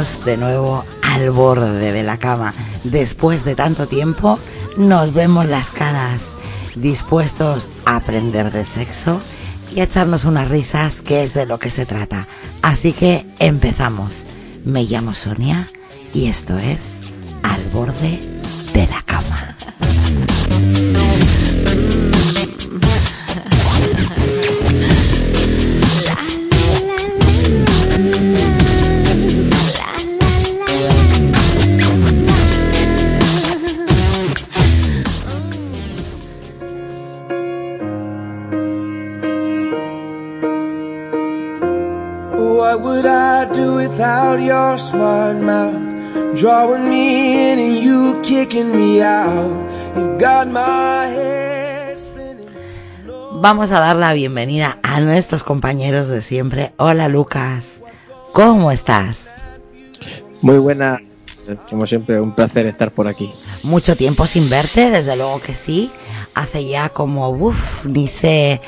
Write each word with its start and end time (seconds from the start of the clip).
De 0.00 0.38
nuevo 0.38 0.82
al 1.02 1.30
borde 1.30 1.92
de 1.92 2.02
la 2.02 2.16
cama. 2.16 2.54
Después 2.84 3.44
de 3.44 3.54
tanto 3.54 3.86
tiempo, 3.86 4.38
nos 4.78 5.12
vemos 5.12 5.44
las 5.44 5.72
caras, 5.72 6.32
dispuestos 6.74 7.68
a 7.84 7.96
aprender 7.96 8.50
de 8.50 8.64
sexo 8.64 9.20
y 9.74 9.80
a 9.80 9.84
echarnos 9.84 10.24
unas 10.24 10.48
risas, 10.48 11.02
que 11.02 11.22
es 11.22 11.34
de 11.34 11.44
lo 11.44 11.58
que 11.58 11.68
se 11.68 11.84
trata. 11.84 12.28
Así 12.62 12.94
que 12.94 13.26
empezamos. 13.40 14.24
Me 14.64 14.84
llamo 14.84 15.12
Sonia 15.12 15.68
y 16.14 16.28
esto 16.28 16.58
es 16.58 17.00
Al 17.42 17.62
borde 17.70 18.20
de 18.72 18.86
la 18.86 19.02
cama. 19.02 19.09
Vamos 53.42 53.70
a 53.70 53.80
dar 53.80 53.96
la 53.96 54.12
bienvenida 54.12 54.78
a 54.82 55.00
nuestros 55.00 55.44
compañeros 55.44 56.08
de 56.08 56.20
siempre. 56.20 56.72
Hola 56.76 57.08
Lucas, 57.08 57.80
¿cómo 58.34 58.70
estás? 58.70 59.30
Muy 60.42 60.58
buena, 60.58 61.00
como 61.70 61.86
siempre, 61.86 62.20
un 62.20 62.34
placer 62.34 62.66
estar 62.66 62.90
por 62.90 63.08
aquí. 63.08 63.32
Mucho 63.62 63.96
tiempo 63.96 64.26
sin 64.26 64.50
verte, 64.50 64.90
desde 64.90 65.16
luego 65.16 65.40
que 65.40 65.54
sí. 65.54 65.90
Hace 66.34 66.66
ya 66.66 66.90
como, 66.90 67.30
uff, 67.30 67.86
ni 67.86 68.08
sé 68.08 68.60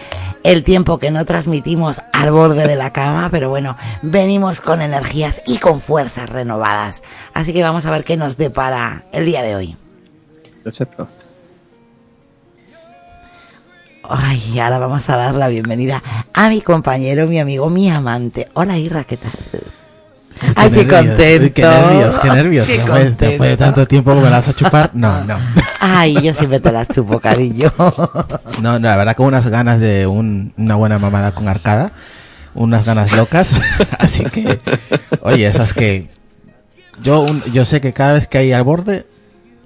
el 0.42 0.64
tiempo 0.64 0.98
que 0.98 1.10
no 1.10 1.24
transmitimos 1.24 2.00
al 2.12 2.32
borde 2.32 2.66
de 2.66 2.76
la 2.76 2.92
cama, 2.92 3.28
pero 3.30 3.50
bueno, 3.50 3.76
venimos 4.00 4.60
con 4.60 4.80
energías 4.80 5.42
y 5.46 5.58
con 5.58 5.80
fuerzas 5.80 6.30
renovadas. 6.30 7.02
Así 7.34 7.52
que 7.52 7.62
vamos 7.62 7.84
a 7.86 7.90
ver 7.90 8.04
qué 8.04 8.16
nos 8.16 8.36
depara 8.38 9.02
el 9.12 9.26
día 9.26 9.42
de 9.42 9.54
hoy. 9.54 9.76
Perfecto. 10.62 11.08
Ay, 14.08 14.58
ahora 14.58 14.78
vamos 14.78 15.08
a 15.08 15.16
dar 15.16 15.34
la 15.34 15.48
bienvenida 15.48 16.02
a 16.34 16.48
mi 16.48 16.60
compañero, 16.60 17.26
mi 17.26 17.38
amigo, 17.38 17.70
mi 17.70 17.88
amante. 17.90 18.48
Hola 18.54 18.76
Irra, 18.78 19.04
¿qué 19.04 19.16
tal? 19.16 19.30
Ay, 20.56 20.70
qué 20.70 20.88
contento. 20.88 21.44
uy, 21.44 21.50
Qué 21.52 21.62
nervios, 21.62 22.18
qué 22.18 22.28
nervios. 22.30 22.66
Qué 22.66 22.78
Después, 22.78 23.18
después 23.18 23.50
de 23.50 23.56
tanto 23.56 23.86
tiempo 23.86 24.14
me 24.16 24.22
la 24.22 24.30
vas 24.30 24.48
a 24.48 24.54
chupar. 24.54 24.90
No, 24.92 25.24
no. 25.24 25.38
Ay, 25.80 26.20
yo 26.20 26.34
siempre 26.34 26.60
te 26.60 26.72
la 26.72 26.86
chupo, 26.86 27.20
cariño. 27.20 27.72
No, 28.60 28.78
no, 28.78 28.88
la 28.88 28.96
verdad 28.96 29.16
con 29.16 29.26
unas 29.26 29.46
ganas 29.46 29.78
de 29.80 30.06
un- 30.06 30.52
una 30.56 30.74
buena 30.74 30.98
mamada 30.98 31.32
con 31.32 31.48
arcada. 31.48 31.92
Unas 32.54 32.84
ganas 32.84 33.16
locas. 33.16 33.50
Así 33.98 34.24
que, 34.24 34.60
oye, 35.22 35.46
esas 35.46 35.72
que... 35.74 36.10
Yo, 37.02 37.20
un- 37.20 37.42
yo 37.52 37.64
sé 37.64 37.80
que 37.80 37.92
cada 37.92 38.14
vez 38.14 38.28
que 38.28 38.38
hay 38.38 38.52
al 38.52 38.64
borde, 38.64 39.06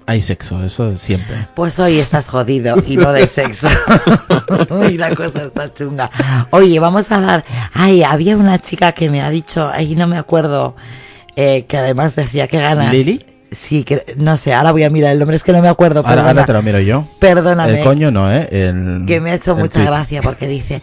hay 0.07 0.21
sexo. 0.21 0.63
Eso 0.63 0.95
siempre. 0.95 1.47
Pues 1.53 1.77
hoy 1.79 1.99
estás 1.99 2.29
jodido 2.29 2.77
y 2.87 2.97
no 2.97 3.13
de 3.13 3.27
sexo. 3.27 3.67
Uy, 4.69 4.97
la 4.97 5.13
cosa 5.13 5.43
está 5.43 5.71
chunga. 5.71 6.09
Oye, 6.49 6.79
vamos 6.79 7.11
a 7.11 7.21
dar. 7.21 7.45
Ay, 7.73 8.03
había 8.03 8.35
una 8.37 8.59
chica 8.59 8.93
que 8.93 9.09
me 9.09 9.21
ha 9.21 9.29
dicho, 9.29 9.69
ay, 9.71 9.95
no 9.95 10.07
me 10.07 10.17
acuerdo, 10.17 10.75
eh, 11.35 11.65
que 11.67 11.77
además 11.77 12.15
decía 12.15 12.47
que 12.47 12.57
ganas. 12.57 12.91
¿Lili? 12.91 13.23
Sí, 13.51 13.83
que 13.83 14.15
no 14.17 14.35
sé, 14.35 14.53
ahora 14.53 14.71
voy 14.71 14.83
a 14.83 14.89
mirar 14.89 15.13
el 15.13 15.19
nombre, 15.19 15.37
es 15.37 15.43
que 15.43 15.53
no 15.53 15.61
me 15.61 15.69
acuerdo. 15.69 16.01
Ahora, 16.01 16.09
perdona. 16.09 16.29
ahora 16.29 16.45
te 16.45 16.53
lo 16.53 16.61
miro 16.61 16.79
yo. 16.79 17.07
Perdóname. 17.19 17.79
El 17.79 17.83
coño 17.83 18.11
no, 18.11 18.31
¿eh? 18.31 18.47
El, 18.51 19.05
que 19.07 19.21
me 19.21 19.31
ha 19.31 19.35
hecho 19.35 19.55
mucha 19.55 19.73
tuit. 19.73 19.85
gracia 19.85 20.21
porque 20.21 20.47
dice, 20.47 20.81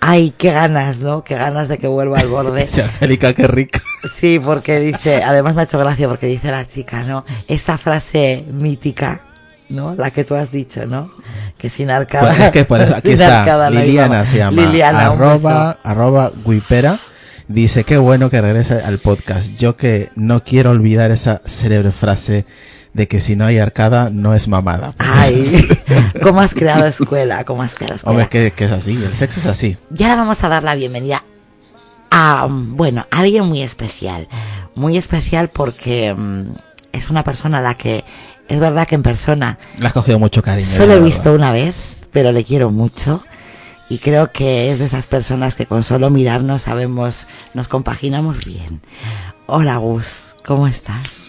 ay, 0.00 0.32
qué 0.36 0.50
ganas, 0.50 0.98
¿no? 0.98 1.24
Qué 1.24 1.34
ganas 1.34 1.68
de 1.68 1.76
que 1.76 1.86
vuelva 1.86 2.18
al 2.18 2.28
borde. 2.28 2.64
Dice 2.66 2.84
Angélica, 2.84 3.34
qué 3.34 3.46
rica. 3.46 3.82
Sí, 4.12 4.40
porque 4.42 4.80
dice, 4.80 5.22
además 5.22 5.54
me 5.54 5.62
ha 5.62 5.64
hecho 5.64 5.78
gracia 5.78 6.08
porque 6.08 6.26
dice 6.26 6.50
la 6.50 6.66
chica, 6.66 7.02
¿no? 7.02 7.24
Esa 7.48 7.76
frase 7.76 8.44
mítica, 8.50 9.20
¿no? 9.68 9.94
La 9.94 10.10
que 10.10 10.24
tú 10.24 10.34
has 10.34 10.50
dicho, 10.50 10.86
¿no? 10.86 11.10
Que 11.58 11.68
sin 11.68 11.90
arcada. 11.90 12.28
Pues 12.28 12.40
es 12.40 12.50
que 12.50 12.64
por 12.64 12.80
eso 12.80 12.94
aquí 12.96 13.10
está. 13.10 13.44
no 13.44 13.70
Liliana 13.70 14.24
se 14.24 14.38
llama. 14.38 14.62
Liliana, 14.62 15.06
arroba, 15.06 15.78
arroba 15.82 16.32
guipera. 16.46 16.98
Dice, 17.48 17.84
qué 17.84 17.96
bueno 17.96 18.28
que 18.28 18.40
regrese 18.40 18.82
al 18.82 18.98
podcast. 18.98 19.56
Yo 19.56 19.76
que 19.76 20.10
no 20.16 20.42
quiero 20.42 20.70
olvidar 20.70 21.12
esa 21.12 21.42
célebre 21.46 21.92
frase 21.92 22.44
de 22.92 23.06
que 23.06 23.20
si 23.20 23.36
no 23.36 23.44
hay 23.44 23.58
arcada 23.58 24.08
no 24.10 24.34
es 24.34 24.48
mamada. 24.48 24.94
Ay, 24.98 25.64
¿cómo 26.22 26.40
has 26.40 26.54
creado 26.54 26.86
escuela? 26.86 27.44
¿Cómo 27.44 27.62
has 27.62 27.74
creado 27.74 27.96
escuela? 27.96 28.10
Hombre, 28.10 28.24
es 28.24 28.30
que, 28.30 28.50
que 28.56 28.64
es 28.64 28.72
así, 28.72 28.94
el 28.94 29.14
sexo 29.14 29.40
es 29.40 29.46
así. 29.46 29.76
Y 29.96 30.02
ahora 30.02 30.16
vamos 30.16 30.42
a 30.42 30.48
dar 30.48 30.64
la 30.64 30.74
bienvenida 30.74 31.22
a, 32.10 32.48
bueno, 32.50 33.06
a 33.10 33.20
alguien 33.20 33.46
muy 33.46 33.62
especial. 33.62 34.26
Muy 34.74 34.96
especial 34.96 35.48
porque 35.48 36.14
mm, 36.14 36.50
es 36.92 37.10
una 37.10 37.22
persona 37.22 37.58
a 37.58 37.62
la 37.62 37.74
que, 37.74 38.04
es 38.48 38.58
verdad 38.58 38.88
que 38.88 38.94
en 38.94 39.02
persona 39.02 39.58
Le 39.78 39.86
has 39.86 39.92
cogido 39.92 40.18
mucho 40.18 40.42
cariño. 40.42 40.68
Solo 40.68 40.86
la 40.86 40.94
he 40.94 41.00
visto 41.00 41.32
una 41.32 41.52
vez, 41.52 41.98
pero 42.10 42.32
le 42.32 42.44
quiero 42.44 42.70
mucho. 42.70 43.22
Y 43.88 43.98
creo 43.98 44.32
que 44.32 44.70
es 44.72 44.78
de 44.80 44.86
esas 44.86 45.06
personas 45.06 45.54
que 45.54 45.66
con 45.66 45.82
solo 45.84 46.10
mirarnos 46.10 46.62
sabemos, 46.62 47.26
nos 47.54 47.68
compaginamos 47.68 48.44
bien. 48.44 48.80
Hola 49.46 49.76
Gus, 49.76 50.34
¿cómo 50.44 50.66
estás? 50.66 51.22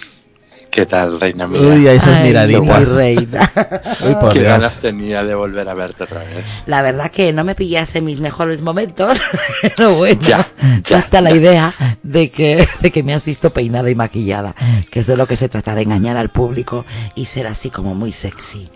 ¿Qué 0.72 0.86
tal, 0.86 1.20
reina 1.20 1.48
mía? 1.48 1.60
Uy, 1.62 1.88
esas 1.88 2.16
Ay, 2.18 2.28
miraditas. 2.28 2.88
mi 2.90 2.96
reina. 2.96 3.52
Uy, 4.06 4.16
por 4.16 4.34
Qué 4.34 4.40
Dios. 4.40 4.52
ganas 4.52 4.80
tenía 4.80 5.24
de 5.24 5.34
volver 5.34 5.68
a 5.70 5.74
verte 5.76 6.04
otra 6.04 6.20
vez. 6.20 6.46
La 6.68 6.82
verdad 6.82 7.10
que 7.12 7.32
no 7.34 7.44
me 7.44 7.56
pillase 7.56 8.02
mis 8.02 8.20
mejores 8.20 8.62
momentos, 8.62 9.20
pero 9.76 9.96
bueno, 9.96 10.20
Ya, 10.22 10.48
ya 10.58 10.82
ya, 10.84 11.00
está 11.00 11.22
la 11.22 11.32
idea 11.32 11.74
de 12.04 12.30
que, 12.30 12.68
de 12.80 12.92
que 12.92 13.02
me 13.04 13.14
has 13.14 13.26
visto 13.26 13.50
peinada 13.52 13.90
y 13.90 13.96
maquillada, 13.96 14.54
que 14.92 15.00
es 15.00 15.08
de 15.08 15.18
lo 15.18 15.26
que 15.26 15.36
se 15.36 15.50
trata, 15.50 15.74
de 15.74 15.84
engañar 15.84 16.18
al 16.18 16.30
público 16.30 16.86
y 17.16 17.26
ser 17.26 17.48
así 17.48 17.70
como 17.72 17.96
muy 17.96 18.12
sexy. 18.12 18.70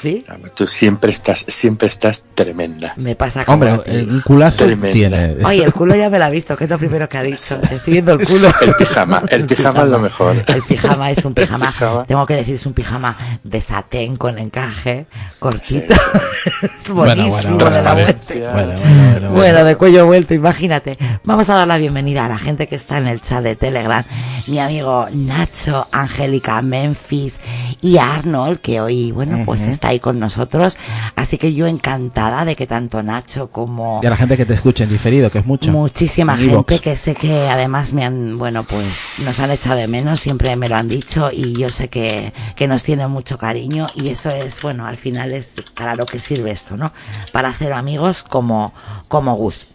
¿Sí? 0.00 0.24
Tú 0.54 0.66
siempre 0.68 1.10
estás, 1.10 1.44
siempre 1.48 1.88
estás 1.88 2.22
tremenda. 2.34 2.94
Me 2.98 3.16
pasa 3.16 3.44
como 3.44 3.54
Hombre, 3.66 4.04
un 4.04 4.20
culazo 4.20 4.64
Tremenda. 4.66 4.92
tiene. 4.92 5.36
Oye, 5.44 5.64
el 5.64 5.72
culo 5.72 5.96
ya 5.96 6.08
me 6.08 6.18
lo 6.18 6.24
ha 6.26 6.30
visto, 6.30 6.56
que 6.56 6.64
es 6.64 6.70
lo 6.70 6.78
primero 6.78 7.08
que 7.08 7.18
ha 7.18 7.22
dicho. 7.22 7.58
Estoy 7.70 7.94
viendo 7.94 8.12
el 8.12 8.24
culo. 8.26 8.48
El 8.60 8.74
pijama, 8.74 9.22
el 9.28 9.46
pijama 9.46 9.82
es 9.82 9.88
lo 9.88 9.98
mejor. 9.98 10.44
El 10.46 10.62
pijama 10.62 11.10
es 11.10 11.24
un 11.24 11.32
El 11.36 11.42
pijama, 11.44 11.66
pijama. 11.72 12.04
tengo 12.06 12.26
que 12.26 12.36
decir, 12.36 12.54
es 12.54 12.66
un 12.66 12.74
pijama 12.74 13.16
de 13.42 13.60
satén 13.60 14.16
con 14.16 14.38
encaje, 14.38 15.06
cortito. 15.40 15.94
es 16.62 16.92
Bueno, 16.92 17.14
buenísimo 17.26 17.56
bueno, 17.56 17.70
de 17.70 17.82
la 17.82 17.92
bueno, 17.94 18.06
vuelta. 18.06 18.52
Bueno, 18.52 18.52
bueno, 18.52 18.78
bueno, 18.78 19.10
bueno. 19.12 19.30
Bueno, 19.32 19.64
de 19.64 19.76
cuello 19.76 20.06
vuelto, 20.06 20.34
imagínate. 20.34 20.96
Vamos 21.24 21.50
a 21.50 21.56
dar 21.56 21.66
la 21.66 21.78
bienvenida 21.78 22.26
a 22.26 22.28
la 22.28 22.38
gente 22.38 22.66
que 22.68 22.76
está 22.76 22.98
en 22.98 23.08
el 23.08 23.20
chat 23.20 23.42
de 23.42 23.56
Telegram. 23.56 24.04
Mi 24.46 24.60
amigo 24.60 25.06
Nacho, 25.12 25.86
Angélica, 25.92 26.62
Memphis 26.62 27.40
y 27.80 27.98
Arnold, 27.98 28.60
que 28.60 28.80
hoy, 28.80 29.10
bueno, 29.12 29.42
pues 29.44 29.66
está 29.66 29.87
ahí 29.88 30.00
con 30.00 30.18
nosotros. 30.18 30.76
Así 31.16 31.38
que 31.38 31.54
yo 31.54 31.66
encantada 31.66 32.44
de 32.44 32.56
que 32.56 32.66
tanto 32.66 33.02
Nacho 33.02 33.50
como 33.50 34.00
Y 34.02 34.06
a 34.06 34.10
la 34.10 34.16
gente 34.16 34.36
que 34.36 34.46
te 34.46 34.54
escucha 34.54 34.84
en 34.84 34.90
diferido, 34.90 35.30
que 35.30 35.38
es 35.38 35.46
mucho. 35.46 35.70
muchísima 35.70 36.34
En 36.34 36.50
gente 36.50 36.78
que 36.80 36.96
sé 36.96 37.14
que 37.14 37.48
además 37.48 37.92
me 37.92 38.04
han, 38.04 38.38
bueno, 38.38 38.62
pues 38.62 39.16
nos 39.24 39.38
han 39.40 39.50
echado 39.50 39.76
de 39.76 39.88
menos, 39.88 40.20
siempre 40.20 40.54
me 40.56 40.68
lo 40.68 40.76
han 40.76 40.88
dicho 40.88 41.30
y 41.32 41.54
yo 41.58 41.70
sé 41.70 41.88
que, 41.88 42.32
que 42.56 42.68
nos 42.68 42.82
tienen 42.82 43.10
mucho 43.10 43.38
cariño 43.38 43.86
y 43.94 44.08
eso 44.08 44.30
es, 44.30 44.62
bueno, 44.62 44.86
al 44.86 44.96
final 44.96 45.32
es 45.32 45.52
para 45.74 45.96
lo 45.96 46.06
que 46.06 46.18
sirve 46.18 46.50
esto, 46.50 46.76
¿no? 46.76 46.92
Para 47.32 47.48
hacer 47.48 47.72
amigos 47.72 48.22
como, 48.22 48.72
como 49.08 49.34
Gus. 49.36 49.68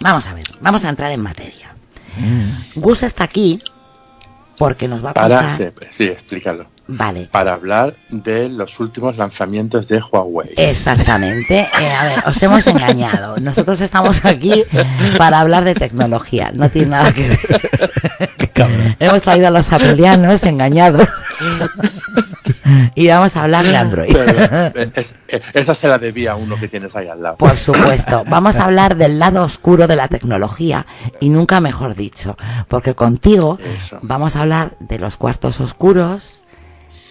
Vamos 0.00 0.26
a 0.26 0.34
ver, 0.34 0.44
vamos 0.60 0.84
a 0.84 0.88
entrar 0.88 1.10
en 1.12 1.20
materia. 1.20 1.74
Mm. 2.16 2.80
Gus 2.80 3.02
está 3.02 3.24
aquí 3.24 3.58
porque 4.58 4.88
nos 4.88 5.04
va 5.04 5.10
a 5.10 5.14
Para, 5.14 5.56
contar... 5.56 5.72
sí, 5.90 6.04
explícalo. 6.04 6.66
Vale. 6.92 7.28
Para 7.30 7.54
hablar 7.54 7.94
de 8.08 8.48
los 8.48 8.80
últimos 8.80 9.16
lanzamientos 9.16 9.86
de 9.88 10.00
Huawei. 10.00 10.50
Exactamente. 10.56 11.60
Eh, 11.60 11.92
a 11.98 12.04
ver, 12.04 12.18
os 12.26 12.42
hemos 12.42 12.66
engañado. 12.66 13.36
Nosotros 13.38 13.80
estamos 13.80 14.24
aquí 14.24 14.64
para 15.16 15.40
hablar 15.40 15.64
de 15.64 15.74
tecnología. 15.74 16.50
No 16.52 16.68
tiene 16.70 16.88
nada 16.88 17.12
que 17.12 17.28
ver. 17.28 17.38
Qué 18.38 18.48
cabrón. 18.48 18.96
Hemos 18.98 19.22
traído 19.22 19.46
a 19.48 19.50
los 19.50 19.72
apelianos 19.72 20.42
engañados. 20.44 21.08
y 22.94 23.08
vamos 23.08 23.36
a 23.36 23.44
hablar 23.44 23.64
de 23.66 23.76
Android. 23.76 24.12
Pero, 24.12 24.90
es- 24.96 25.14
es- 25.28 25.42
esa 25.54 25.74
se 25.74 25.88
la 25.88 25.98
debía 25.98 26.32
a 26.32 26.36
uno 26.36 26.56
que 26.58 26.68
tienes 26.68 26.94
ahí 26.96 27.08
al 27.08 27.22
lado. 27.22 27.36
Por 27.36 27.56
supuesto, 27.56 28.24
vamos 28.28 28.56
a 28.56 28.64
hablar 28.64 28.96
del 28.96 29.18
lado 29.18 29.42
oscuro 29.42 29.86
de 29.86 29.96
la 29.96 30.08
tecnología 30.08 30.86
y 31.20 31.28
nunca 31.28 31.60
mejor 31.60 31.94
dicho, 31.94 32.36
porque 32.68 32.94
contigo 32.94 33.58
Eso. 33.76 33.98
vamos 34.02 34.36
a 34.36 34.42
hablar 34.42 34.72
de 34.80 34.98
los 34.98 35.16
cuartos 35.16 35.60
oscuros, 35.60 36.44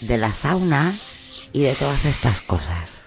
de 0.02 0.18
las 0.18 0.38
saunas 0.38 1.50
y 1.54 1.62
de 1.62 1.74
todas 1.76 2.06
estas 2.06 2.42
cosas. 2.42 3.02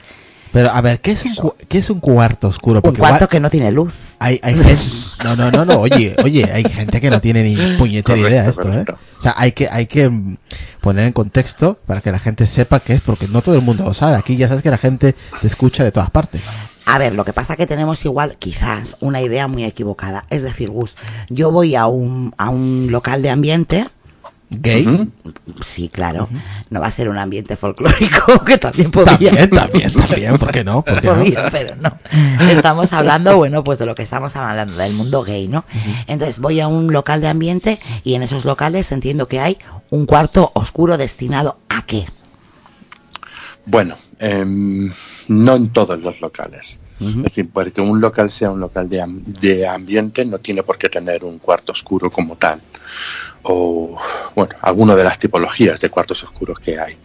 Pero 0.52 0.70
a 0.70 0.82
ver, 0.82 1.00
¿qué 1.00 1.12
es 1.12 1.24
un, 1.24 1.34
cu- 1.34 1.54
¿qué 1.66 1.78
es 1.78 1.88
un 1.88 1.98
cuarto 1.98 2.48
oscuro? 2.48 2.78
Un 2.80 2.82
Porque 2.82 2.98
cuarto 2.98 3.16
igual 3.16 3.28
que 3.30 3.40
no 3.40 3.48
tiene 3.48 3.72
luz. 3.72 3.90
hay, 4.18 4.38
hay 4.42 4.54
gente... 4.54 4.78
No, 5.24 5.34
no, 5.34 5.50
no, 5.50 5.64
no, 5.64 5.80
oye, 5.80 6.14
oye, 6.22 6.44
hay 6.52 6.64
gente 6.64 7.00
que 7.00 7.08
no 7.08 7.22
tiene 7.22 7.42
ni 7.42 7.56
puñetera 7.78 8.16
Correcto, 8.18 8.28
idea 8.28 8.42
de 8.42 8.50
esto, 8.50 8.62
¿eh? 8.62 8.64
correcto. 8.66 8.98
O 9.18 9.22
sea, 9.22 9.34
hay 9.38 9.52
que, 9.52 9.68
hay 9.70 9.86
que 9.86 10.10
mm, 10.10 10.36
poner 10.82 11.06
en 11.06 11.12
contexto 11.14 11.78
para 11.86 12.02
que 12.02 12.12
la 12.12 12.18
gente 12.18 12.46
sepa 12.46 12.80
qué 12.80 12.92
es, 12.94 13.00
porque 13.00 13.28
no 13.28 13.40
todo 13.40 13.54
el 13.54 13.62
mundo 13.62 13.84
lo 13.84 13.94
sabe. 13.94 14.16
Aquí 14.16 14.36
ya 14.36 14.46
sabes 14.48 14.62
que 14.62 14.68
la 14.70 14.76
gente 14.76 15.14
te 15.40 15.46
escucha 15.46 15.84
de 15.84 15.92
todas 15.92 16.10
partes. 16.10 16.42
A 16.84 16.98
ver, 16.98 17.14
lo 17.14 17.24
que 17.24 17.32
pasa 17.32 17.56
que 17.56 17.66
tenemos 17.66 18.04
igual, 18.04 18.36
quizás, 18.38 18.98
una 19.00 19.22
idea 19.22 19.48
muy 19.48 19.64
equivocada. 19.64 20.26
Es 20.28 20.42
decir, 20.42 20.68
Gus, 20.68 20.96
yo 21.30 21.50
voy 21.50 21.76
a 21.76 21.86
un, 21.86 22.34
a 22.36 22.50
un 22.50 22.88
local 22.90 23.22
de 23.22 23.30
ambiente. 23.30 23.86
¿Gay? 24.60 25.08
Sí, 25.64 25.88
claro. 25.88 26.28
No 26.70 26.80
va 26.80 26.86
a 26.88 26.90
ser 26.90 27.08
un 27.08 27.18
ambiente 27.18 27.56
folclórico, 27.56 28.44
que 28.46 28.58
también 28.58 28.90
podría. 28.90 29.30
También, 29.30 29.50
también, 29.50 29.92
también, 29.92 30.38
¿por 30.38 30.50
qué 30.52 30.62
no? 30.64 30.82
¿Por 30.82 31.00
qué 31.00 31.06
no? 31.08 31.14
Podría, 31.14 31.48
pero 31.50 31.74
no. 31.76 31.98
Estamos 32.50 32.92
hablando, 32.92 33.36
bueno, 33.36 33.64
pues 33.64 33.78
de 33.78 33.86
lo 33.86 33.94
que 33.94 34.02
estamos 34.02 34.36
hablando, 34.36 34.76
del 34.76 34.92
mundo 34.94 35.22
gay, 35.22 35.48
¿no? 35.48 35.64
Entonces 36.06 36.38
voy 36.40 36.60
a 36.60 36.68
un 36.68 36.92
local 36.92 37.20
de 37.20 37.28
ambiente 37.28 37.78
y 38.04 38.14
en 38.14 38.22
esos 38.22 38.44
locales 38.44 38.92
entiendo 38.92 39.26
que 39.28 39.40
hay 39.40 39.58
un 39.90 40.06
cuarto 40.06 40.50
oscuro 40.54 40.96
destinado 40.98 41.58
a 41.68 41.84
qué. 41.86 42.06
Bueno, 43.64 43.94
em, 44.18 44.90
no 45.28 45.54
en 45.56 45.68
todos 45.70 46.00
los 46.02 46.20
locales. 46.20 46.78
Es 47.00 47.20
decir, 47.20 47.50
porque 47.52 47.80
un 47.80 48.00
local 48.00 48.30
sea 48.30 48.50
un 48.50 48.60
local 48.60 48.88
de, 48.88 49.00
am- 49.02 49.22
de 49.24 49.66
ambiente 49.66 50.24
no 50.24 50.38
tiene 50.38 50.62
por 50.62 50.78
qué 50.78 50.88
tener 50.88 51.24
un 51.24 51.38
cuarto 51.38 51.72
oscuro 51.72 52.10
como 52.10 52.36
tal. 52.36 52.60
O, 53.42 53.96
bueno, 54.36 54.54
alguna 54.60 54.94
de 54.94 55.04
las 55.04 55.18
tipologías 55.18 55.80
de 55.80 55.90
cuartos 55.90 56.22
oscuros 56.22 56.58
que 56.60 56.78
hay. 56.78 56.96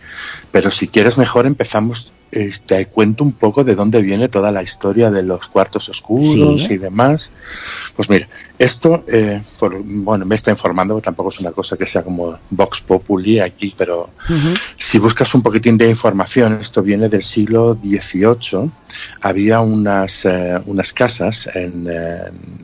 Pero 0.51 0.69
si 0.71 0.87
quieres 0.87 1.17
mejor 1.17 1.47
empezamos, 1.47 2.11
eh, 2.31 2.51
te 2.65 2.85
cuento 2.87 3.23
un 3.23 3.31
poco 3.33 3.63
de 3.63 3.73
dónde 3.75 4.01
viene 4.01 4.27
toda 4.27 4.51
la 4.51 4.61
historia 4.61 5.09
de 5.09 5.23
los 5.23 5.47
cuartos 5.47 5.89
oscuros 5.89 6.63
Sí. 6.63 6.73
y 6.73 6.77
demás. 6.77 7.31
Pues 7.95 8.09
mira, 8.09 8.27
esto, 8.59 9.03
eh, 9.07 9.41
por- 9.59 9.77
bueno, 9.83 10.25
me 10.25 10.35
está 10.35 10.49
informando, 10.51 10.99
tampoco 11.01 11.29
es 11.29 11.39
una 11.39 11.51
cosa 11.51 11.77
que 11.77 11.85
sea 11.85 12.03
como 12.03 12.37
Vox 12.49 12.81
Populi 12.81 13.39
aquí, 13.39 13.73
pero 13.77 14.09
si 14.77 14.97
buscas 14.99 15.33
un 15.35 15.41
poquitín 15.43 15.77
de 15.77 15.89
información, 15.89 16.57
esto 16.61 16.81
viene 16.81 17.07
del 17.09 17.21
siglo 17.23 17.77
XVIII. 17.81 18.71
Había 19.21 19.59
unas, 19.61 20.25
eh, 20.25 20.59
unas 20.65 20.91
casas 20.93 21.49
en, 21.53 21.87
eh, 21.89 22.21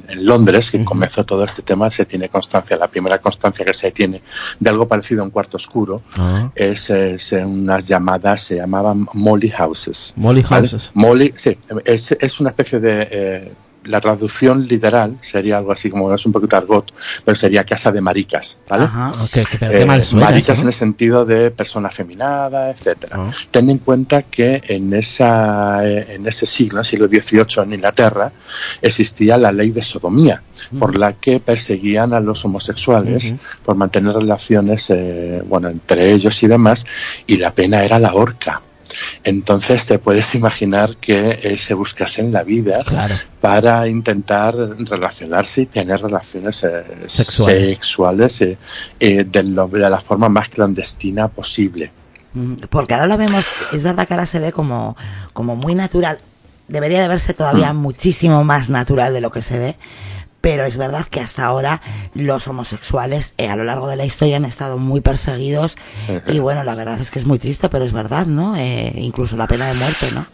en 0.07 0.25
Londres 0.25 0.71
que 0.71 0.83
comenzó 0.83 1.23
todo 1.25 1.43
este 1.43 1.61
tema. 1.61 1.89
Se 1.89 2.05
tiene 2.05 2.29
constancia, 2.29 2.75
la 2.77 2.87
primera 2.87 3.19
constancia 3.19 3.63
que 3.63 3.73
se 3.73 3.91
tiene 3.91 4.21
de 4.59 4.69
algo 4.69 4.87
parecido 4.87 5.21
a 5.21 5.25
un 5.25 5.31
cuarto 5.31 5.57
oscuro 5.57 6.01
Ah. 6.17 6.51
es, 6.55 6.89
es 6.89 7.31
unas 7.33 7.87
llamadas, 7.87 8.41
se 8.41 8.55
llamaban 8.55 9.07
Molly 9.13 9.49
Houses. 9.49 10.13
Molly 10.15 10.41
¿vale? 10.41 10.67
houses. 10.67 10.91
Molly, 10.95 11.33
sí, 11.35 11.57
es, 11.85 12.11
es 12.19 12.39
una 12.39 12.49
especie 12.49 12.79
de. 12.79 13.51
La 13.85 13.99
traducción 13.99 14.67
literal 14.67 15.17
sería 15.21 15.57
algo 15.57 15.71
así 15.71 15.89
como 15.89 16.13
es 16.13 16.25
un 16.25 16.31
poquito 16.31 16.57
argot, 16.57 16.93
pero 17.23 17.35
sería 17.35 17.63
casa 17.63 17.91
de 17.91 18.01
maricas, 18.01 18.59
¿vale? 18.69 18.85
Ajá. 18.85 19.11
Pero 19.31 19.47
qué 19.59 19.81
Eh, 19.83 19.85
mal 19.85 20.03
suena 20.03 20.27
maricas 20.27 20.57
eso, 20.57 20.61
en 20.61 20.67
el 20.67 20.73
sentido 20.73 21.25
de 21.25 21.51
persona 21.51 21.89
afeminada, 21.89 22.69
etcétera. 22.69 23.17
Ah. 23.19 23.31
Ten 23.51 23.69
en 23.69 23.79
cuenta 23.79 24.23
que 24.23 24.61
en 24.67 24.93
esa 24.93 25.85
eh, 25.87 26.15
en 26.15 26.27
ese 26.27 26.45
siglo, 26.45 26.83
siglo 26.83 27.07
XVIII 27.07 27.63
en 27.63 27.73
Inglaterra, 27.73 28.31
existía 28.81 29.37
la 29.37 29.51
ley 29.51 29.71
de 29.71 29.81
sodomía, 29.81 30.43
por 30.79 30.97
la 30.97 31.13
que 31.13 31.39
perseguían 31.39 32.13
a 32.13 32.19
los 32.19 32.43
homosexuales 32.45 33.33
por 33.65 33.75
mantener 33.75 34.13
relaciones, 34.13 34.89
eh, 34.89 35.41
bueno, 35.45 35.69
entre 35.69 36.11
ellos 36.11 36.41
y 36.43 36.47
demás, 36.47 36.85
y 37.27 37.37
la 37.37 37.53
pena 37.53 37.83
era 37.83 37.99
la 37.99 38.13
horca. 38.13 38.61
Entonces 39.23 39.85
te 39.85 39.99
puedes 39.99 40.35
imaginar 40.35 40.97
que 40.97 41.39
eh, 41.43 41.57
se 41.57 41.73
buscasen 41.73 42.31
la 42.31 42.43
vida 42.43 42.79
Claro. 42.85 43.15
para 43.41 43.87
intentar 43.87 44.55
relacionarse 44.55 45.61
y 45.63 45.65
tener 45.67 46.01
relaciones 46.01 46.63
eh, 46.63 46.83
Sexuales. 47.07 47.69
sexuales 47.69 48.41
eh, 48.41 48.57
eh, 48.99 49.23
de, 49.23 49.43
la 49.43 49.99
forma 49.99 50.29
más 50.29 50.49
clandestina 50.49 51.27
posible. 51.27 51.91
Mm, 52.33 52.55
Porque 52.69 52.93
ahora 52.93 53.07
lo 53.07 53.17
vemos, 53.17 53.45
es 53.71 53.83
verdad 53.83 54.07
que 54.07 54.13
ahora 54.13 54.25
se 54.25 54.39
ve 54.39 54.51
como, 54.51 54.95
como 55.33 55.55
muy 55.55 55.75
natural. 55.75 56.17
Debería 56.67 57.01
de 57.01 57.07
verse 57.07 57.33
todavía 57.33 57.73
muchísimo 57.73 58.43
más 58.43 58.69
natural 58.69 59.13
de 59.13 59.21
lo 59.21 59.31
que 59.31 59.41
se 59.41 59.59
ve. 59.59 59.75
Pero 60.43 60.65
es 60.65 60.77
verdad 60.77 61.05
que 61.05 61.21
hasta 61.21 61.45
ahora 61.45 61.81
los 62.13 62.49
homosexuales 62.49 63.33
eh, 63.37 63.47
a 63.47 63.55
lo 63.55 63.63
largo 63.63 63.87
de 63.87 63.95
la 63.95 64.03
historia 64.03 64.35
han 64.35 64.43
estado 64.43 64.77
muy 64.77 64.99
perseguidos. 64.99 65.77
Y 66.27 66.39
bueno, 66.39 66.65
la 66.65 66.75
verdad 66.75 66.99
es 66.99 67.11
que 67.11 67.19
es 67.19 67.25
muy 67.25 67.39
triste, 67.39 67.69
pero 67.69 67.85
es 67.85 67.93
verdad, 67.93 68.25
¿no? 68.25 68.57
Eh, 68.57 68.91
incluso 68.97 69.37
la 69.37 69.47
pena 69.47 69.69
de 69.69 69.75
muerte, 69.75 70.11
¿no? 70.11 70.25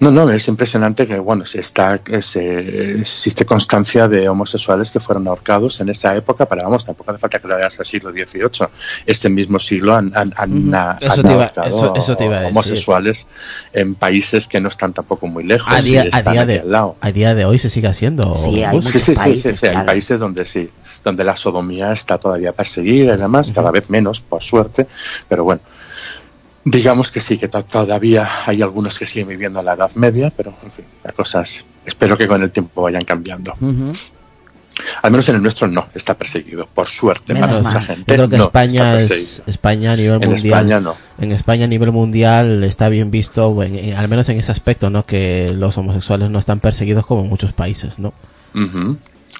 No, 0.00 0.12
no, 0.12 0.30
es 0.30 0.46
impresionante 0.46 1.08
que, 1.08 1.18
bueno, 1.18 1.44
se 1.44 1.58
está, 1.60 2.00
se- 2.20 3.00
existe 3.00 3.44
constancia 3.44 4.06
de 4.06 4.28
homosexuales 4.28 4.92
que 4.92 5.00
fueron 5.00 5.26
ahorcados 5.26 5.80
en 5.80 5.88
esa 5.88 6.14
época, 6.14 6.46
pero 6.46 6.62
vamos, 6.62 6.84
tampoco 6.84 7.10
hace 7.10 7.18
falta 7.20 7.38
que 7.40 7.48
lo 7.48 7.56
veas 7.56 7.80
al 7.80 7.86
siglo 7.86 8.12
XVIII. 8.12 8.68
Este 9.06 9.28
mismo 9.28 9.58
siglo 9.58 9.94
han, 9.96 10.12
han, 10.14 10.32
han- 10.36 10.72
han 10.74 10.98
Eso 11.00 11.22
te 11.22 11.32
iba- 11.32 11.42
ahorcado 11.44 11.68
eso- 11.68 11.94
eso 11.96 12.16
homosexuales 12.48 13.26
en 13.72 13.96
países 13.96 14.46
que 14.46 14.60
no 14.60 14.68
están 14.68 14.92
tampoco 14.92 15.26
muy 15.26 15.42
lejos. 15.42 15.66
A 15.72 15.82
día, 15.82 16.06
a, 16.12 16.22
de, 16.46 16.60
al 16.60 16.70
lado. 16.70 16.96
a 17.00 17.10
día 17.10 17.34
de 17.34 17.44
hoy 17.44 17.58
se 17.58 17.68
sigue 17.68 17.88
haciendo. 17.88 18.36
Sí, 18.36 18.62
hay 18.62 18.80
Sí, 18.82 18.92
sí, 18.92 18.98
sí, 19.00 19.04
sí, 19.06 19.14
países, 19.14 19.58
sí, 19.58 19.66
hay 19.66 19.84
países 19.84 20.20
donde 20.20 20.44
sí, 20.44 20.70
donde 21.02 21.24
la 21.24 21.36
sodomía 21.36 21.92
está 21.92 22.18
todavía 22.18 22.52
perseguida 22.52 23.14
y 23.14 23.18
demás, 23.18 23.50
cada 23.52 23.72
vez 23.72 23.90
menos, 23.90 24.20
por 24.20 24.42
suerte, 24.44 24.86
pero 25.28 25.42
bueno, 25.44 25.60
digamos 26.70 27.10
que 27.10 27.20
sí, 27.20 27.38
que 27.38 27.48
to- 27.48 27.64
todavía 27.64 28.28
hay 28.46 28.62
algunos 28.62 28.98
que 28.98 29.06
siguen 29.06 29.28
viviendo 29.28 29.60
en 29.60 29.66
la 29.66 29.74
Edad 29.74 29.90
Media, 29.94 30.32
pero 30.36 30.52
en 30.64 30.70
fin, 30.70 30.84
las 31.04 31.14
cosas 31.14 31.64
espero 31.84 32.16
que 32.16 32.26
con 32.26 32.42
el 32.42 32.50
tiempo 32.50 32.82
vayan 32.82 33.02
cambiando. 33.04 33.54
Al 35.02 35.10
menos 35.10 35.28
en 35.28 35.34
el 35.34 35.42
nuestro 35.42 35.66
no 35.66 35.88
está 35.92 36.14
perseguido, 36.14 36.68
por 36.72 36.86
suerte. 36.86 37.34
Menos 37.34 37.48
para 37.50 37.62
mal. 37.62 37.72
mucha 37.74 37.84
gente 37.84 38.12
Yo 38.12 38.14
creo 38.14 38.28
que 38.28 38.38
no 38.38 38.44
España 38.44 38.96
es 38.96 39.42
a 39.92 39.96
nivel 39.96 40.22
En 40.22 40.30
mundial. 40.30 40.36
España 40.60 40.80
no. 40.80 40.94
En 41.18 41.32
España 41.32 41.64
a 41.64 41.68
nivel 41.68 41.90
mundial 41.90 42.62
está 42.62 42.88
bien 42.88 43.10
visto, 43.10 43.60
en- 43.64 43.74
en- 43.74 43.96
al 43.96 44.08
menos 44.08 44.28
en 44.28 44.38
ese 44.38 44.52
aspecto, 44.52 44.88
¿no? 44.88 45.04
Que 45.04 45.50
los 45.52 45.76
homosexuales 45.78 46.30
no 46.30 46.38
están 46.38 46.60
perseguidos 46.60 47.04
como 47.06 47.22
en 47.22 47.28
muchos 47.28 47.52
países, 47.52 47.98
¿no? 47.98 48.14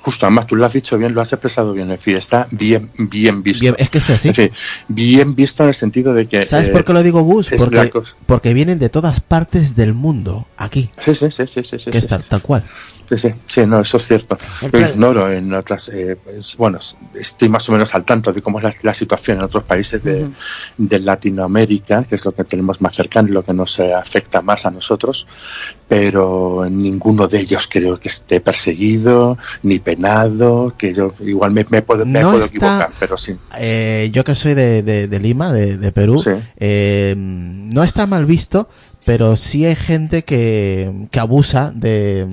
Justo, 0.01 0.27
además 0.27 0.47
tú 0.47 0.57
lo 0.57 0.65
has 0.65 0.73
dicho 0.73 0.97
bien, 0.97 1.15
lo 1.15 1.21
has 1.21 1.33
expresado 1.33 1.73
bien, 1.73 1.91
es 1.91 1.99
decir, 1.99 2.17
está 2.17 2.47
bien, 2.51 2.91
bien 2.97 3.43
visto. 3.43 3.63
Bien, 3.63 3.75
es 3.79 3.91
que 3.91 3.99
es 3.99 4.11
así. 4.11 4.29
Es 4.29 4.37
decir, 4.37 4.53
bien 4.89 5.35
visto 5.35 5.63
en 5.65 5.71
el 5.71 5.75
sentido 5.75 6.15
de 6.15 6.27
que... 6.27 6.47
¿Sabes 6.47 6.69
eh, 6.69 6.73
por 6.73 6.85
qué 6.85 6.93
lo 6.93 7.03
digo, 7.03 7.23
Gus? 7.23 7.51
Porque, 7.57 7.91
porque 8.27 8.55
vienen 8.55 8.79
de 8.79 8.89
todas 8.89 9.21
partes 9.21 9.75
del 9.77 9.95
mundo, 9.95 10.47
aquí, 10.57 10.91
Sí, 11.01 11.15
sí, 11.15 11.31
sí, 11.31 11.47
sí, 11.47 11.63
sí, 11.65 11.79
sí, 11.79 11.91
que 11.91 11.99
sí, 11.99 12.05
es 12.05 12.09
tal, 12.09 12.23
sí. 12.23 12.29
tal 12.29 12.43
cual. 12.43 12.65
Sí, 13.09 13.17
sí, 13.17 13.29
sí, 13.47 13.65
no, 13.67 13.81
eso 13.81 13.97
es 13.97 14.07
cierto. 14.07 14.37
Yo 14.71 14.81
ignoro 14.81 15.33
en 15.33 15.55
otras, 15.55 15.89
eh, 15.89 16.17
pues, 16.23 16.57
bueno, 16.59 16.79
estoy 17.15 17.49
más 17.49 17.67
o 17.69 17.73
menos 17.73 17.95
al 17.95 18.05
tanto 18.05 18.35
de 18.35 18.43
cómo 18.43 18.59
es 18.59 18.65
la, 18.65 18.73
la 18.83 18.93
situación 18.93 19.39
en 19.39 19.45
otros 19.45 19.65
países 19.65 20.05
de, 20.05 20.29
de 20.77 20.99
Latinoamérica, 20.99 22.05
que 22.05 22.17
es 22.17 22.25
lo 22.27 22.33
que 22.33 22.45
tenemos 22.45 22.83
más 22.83 22.95
cercano 22.95 23.29
y 23.29 23.33
lo 23.33 23.43
que 23.43 23.55
nos 23.55 23.79
eh, 23.79 23.95
afecta 23.95 24.43
más 24.43 24.67
a 24.67 24.71
nosotros, 24.71 25.27
pero 25.89 26.67
en 26.67 26.77
ninguno 26.83 27.29
de 27.29 27.41
ellos 27.41 27.67
creo 27.71 27.97
que 27.99 28.09
esté 28.11 28.41
perseguido 28.41 29.39
ni 29.63 29.79
penado, 29.79 30.75
que 30.77 30.93
yo 30.93 31.15
igual 31.21 31.53
me, 31.53 31.65
me 31.71 31.81
puedo, 31.81 32.05
me 32.05 32.21
No 32.21 32.33
puedo 32.33 32.45
está- 32.45 32.57
equivocar, 32.57 32.91
pero 33.01 33.17
sí. 33.17 33.37
Eh, 33.59 34.11
yo 34.13 34.23
que 34.23 34.35
soy 34.35 34.53
de, 34.55 34.83
de- 34.83 35.09
de 35.09 35.19
Lima, 35.21 35.51
de, 35.53 35.93
Perú, 35.93 36.23
Sí. 36.23 36.31
eh, 36.59 37.15
no 37.17 37.83
está 37.83 38.07
mal 38.07 38.27
visto, 38.27 38.69
pero 39.07 39.37
sí 39.37 39.65
hay 39.65 39.77
gente 39.77 40.25
que, 40.25 41.07
que 41.11 41.21
abusa 41.21 41.73
de- 41.75 42.27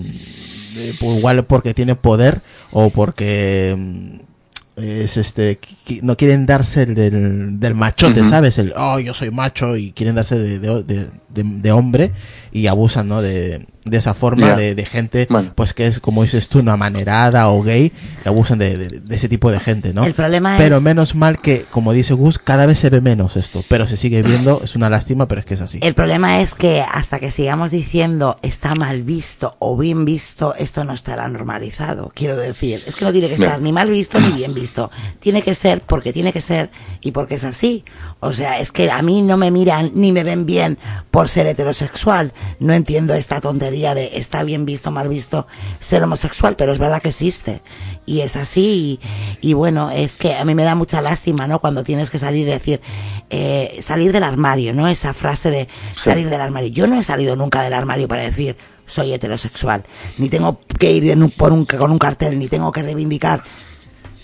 pues 1.00 1.18
igual 1.18 1.46
porque 1.46 1.74
tiene 1.74 1.96
poder 1.96 2.40
o 2.72 2.90
porque 2.90 3.76
mm, 3.78 4.82
es 4.82 5.18
este 5.18 5.60
no 6.02 6.18
quieren 6.18 6.46
darse 6.46 6.84
el 6.84 6.96
del, 6.96 7.60
del 7.60 7.76
machote. 7.76 8.22
¿sabes? 8.30 8.58
El 8.58 8.74
oh 8.76 9.00
yo 9.00 9.14
soy 9.14 9.32
macho 9.32 9.78
y 9.78 9.92
quieren 9.92 10.16
darse 10.16 10.38
de, 10.38 10.60
de, 10.60 10.84
de- 10.84 11.10
de- 11.30 11.44
de 11.44 11.72
hombre 11.72 12.12
y 12.52 12.68
abusan, 12.68 13.08
¿no? 13.08 13.22
De, 13.22 13.66
de 13.86 13.98
esa 13.98 14.14
forma 14.14 14.48
Ya. 14.48 14.56
de, 14.56 14.76
de 14.76 14.86
gente, 14.86 15.28
Bueno. 15.30 15.52
pues 15.56 15.74
que 15.74 15.88
es 15.88 16.00
como 16.00 16.24
dices 16.24 16.50
tú, 16.50 16.60
una 16.60 16.76
manerada 16.76 17.48
o 17.50 17.62
gay, 17.64 17.92
que 18.24 18.30
abusan 18.30 18.58
de, 18.58 18.78
de- 18.78 19.00
de 19.00 19.16
ese 19.16 19.30
tipo 19.30 19.52
de 19.52 19.60
gente, 19.60 19.94
¿no? 19.94 20.04
El 20.04 20.14
problema 20.14 20.56
Pero 20.58 20.78
es- 20.78 20.82
menos 20.84 21.16
mal 21.16 21.40
que, 21.40 21.66
como 21.72 21.94
dice 21.94 22.14
Gus, 22.16 22.40
cada 22.40 22.66
vez 22.66 22.80
se 22.80 22.90
ve 22.90 23.00
menos 23.02 23.38
esto, 23.38 23.64
pero 23.70 23.88
se 23.88 23.96
sigue 23.96 24.24
viendo, 24.24 24.60
es 24.64 24.76
una 24.76 24.90
lástima, 24.90 25.28
pero 25.28 25.40
es 25.40 25.46
que 25.46 25.54
es 25.54 25.62
así. 25.62 25.80
El 25.84 25.94
problema 25.94 26.42
es 26.42 26.56
que 26.56 26.82
hasta 26.82 27.20
que 27.20 27.30
sigamos 27.30 27.70
diciendo 27.72 28.36
está 28.42 28.74
mal 28.76 29.04
visto 29.04 29.56
o 29.60 29.78
bien 29.78 30.04
visto, 30.04 30.56
esto 30.56 30.84
no 30.84 30.94
estará 30.94 31.28
normalizado. 31.28 32.12
Quiero 32.16 32.36
decir, 32.36 32.80
es 32.88 32.96
que 32.96 33.06
no 33.06 33.12
tiene 33.12 33.28
que 33.28 33.36
estar 33.36 33.62
ni 33.62 33.72
mal 33.72 33.90
visto 33.92 34.20
ni 34.20 34.32
bien 34.32 34.54
visto. 34.56 34.90
Tiene 35.20 35.44
que 35.44 35.54
ser 35.54 35.82
porque 35.82 36.12
tiene 36.12 36.34
que 36.34 36.42
ser 36.42 36.70
y 37.02 37.12
porque 37.12 37.36
es 37.36 37.44
así. 37.44 37.86
O 38.20 38.34
sea, 38.34 38.60
es 38.60 38.72
que 38.72 38.90
a 38.90 39.02
mí 39.04 39.22
no 39.22 39.38
me 39.38 39.52
miran 39.52 39.92
ni 39.94 40.12
me 40.12 40.24
ven 40.24 40.48
bien 40.48 40.80
por 41.12 41.30
ser 41.30 41.46
heterosexual. 41.46 42.34
No 42.60 42.74
entiendo 42.74 43.14
esta 43.14 43.40
tontería 43.42 43.75
de 43.94 44.12
está 44.14 44.44
bien 44.44 44.66
visto, 44.66 44.92
mal 44.92 45.08
visto 45.10 45.48
ser 45.80 46.04
homosexual, 46.04 46.56
pero 46.56 46.72
es 46.72 46.80
verdad 46.80 47.02
que 47.02 47.10
existe. 47.10 47.62
Y 48.06 48.22
es 48.22 48.36
así. 48.36 49.00
Y, 49.42 49.50
y 49.50 49.54
bueno, 49.54 49.92
es 49.92 50.16
que 50.16 50.36
a 50.36 50.46
mí 50.46 50.56
me 50.56 50.64
da 50.64 50.76
mucha 50.76 51.02
lástima, 51.02 51.48
¿no? 51.48 51.60
Cuando 51.60 51.84
tienes 51.84 52.10
que 52.10 52.20
salir 52.20 52.48
y 52.48 52.52
decir, 52.52 52.82
eh, 53.30 53.78
salir 53.82 54.12
del 54.12 54.24
armario, 54.24 54.74
¿no? 54.74 54.88
Esa 54.88 55.14
frase 55.14 55.52
de 55.52 55.68
salir 55.94 56.30
del 56.30 56.42
armario. 56.42 56.70
Yo 56.70 56.88
no 56.88 57.00
he 57.00 57.04
salido 57.04 57.36
nunca 57.36 57.62
del 57.62 57.74
armario 57.74 58.08
para 58.08 58.24
decir 58.24 58.56
soy 58.88 59.14
heterosexual. 59.14 59.84
Ni 60.20 60.30
tengo 60.30 60.60
que 60.80 60.92
ir 60.92 61.10
en 61.10 61.24
un- 61.24 61.32
por 61.32 61.52
un, 61.52 61.66
con 61.66 61.92
un 61.92 61.98
cartel, 62.00 62.38
ni 62.40 62.48
tengo 62.48 62.72
que 62.72 62.84
reivindicar 62.84 63.44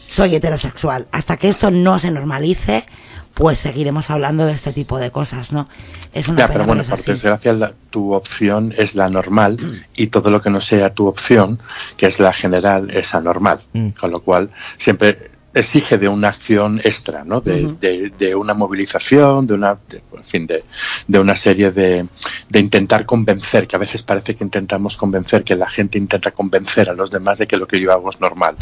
soy 0.07 0.35
heterosexual. 0.35 1.07
Hasta 1.11 1.37
que 1.37 1.47
esto 1.47 1.71
no 1.71 1.97
se 1.97 2.11
normalice, 2.11 2.85
pues 3.33 3.59
seguiremos 3.59 4.09
hablando 4.09 4.45
de 4.45 4.51
este 4.53 4.73
tipo 4.73 4.99
de 4.99 5.09
cosas, 5.11 5.51
¿no? 5.51 5.67
Es 6.13 6.27
una 6.27 6.39
Ya, 6.39 6.47
pena, 6.47 6.53
pero 6.53 6.65
bueno, 6.67 6.83
por 6.83 6.99
desgracia 7.03 7.53
la- 7.53 7.73
tu 7.89 8.13
opción 8.13 8.73
es 8.77 8.95
la 8.95 9.09
normal 9.09 9.57
y 9.95 10.07
todo 10.07 10.29
lo 10.31 10.41
que 10.41 10.49
no 10.49 10.61
sea 10.61 10.93
tu 10.93 11.07
opción, 11.07 11.59
que 11.97 12.07
es 12.07 12.19
la 12.19 12.33
general, 12.33 12.89
es 12.91 13.15
anormal. 13.15 13.59
Mm. 13.73 13.89
Con 13.91 14.11
lo 14.11 14.21
cual, 14.21 14.49
siempre 14.77 15.30
exige 15.53 15.97
de 15.97 16.07
una 16.07 16.29
acción 16.29 16.79
extra, 16.83 17.23
¿no? 17.25 17.41
De, 17.41 17.73
de- 17.79 18.11
de 18.17 18.35
una 18.35 18.53
movilización, 18.53 19.45
de 19.47 19.53
una, 19.53 19.77
de- 19.89 20.01
en 20.17 20.23
fin, 20.23 20.47
de, 20.47 20.63
de 21.07 21.19
una 21.19 21.35
serie 21.35 21.71
de, 21.71 22.05
de 22.49 22.59
intentar 22.59 23.05
convencer, 23.05 23.67
que 23.67 23.75
a 23.75 23.79
veces 23.79 24.03
parece 24.03 24.35
que 24.35 24.43
intentamos 24.43 24.95
convencer, 24.97 25.43
que 25.43 25.55
la 25.55 25.69
gente 25.69 25.97
intenta 25.97 26.31
convencer 26.31 26.89
a 26.89 26.93
los 26.93 27.11
demás 27.11 27.39
de 27.39 27.47
que 27.47 27.57
lo 27.57 27.67
que 27.67 27.79
yo 27.79 27.91
hago 27.91 28.09
es 28.09 28.19
normal. 28.21 28.55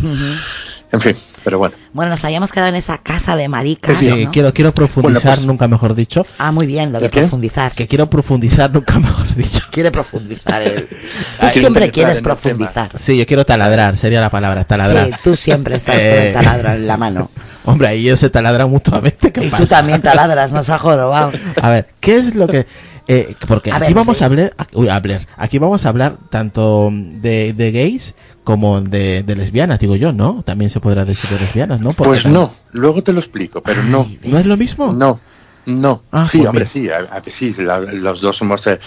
En 0.91 1.00
fin, 1.00 1.15
pero 1.43 1.60
bueno. 1.60 1.75
Bueno, 1.93 2.10
nos 2.12 2.24
habíamos 2.25 2.51
quedado 2.51 2.69
en 2.69 2.75
esa 2.75 2.98
casa 2.98 3.36
de 3.36 3.48
maricas, 3.48 3.98
Sí, 4.00 4.25
¿no? 4.25 4.31
quiero, 4.31 4.51
quiero 4.53 4.72
profundizar, 4.74 5.22
Bueno, 5.24 5.36
pues- 5.36 5.46
nunca 5.46 5.67
mejor 5.67 5.93
dicho, 5.93 6.25
Ah, 6.39 6.51
muy 6.51 6.65
bien, 6.65 6.91
lo 6.91 7.00
de 7.00 7.05
¿El 7.05 7.12
qué? 7.12 7.19
profundizar. 7.22 7.72
que 7.74 7.88
quiero 7.88 8.10
profundizar, 8.10 8.72
nunca 8.74 8.98
mejor 8.98 9.36
dicho. 9.36 9.60
Quiere 9.72 9.91
profundizar 9.91 10.62
él. 10.63 10.88
Tú 10.89 10.96
Ay, 11.46 11.51
siempre 11.53 11.91
quieres 11.91 12.17
el 12.17 12.24
profundizar. 12.24 12.89
Sí, 12.98 13.17
yo 13.17 13.25
quiero 13.27 13.46
taladrar, 13.46 13.96
sería 13.98 14.19
la 14.19 14.31
palabra, 14.31 14.63
taladrar. 14.63 15.08
Sí, 15.08 15.13
tú 15.24 15.36
siempre 15.36 15.75
estás 15.75 15.96
con 15.96 16.03
el 16.05 16.34
taladro 16.34 16.69
en 16.80 16.88
la 16.88 16.98
mano. 16.98 17.30
Hombre, 17.66 17.88
ahí 17.90 18.02
ellos 18.08 18.20
se 18.20 18.30
taladran 18.30 18.70
mutuamente, 18.70 19.32
¿qué 19.32 19.46
Y 19.46 19.50
pasa? 19.50 19.64
tú 19.64 19.70
también 19.70 20.02
taladras, 20.02 20.52
nos 20.52 20.70
ha 20.70 20.80
jorobado. 20.80 21.32
A 21.62 21.70
ver, 21.70 21.88
¿qué 22.00 22.18
es 22.18 22.36
lo 22.36 22.48
que...? 22.48 22.66
eh, 23.08 23.36
porque 23.48 23.72
A 23.72 23.76
aquí 23.78 23.86
ver, 23.88 23.94
vamos 23.96 24.18
sí. 24.18 24.24
a 24.24 24.28
hablar... 24.28 24.54
Uy, 24.74 24.88
a 24.88 24.96
hablar. 24.96 25.28
Aquí 25.38 25.58
vamos 25.60 25.86
a 25.86 25.90
hablar 25.90 26.18
tanto 26.30 26.90
de, 26.92 27.54
de 27.54 27.72
gays 27.72 28.14
como 28.44 28.82
de, 28.82 29.24
de 29.24 29.36
lesbianas, 29.36 29.78
digo 29.80 29.96
yo, 29.96 30.12
¿no? 30.14 30.42
También 30.44 30.70
se 30.72 30.80
podrá 30.80 31.06
decir 31.06 31.30
de 31.30 31.40
lesbianas, 31.40 31.80
¿no? 31.80 31.90
Porque 31.94 32.10
Pues 32.10 32.24
también- 32.24 32.44
no, 32.44 32.52
luego 32.72 33.04
te 33.04 33.14
lo 33.14 33.20
explico, 33.20 33.62
pero 33.62 33.84
no. 33.84 34.08
¿No 34.24 34.40
es 34.40 34.46
lo 34.48 34.58
mismo? 34.58 34.94
No, 34.94 35.20
no. 35.70 36.04
Ah, 36.12 36.28
sí, 36.30 36.38
pues 36.40 36.48
hombre, 36.50 36.66
sí, 36.66 36.90
a, 36.90 37.08
a 37.12 37.22
que 37.22 37.32
sí, 37.32 37.54
la- 37.58 37.80
los 37.80 38.22
dos 38.22 38.38
somos, 38.38 38.66
eh, 38.68 38.80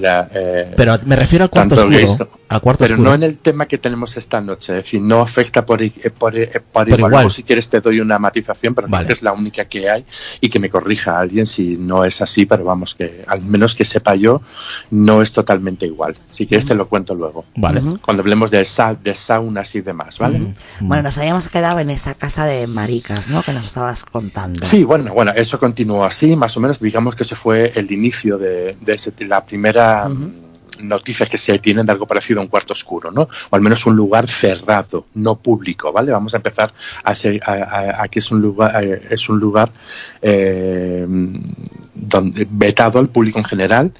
la, 0.00 0.28
eh, 0.32 0.72
Pero 0.76 0.98
me 1.04 1.16
refiero 1.16 1.44
al 1.44 1.50
cuarto 1.50 1.74
oscuro. 1.74 1.90
gays, 1.96 2.10
al 2.48 2.60
cuarto 2.60 2.84
pero 2.84 2.94
oscuro. 2.94 3.10
no 3.10 3.14
en 3.14 3.22
el 3.22 3.38
tema 3.38 3.66
que 3.66 3.78
tenemos 3.78 4.16
esta 4.16 4.40
noche, 4.40 4.78
es 4.78 4.84
decir, 4.84 5.00
no 5.02 5.20
afecta 5.20 5.64
por, 5.66 5.82
eh, 5.82 5.92
por, 6.16 6.36
eh, 6.36 6.50
por 6.72 6.88
igual. 6.88 7.30
si 7.30 7.42
quieres 7.42 7.68
te 7.68 7.80
doy 7.80 8.00
una 8.00 8.18
matización, 8.18 8.74
pero 8.74 8.88
Vale. 8.88 9.12
es 9.12 9.22
la 9.22 9.32
única 9.32 9.64
que 9.64 9.88
hay 9.90 10.04
y 10.40 10.48
que 10.48 10.58
me 10.58 10.70
corrija 10.70 11.18
alguien 11.18 11.46
si 11.46 11.76
no 11.76 12.04
es 12.04 12.20
así, 12.22 12.46
pero 12.46 12.64
vamos, 12.64 12.94
que 12.94 13.24
al 13.26 13.42
menos 13.42 13.74
que 13.74 13.84
sepa 13.84 14.14
yo, 14.14 14.42
no 14.90 15.22
es 15.22 15.32
totalmente 15.32 15.86
igual. 15.86 16.14
Si 16.32 16.46
quieres 16.46 16.66
te 16.66 16.74
lo 16.74 16.88
cuento 16.88 17.14
luego. 17.14 17.44
Vale. 17.56 17.80
Cuando 18.02 18.22
hablemos 18.22 18.50
de, 18.50 18.64
sa- 18.64 18.94
de 18.94 19.14
saunas 19.14 19.74
y 19.74 19.80
demás, 19.80 20.18
¿vale? 20.18 20.54
Bueno, 20.80 21.02
nos 21.04 21.18
habíamos 21.18 21.48
quedado 21.48 21.78
en 21.80 21.90
esa 21.90 22.14
casa 22.14 22.46
de 22.46 22.66
maricas, 22.66 23.28
¿no? 23.28 23.42
Que 23.42 23.52
nos 23.52 23.66
estabas 23.66 24.04
contando. 24.04 24.64
Sí, 24.66 24.84
bueno, 24.84 25.12
bueno, 25.12 25.32
eso 25.34 25.58
continuó 25.58 26.04
así, 26.04 26.19
más 26.36 26.56
o 26.56 26.60
menos, 26.60 26.80
digamos 26.80 27.14
que 27.14 27.22
ese 27.24 27.36
fue 27.36 27.72
el 27.74 27.90
inicio 27.92 28.38
de, 28.38 28.76
de 28.80 28.92
ese- 28.94 29.12
la 29.26 29.44
primera 29.44 30.08
mm, 30.08 30.32
noticia 30.82 31.26
que 31.26 31.36
se 31.38 31.58
tiene 31.58 31.84
de 31.84 31.92
algo 31.92 32.06
parecido 32.06 32.40
a 32.40 32.42
un 32.42 32.48
cuarto 32.48 32.72
oscuro, 32.72 33.10
¿no? 33.10 33.22
O 33.50 33.56
al 33.56 33.60
menos 33.60 33.84
un 33.86 33.96
lugar 33.96 34.26
cerrado, 34.28 35.06
no 35.14 35.36
público, 35.36 35.92
¿vale? 35.92 36.10
Vamos 36.12 36.32
a 36.34 36.38
empezar 36.38 36.72
a, 37.04 37.14
se- 37.14 37.40
a, 37.44 37.52
a- 37.52 38.02
a 38.04 38.08
que 38.08 38.20
es 38.20 38.30
un 38.30 38.40
lugar, 38.40 38.82
eh, 38.84 39.02
es 39.10 39.28
un 39.28 39.38
lugar 39.38 39.70
eh, 40.22 41.06
donde, 41.94 42.46
vetado 42.50 42.98
al 42.98 43.08
público 43.08 43.38
en 43.38 43.44
general 43.44 43.92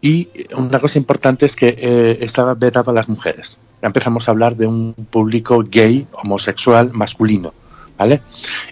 y 0.00 0.28
una 0.56 0.80
cosa 0.80 0.98
importante 0.98 1.46
es 1.46 1.56
que 1.56 1.74
eh, 1.78 2.18
estaba 2.20 2.54
vetado 2.54 2.90
a 2.90 2.94
las 2.94 3.08
mujeres. 3.08 3.58
Ya 3.80 3.86
empezamos 3.86 4.28
a 4.28 4.32
hablar 4.32 4.56
de 4.56 4.66
un 4.66 4.92
público 5.10 5.62
gay, 5.66 6.06
homosexual, 6.12 6.90
masculino. 6.92 7.52
¿Vale? 7.96 8.22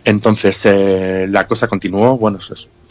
Entonces 0.05 0.67
eh, 0.67 1.27
la 1.31 1.47
cosa 1.47 1.69
continuó, 1.69 2.19
bueno, 2.19 2.41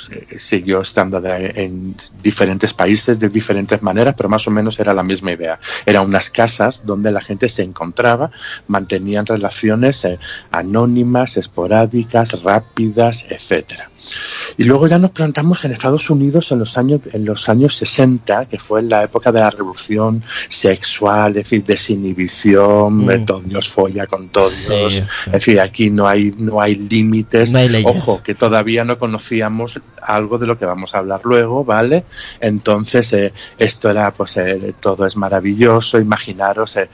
se, 0.06 0.26
se- 0.28 0.40
siguió 0.40 0.82
estando 0.82 1.20
de- 1.22 1.52
en 1.56 1.96
diferentes 2.22 2.74
países 2.74 3.20
de 3.20 3.30
diferentes 3.30 3.82
maneras, 3.82 4.16
pero 4.18 4.30
más 4.30 4.48
o 4.48 4.52
menos 4.52 4.80
era 4.80 4.94
la 4.94 5.04
misma 5.04 5.32
idea. 5.32 5.60
Eran 5.86 6.06
unas 6.08 6.30
casas 6.30 6.84
donde 6.86 7.12
la 7.12 7.22
gente 7.22 7.48
se 7.50 7.64
encontraba, 7.64 8.32
mantenían 8.68 9.26
relaciones 9.26 10.04
eh, 10.06 10.20
anónimas, 10.52 11.38
esporádicas, 11.38 12.42
rápidas, 12.44 13.26
etcétera. 13.30 13.90
Y 14.58 14.64
luego 14.66 14.88
ya 14.88 15.00
nos 15.00 15.12
plantamos 15.12 15.64
en 15.66 15.72
Estados 15.72 16.10
Unidos 16.10 16.52
en 16.52 16.60
los 16.60 16.78
años 16.78 17.02
en 17.14 17.26
los 17.26 17.48
años 17.50 17.76
60, 17.76 18.46
que 18.46 18.60
fue 18.60 18.82
la 18.84 19.04
época 19.04 19.32
de 19.32 19.40
la 19.40 19.50
revolución 19.50 20.24
sexual, 20.50 21.30
es 21.32 21.44
decir, 21.46 21.64
desinhibición, 21.64 22.98
Mm. 22.98 23.06
de 23.08 23.20
todo 23.20 23.42
Dios 23.42 23.70
folla 23.70 24.06
con 24.08 24.30
todos. 24.30 24.52
Sí, 24.54 24.74
sí. 24.90 25.04
Es 25.28 25.32
decir, 25.32 25.60
aquí 25.60 25.90
no 25.90 26.08
hay 26.08 26.34
no 26.38 26.62
hay 26.62 26.76
límites. 26.76 27.52
No 27.52 27.60
hay 27.60 27.70
leyes. 27.70 27.86
Ojo, 27.88 28.22
que 28.24 28.36
todavía 28.36 28.84
no 28.84 28.98
conocíamos 28.98 29.80
algo 30.02 30.38
de 30.38 30.48
lo 30.48 30.58
que 30.58 30.66
vamos 30.66 30.96
a 30.96 31.00
hablar 31.00 31.22
luego, 31.24 31.64
¿vale? 31.64 32.06
Entonces, 32.40 33.14
eh, 33.14 33.34
esto 33.58 33.90
era, 33.90 34.12
pues, 34.12 34.38
eh, 34.38 34.74
todo 34.80 35.06
es 35.06 35.16
maravilloso, 35.18 36.00
imaginaros. 36.00 36.78
eh, 36.78 36.90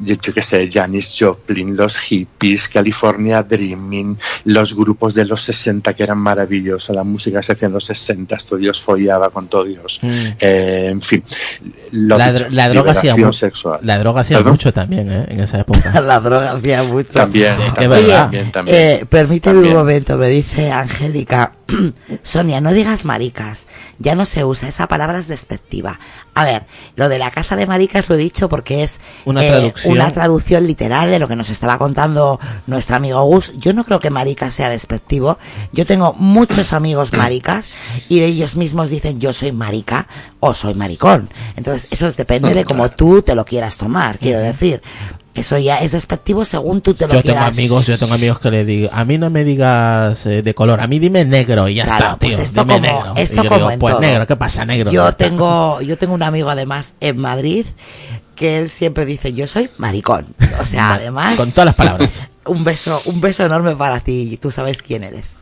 yo, 0.00 0.16
yo 0.20 0.34
qué 0.34 0.42
sé, 0.42 0.68
Janis 0.68 1.14
Joplin, 1.16 1.76
los 1.76 1.96
hippies, 1.98 2.68
California 2.68 3.44
Dreaming, 3.44 4.18
los 4.46 4.74
grupos 4.74 5.14
de 5.14 5.24
los 5.24 5.40
60 5.42 5.94
que 5.94 6.02
eran 6.02 6.18
maravillosos, 6.18 6.96
la 6.96 7.04
música 7.04 7.40
se 7.44 7.52
hacía 7.52 7.66
en 7.66 7.74
los 7.74 7.84
60, 7.84 8.36
todo 8.38 8.58
Dios 8.58 8.82
follaba 8.82 9.30
con 9.30 9.46
todo 9.46 9.62
Dios. 9.62 10.00
Mm. 10.02 10.08
Eh, 10.40 10.88
en 10.90 11.00
fin, 11.00 11.22
lo 11.92 12.18
La, 12.18 12.32
dicho, 12.32 12.46
la 12.50 12.68
droga 12.70 12.90
hacía 12.90 13.32
sexual. 13.32 13.78
La 13.82 13.98
droga 14.00 14.22
hacía 14.22 14.38
¿Perdón? 14.38 14.54
mucho 14.54 14.72
también, 14.72 15.12
¿eh? 15.12 15.26
En 15.28 15.38
esa 15.38 15.60
época. 15.60 16.00
La 16.00 16.18
droga 16.18 16.50
hacía 16.52 16.82
mucho. 16.82 17.12
También, 17.12 17.54
Sí, 17.54 17.62
también, 17.76 18.06
también, 18.08 18.50
también. 18.52 18.76
Eh, 18.76 19.06
permíteme 19.08 19.54
También. 19.60 19.74
un 19.74 19.78
momento, 19.78 20.16
me 20.18 20.28
dice 20.28 20.72
Angélica. 20.72 21.52
Sonia, 22.22 22.60
no 22.60 22.72
digas 22.72 23.04
maricas. 23.04 23.66
Ya 23.98 24.14
no 24.14 24.24
se 24.24 24.44
usa, 24.44 24.68
esa 24.68 24.86
palabra 24.86 25.18
es 25.18 25.28
despectiva. 25.28 25.98
A 26.34 26.44
ver, 26.44 26.66
lo 26.96 27.08
de 27.08 27.18
la 27.18 27.30
casa 27.30 27.56
de 27.56 27.66
maricas 27.66 28.08
lo 28.08 28.16
he 28.16 28.18
dicho 28.18 28.48
porque 28.48 28.82
es 28.82 29.00
Una 29.24 29.44
eh, 29.44 29.48
traducción. 29.48 29.92
una 29.92 30.12
traducción 30.12 30.66
literal 30.66 31.10
de 31.10 31.18
lo 31.18 31.28
que 31.28 31.36
nos 31.36 31.50
estaba 31.50 31.78
contando 31.78 32.40
nuestro 32.66 32.96
amigo 32.96 33.22
Gus. 33.24 33.52
Yo 33.58 33.72
no 33.72 33.84
creo 33.84 34.00
que 34.00 34.10
maricas 34.10 34.54
sea 34.54 34.68
despectivo. 34.68 35.38
Yo 35.72 35.86
tengo 35.86 36.14
muchos 36.14 36.72
amigos 36.72 37.12
maricas 37.16 37.70
y 38.08 38.20
de 38.20 38.26
ellos 38.26 38.56
mismos 38.56 38.88
dicen 38.88 39.20
yo 39.20 39.32
soy 39.32 39.52
marica 39.52 40.08
o 40.40 40.54
soy 40.54 40.74
maricón. 40.74 41.30
Entonces, 41.56 41.88
eso 41.90 42.10
depende 42.12 42.54
de 42.54 42.64
cómo 42.64 42.90
tú 42.90 43.22
te 43.22 43.34
lo 43.34 43.44
quieras 43.44 43.76
tomar, 43.76 44.18
quiero 44.18 44.40
decir. 44.40 44.82
Eso 45.34 45.58
ya 45.58 45.78
es 45.78 45.90
despectivo 45.92 46.44
según 46.44 46.80
tú 46.80 46.94
te 46.94 47.08
lo 47.08 47.14
Yo 47.14 47.22
tengo 47.22 47.34
quieras. 47.34 47.48
amigos, 47.58 47.86
yo 47.88 47.98
tengo 47.98 48.14
amigos 48.14 48.38
que 48.38 48.50
le 48.52 48.64
digo, 48.64 48.88
a 48.92 49.04
mí 49.04 49.18
no 49.18 49.30
me 49.30 49.42
digas 49.42 50.24
eh, 50.26 50.42
de 50.42 50.54
color, 50.54 50.80
a 50.80 50.86
mí 50.86 51.00
dime 51.00 51.24
negro 51.24 51.66
y 51.68 51.74
ya 51.74 51.84
Claro, 51.86 52.04
está, 52.04 52.18
tío. 52.18 52.28
pues 52.36 52.38
esto 52.48 52.64
dime 52.64 52.74
como- 52.74 52.86
negro. 53.04 53.14
esto 53.16 53.40
y 53.40 53.44
yo 53.44 53.50
como 53.50 53.66
digo, 53.68 53.78
pues 53.80 53.92
todo. 53.94 54.00
negro, 54.00 54.26
¿qué 54.28 54.36
pasa, 54.36 54.64
negro? 54.64 54.92
Yo 54.92 55.12
tengo, 55.14 55.80
yo 55.80 55.98
tengo 55.98 56.14
un 56.14 56.22
amigo 56.22 56.50
además 56.50 56.94
en 57.00 57.16
Madrid 57.18 57.66
que 58.36 58.58
él 58.58 58.70
siempre 58.70 59.04
dice 59.06 59.32
yo 59.32 59.46
soy 59.48 59.68
maricón. 59.78 60.34
O 60.60 60.66
sea, 60.66 60.92
además 60.94 61.34
Con 61.36 61.50
todas 61.50 61.66
las 61.66 61.74
palabras. 61.74 62.22
un 62.46 62.62
beso, 62.62 63.00
un 63.06 63.20
beso 63.20 63.44
enorme 63.44 63.74
para 63.74 63.98
ti. 64.00 64.38
Tú 64.40 64.52
sabes 64.52 64.82
quién 64.82 65.02
eres. 65.02 65.32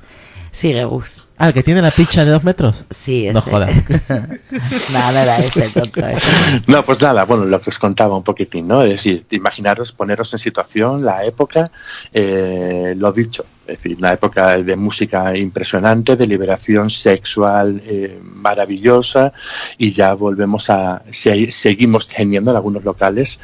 Sigue 0.53 0.85
Gus. 0.85 1.27
Ah, 1.39 1.49
el 1.49 1.55
que 1.55 1.63
tiene 1.63 1.83
la 1.83 1.91
picha 1.91 2.25
de 2.25 2.31
dos 2.31 2.45
metros. 2.45 2.85
Sí, 2.95 3.25
ese. 3.27 3.33
No 3.35 3.41
jodas. 3.41 3.71
Nada, 4.93 5.13
no 5.13 5.19
era 5.19 5.39
ese 5.39 5.69
tonto. 5.75 6.07
ese. 6.07 6.21
No, 6.67 6.85
pues 6.85 7.01
nada, 7.01 7.25
bueno, 7.25 7.45
lo 7.47 7.61
que 7.61 7.71
os 7.71 7.79
contaba 7.79 8.17
un 8.17 8.23
poquitín, 8.23 8.69
¿no? 8.69 8.83
Es 8.83 8.91
decir, 8.93 9.25
imaginaros, 9.31 9.93
poneros 9.93 10.33
en 10.33 10.39
situación, 10.39 11.05
la 11.05 11.25
época, 11.25 11.71
eh, 12.13 12.95
lo 12.97 13.11
dicho, 13.13 13.45
es 13.67 13.77
decir, 13.81 13.97
una 13.99 14.13
época 14.13 14.59
de 14.59 14.77
música 14.77 15.37
impresionante, 15.37 16.17
de 16.17 16.27
liberación 16.27 16.91
sexual 16.91 17.81
eh, 17.87 18.19
maravillosa, 18.23 19.33
y 19.79 19.93
ya 19.93 20.15
volvemos 20.15 20.69
a, 20.71 21.03
se- 21.11 21.51
seguimos 21.53 22.09
teniendo 22.09 22.51
en 22.51 22.57
algunos 22.57 22.85
locales 22.85 23.39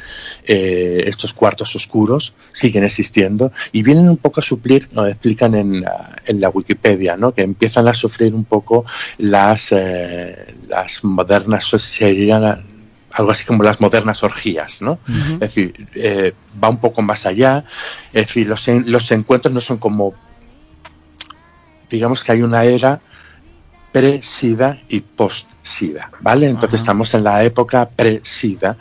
eh, 0.45 1.03
estos 1.07 1.33
cuartos 1.33 1.75
oscuros, 1.75 2.33
siguen 2.51 2.83
existiendo, 2.83 3.51
y 3.71 3.81
vienen 3.81 4.09
un 4.09 4.17
poco 4.17 4.39
a 4.41 4.43
suplir, 4.43 4.87
nos 4.91 5.09
explican 5.09 5.55
en, 5.55 5.81
la- 5.81 6.15
en 6.25 6.39
la 6.41 6.49
Wikipedia, 6.49 7.15
¿no? 7.17 7.33
Que 7.33 7.41
empiezan 7.79 7.87
a 7.87 7.93
sufrir 7.93 8.33
un 8.33 8.45
poco 8.45 8.85
las, 9.17 9.71
eh, 9.71 10.55
las 10.67 11.03
modernas, 11.03 11.65
serían 11.65 12.65
algo 13.11 13.31
así 13.31 13.45
como 13.45 13.63
las 13.63 13.81
modernas 13.81 14.23
orgías, 14.23 14.81
¿no? 14.81 14.99
Es 15.33 15.39
decir, 15.39 15.87
eh, 15.95 16.33
va 16.61 16.69
un 16.69 16.79
poco 16.79 17.01
más 17.01 17.25
allá, 17.25 17.63
es 18.13 18.27
decir, 18.27 18.47
los, 18.47 18.67
los 18.67 19.11
encuentros 19.11 19.53
no 19.53 19.61
son 19.61 19.77
como, 19.77 20.13
digamos 21.89 22.23
que 22.23 22.31
hay 22.33 22.41
una 22.41 22.63
era 22.63 23.01
pre-SIDA 23.91 24.77
y 24.87 24.99
post-SIDA, 24.99 26.11
¿vale? 26.21 26.45
Entonces 26.45 26.81
Ajá. 26.81 26.83
estamos 26.83 27.13
en 27.15 27.23
la 27.23 27.43
época 27.43 27.89
pre-SIDA 27.89 28.77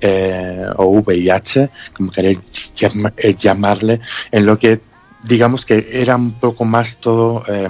eh, 0.00 0.66
o 0.76 0.84
VIH, 1.00 1.70
como 1.94 2.10
queréis 2.10 2.72
eh, 3.16 3.34
llamarle, 3.34 4.00
en 4.30 4.44
lo 4.44 4.58
que 4.58 4.80
digamos 5.22 5.64
que 5.64 5.88
era 5.92 6.16
un 6.16 6.32
poco 6.32 6.64
más 6.64 6.98
todo 6.98 7.44
eh, 7.48 7.68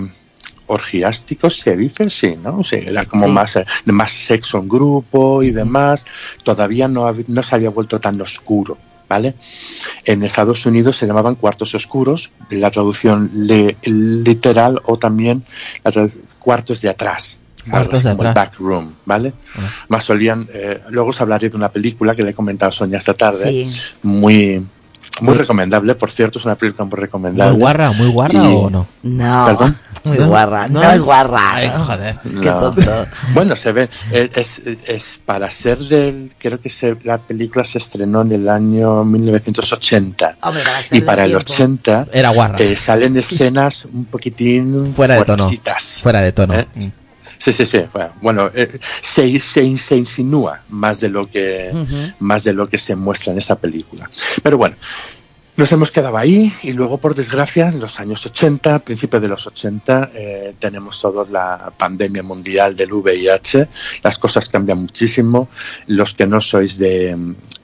orgiástico, 0.71 1.51
se 1.51 1.77
dice, 1.77 2.09
sí, 2.11 2.35
¿no? 2.43 2.63
Sí, 2.65 2.77
era 2.77 3.05
como 3.05 3.27
Sí. 3.27 3.33
más, 3.33 3.57
eh, 3.57 3.67
más 3.87 4.11
sexo 4.11 4.59
en 4.59 4.69
grupo 4.69 5.43
y 5.43 5.51
demás. 5.51 6.07
Todavía 6.45 6.89
no, 6.89 7.13
no 7.27 7.43
se 7.43 7.55
había 7.55 7.71
vuelto 7.71 8.01
tan 8.01 8.21
oscuro. 8.21 8.77
¿Vale? 9.11 9.35
En 10.05 10.23
Estados 10.23 10.65
Unidos 10.67 10.95
se 10.97 11.05
llamaban 11.05 11.35
cuartos 11.35 11.75
oscuros, 11.75 12.31
la 12.51 12.71
traducción 12.71 13.29
le- 13.35 13.77
literal 13.83 14.81
o 14.85 14.99
también 15.01 15.43
la 15.83 15.91
cuartos 16.39 16.81
de 16.81 16.91
atrás. 16.91 17.37
Cuartos 17.69 18.05
de 18.05 18.11
atrás. 18.11 18.35
back 18.37 18.55
room, 18.61 18.95
¿vale? 19.05 19.33
Ah. 19.57 19.69
Más 19.89 20.05
solían, 20.05 20.49
eh, 20.55 20.81
luego 20.91 21.11
os 21.11 21.21
hablaré 21.21 21.51
de 21.51 21.57
una 21.57 21.71
película 21.73 22.15
que 22.15 22.23
le 22.23 22.31
he 22.31 22.35
comentado 22.35 22.71
a 22.71 22.73
Sonia 22.73 22.99
esta 22.99 23.15
tarde, 23.15 23.51
Sí. 23.51 23.67
muy, 24.05 24.65
muy 25.23 25.35
recomendable, 25.35 25.97
por 25.97 26.13
cierto, 26.13 26.39
es 26.39 26.45
una 26.45 26.55
película 26.55 26.85
muy 26.85 26.97
recomendable. 27.01 27.51
¿Muy 27.53 27.61
guarra, 27.61 27.91
muy 27.91 28.09
guarra 28.13 28.45
Y- 28.45 28.55
o 28.55 28.71
no? 28.71 28.87
No, 29.03 29.45
¿Perdón? 29.45 29.77
Muy 30.05 30.19
¿No? 30.19 30.29
guarra. 30.29 30.69
No, 30.69 30.83
¿No? 30.83 30.91
es 30.93 31.01
guarra. 31.01 31.55
Ay, 31.55 31.69
¿no? 31.69 31.85
joder. 31.85 32.17
Qué 32.23 32.29
No. 32.51 32.61
tonto. 32.61 33.07
Bueno, 33.35 33.55
se 33.57 33.73
ve, 33.73 33.89
eh, 34.13 34.31
es, 34.35 34.63
es 34.87 35.21
para 35.25 35.51
ser 35.51 35.79
del, 35.79 36.33
creo 36.39 36.61
que 36.61 36.69
se, 36.69 36.97
la 37.05 37.19
película 37.19 37.65
se 37.65 37.79
estrenó 37.79 38.23
en 38.23 38.33
el 38.33 38.49
año 38.49 39.05
1980 39.05 40.39
Hombre, 40.43 40.63
para 40.63 40.81
y 40.91 41.01
para 41.03 41.25
el 41.25 41.31
tiempo. 41.31 41.53
80 41.53 42.07
Era 42.13 42.31
guarra. 42.31 42.59
eh, 42.59 42.77
salen 42.77 43.17
escenas 43.17 43.85
un 43.87 44.05
poquitín 44.07 44.93
Fuera 44.95 45.17
de 45.17 45.25
tono. 45.25 45.51
Fuera 46.03 46.21
de 46.21 46.33
tono. 46.33 46.55
¿Eh? 46.55 46.67
Mm. 46.75 46.87
Sí, 47.39 47.53
sí, 47.55 47.65
sí. 47.65 47.83
Bueno, 48.21 48.51
eh, 48.55 48.79
se, 49.01 49.41
se, 49.41 49.77
se 49.79 49.97
insinúa 49.97 50.61
más 50.69 51.01
de 51.01 51.09
lo 51.09 51.27
que 51.31 51.71
más 52.19 52.45
de 52.45 52.53
lo 52.53 52.69
que 52.69 52.77
se 52.77 52.95
muestra 52.97 53.33
en 53.33 53.39
esa 53.39 53.57
película. 53.57 54.11
Pero 54.43 54.59
bueno, 54.59 54.77
nos 55.61 55.71
hemos 55.73 55.91
quedado 55.91 56.17
ahí 56.17 56.51
y 56.63 56.73
luego, 56.73 56.97
por 56.99 57.15
desgracia, 57.15 57.69
en 57.69 57.81
los 57.81 58.01
años 58.01 58.25
80, 58.25 58.79
principios 58.79 59.21
de 59.21 59.29
los 59.29 59.47
80, 59.47 60.11
eh, 60.15 60.55
tenemos 60.59 60.99
toda 60.99 61.27
la 61.31 61.71
pandemia 61.77 62.23
mundial 62.23 62.75
del 62.75 62.95
VIH. 62.95 63.69
Las 64.03 64.17
cosas 64.19 64.49
cambian 64.49 64.79
muchísimo. 64.79 65.49
Los 65.87 66.15
que 66.15 66.27
no 66.27 66.41
sois 66.41 66.79
de, 66.79 67.15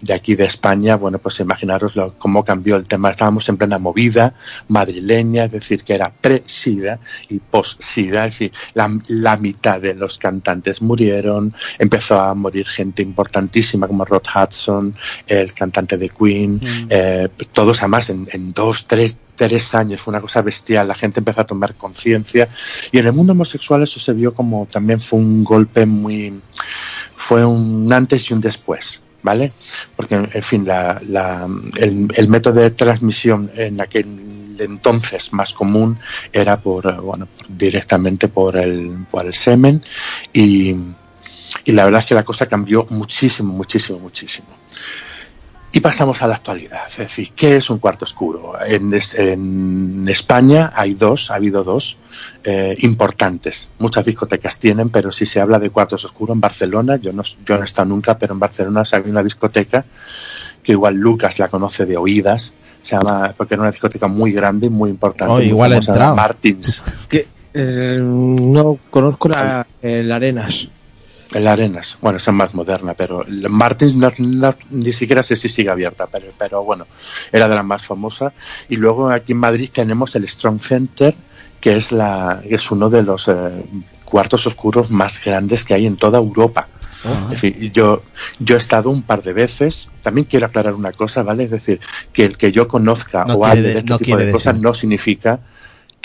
de 0.02 0.12
aquí, 0.12 0.35
de 0.35 0.44
España, 0.44 0.96
bueno, 0.96 1.18
pues 1.18 1.40
imaginaros 1.40 1.96
lo- 1.96 2.12
cómo 2.18 2.44
cambió 2.44 2.76
el 2.76 2.85
tema. 2.87 3.11
Estábamos 3.11 3.48
en 3.48 3.56
plena 3.56 3.78
movida 3.78 4.35
madrileña, 4.68 5.44
es 5.44 5.52
decir, 5.52 5.82
que 5.82 5.94
era 5.94 6.12
pre-SIDA 6.12 6.98
y 7.30 7.38
post-SIDA. 7.38 8.26
Es 8.26 8.35
decir, 8.35 8.52
la, 8.74 8.94
la 9.09 9.38
mitad 9.38 9.80
de 9.80 9.94
los 9.94 10.18
cantantes 10.18 10.82
murieron. 10.82 11.54
Empezó 11.78 12.20
a 12.20 12.35
morir 12.35 12.66
gente 12.66 13.00
importantísima 13.02 13.87
como 13.87 14.04
Rod 14.04 14.24
Hudson, 14.35 14.94
el 15.26 15.54
cantante 15.54 15.96
de 15.96 16.11
Queen, 16.11 16.61
eh, 16.90 17.28
todos 17.54 17.82
además 17.87 18.11
en, 18.11 18.29
en 18.33 18.53
dos, 18.53 18.87
tres, 18.87 19.16
tres 19.35 19.75
años, 19.75 20.01
fue 20.01 20.12
una 20.12 20.20
cosa 20.20 20.42
bestial, 20.42 20.88
la 20.88 20.94
gente 20.94 21.20
empezó 21.20 21.40
a 21.40 21.46
tomar 21.46 21.75
conciencia 21.75 22.49
y 22.92 22.99
en 22.99 23.07
el 23.07 23.12
mundo 23.12 23.33
homosexual 23.33 23.83
eso 23.83 23.99
se 24.01 24.12
vio 24.12 24.35
como 24.35 24.66
también 24.70 25.01
fue 25.01 25.18
un 25.18 25.42
golpe 25.42 25.87
muy, 25.87 26.40
fue 27.16 27.44
un 27.44 27.92
antes 27.92 28.31
y 28.31 28.35
un 28.35 28.40
después. 28.40 29.03
¿Vale? 29.22 29.53
Porque, 29.96 30.14
en 30.14 30.42
fin, 30.44 30.64
la, 30.64 31.01
la- 31.09 31.49
el, 31.79 32.07
el 32.14 32.29
método 32.29 32.61
de 32.61 32.70
transmisión 32.70 33.51
en 33.57 33.81
aquel 33.81 34.55
entonces 34.57 35.33
más 35.33 35.53
común 35.53 35.99
era 36.33 36.61
por, 36.61 37.01
bueno, 37.03 37.27
directamente 37.49 38.29
por 38.29 38.57
el, 38.57 39.05
por 39.11 39.27
el 39.27 39.35
semen 39.35 39.83
y, 40.33 40.77
y 41.64 41.72
la 41.72 41.87
verdad 41.87 42.01
es 42.03 42.07
que 42.07 42.14
la 42.14 42.25
cosa 42.25 42.46
cambió 42.46 42.87
muchísimo, 42.90 43.53
muchísimo, 43.53 43.99
muchísimo. 43.99 44.46
Y 45.76 45.80
pasamos 45.80 46.22
a 46.22 46.26
la 46.26 46.36
actualidad, 46.36 46.84
es 46.88 46.96
decir, 46.96 47.32
¿qué 47.36 47.56
es 47.56 47.68
un 47.68 47.76
cuarto 47.76 48.06
oscuro? 48.06 48.54
En, 48.66 48.94
es- 48.94 49.14
en 49.14 50.06
España 50.08 50.72
hay 50.74 50.94
dos, 50.94 51.30
ha 51.30 51.34
habido 51.34 51.64
dos 51.64 51.98
eh, 52.44 52.74
importantes. 52.78 53.68
Muchas 53.78 54.06
discotecas 54.06 54.58
tienen, 54.58 54.88
pero 54.88 55.12
si 55.12 55.26
se 55.26 55.38
habla 55.38 55.58
de 55.58 55.68
cuartos 55.68 56.02
oscuros 56.06 56.34
en 56.34 56.40
Barcelona, 56.40 56.96
yo 56.96 57.12
no, 57.12 57.22
yo 57.44 57.56
no 57.56 57.60
he 57.60 57.66
estado 57.66 57.88
nunca, 57.90 58.16
pero 58.18 58.32
en 58.32 58.38
Barcelona 58.40 58.86
se 58.86 58.96
había 58.96 59.12
una 59.12 59.22
discoteca 59.22 59.84
que 60.62 60.72
igual 60.72 60.94
Lucas 60.94 61.38
la 61.38 61.48
conoce 61.48 61.84
de 61.84 61.98
oídas, 61.98 62.54
se 62.82 62.96
llama, 62.96 63.34
porque 63.36 63.52
era 63.52 63.60
una 63.62 63.70
discoteca 63.70 64.06
muy 64.06 64.32
grande 64.32 64.68
y 64.68 64.70
muy 64.70 64.88
importante. 64.88 65.30
Oh, 65.34 65.36
muy 65.36 65.44
igual 65.48 65.72
famosa, 65.72 65.92
entrado. 65.92 66.16
Martins, 66.16 66.82
Que, 67.10 67.26
eh, 67.52 67.98
no 68.00 68.78
conozco 68.88 69.28
la, 69.28 69.66
el 69.82 70.10
Arenas. 70.10 70.68
La 71.40 71.53
Arenas. 71.53 71.99
Bueno, 72.01 72.18
esa 72.18 72.31
es 72.31 72.37
más 72.37 72.55
moderna, 72.55 72.94
pero 72.94 73.25
Martins 73.49 73.94
no- 73.94 74.12
no- 74.18 74.55
ni 74.70 74.92
siquiera 74.92 75.22
sé 75.22 75.37
si 75.37 75.49
sigue 75.49 75.70
abierta, 75.70 76.07
pero, 76.07 76.27
pero 76.38 76.62
bueno, 76.64 76.87
era 77.33 77.49
de 77.49 77.55
las 77.55 77.64
más 77.64 77.85
famosas. 77.87 78.33
Y 78.68 78.77
luego 78.77 79.11
aquí 79.11 79.33
en 79.33 79.38
Madrid 79.38 79.68
tenemos 79.72 80.14
el 80.16 80.29
Strong 80.29 80.61
Center, 80.61 81.14
que 81.61 81.77
es, 81.77 81.92
la, 81.92 82.40
que 82.46 82.55
es 82.55 82.70
uno 82.70 82.90
de 82.90 83.03
los 83.03 83.29
eh, 83.29 83.33
cuartos 84.05 84.46
oscuros 84.46 84.90
más 84.90 85.22
grandes 85.25 85.64
que 85.64 85.75
hay 85.75 85.87
en 85.87 85.96
toda 85.96 86.18
Europa. 86.18 86.68
Yo, 87.72 88.03
yo 88.38 88.55
he 88.57 88.59
estado 88.59 88.90
un 88.90 89.03
par 89.03 89.22
de 89.22 89.33
veces. 89.33 89.88
También 90.03 90.27
quiero 90.29 90.46
aclarar 90.46 90.75
una 90.75 90.92
cosa, 90.92 91.22
¿vale? 91.22 91.44
Es 91.44 91.51
decir, 91.51 91.81
que 92.12 92.25
el 92.25 92.37
que 92.37 92.51
yo 92.53 92.66
conozca 92.66 93.25
No 93.25 93.35
o 93.35 93.46
hable 93.46 93.62
de- 93.62 93.79
este 93.79 93.90
no 93.90 93.99
tipo 93.99 94.16
de 94.16 94.33
cosas 94.33 94.59
no 94.59 94.75
significa 94.75 95.40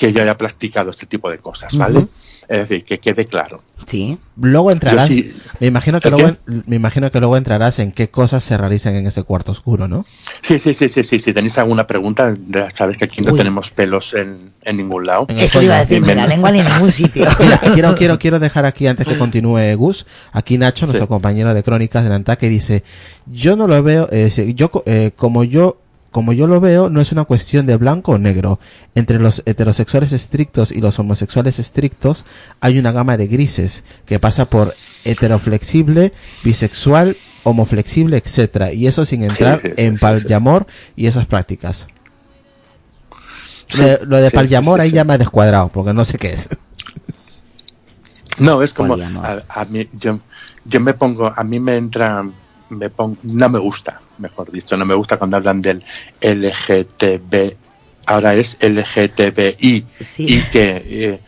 que 0.02 0.12
yo 0.14 0.24
haya 0.24 0.36
practicado 0.36 0.90
este 0.90 1.06
tipo 1.06 1.30
de 1.30 1.38
cosas, 1.38 1.78
¿vale? 1.78 2.08
Es 2.50 2.68
decir, 2.68 2.84
que 2.84 2.98
quede 2.98 3.26
claro. 3.26 3.62
Sí. 3.86 4.18
Luego 4.36 4.72
entrarás, 4.72 5.08
sí- 5.08 5.32
me 5.60 5.68
imagino 5.68 6.00
que 6.00 6.08
¿El 6.08 6.14
luego, 6.16 6.38
me 6.66 6.76
imagino 6.76 7.12
que 7.12 7.20
luego 7.20 7.38
entrarás 7.38 7.78
en 7.78 7.92
qué 7.92 8.10
cosas 8.10 8.44
se 8.44 8.58
realizan 8.58 8.96
en 8.96 9.06
ese 9.06 9.22
cuarto 9.22 9.52
oscuro, 9.52 9.88
¿no? 9.88 10.04
Sí, 10.42 10.58
sí, 10.58 10.74
sí, 10.74 10.90
sí, 10.90 11.04
sí. 11.04 11.20
Si 11.20 11.34
tenéis 11.34 11.58
alguna 11.60 11.86
pregunta, 11.86 12.34
ya 12.50 12.68
sabes 12.76 12.98
que 12.98 13.06
aquí 13.06 13.22
no 13.22 13.32
Uy. 13.34 13.38
tenemos 13.38 13.70
pelos 13.70 14.16
en, 14.16 14.52
en 14.64 14.78
ningún 14.78 15.06
lado. 15.06 15.26
En 15.30 15.38
Eso 15.38 15.62
iba 15.62 15.78
a 15.78 15.82
decir, 15.82 16.02
ni 16.02 16.16
la 16.16 16.26
lengua 16.26 16.52
ni 16.52 16.62
en 16.62 16.66
ningún 16.68 16.92
sitio. 16.92 17.28
Mira, 17.40 17.60
quiero, 17.74 17.96
quiero, 17.96 18.18
quiero 18.18 18.40
dejar 18.40 18.66
aquí 18.66 18.88
antes 18.88 19.06
que 19.08 19.18
continúe 19.20 19.76
Gus, 19.76 20.08
aquí 20.32 20.58
Nacho, 20.58 20.88
nuestro 20.88 21.06
Sí. 21.06 21.10
compañero 21.10 21.54
de 21.54 21.62
crónicas 21.62 22.04
del 22.04 22.14
Antaque, 22.14 22.50
dice, 22.50 22.84
yo 23.28 23.56
no 23.56 23.68
lo 23.68 23.82
veo, 23.84 24.10
eh, 24.12 24.32
yo, 24.56 24.72
eh, 24.88 25.12
como 25.16 25.44
yo, 25.44 25.81
como 26.12 26.34
yo 26.34 26.46
lo 26.46 26.60
veo, 26.60 26.90
no 26.90 27.00
es 27.02 27.12
una 27.14 27.24
cuestión 27.24 27.66
de 27.66 27.78
blanco 27.78 28.12
o 28.14 28.18
negro. 28.18 28.60
Entre 28.96 29.18
los 29.20 29.42
heterosexuales 29.46 30.12
estrictos 30.12 30.72
y 30.72 30.82
los 30.82 31.00
homosexuales 31.00 31.58
estrictos 31.60 32.26
hay 32.60 32.78
una 32.80 32.92
gama 32.92 33.18
de 33.18 33.28
grises 33.28 33.84
que 34.06 34.20
pasa 34.20 34.46
por 34.46 34.74
heteroflexible, 35.06 36.12
bisexual, 36.44 37.16
homoflexible, 37.44 38.18
etcétera, 38.18 38.74
y 38.74 38.88
eso 38.88 39.06
sin 39.06 39.24
entrar 39.24 39.62
sí, 39.62 39.70
sí, 39.70 39.74
en 39.78 39.94
sí, 39.94 39.98
sí. 39.98 40.02
palyamor 40.02 40.68
y 40.96 41.08
esas 41.08 41.26
prácticas. 41.26 41.88
Sí, 43.70 43.82
Lo- 43.84 44.06
lo 44.06 44.18
de 44.18 44.30
sí, 44.30 44.36
palyamor 44.36 44.82
sí, 44.82 44.82
sí, 44.82 44.84
ahí 44.84 44.90
sí. 44.90 44.96
ya 44.98 45.04
me 45.06 45.14
ha 45.14 45.18
descuadrado, 45.18 45.70
porque 45.70 45.94
no 45.94 46.04
sé 46.06 46.18
qué 46.18 46.34
es. 46.34 46.50
No, 48.40 48.62
es 48.64 48.74
como 48.74 48.96
a, 48.96 49.44
a 49.50 49.66
mí 49.66 49.88
yo, 49.94 50.20
yo 50.66 50.80
me 50.80 50.94
pongo, 50.94 51.32
a 51.36 51.44
mí 51.44 51.60
me 51.60 51.78
entra, 51.78 52.26
me 52.70 52.90
pongo, 52.90 53.18
no 53.24 53.50
me 53.50 53.60
gusta, 53.60 54.02
mejor 54.22 54.52
dicho, 54.52 54.78
no 54.78 54.86
me 54.86 54.96
gusta 54.96 55.18
cuando 55.18 55.36
hablan 55.38 55.62
del 55.62 55.84
LGTB, 56.22 57.56
ahora 58.06 58.34
es 58.36 58.58
LGTBI 58.62 59.86
Sí. 60.00 60.26
y 60.28 60.42
que 60.52 60.84
eh, 60.86 61.20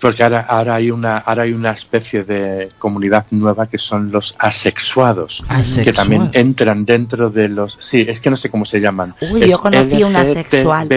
porque 0.00 0.24
ahora, 0.24 0.40
ahora 0.40 0.74
hay 0.74 0.90
una 0.90 1.18
ahora 1.18 1.44
hay 1.44 1.52
una 1.52 1.70
especie 1.70 2.24
de 2.24 2.68
comunidad 2.78 3.24
nueva 3.30 3.68
que 3.68 3.78
son 3.78 4.10
los 4.10 4.34
asexuados 4.38 5.44
Asexual. 5.48 5.84
que 5.84 5.92
también 5.92 6.30
entran 6.32 6.84
dentro 6.84 7.30
de 7.30 7.48
los 7.48 7.76
sí 7.80 8.04
es 8.08 8.20
que 8.20 8.28
no 8.30 8.36
sé 8.36 8.50
cómo 8.50 8.64
se 8.64 8.80
llaman 8.80 9.14
Uy, 9.30 9.44
Es 9.44 9.50
yo 9.52 9.58
conocí 9.60 10.02
una 10.02 10.20
asexual. 10.22 10.88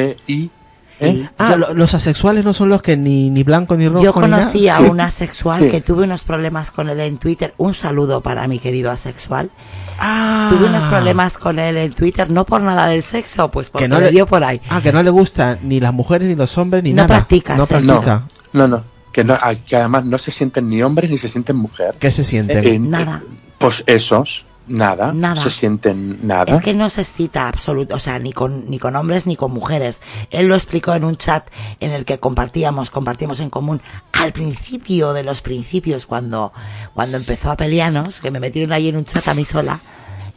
Sí. 0.97 1.05
¿eh? 1.05 1.29
Ah, 1.37 1.51
Yo- 1.51 1.57
lo- 1.57 1.73
los 1.73 1.93
asexuales 1.93 2.45
no 2.45 2.53
son 2.53 2.69
los 2.69 2.81
que 2.81 2.95
ni, 2.95 3.29
ni 3.29 3.43
blanco 3.43 3.75
ni 3.75 3.87
rojo. 3.87 4.03
Yo 4.03 4.13
ni 4.21 4.27
nada? 4.29 4.43
conocí 4.45 4.69
a 4.69 4.77
Sí. 4.77 4.83
una 4.83 5.05
asexual 5.05 5.59
Sí. 5.59 5.69
que 5.69 5.81
tuve 5.81 6.03
unos 6.05 6.23
problemas 6.23 6.71
con 6.71 6.89
él 6.89 6.99
en 7.01 7.17
Twitter. 7.17 7.53
Un 7.57 7.73
saludo 7.73 8.21
para 8.21 8.47
mi 8.47 8.59
querido 8.59 8.91
asexual. 8.91 9.51
Ah. 9.99 10.47
Tuve 10.49 10.65
unos 10.67 10.83
problemas 10.83 11.37
con 11.37 11.59
él 11.59 11.77
en 11.77 11.93
Twitter, 11.93 12.29
no 12.29 12.45
por 12.45 12.61
nada 12.61 12.87
del 12.87 13.03
sexo, 13.03 13.49
pues 13.51 13.69
porque 13.69 13.85
Que 13.85 13.89
no 13.89 13.99
le 13.99 14.05
le- 14.07 14.11
dio 14.11 14.25
por 14.25 14.43
ahí. 14.43 14.61
Ah, 14.69 14.81
que 14.81 14.91
no 14.93 15.01
le 15.03 15.09
gustan 15.09 15.59
ni 15.63 15.79
las 15.79 15.93
mujeres 15.93 16.27
ni 16.27 16.35
los 16.35 16.57
hombres 16.57 16.83
ni 16.83 16.91
No 16.91 16.97
nada. 17.03 17.07
practica 17.15 17.55
No 17.55 17.65
sexo. 17.65 17.81
no 17.85 18.01
practica. 18.01 18.27
no 18.53 18.67
no 18.67 18.83
que 19.11 19.23
no 19.23 19.37
que 19.65 19.75
además 19.77 20.03
no 20.05 20.17
se 20.17 20.31
sienten 20.31 20.67
ni 20.67 20.81
hombres 20.83 21.09
ni 21.09 21.17
se 21.17 21.29
sienten 21.29 21.55
mujer 21.55 21.95
¿Qué 21.99 22.11
se 22.11 22.23
sienten? 22.25 22.57
Eh, 22.65 22.75
eh, 22.75 22.79
Nada. 22.79 23.23
pues 23.57 23.83
esos 23.87 24.45
nada, 24.67 25.13
Nada. 25.13 25.39
se 25.39 25.49
sienten 25.49 26.25
nada 26.25 26.55
Es 26.55 26.61
que 26.61 26.73
no 26.73 26.89
se 26.89 27.01
excita 27.01 27.47
absoluto, 27.47 27.95
o 27.95 27.99
sea, 27.99 28.19
ni 28.19 28.33
con, 28.33 28.69
ni 28.69 28.79
con 28.79 28.95
hombres 28.95 29.27
ni 29.27 29.35
con 29.35 29.51
mujeres. 29.51 30.01
Él 30.31 30.47
lo 30.47 30.55
explicó 30.55 30.93
en 30.93 31.03
un 31.03 31.17
chat 31.17 31.47
en 31.79 31.91
el 31.91 32.05
que 32.05 32.19
compartíamos, 32.19 32.91
compartimos 32.91 33.39
en 33.39 33.49
común 33.49 33.81
al 34.11 34.33
principio 34.33 35.13
de 35.13 35.23
los 35.23 35.41
principios, 35.41 36.05
cuando, 36.05 36.53
cuando 36.93 37.17
empezó 37.17 37.51
a 37.51 37.57
pelearnos, 37.57 38.21
que 38.21 38.31
me 38.31 38.39
metieron 38.39 38.73
ahí 38.73 38.89
en 38.89 38.97
un 38.97 39.05
chat 39.05 39.27
a 39.27 39.33
mí 39.33 39.45
sola 39.45 39.79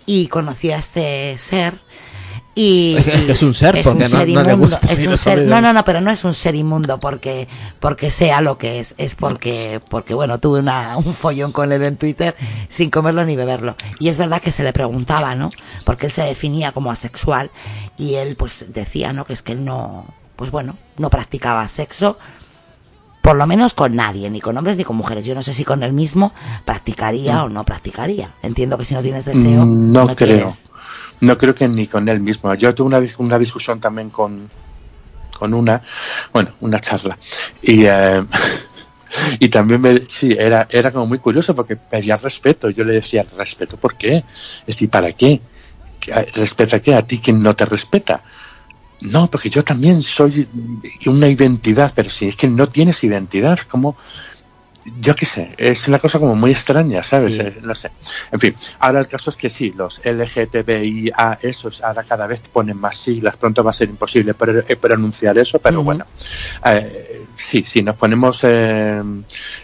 y 0.06 0.28
conocí 0.28 0.70
a 0.70 0.78
este 0.78 1.36
ser. 1.38 1.80
Y, 2.60 2.96
Es 3.28 3.44
un 3.44 3.54
ser, 3.54 3.80
porque 3.84 4.08
no- 4.08 4.26
no 4.26 4.42
le 4.42 4.54
gusta 4.54 4.92
es 4.92 5.06
un 5.06 5.16
ser, 5.16 5.46
no, 5.46 5.60
no, 5.60 5.72
no, 5.72 5.84
pero 5.84 6.00
no 6.00 6.10
es 6.10 6.24
un 6.24 6.34
ser 6.34 6.56
inmundo 6.56 6.98
porque, 6.98 7.46
porque 7.78 8.10
sea 8.10 8.40
lo 8.40 8.58
que 8.58 8.80
es, 8.80 8.96
es 8.98 9.14
porque, 9.14 9.80
porque 9.88 10.12
bueno, 10.12 10.40
tuve 10.40 10.58
una, 10.58 10.96
un 10.96 11.14
follón 11.14 11.52
con 11.52 11.70
él 11.70 11.84
en 11.84 11.96
Twitter 11.96 12.34
sin 12.68 12.90
comerlo 12.90 13.24
ni 13.24 13.36
beberlo. 13.36 13.76
Y 14.00 14.08
es 14.08 14.18
verdad 14.18 14.42
que 14.42 14.50
se 14.50 14.64
le 14.64 14.72
preguntaba, 14.72 15.36
¿no? 15.36 15.50
Porque 15.84 16.06
él 16.06 16.12
se 16.12 16.22
definía 16.22 16.72
como 16.72 16.90
asexual 16.90 17.52
y 17.96 18.14
él 18.14 18.34
pues 18.36 18.72
decía, 18.74 19.12
¿no? 19.12 19.24
Que 19.24 19.34
es 19.34 19.42
que 19.42 19.52
él 19.52 19.64
no, 19.64 20.06
pues 20.34 20.50
bueno, 20.50 20.76
no 20.96 21.10
practicaba 21.10 21.68
sexo, 21.68 22.18
por 23.20 23.36
lo 23.36 23.46
menos 23.46 23.74
con 23.74 23.94
nadie, 23.94 24.30
ni 24.30 24.40
con 24.40 24.56
hombres 24.56 24.76
ni 24.76 24.84
con 24.84 24.96
mujeres. 24.96 25.24
Yo 25.24 25.34
no 25.34 25.42
sé 25.42 25.52
si 25.52 25.64
con 25.64 25.82
él 25.82 25.92
mismo 25.92 26.32
practicaría 26.64 27.44
o 27.44 27.48
no 27.48 27.64
practicaría. 27.64 28.30
Entiendo 28.42 28.78
que 28.78 28.84
si 28.84 28.94
no 28.94 29.02
tienes 29.02 29.24
deseo, 29.26 29.64
Mm, 29.64 29.92
no, 29.92 30.06
creo. 30.14 30.36
quieres. 30.38 30.64
No 31.20 31.36
creo 31.36 31.54
que 31.54 31.68
ni 31.68 31.86
con 31.86 32.08
él 32.08 32.20
mismo. 32.20 32.52
Yo 32.54 32.74
tuve 32.74 32.86
una, 32.86 33.00
una 33.18 33.38
discusión 33.38 33.80
también 33.80 34.08
con, 34.10 34.48
con 35.38 35.52
una, 35.52 35.82
bueno, 36.32 36.50
una 36.60 36.78
charla. 36.78 37.18
Y, 37.60 37.84
eh, 37.86 38.24
y 39.40 39.48
también 39.48 39.80
me, 39.80 40.02
sí, 40.08 40.34
era, 40.38 40.66
era 40.70 40.92
como 40.92 41.06
muy 41.06 41.18
curioso 41.18 41.54
porque 41.54 41.76
pedía 41.76 42.16
respeto. 42.16 42.70
Yo 42.70 42.84
le 42.84 42.94
decía, 42.94 43.24
¿respeto 43.36 43.76
por 43.76 43.96
qué? 43.96 44.18
Es 44.60 44.66
decir, 44.76 44.88
¿para 44.90 45.12
qué? 45.12 45.40
¿Qué- 46.00 46.12
¿Respeta 46.34 46.80
qué? 46.80 46.94
¿A 46.94 47.02
ti 47.06 47.18
quien 47.18 47.42
no 47.42 47.54
te 47.56 47.64
respeta? 47.64 48.22
No, 49.00 49.30
porque 49.30 49.50
yo 49.50 49.64
también 49.64 50.02
soy 50.02 50.48
una 51.06 51.28
identidad, 51.28 51.92
pero 51.94 52.10
si 52.10 52.28
es 52.28 52.36
que 52.36 52.48
no 52.48 52.68
tienes 52.68 53.04
identidad, 53.04 53.58
como 53.60 53.96
yo 55.00 55.14
qué 55.14 55.26
sé, 55.26 55.54
es 55.58 55.88
una 55.88 55.98
cosa 55.98 56.18
como 56.18 56.34
muy 56.34 56.50
extraña, 56.50 57.02
¿sabes? 57.02 57.36
Sí. 57.36 57.42
Eh, 57.42 57.58
no 57.62 57.74
sé. 57.74 57.90
En 58.32 58.40
fin, 58.40 58.54
ahora 58.78 59.00
el 59.00 59.08
caso 59.08 59.30
es 59.30 59.36
que 59.36 59.50
sí, 59.50 59.72
los 59.72 60.00
LGTBIA, 60.04 61.38
esos 61.42 61.82
ahora 61.82 62.04
cada 62.04 62.26
vez 62.26 62.42
ponen 62.52 62.78
más 62.78 62.96
siglas, 62.96 63.36
pronto 63.36 63.62
va 63.62 63.70
a 63.70 63.74
ser 63.74 63.88
imposible 63.88 64.34
eh, 64.68 64.76
pronunciar 64.76 65.36
eso, 65.38 65.58
pero 65.58 65.82
bueno, 65.82 66.06
Eh, 66.64 67.26
sí, 67.36 67.64
si 67.66 67.82
nos 67.82 67.96
ponemos, 67.96 68.40
eh, 68.44 69.02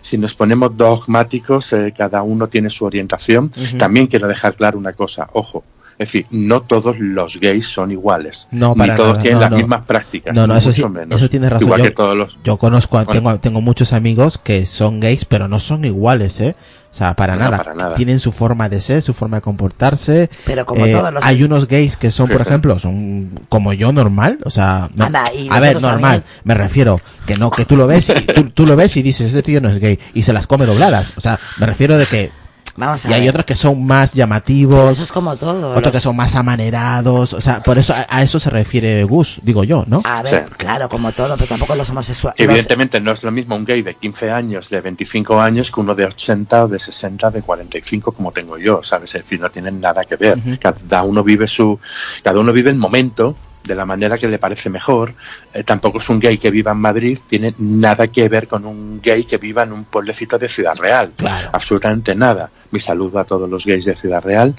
si 0.01 0.19
nos 0.19 0.35
ponemos 0.35 0.77
dogmáticos, 0.77 1.73
eh, 1.73 1.95
cada 1.97 2.23
uno 2.23 2.49
tiene 2.49 2.71
su 2.71 2.85
orientación. 2.85 3.51
También 3.79 4.07
quiero 4.07 4.29
dejar 4.29 4.55
claro 4.55 4.79
una 4.79 4.93
cosa, 4.93 5.29
ojo. 5.33 5.65
Es 5.99 6.09
decir, 6.09 6.27
no 6.31 6.63
todos 6.63 6.99
los 6.99 7.39
gays 7.39 7.67
son 7.67 7.93
iguales. 7.93 8.49
No, 8.51 8.71
ni 8.75 8.79
para 8.81 8.95
todos 8.97 9.11
nada, 9.13 9.23
tienen 9.23 9.37
no, 9.39 9.41
las 9.43 9.51
no. 9.53 9.57
mismas 9.59 9.81
prácticas. 9.87 10.35
No, 10.35 10.47
no, 10.47 10.55
ni 10.55 10.59
eso 10.59 10.73
sí- 10.73 10.85
menos. 10.89 11.17
eso 11.21 11.31
tienes 11.31 11.51
razón. 11.51 11.67
Igual 11.67 11.81
Yo- 11.81 11.85
que 11.87 11.91
todos 11.93 12.17
los. 12.17 12.39
Yo 12.43 12.57
conozco, 12.57 12.97
Bueno. 12.97 13.13
tengo, 13.13 13.39
tengo 13.41 13.61
muchos 13.61 13.93
amigos 13.93 14.39
que 14.43 14.67
son 14.67 14.99
gays, 15.01 15.25
pero 15.25 15.47
no 15.49 15.61
son 15.61 15.85
iguales, 15.85 16.41
¿eh? 16.41 16.57
O 16.91 16.97
sea, 16.97 17.15
para, 17.15 17.35
No, 17.35 17.41
nada. 17.41 17.57
para 17.59 17.75
nada. 17.75 17.95
Tienen 17.97 18.21
su 18.21 18.31
forma 18.31 18.69
de 18.69 18.81
ser, 18.81 19.03
su 19.03 19.15
forma 19.15 19.39
de 19.39 19.41
comportarse. 19.43 20.31
Pero 20.45 20.65
como 20.65 20.87
Eh, 20.87 20.93
todos 20.93 21.13
los- 21.13 21.25
Hay 21.25 21.43
unos 21.43 21.67
gays 21.69 21.97
que 21.97 22.11
son, 22.13 22.27
Sí, 22.29 22.33
por 22.33 22.43
sí. 22.43 22.49
ejemplo, 22.49 22.79
son 22.79 23.41
como 23.49 23.73
yo 23.73 23.93
normal, 23.93 24.39
o 24.45 24.51
sea, 24.51 24.89
no- 24.95 25.05
Anda, 25.07 25.25
a 25.51 25.61
ver, 25.61 25.81
normal, 25.83 26.23
también. 26.23 26.25
me 26.45 26.55
refiero 26.55 27.01
que 27.27 27.37
no, 27.37 27.51
que 27.51 27.65
tú 27.65 27.77
lo 27.77 27.87
ves, 27.87 28.11
y, 28.11 28.13
tú, 28.35 28.51
tú 28.51 28.67
lo 28.67 28.77
ves 28.77 28.97
y 28.97 29.03
dices, 29.03 29.29
este 29.29 29.43
tío 29.43 29.61
no 29.61 29.69
es 29.71 29.79
gay, 29.81 29.99
y 30.13 30.23
se 30.23 30.33
las 30.33 30.47
come 30.47 30.67
dobladas, 30.67 31.13
o 31.17 31.21
sea, 31.21 31.39
me 31.59 31.67
refiero 31.67 31.97
de 31.99 32.07
que, 32.07 32.31
Vamos 32.77 33.05
a 33.05 33.11
y 33.11 33.13
hay 33.15 33.29
otros 33.29 33.45
que 33.45 33.55
son 33.55 33.85
más 33.87 34.11
Pero 34.11 34.19
llamativos, 34.19 34.93
eso 34.93 35.03
es 35.05 35.13
como 35.13 35.37
todo. 35.37 35.71
otros 35.71 35.83
los- 35.85 35.93
que 35.93 36.01
son 36.01 36.17
más 36.17 36.35
amanerados, 36.35 37.33
o 37.33 37.41
sea, 37.41 37.63
por 37.63 37.79
eso 37.79 37.95
a, 37.95 38.07
a 38.09 38.23
eso 38.23 38.41
se 38.41 38.51
refiere 38.51 39.05
Gus, 39.05 39.39
digo 39.43 39.63
yo, 39.65 39.85
¿no? 39.87 40.03
A 40.05 40.23
ver, 40.23 40.47
Sí. 40.49 40.55
claro, 40.57 40.89
como 40.89 41.13
todo, 41.13 41.35
pero 41.37 41.47
tampoco 41.47 41.75
los 41.77 41.89
homosexuales. 41.91 42.41
Evidentemente 42.41 43.01
no 43.01 43.13
es 43.13 43.23
lo 43.23 43.31
mismo 43.31 43.55
un 43.55 43.65
gay 43.65 43.83
de 43.83 43.95
15 43.95 44.31
años, 44.31 44.71
de 44.71 44.81
25 44.81 45.41
años, 45.41 45.71
que 45.71 45.81
uno 45.81 45.95
de 45.95 46.07
80 46.07 46.65
o 46.65 46.69
de 46.69 46.79
60, 46.79 47.31
de 47.31 47.43
45 47.43 48.13
como 48.13 48.33
tengo 48.33 48.59
yo, 48.59 48.83
¿sabes? 48.83 49.15
Es 49.15 49.23
decir, 49.23 49.41
no 49.41 49.51
tienen 49.51 49.81
nada 49.81 50.03
que 50.03 50.17
ver. 50.17 50.39
Cada 50.61 51.03
uno 51.05 51.23
vive 51.23 51.47
su, 51.47 51.79
cada 52.23 52.41
uno 52.41 52.53
vive 52.53 52.71
el 52.71 52.77
momento 52.77 53.37
de 53.65 53.75
la 53.75 53.85
manera 53.87 54.19
que 54.19 54.29
le 54.29 54.39
parece 54.39 54.69
mejor. 54.71 55.15
Eh, 55.53 55.65
tampoco 55.65 55.99
es 55.99 56.09
un 56.11 56.21
gay 56.21 56.39
que 56.39 56.51
viva 56.51 56.73
en 56.73 56.79
Madrid, 56.79 57.19
tiene 57.27 57.55
nada 57.59 58.07
que 58.09 58.29
ver 58.29 58.47
con 58.47 58.65
un 58.67 59.01
gay 59.01 59.25
que 59.25 59.39
viva 59.39 59.63
en 59.63 59.73
un 59.73 59.85
pueblecito 59.85 60.39
de 60.39 60.49
Ciudad 60.49 60.77
Real. 60.77 61.13
Claro. 61.17 61.51
Absolutamente 61.53 62.15
nada. 62.15 62.51
Mi 62.71 62.79
saludo 62.81 63.19
a 63.19 63.25
todos 63.25 63.49
los 63.49 63.65
gays 63.65 63.85
de 63.87 63.97
Ciudad 63.97 64.23
Real. 64.23 64.55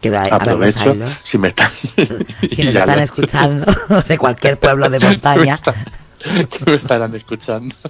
Que 0.00 0.10
va- 0.10 0.18
a 0.18 0.22
verlos, 0.22 0.32
a 0.32 0.36
Aprovecho 0.36 0.96
si 1.22 1.38
me 1.38 1.48
están, 1.48 1.70
Si 1.76 2.64
nos 2.64 2.74
están 2.74 2.98
escuchando 3.00 3.66
de 4.08 4.18
cualquier 4.18 4.58
pueblo 4.58 4.88
de 4.90 4.98
montaña. 5.00 5.56
Que 6.22 6.64
me 6.70 6.76
estarán 6.76 7.14
escuchando. 7.14 7.74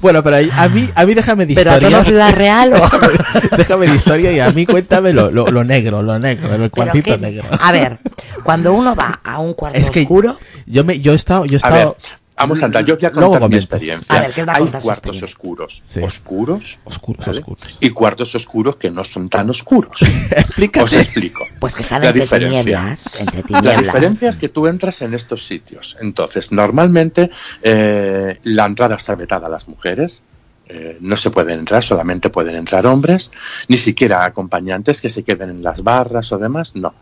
Bueno, 0.00 0.22
pero 0.22 0.36
a 0.36 0.68
mí, 0.68 0.88
a 0.94 1.04
mí 1.04 1.14
déjame 1.14 1.46
de 1.46 1.54
Pero 1.54 1.72
a 1.72 1.74
historia. 1.74 2.04
Ciudad 2.04 2.34
Real 2.34 2.72
o... 2.74 3.56
déjame 3.56 3.86
de 3.88 3.96
historia 3.96 4.32
y 4.32 4.38
a 4.38 4.50
mí 4.50 4.66
cuéntame 4.66 5.12
lo, 5.12 5.30
lo, 5.30 5.48
lo 5.48 5.64
negro, 5.64 6.02
lo 6.02 6.18
negro, 6.18 6.54
el 6.54 6.70
cuartito 6.70 7.16
negro. 7.18 7.44
A 7.60 7.72
ver, 7.72 7.98
cuando 8.44 8.72
uno 8.72 8.94
va 8.94 9.20
a 9.24 9.40
un 9.40 9.54
cuarto 9.54 9.78
Es 9.78 9.90
que 9.90 10.02
oscuro, 10.02 10.38
yo 10.66 10.84
me, 10.84 11.00
yo 11.00 11.12
he 11.12 11.16
estado, 11.16 11.44
yo 11.44 11.58
he 11.58 11.60
A 11.62 11.70
ver, 11.70 11.88
estado. 11.88 11.96
Vamos 12.36 12.62
a 12.62 12.66
andar. 12.66 12.84
Yo 12.84 12.96
voy 12.96 13.04
a 13.06 13.10
Luego 13.10 13.30
contar 13.32 13.48
mi 13.50 13.56
experiencia. 13.56 14.14
A 14.14 14.20
ver, 14.22 14.32
¿qué 14.32 14.44
va 14.44 14.54
a 14.54 14.56
Hay 14.56 14.66
cuartos 14.66 15.22
oscuros, 15.22 15.82
Sí. 15.84 16.00
oscuros, 16.00 16.78
Oscuros, 16.84 17.26
¿vale? 17.26 17.38
oscuros. 17.40 17.76
y 17.80 17.90
cuartos 17.90 18.34
oscuros 18.34 18.76
que 18.76 18.90
no 18.90 19.04
son 19.04 19.28
tan 19.28 19.50
oscuros. 19.50 20.00
Explícate. 20.30 20.84
Os 20.84 20.92
explico. 20.92 21.44
pues 21.58 21.74
que 21.74 21.82
están 21.82 22.02
La 22.02 22.08
entre 22.08 22.22
diferencia. 22.22 22.62
tinieblas, 22.62 23.20
entre 23.20 23.36
La 23.40 23.46
tinieblas. 23.46 23.82
diferencia 23.82 24.28
es 24.30 24.36
que 24.36 24.48
tú 24.48 24.66
entras 24.66 25.02
en 25.02 25.14
estos 25.14 25.44
sitios. 25.44 25.96
Entonces, 26.00 26.52
normalmente 26.52 27.30
eh, 27.62 28.38
la 28.44 28.66
entrada 28.66 28.96
está 28.96 29.14
vetada 29.14 29.46
a 29.46 29.50
las 29.50 29.68
mujeres. 29.68 30.22
Eh, 30.66 30.96
no 31.00 31.16
se 31.16 31.30
pueden 31.30 31.58
entrar, 31.58 31.82
solamente 31.82 32.30
pueden 32.30 32.56
entrar 32.56 32.86
hombres, 32.86 33.30
ni 33.68 33.76
siquiera 33.76 34.24
acompañantes 34.24 35.00
que 35.00 35.10
se 35.10 35.22
queden 35.22 35.50
en 35.50 35.62
las 35.62 35.82
barras 35.82 36.32
o 36.32 36.38
demás, 36.38 36.74
no. 36.74 36.94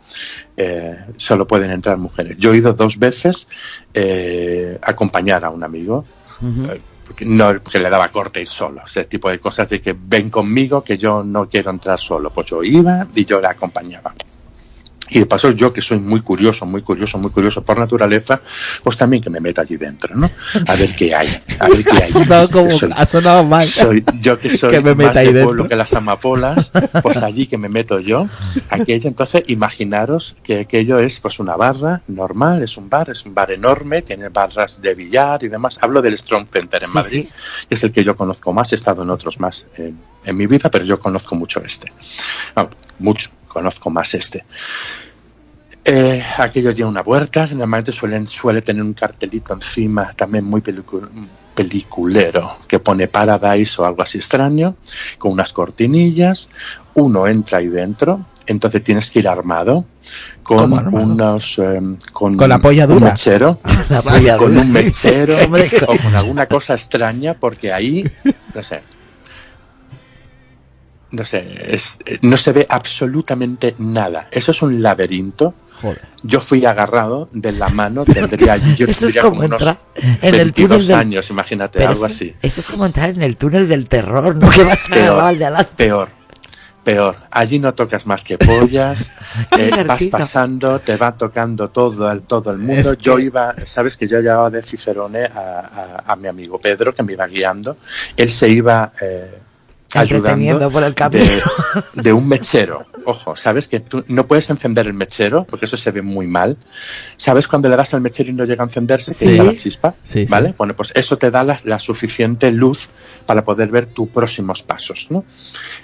Eh, 0.56 0.98
solo 1.16 1.46
pueden 1.46 1.70
entrar 1.70 1.96
mujeres. 1.96 2.36
Yo 2.38 2.52
he 2.52 2.56
ido 2.56 2.72
dos 2.72 2.98
veces 2.98 3.46
eh, 3.94 4.78
a 4.82 4.90
acompañar 4.90 5.44
a 5.44 5.50
un 5.50 5.62
amigo. 5.62 6.04
eh, 6.42 6.80
no 7.20 7.60
porque 7.62 7.78
le 7.78 7.90
daba 7.90 8.08
corte 8.08 8.40
ir 8.40 8.48
solo, 8.48 8.82
ese 8.86 9.04
tipo 9.04 9.28
de 9.28 9.38
cosas 9.38 9.68
de 9.68 9.80
que 9.80 9.94
ven 9.98 10.30
conmigo 10.30 10.82
que 10.82 10.96
yo 10.96 11.22
no 11.22 11.48
quiero 11.48 11.70
entrar 11.70 11.98
solo, 11.98 12.32
pues 12.32 12.46
yo 12.48 12.62
iba 12.62 13.06
y 13.14 13.24
yo 13.24 13.40
le 13.40 13.48
acompañaba. 13.48 14.14
Y 15.14 15.18
de 15.20 15.26
paso 15.26 15.50
yo 15.50 15.72
que 15.72 15.82
soy 15.82 15.98
muy 15.98 16.20
curioso, 16.20 16.64
muy 16.66 16.82
curioso, 16.82 17.18
muy 17.18 17.30
curioso 17.30 17.62
por 17.62 17.78
naturaleza, 17.78 18.40
pues 18.82 18.96
también 18.96 19.22
que 19.22 19.30
me 19.30 19.40
meta 19.40 19.62
allí 19.62 19.76
dentro, 19.76 20.14
¿no? 20.16 20.30
A 20.66 20.74
ver 20.74 20.94
qué 20.94 21.14
hay, 21.14 21.28
a 21.58 21.68
ver 21.68 21.84
qué 21.84 21.90
Ha 21.90 21.96
hay. 21.96 22.06
sonado, 22.10 22.50
como, 22.50 22.70
Soy- 22.70 22.90
ha 22.96 23.04
sonado 23.06 23.44
mal. 23.44 23.64
soy 23.64 24.04
yo 24.20 24.38
que 24.38 24.56
soy 24.56 24.70
Que 24.70 24.80
me 24.80 24.94
meta 24.94 25.10
más 25.10 25.16
ahí 25.18 25.26
de 25.26 25.32
dentro. 25.34 25.48
pueblo 25.48 25.68
que 25.68 25.76
las 25.76 25.92
amapolas, 25.92 26.70
pues 27.02 27.18
allí 27.18 27.46
que 27.46 27.58
me 27.58 27.68
meto 27.68 28.00
yo, 28.00 28.28
aquello, 28.70 29.08
entonces 29.08 29.42
imaginaros 29.48 30.36
que 30.42 30.60
aquello 30.60 30.98
es 30.98 31.20
pues 31.20 31.38
una 31.38 31.56
barra 31.56 32.00
normal, 32.08 32.62
es 32.62 32.76
un 32.76 32.88
bar, 32.88 33.10
es 33.10 33.24
un 33.26 33.34
bar 33.34 33.50
enorme, 33.50 34.02
tiene 34.02 34.28
barras 34.30 34.80
de 34.80 34.94
billar 34.94 35.42
y 35.44 35.48
demás. 35.48 35.78
Hablo 35.82 36.00
del 36.02 36.16
Strong 36.16 36.46
Center 36.52 36.82
en 36.82 36.88
Sí, 36.88 36.94
Madrid, 36.94 37.26
que 37.68 37.74
es 37.74 37.84
el 37.84 37.92
que 37.92 38.02
yo 38.04 38.16
conozco 38.16 38.52
más, 38.52 38.72
he 38.72 38.76
estado 38.76 39.02
en 39.02 39.10
otros 39.10 39.38
más 39.40 39.66
en, 39.76 39.98
en 40.24 40.36
mi 40.36 40.46
vida, 40.46 40.70
pero 40.70 40.84
yo 40.84 40.98
conozco 40.98 41.34
mucho 41.34 41.62
este. 41.64 41.92
Vamos, 42.54 42.72
mucho, 42.98 43.30
conozco 43.52 43.90
más 43.90 44.14
este. 44.14 44.44
Eh, 45.84 46.22
aquello 46.38 46.72
tiene 46.72 46.88
una 46.90 47.02
puerta, 47.02 47.46
normalmente 47.46 47.92
suelen, 47.92 48.26
suele 48.26 48.62
tener 48.62 48.82
un 48.82 48.92
cartelito 48.94 49.52
encima, 49.52 50.12
también 50.12 50.44
muy 50.44 50.60
pelicu- 50.60 51.08
peliculero, 51.54 52.56
que 52.68 52.78
pone 52.78 53.08
Paradise 53.08 53.82
o 53.82 53.84
algo 53.84 54.02
así 54.02 54.18
extraño, 54.18 54.76
con 55.18 55.32
unas 55.32 55.52
cortinillas. 55.52 56.48
Uno 56.94 57.26
entra 57.26 57.58
ahí 57.58 57.66
dentro, 57.68 58.24
entonces 58.46 58.84
tienes 58.84 59.10
que 59.10 59.18
ir 59.18 59.28
armado 59.28 59.84
con 60.44 60.72
unos. 60.94 61.58
eh, 61.58 61.80
con, 62.12 62.36
Con 62.36 62.48
la 62.48 62.60
polla 62.60 62.84
un 62.88 62.94
dura. 62.94 63.06
mechero, 63.10 63.58
La 63.88 64.02
polla 64.02 64.36
con 64.36 64.50
dura. 64.54 64.60
un 64.62 64.70
mechero 64.72 65.36
o 65.36 65.96
con 66.00 66.14
alguna 66.14 66.46
cosa 66.46 66.74
extraña, 66.74 67.34
porque 67.34 67.72
ahí, 67.72 68.04
no 68.54 68.62
sé. 68.62 68.82
No 71.12 71.24
sé, 71.24 71.46
es- 71.74 71.98
eh, 72.06 72.18
no 72.22 72.36
se 72.36 72.52
ve 72.52 72.66
absolutamente 72.68 73.74
nada. 73.78 74.28
Eso 74.30 74.50
es 74.50 74.60
un 74.62 74.82
laberinto. 74.82 75.54
Joder. 75.80 76.00
Yo 76.22 76.40
fui 76.40 76.64
agarrado 76.64 77.28
de 77.32 77.52
la 77.52 77.68
mano, 77.68 78.04
tendría, 78.06 78.56
yo 78.56 78.86
Eso 78.86 79.06
es 79.08 79.14
como 79.16 79.30
como 79.36 79.46
unos 79.46 79.60
entrar 79.60 79.78
en 79.96 80.34
el 80.34 80.36
22 80.36 80.68
túnel 80.70 80.86
del... 80.86 80.96
años, 80.96 81.30
imagínate, 81.30 81.78
Pero 81.80 81.90
algo 81.90 82.06
eso, 82.06 82.14
así. 82.14 82.34
eso 82.40 82.60
es 82.60 82.66
como 82.66 82.86
entrar 82.86 83.10
en 83.10 83.22
el 83.22 83.36
túnel 83.36 83.68
del 83.68 83.88
terror, 83.88 84.36
¿no? 84.36 84.48
Que 84.50 84.62
vas 84.64 84.86
a 84.86 84.94
Peor. 84.94 85.20
al 85.20 85.38
de 85.38 85.44
adelante. 85.46 85.70
Peor, 85.76 86.08
peor. 86.84 87.16
Allí 87.30 87.58
no 87.58 87.74
tocas 87.74 88.06
más 88.06 88.22
que 88.24 88.38
pollas, 88.38 89.10
eh, 89.58 89.84
vas 89.86 90.04
pasando, 90.04 90.78
te 90.78 90.96
va 90.96 91.16
tocando 91.16 91.68
todo 91.70 92.10
el, 92.12 92.22
todo 92.22 92.52
el 92.52 92.58
mundo. 92.58 92.92
Es 92.92 92.96
que- 92.98 93.02
Yo 93.02 93.18
iba, 93.18 93.54
sabes 93.66 93.96
que 93.96 94.06
yo 94.06 94.20
llevaba 94.20 94.50
de 94.50 94.62
Cicerone 94.62 95.24
a, 95.24 96.02
a- 96.06 96.12
a 96.12 96.16
mi 96.16 96.28
amigo 96.28 96.58
Pedro, 96.60 96.94
que 96.94 97.02
me 97.02 97.12
iba 97.14 97.26
guiando. 97.26 97.76
Él 98.16 98.30
se 98.30 98.48
iba 98.48 98.92
eh, 99.00 99.38
ayudando 99.94 100.70
por 100.70 100.82
el 100.84 100.94
camino. 100.94 101.24
de, 101.94 102.02
de 102.02 102.12
un 102.12 102.28
mechero. 102.28 102.86
Ojo, 103.04 103.34
sabes 103.34 103.66
que 103.66 103.80
tú 103.80 104.04
no 104.08 104.26
puedes 104.28 104.48
encender 104.50 104.86
el 104.86 104.94
mechero, 104.94 105.44
porque 105.44 105.64
eso 105.66 105.76
se 105.76 105.90
ve 105.90 106.02
muy 106.02 106.26
mal. 106.26 106.56
¿Sabes 107.16 107.48
cuando 107.48 107.68
le 107.68 107.76
das 107.76 107.92
al 107.94 108.00
mechero 108.00 108.30
y 108.30 108.32
no 108.32 108.44
llega 108.44 108.62
a 108.62 108.66
encenderse? 108.66 109.12
Sí. 109.12 109.24
Que 109.26 109.32
echa 109.34 109.42
la 109.44 109.56
chispa. 109.56 109.94
Sí, 110.04 110.20
sí. 110.20 110.26
¿Vale? 110.26 110.54
Bueno, 110.56 110.74
pues 110.76 110.92
eso 110.94 111.18
te 111.18 111.30
da 111.30 111.42
la, 111.42 111.58
la 111.64 111.78
suficiente 111.80 112.52
luz 112.52 112.90
para 113.26 113.42
poder 113.44 113.70
ver 113.70 113.86
tus 113.86 114.08
próximos 114.08 114.62
pasos, 114.62 115.06
¿no? 115.10 115.24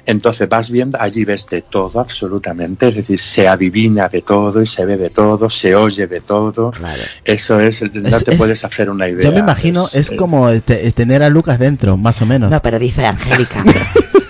Entonces 0.07 0.49
vas 0.49 0.71
viendo, 0.71 0.99
allí 1.01 1.25
ves 1.25 1.47
de 1.49 1.63
todo 1.63 1.99
absolutamente, 2.01 2.89
es 2.89 2.95
decir, 2.97 3.19
se 3.19 3.49
adivina 3.49 4.09
de 4.09 4.23
todo 4.23 4.63
y 4.63 4.67
se 4.67 4.85
ve 4.85 4.97
de 4.97 5.11
todo, 5.11 5.51
se 5.51 5.75
oye 5.75 6.07
de 6.07 6.21
todo. 6.21 6.71
Claro. 6.71 7.03
Eso 7.25 7.59
es, 7.61 7.83
no 7.93 8.09
Es- 8.17 8.25
te 8.25 8.31
es- 8.33 8.37
puedes 8.37 8.65
hacer 8.65 8.91
una 8.91 9.09
idea. 9.09 9.25
Yo 9.25 9.33
me 9.33 9.41
imagino, 9.41 9.89
es, 9.93 10.11
como 10.13 10.51
te- 10.61 10.91
tener 10.93 11.23
a 11.25 11.29
Lucas 11.31 11.59
dentro, 11.59 11.97
más 11.97 12.23
o 12.23 12.27
menos. 12.27 12.51
No, 12.51 12.63
pero 12.63 12.79
dice 12.79 13.05
Angélica. 13.07 13.65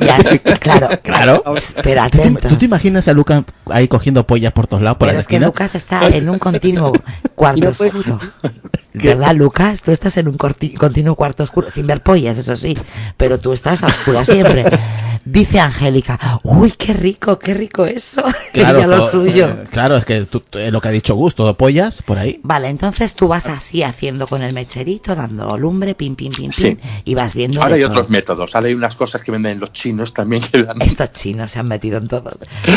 Ya, 0.00 0.18
claro, 0.58 0.88
Claro. 1.02 1.42
Pero 1.44 1.64
¿Tú 1.74 1.82
te, 1.82 1.98
atento. 2.00 2.48
tú 2.48 2.56
te 2.56 2.64
imaginas 2.64 3.08
a 3.08 3.12
Lucas 3.12 3.42
ahí 3.66 3.88
cogiendo 3.88 4.26
pollas 4.26 4.52
por 4.52 4.66
todos 4.66 4.82
lados, 4.82 4.98
por 4.98 5.08
Pero 5.08 5.20
es 5.20 5.26
que? 5.26 5.40
Lucas 5.40 5.74
está 5.74 6.06
en 6.08 6.28
un 6.28 6.38
continuo 6.38 6.92
cuarto 7.34 7.60
no 7.64 7.70
oscuro. 7.70 8.18
¿Verdad, 8.94 9.34
Lucas? 9.34 9.80
Tú 9.80 9.92
estás 9.92 10.16
en 10.16 10.28
un 10.28 10.36
continuo 10.36 11.14
cuarto 11.14 11.42
oscuro, 11.42 11.70
sin 11.70 11.86
ver 11.86 12.02
pollas, 12.02 12.38
eso 12.38 12.56
sí. 12.56 12.76
Pero 13.16 13.38
tú 13.38 13.52
estás 13.52 13.82
a 13.82 13.86
oscuras 13.86 14.26
siempre. 14.26 14.64
Dice 15.30 15.60
Angélica, 15.60 16.18
uy, 16.42 16.72
qué 16.72 16.92
rico, 16.94 17.38
qué 17.38 17.52
rico 17.52 17.84
eso. 17.84 18.22
Ella 18.54 18.86
lo 18.86 19.00
suyo. 19.00 19.46
eh, 19.46 19.66
claro, 19.70 19.96
es 19.96 20.04
que 20.04 20.22
tú- 20.24 20.42
eh, 20.52 20.70
lo 20.70 20.80
que 20.80 20.88
ha 20.88 20.90
dicho 20.90 21.14
Gus, 21.14 21.34
todo 21.34 21.54
pollas 21.54 22.00
por 22.02 22.18
ahí. 22.18 22.40
Vale, 22.42 22.68
entonces 22.68 23.14
tú 23.14 23.28
vas 23.28 23.46
así 23.46 23.82
haciendo 23.82 24.26
con 24.26 24.42
el 24.42 24.54
mecherito, 24.54 25.14
dando 25.14 25.58
lumbre, 25.58 25.94
pim, 25.94 26.16
pim, 26.16 26.32
pim, 26.32 26.50
Sí. 26.50 26.76
pim, 26.76 26.78
y 27.04 27.14
vas 27.14 27.34
viendo. 27.34 27.60
Ahora 27.62 27.74
hay 27.74 27.82
todo. 27.82 27.90
otros 27.90 28.08
métodos, 28.10 28.54
ahora 28.54 28.68
hay 28.68 28.74
unas 28.74 28.96
cosas 28.96 29.22
que 29.22 29.30
venden 29.30 29.60
los 29.60 29.72
chinos 29.72 30.14
también 30.14 30.42
que 30.42 30.62
dan... 30.62 30.80
Estos 30.80 31.12
chinos 31.12 31.50
se 31.50 31.58
han 31.58 31.66
metido 31.68 31.98
en 31.98 32.08
todo. 32.08 32.30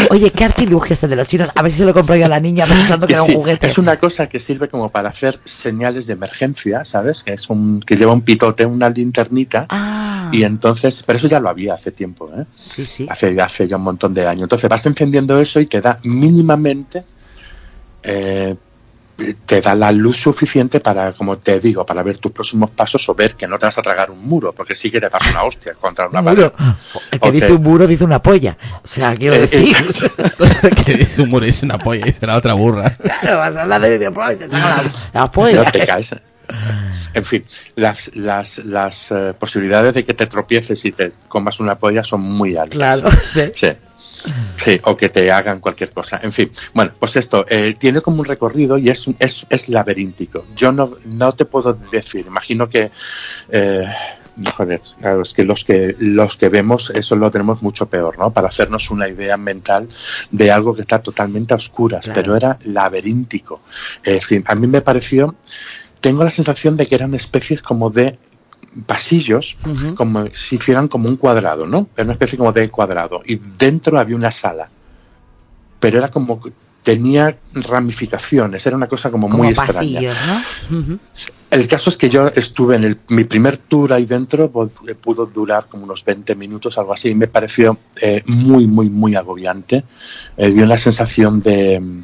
Oye, 0.10 0.32
¿qué 0.32 0.44
artilugio 0.44 0.94
es 0.94 1.04
el 1.04 1.12
de 1.12 1.16
los 1.16 1.28
chinos? 1.28 1.50
A 1.56 1.62
ver 1.62 1.72
si 1.72 1.78
se 1.80 1.86
lo 1.86 1.94
compro 1.94 2.16
yo 2.18 2.26
a 2.26 2.30
la 2.30 2.40
niña 2.42 2.66
pensando 2.66 3.08
que 3.08 3.14
era 3.14 3.24
un 3.24 3.34
juguete. 3.34 3.68
Es 3.68 3.78
una 3.78 3.98
cosa 3.98 4.28
que 4.28 4.40
sirve 4.42 4.68
como 4.68 4.90
para 4.90 5.10
hacer 5.10 5.40
señales 5.46 6.06
de 6.08 6.14
emergencia, 6.14 6.84
¿sabes? 6.86 7.24
Que 7.24 7.34
es 7.34 7.50
un 7.50 7.80
que 7.80 7.96
lleva 7.96 8.12
un 8.14 8.22
pitote, 8.24 8.66
una 8.66 8.90
linternita. 8.90 9.68
Ah, 9.70 10.30
Y 10.34 10.44
entonces, 10.44 11.04
pero 11.06 11.18
eso 11.18 11.28
ya 11.28 11.40
lo 11.40 11.50
había 11.50 11.74
hace 11.76 11.92
tiempo, 11.92 12.30
¿eh? 12.36 12.41
Sí, 12.54 12.86
sí. 12.86 13.08
Hace, 13.10 13.40
hace 13.42 13.68
ya 13.68 13.78
un 13.78 13.84
montón 13.84 14.14
de 14.14 14.28
años. 14.28 14.44
Entonces 14.44 14.70
vas 14.70 14.86
encendiendo 14.86 15.40
eso 15.40 15.60
y 15.60 15.66
te 15.66 15.82
da 15.82 16.00
mínimamente, 16.04 17.04
eh, 18.04 18.56
te 19.46 19.62
da 19.62 19.76
la 19.76 19.92
luz 19.92 20.18
suficiente 20.18 20.80
para, 20.80 21.14
como 21.14 21.38
te 21.38 21.60
digo, 21.60 21.86
para 21.86 22.02
ver 22.02 22.18
tus 22.18 22.32
próximos 22.32 22.72
pasos 22.72 23.08
o 23.08 23.14
ver 23.14 23.36
que 23.36 23.48
no 23.48 23.60
te 23.60 23.68
vas 23.68 23.78
a 23.78 23.84
tragar 23.84 24.10
un 24.10 24.20
muro, 24.26 24.52
porque 24.52 24.74
sí 24.74 24.90
que 24.90 25.00
te 25.00 25.10
das 25.10 25.22
una 25.30 25.44
hostia 25.44 25.76
contra 25.80 26.08
una 26.08 26.20
Un 26.22 26.26
pared. 26.26 26.52
muro. 26.58 26.76
El 27.12 27.20
que 27.20 27.32
dice 27.32 27.52
un 27.54 27.62
muro 27.62 27.86
dice 27.86 28.04
una 28.04 28.20
polla. 28.20 28.58
O 28.84 28.88
sea, 28.88 29.16
quiero 29.16 29.36
Eh, 29.36 29.48
decir. 29.48 29.76
que 30.86 30.94
dice 30.96 31.22
un 31.22 31.30
muro, 31.30 31.46
dice 31.46 31.66
una 31.66 31.78
polla, 31.78 32.06
dice 32.06 32.26
la 32.26 32.36
otra 32.38 32.54
burra. 32.54 32.96
Claro, 32.98 33.38
vas 33.38 33.56
a 33.56 33.62
hablar 33.62 33.82
de 33.82 34.00
la, 34.00 34.84
la 35.14 35.30
polla. 35.32 35.64
No 35.64 35.72
te 35.72 35.86
caes. 35.86 36.16
En 37.14 37.26
fin, 37.26 37.44
las, 37.76 38.16
las, 38.16 38.60
las 38.60 39.12
eh, 39.12 39.34
posibilidades 39.38 39.94
de 39.94 40.04
que 40.06 40.14
te 40.14 40.28
tropieces 40.28 40.84
y 40.86 40.92
te 40.92 41.12
comas 41.28 41.60
una 41.60 41.78
polla 41.78 42.04
son 42.04 42.22
muy 42.22 42.56
altas. 42.56 43.02
Claro. 43.02 43.10
Sí. 43.54 43.68
Sí, 44.58 44.80
o 44.84 44.98
que 44.98 45.10
te 45.10 45.32
hagan 45.32 45.60
cualquier 45.60 45.92
cosa. 45.92 46.20
En 46.24 46.32
fin, 46.32 46.50
bueno, 46.74 46.92
pues 46.98 47.16
esto 47.18 47.46
eh, 47.48 47.76
tiene 47.78 48.02
como 48.02 48.22
un 48.22 48.26
recorrido 48.26 48.78
y 48.80 48.90
es, 48.90 49.06
es, 49.20 49.46
es 49.50 49.70
laberíntico. 49.70 50.46
Yo 50.56 50.72
no, 50.72 50.98
no 51.06 51.34
te 51.34 51.46
puedo 51.46 51.74
decir, 51.92 52.26
imagino 52.26 52.68
que. 52.68 52.90
eh, 53.50 53.86
joder, 54.56 54.82
claro, 55.00 55.22
es 55.22 55.34
que 55.34 55.44
los 55.44 55.64
que 55.64 55.96
los 56.00 56.36
que 56.38 56.50
vemos 56.50 56.90
eso 56.96 57.16
lo 57.16 57.30
tenemos 57.30 57.62
mucho 57.62 57.88
peor, 57.88 58.18
¿no? 58.18 58.32
Para 58.32 58.48
hacernos 58.48 58.90
una 58.90 59.08
idea 59.08 59.38
mental 59.38 59.88
de 60.32 60.52
algo 60.52 60.74
que 60.76 60.82
está 60.82 61.00
totalmente 61.00 61.54
a 61.54 61.58
oscuras, 61.58 62.06
Claro. 62.06 62.22
pero 62.22 62.36
era 62.36 62.58
laberíntico. 62.64 63.62
Es 64.04 64.14
decir, 64.22 64.44
a 64.48 64.56
mí 64.56 64.66
me 64.66 64.82
pareció, 64.82 65.36
tengo 66.02 66.24
la 66.24 66.30
sensación 66.32 66.76
de 66.78 66.88
que 66.88 66.96
eran 66.96 67.14
especies 67.14 67.62
como 67.62 67.90
de 67.90 68.18
pasillos, 68.86 69.58
como 69.96 70.26
si 70.34 70.56
hicieran 70.56 70.88
como 70.88 71.08
un 71.10 71.16
cuadrado, 71.18 71.66
¿no? 71.68 71.88
Era 71.96 72.04
una 72.06 72.14
especie 72.14 72.38
como 72.38 72.52
de 72.52 72.70
cuadrado. 72.70 73.22
Y 73.26 73.36
dentro 73.36 73.98
había 74.00 74.16
una 74.16 74.32
sala. 74.32 74.70
Pero 75.80 75.98
era 75.98 76.10
como 76.10 76.42
tenía 76.84 77.38
ramificaciones, 77.54 78.66
era 78.66 78.76
una 78.76 78.88
cosa 78.88 79.12
como, 79.12 79.28
Como 79.28 79.44
muy 79.44 79.48
extraña. 79.52 80.00
El 81.52 81.68
caso 81.68 81.90
es 81.90 81.98
que 81.98 82.10
yo 82.10 82.28
estuve 82.28 82.76
en 82.78 82.86
el, 82.86 82.98
mi 83.10 83.24
primer 83.26 83.58
tour 83.58 83.92
ahí 83.94 84.06
dentro, 84.06 84.52
pu- 84.52 84.96
pudo 84.96 85.26
durar 85.26 85.68
como 85.68 85.84
unos 85.84 86.04
20 86.06 86.34
minutos, 86.36 86.78
algo 86.78 86.94
así, 86.94 87.10
y 87.10 87.16
me 87.16 87.28
pareció 87.28 87.78
eh, 88.02 88.24
muy, 88.26 88.68
muy, 88.68 88.90
muy 88.90 89.16
agobiante. 89.16 89.84
Eh, 90.38 90.50
dio 90.50 90.64
una 90.64 90.78
sensación 90.78 91.42
de, 91.42 92.04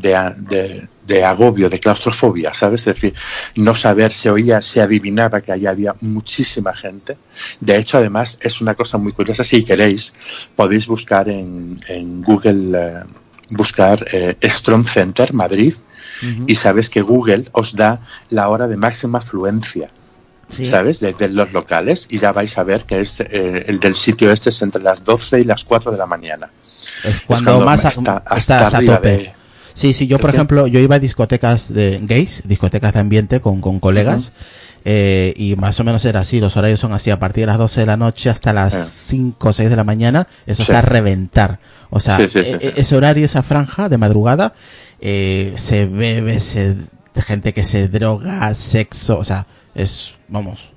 de, 0.00 0.34
de- 0.38 0.88
de 1.06 1.24
agobio, 1.24 1.70
de 1.70 1.78
claustrofobia, 1.80 2.52
¿sabes? 2.52 2.86
Es 2.86 2.94
decir, 2.94 3.14
no 3.56 3.74
saber, 3.74 4.12
se 4.12 4.30
oía, 4.30 4.60
se 4.60 4.82
adivinaba 4.82 5.40
que 5.40 5.52
allí 5.52 5.66
había 5.66 5.94
muchísima 6.02 6.74
gente. 6.74 7.16
De 7.60 7.76
hecho, 7.78 7.96
además, 7.96 8.38
es 8.42 8.60
una 8.60 8.74
cosa 8.74 8.98
muy 8.98 9.12
curiosa. 9.12 9.42
Si 9.42 9.64
queréis, 9.64 10.12
podéis 10.54 10.86
buscar 10.86 11.28
en, 11.30 11.78
en 11.88 12.22
Google, 12.22 12.78
eh, 12.78 13.02
buscar 13.50 14.04
eh, 14.12 14.36
Strong 14.42 14.86
Center 14.86 15.32
Madrid 15.32 15.74
y 16.46 16.54
sabes 16.56 16.90
que 16.90 17.00
Google 17.00 17.44
os 17.52 17.74
da 17.76 18.00
la 18.30 18.48
hora 18.48 18.66
de 18.66 18.76
máxima 18.76 19.18
afluencia, 19.18 19.88
Sí. 20.50 20.64
¿sabes? 20.64 20.98
De, 21.00 21.12
de 21.12 21.28
los 21.28 21.52
locales 21.52 22.06
y 22.10 22.18
ya 22.18 22.32
vais 22.32 22.56
a 22.58 22.62
ver 22.64 22.84
que 22.84 23.00
es 23.02 23.20
eh, 23.20 23.64
el 23.68 23.78
del 23.80 23.94
sitio 23.94 24.32
este 24.32 24.48
es 24.48 24.62
entre 24.62 24.82
las 24.82 25.04
12 25.04 25.40
y 25.40 25.44
las 25.44 25.62
4 25.64 25.92
de 25.92 25.98
la 25.98 26.06
mañana. 26.06 26.50
Es 26.62 26.90
Es 27.04 27.20
cuando 27.26 27.60
más 27.60 27.84
a- 27.84 27.88
está, 27.90 28.24
estás 28.34 28.72
a 28.72 28.76
arriba 28.78 28.96
tope. 28.96 29.08
de- 29.10 29.37
Sí, 29.78 29.94
sí, 29.94 30.08
yo 30.08 30.18
por 30.18 30.30
ejemplo, 30.30 30.66
yo 30.66 30.80
iba 30.80 30.96
a 30.96 30.98
discotecas 30.98 31.72
de 31.72 32.00
gays, 32.02 32.42
discotecas 32.44 32.92
de 32.94 32.98
ambiente 32.98 33.40
con, 33.40 33.60
con 33.60 33.78
colegas, 33.78 34.32
eh, 34.84 35.32
y 35.36 35.54
más 35.54 35.78
o 35.78 35.84
menos 35.84 36.04
era 36.04 36.18
así, 36.18 36.40
los 36.40 36.56
horarios 36.56 36.80
son 36.80 36.92
así, 36.92 37.10
a 37.10 37.20
partir 37.20 37.42
de 37.42 37.46
las 37.46 37.58
12 37.58 37.82
de 37.82 37.86
la 37.86 37.96
noche 37.96 38.28
hasta 38.28 38.52
las 38.52 38.74
Eh. 38.74 38.84
5 38.84 39.50
o 39.50 39.52
6 39.52 39.70
de 39.70 39.76
la 39.76 39.84
mañana, 39.84 40.26
eso 40.46 40.64
Sí. 40.64 40.72
está 40.72 40.80
a 40.80 40.82
reventar. 40.82 41.60
O 41.90 42.00
sea, 42.00 42.16
Sí, 42.16 42.28
sí, 42.28 42.42
sí, 42.42 42.48
e- 42.54 42.58
sí. 42.60 42.66
e- 42.66 42.80
ese 42.80 42.96
horario, 42.96 43.24
esa 43.24 43.44
franja 43.44 43.88
de 43.88 43.98
madrugada, 43.98 44.52
eh, 45.00 45.52
se 45.54 45.86
bebe, 45.86 46.40
se, 46.40 46.74
gente 47.14 47.52
que 47.54 47.62
se 47.62 47.86
droga, 47.86 48.52
sexo, 48.54 49.16
o 49.18 49.24
sea, 49.24 49.46
es, 49.76 50.14
vamos, 50.26 50.72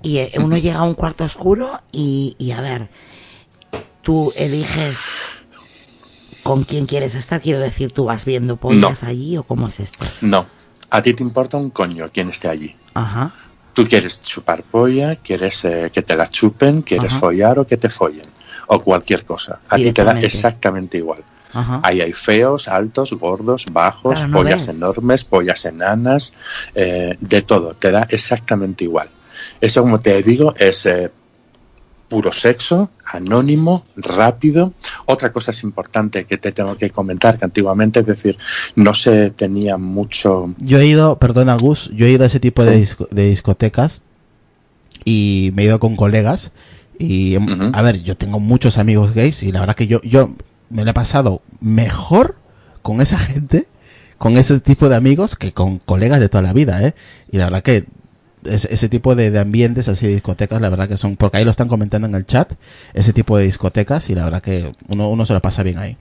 Y 0.00 0.18
eh, 0.18 0.30
uno 0.38 0.56
llega 0.58 0.78
a 0.78 0.84
un 0.84 0.94
cuarto 0.94 1.24
oscuro 1.24 1.80
y, 1.90 2.36
y 2.38 2.52
a 2.52 2.60
ver, 2.60 2.88
tú 4.02 4.32
eliges 4.36 4.96
con 6.48 6.64
quién 6.64 6.86
quieres 6.86 7.14
estar. 7.14 7.42
Quiero 7.42 7.60
decir, 7.60 7.92
tú 7.92 8.06
vas 8.06 8.24
viendo 8.24 8.56
pollas 8.56 9.04
allí 9.04 9.36
o 9.36 9.42
cómo 9.42 9.68
es 9.68 9.80
esto. 9.80 10.06
No, 10.22 10.46
a 10.88 11.02
ti 11.02 11.12
te 11.12 11.22
importa 11.22 11.58
un 11.58 11.68
coño 11.68 12.08
quién 12.10 12.30
esté 12.30 12.48
allí. 12.48 12.74
Ajá. 12.94 13.32
Tú 13.74 13.86
quieres 13.86 14.22
chupar 14.22 14.62
polla, 14.62 15.16
quieres 15.16 15.62
eh, 15.66 15.90
que 15.92 16.00
te 16.00 16.16
la 16.16 16.26
chupen, 16.30 16.80
quieres 16.80 17.12
Ajá. 17.12 17.20
follar 17.20 17.58
o 17.58 17.66
que 17.66 17.76
te 17.76 17.90
follen. 17.90 18.24
O 18.68 18.80
cualquier 18.80 19.26
cosa. 19.26 19.60
A 19.68 19.76
ti 19.76 19.92
te 19.92 20.02
da 20.02 20.18
exactamente 20.20 20.96
igual. 20.96 21.22
Ajá. 21.52 21.80
Ahí 21.82 22.00
hay 22.00 22.14
feos, 22.14 22.66
altos, 22.66 23.12
gordos, 23.12 23.66
bajos, 23.70 24.26
no 24.26 24.38
pollas 24.38 24.66
ves. 24.66 24.74
enormes, 24.74 25.24
pollas 25.24 25.66
enanas, 25.66 26.32
eh, 26.74 27.18
de 27.20 27.42
todo. 27.42 27.74
Te 27.74 27.90
da 27.90 28.06
exactamente 28.08 28.84
igual. 28.84 29.10
Eso, 29.60 29.82
como 29.82 30.00
te 30.00 30.22
digo, 30.22 30.54
es 30.56 30.86
eh, 30.86 31.10
puro 32.08 32.32
sexo, 32.32 32.90
anónimo, 33.04 33.84
rápido. 33.96 34.72
Otra 35.06 35.30
cosa 35.32 35.50
es 35.50 35.62
importante 35.62 36.24
que 36.24 36.38
te 36.38 36.52
tengo 36.52 36.76
que 36.76 36.90
comentar, 36.90 37.38
que 37.38 37.44
antiguamente, 37.44 38.00
es 38.00 38.06
decir, 38.06 38.38
no 38.76 38.94
se 38.94 39.30
tenía 39.30 39.76
mucho... 39.76 40.54
Yo 40.58 40.78
he 40.78 40.86
ido, 40.86 41.18
perdona 41.18 41.54
Gus, 41.56 41.90
yo 41.94 42.06
he 42.06 42.10
ido 42.10 42.24
a 42.24 42.28
ese 42.28 42.40
tipo 42.40 42.64
de, 42.64 42.76
disco- 42.76 43.08
de 43.10 43.26
discotecas 43.26 44.00
y 45.04 45.50
me 45.54 45.62
he 45.62 45.66
ido 45.66 45.78
con 45.80 45.96
colegas 45.96 46.50
y 46.98 47.34
em, 47.36 47.72
a 47.74 47.82
ver, 47.82 48.02
yo 48.02 48.16
tengo 48.16 48.40
muchos 48.40 48.78
amigos 48.78 49.14
gays 49.14 49.42
y 49.42 49.52
la 49.52 49.60
verdad 49.60 49.76
que 49.76 49.86
yo 49.86 50.00
yo 50.02 50.32
me 50.70 50.84
lo 50.84 50.90
he 50.90 50.94
pasado 50.94 51.42
mejor 51.60 52.36
con 52.82 53.00
esa 53.00 53.18
gente, 53.18 53.66
con 54.18 54.36
ese 54.36 54.58
tipo 54.60 54.88
de 54.88 54.96
amigos 54.96 55.36
que 55.36 55.52
con 55.52 55.78
colegas 55.78 56.20
de 56.20 56.28
toda 56.28 56.42
la 56.42 56.52
vida, 56.52 56.82
¿eh? 56.84 56.94
Y 57.30 57.36
la 57.38 57.44
verdad 57.44 57.62
que 57.62 57.84
es- 58.44 58.64
ese 58.66 58.88
tipo 58.88 59.14
de, 59.14 59.30
de 59.30 59.38
ambientes 59.38 59.88
así 59.88 60.06
de 60.06 60.12
discotecas, 60.12 60.60
la 60.60 60.68
verdad 60.70 60.88
que 60.88 60.96
son, 60.96 61.16
porque 61.16 61.38
ahí 61.38 61.44
lo 61.44 61.50
están 61.50 61.68
comentando 61.68 62.08
en 62.08 62.14
el 62.14 62.26
chat, 62.26 62.52
ese 62.94 63.12
tipo 63.12 63.36
de 63.38 63.44
discotecas 63.44 64.10
y 64.10 64.14
la 64.14 64.24
verdad 64.24 64.42
que 64.42 64.72
uno, 64.88 65.08
uno 65.10 65.26
se 65.26 65.32
lo 65.34 65.40
pasa 65.40 65.62
bien 65.62 65.78
ahí. 65.78 65.96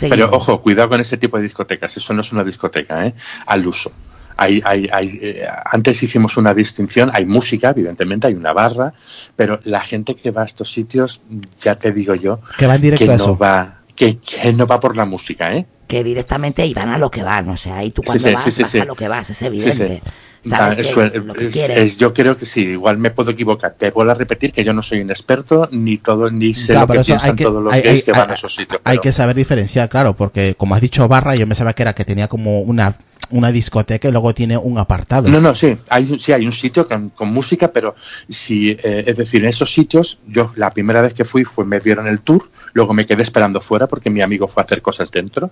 Pero 0.00 0.30
ojo, 0.32 0.60
cuidado 0.60 0.88
con 0.90 1.00
ese 1.00 1.16
tipo 1.16 1.36
de 1.36 1.44
discotecas. 1.44 1.96
Eso 1.96 2.12
no 2.14 2.20
es 2.22 2.32
una 2.32 2.44
discoteca, 2.44 3.06
¿eh? 3.06 3.14
Al 3.46 3.66
uso. 3.66 3.92
Hay, 4.38 4.60
hay, 4.64 4.86
hay, 4.92 5.18
eh, 5.22 5.46
antes 5.64 6.02
hicimos 6.02 6.36
una 6.36 6.52
distinción, 6.52 7.10
hay 7.14 7.24
música, 7.24 7.70
evidentemente, 7.70 8.26
hay 8.26 8.34
una 8.34 8.52
barra, 8.52 8.92
pero 9.34 9.58
la 9.64 9.80
gente 9.80 10.14
que 10.14 10.30
va 10.30 10.42
a 10.42 10.44
estos 10.44 10.70
sitios, 10.70 11.22
ya 11.58 11.76
te 11.78 11.90
digo 11.92 12.14
yo, 12.14 12.40
Que 12.58 12.66
va 12.66 12.78
que 12.78 13.10
a 13.10 13.16
no 13.16 13.38
va, 13.38 13.80
que, 13.94 14.18
que 14.18 14.52
no 14.52 14.66
va 14.66 14.78
por 14.78 14.94
la 14.94 15.06
música, 15.06 15.54
¿eh? 15.54 15.66
Que 15.88 16.04
directamente 16.04 16.70
van 16.74 16.90
a 16.90 16.98
lo 16.98 17.10
que 17.10 17.22
van. 17.22 17.48
O 17.48 17.56
sea, 17.56 17.78
ahí 17.78 17.92
tú 17.92 18.02
cuando 18.02 18.22
sí, 18.28 18.34
vas, 18.34 18.42
sí, 18.42 18.50
sí, 18.50 18.62
vas 18.62 18.70
sí. 18.72 18.78
a 18.80 18.84
lo 18.84 18.94
que 18.94 19.08
vas. 19.08 19.30
Es 19.30 19.38
Sí, 19.38 19.46
evidente. 19.46 20.02
Sabes 20.48 20.78
es- 20.78 21.68
es- 21.68 21.98
yo 21.98 22.12
creo 22.14 22.36
que 22.36 22.46
sí, 22.46 22.62
igual 22.62 22.98
me 22.98 23.10
puedo 23.10 23.30
equivocar. 23.30 23.74
Te 23.78 23.90
vuelvo 23.90 24.12
a 24.12 24.14
repetir 24.14 24.52
que 24.52 24.64
yo 24.64 24.72
no 24.72 24.82
soy 24.82 25.00
un 25.00 25.10
experto, 25.10 25.68
ni 25.72 25.98
todo, 25.98 26.30
ni 26.30 26.54
sé 26.54 26.72
Claro, 26.72 26.86
lo 26.94 27.00
que 27.00 27.04
piensan 27.06 27.36
que- 27.36 27.44
todos 27.44 27.62
los 27.62 27.72
hay- 27.72 27.82
gays 27.82 27.94
hay- 27.96 28.02
que 28.02 28.12
van 28.12 28.20
hay- 28.22 28.30
a 28.30 28.34
esos 28.34 28.54
sitios. 28.54 28.80
Hay 28.84 28.96
pero- 28.96 29.02
que 29.02 29.12
saber 29.12 29.36
diferenciar, 29.36 29.88
claro, 29.88 30.14
porque 30.14 30.54
como 30.56 30.74
has 30.74 30.80
dicho 30.80 31.06
barra, 31.08 31.34
yo 31.34 31.46
me 31.46 31.54
sabía 31.54 31.72
que 31.72 31.82
era 31.82 31.94
que 31.94 32.04
tenía 32.04 32.28
como 32.28 32.60
una, 32.60 32.94
una 33.30 33.50
discoteca 33.52 34.08
y 34.08 34.12
luego 34.12 34.34
tiene 34.34 34.56
un 34.56 34.78
apartado. 34.78 35.28
No, 35.28 35.40
no, 35.40 35.54
sí, 35.54 35.76
hay, 35.88 36.18
sí, 36.20 36.32
hay 36.32 36.46
un 36.46 36.52
sitio 36.52 36.86
con, 36.86 37.10
con 37.10 37.32
música, 37.32 37.72
pero 37.72 37.94
si, 38.28 38.70
eh, 38.70 39.04
es 39.06 39.16
decir, 39.16 39.42
en 39.42 39.48
esos 39.48 39.72
sitios, 39.72 40.18
yo 40.26 40.52
la 40.56 40.70
primera 40.70 41.00
vez 41.02 41.14
que 41.14 41.24
fui 41.24 41.44
fue, 41.44 41.64
me 41.64 41.80
dieron 41.80 42.06
el 42.06 42.20
tour, 42.20 42.48
luego 42.72 42.94
me 42.94 43.06
quedé 43.06 43.22
esperando 43.22 43.60
fuera 43.60 43.86
porque 43.86 44.10
mi 44.10 44.20
amigo 44.22 44.46
fue 44.48 44.62
a 44.62 44.66
hacer 44.66 44.82
cosas 44.82 45.10
dentro. 45.10 45.50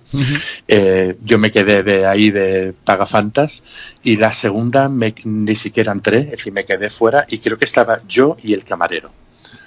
Eh, 0.67 1.17
yo 1.23 1.37
me 1.37 1.51
quedé 1.51 1.83
de 1.83 2.05
ahí 2.05 2.31
de 2.31 2.73
pagafantas 2.83 3.63
y 4.03 4.17
la 4.17 4.31
segunda 4.33 4.89
me, 4.89 5.13
ni 5.23 5.55
siquiera 5.55 5.91
entré, 5.91 6.19
es 6.19 6.31
decir, 6.31 6.53
me 6.53 6.65
quedé 6.65 6.89
fuera 6.89 7.25
y 7.29 7.39
creo 7.39 7.57
que 7.57 7.65
estaba 7.65 7.99
yo 8.07 8.37
y 8.43 8.53
el 8.53 8.63
camarero. 8.63 9.11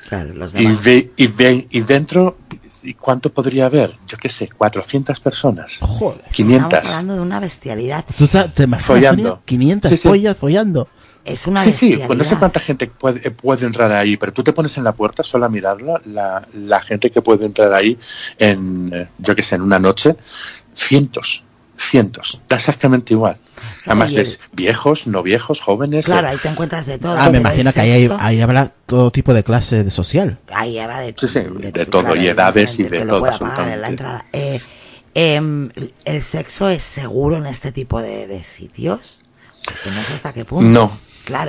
Claro, 0.09 0.33
los 0.35 0.55
Y, 0.55 0.65
demás. 0.65 0.87
y, 1.17 1.27
ve- 1.27 1.67
y 1.71 1.81
dentro, 1.83 2.39
¿y 2.85 2.95
¿cuánto 2.95 3.33
podría 3.33 3.67
haber? 3.67 3.95
Yo 4.07 4.17
qué 4.19 4.29
sé, 4.29 4.49
400 4.49 5.19
personas, 5.21 5.79
Joder. 5.81 6.23
500. 6.33 6.65
Estamos 6.73 6.89
hablando 6.91 7.15
de 7.15 7.21
una 7.21 7.41
bestialidad. 7.41 8.05
¿Tú 8.17 8.27
te, 8.29 8.49
te 8.49 8.65
imaginas, 8.65 8.87
Follando. 8.87 9.23
Sonia? 9.23 9.43
500 9.45 9.89
Sí, 9.91 9.97
sí. 9.97 10.09
pollas 10.09 10.37
follando. 10.37 10.89
Es 11.25 11.47
una 11.47 11.63
Sí, 11.63 11.73
sí, 11.73 11.87
bestialidad. 11.91 12.07
pues 12.07 12.19
no 12.19 12.25
sé 12.25 12.37
cuánta 12.37 12.61
gente 12.61 12.87
puede, 12.87 13.31
puede 13.31 13.67
entrar 13.67 13.93
ahí, 13.93 14.17
pero 14.17 14.33
tú 14.33 14.43
te 14.43 14.53
pones 14.53 14.77
en 14.79 14.85
la 14.85 14.93
puerta 14.93 15.23
solo 15.23 15.45
a 15.47 15.49
mirarla, 15.49 16.01
la, 16.07 16.41
la 16.55 16.81
gente 16.81 17.11
que 17.11 17.21
puede 17.21 17.45
entrar 17.45 17.75
ahí 17.75 17.99
en, 18.39 18.91
eh, 18.95 19.09
yo 19.19 19.35
qué 19.35 19.43
sé, 19.43 19.57
en 19.57 19.63
una 19.63 19.79
noche, 19.79 20.17
cientos, 20.75 21.45
cientos, 21.77 22.41
da 22.49 22.57
exactamente 22.57 23.15
igual. 23.15 23.39
Además 23.89 24.15
ves 24.15 24.41
viejos, 24.53 25.07
no 25.07 25.23
viejos, 25.23 25.61
jóvenes. 25.61 26.05
Claro, 26.05 26.27
eh, 26.29 26.31
ahí 26.31 26.37
te 26.39 26.49
encuentras 26.49 26.87
de 26.87 26.99
todo. 26.99 27.15
Ah, 27.17 27.31
me 27.31 27.39
imagino 27.39 27.73
que 27.73 27.81
ahí, 27.81 28.09
ahí 28.19 28.41
habrá 28.41 28.73
todo 28.87 29.11
tipo 29.11 29.35
de 29.35 29.43
clase 29.43 29.85
de 29.85 29.91
social. 29.91 30.39
Ahí 30.53 30.79
habrá 30.79 31.01
de, 31.01 31.15
Sí, 31.17 31.29
sí, 31.29 31.41
de 31.41 31.87
todo, 31.87 32.15
y 32.15 32.27
edades 32.27 32.79
y 32.79 32.85
de 32.85 33.05
todo, 33.07 33.27
en 33.27 33.81
la 33.81 33.89
entrada. 33.89 34.25
Eh, 34.33 34.61
em, 35.15 35.71
¿El 36.05 36.23
sexo 36.23 36.69
es 36.69 36.83
seguro 36.83 37.37
en 37.39 37.47
este 37.47 37.73
tipo 37.73 38.01
de, 38.01 38.27
de 38.27 38.45
sitios? 38.45 39.21
Porque 39.65 39.91
no 39.91 40.03
sé 40.03 40.15
hasta 40.15 40.33
qué 40.33 40.45
punto. 40.45 40.71
No, 40.71 40.91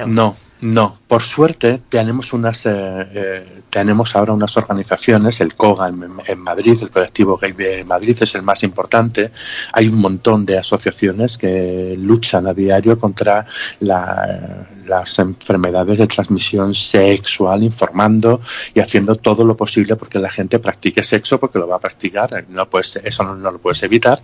No, 0.07 0.35
no. 0.61 0.97
Por 1.07 1.23
suerte 1.23 1.81
tenemos 1.89 2.33
unas, 2.33 2.65
eh, 2.65 2.71
eh, 2.73 3.61
tenemos 3.69 4.15
ahora 4.15 4.33
unas 4.33 4.55
organizaciones, 4.57 5.41
el 5.41 5.55
COGA 5.55 5.87
en, 5.89 6.07
en 6.27 6.39
Madrid, 6.39 6.77
el 6.81 6.91
colectivo 6.91 7.37
gay 7.37 7.53
de 7.53 7.83
Madrid 7.85 8.17
es 8.19 8.35
el 8.35 8.41
más 8.43 8.63
importante. 8.63 9.31
Hay 9.73 9.87
un 9.87 9.99
montón 9.99 10.45
de 10.45 10.57
asociaciones 10.57 11.37
que 11.37 11.95
luchan 11.97 12.47
a 12.47 12.53
diario 12.53 12.99
contra 12.99 13.45
la- 13.79 14.67
las 14.89 15.19
enfermedades 15.19 15.99
de 15.99 16.07
transmisión 16.07 16.73
sexual, 16.73 17.63
informando 17.63 18.41
y 18.73 18.79
haciendo 18.79 19.15
todo 19.15 19.45
lo 19.45 19.55
posible 19.55 19.95
porque 19.95 20.19
la 20.19 20.29
gente 20.29 20.59
practique 20.59 21.03
sexo, 21.03 21.39
porque 21.39 21.59
lo 21.59 21.67
va 21.67 21.75
a 21.75 21.79
practicar. 21.79 22.45
No 22.49 22.67
puedes, 22.69 22.95
eso 22.97 23.23
no, 23.23 23.51
lo 23.51 23.59
puedes 23.59 23.83
evitar, 23.83 24.19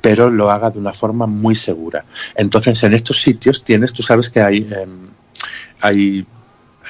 pero 0.00 0.30
lo 0.30 0.50
haga 0.50 0.70
de 0.70 0.78
una 0.78 0.92
forma 0.92 1.26
muy 1.26 1.54
segura. 1.54 2.04
Entonces, 2.34 2.82
en 2.84 2.92
estos 2.92 3.20
sitios 3.20 3.64
tienes, 3.64 3.92
tú 3.92 4.02
sabes 4.02 4.28
que 4.28 4.40
hay, 4.40 4.58
em, 4.70 5.08
hay, 5.80 6.26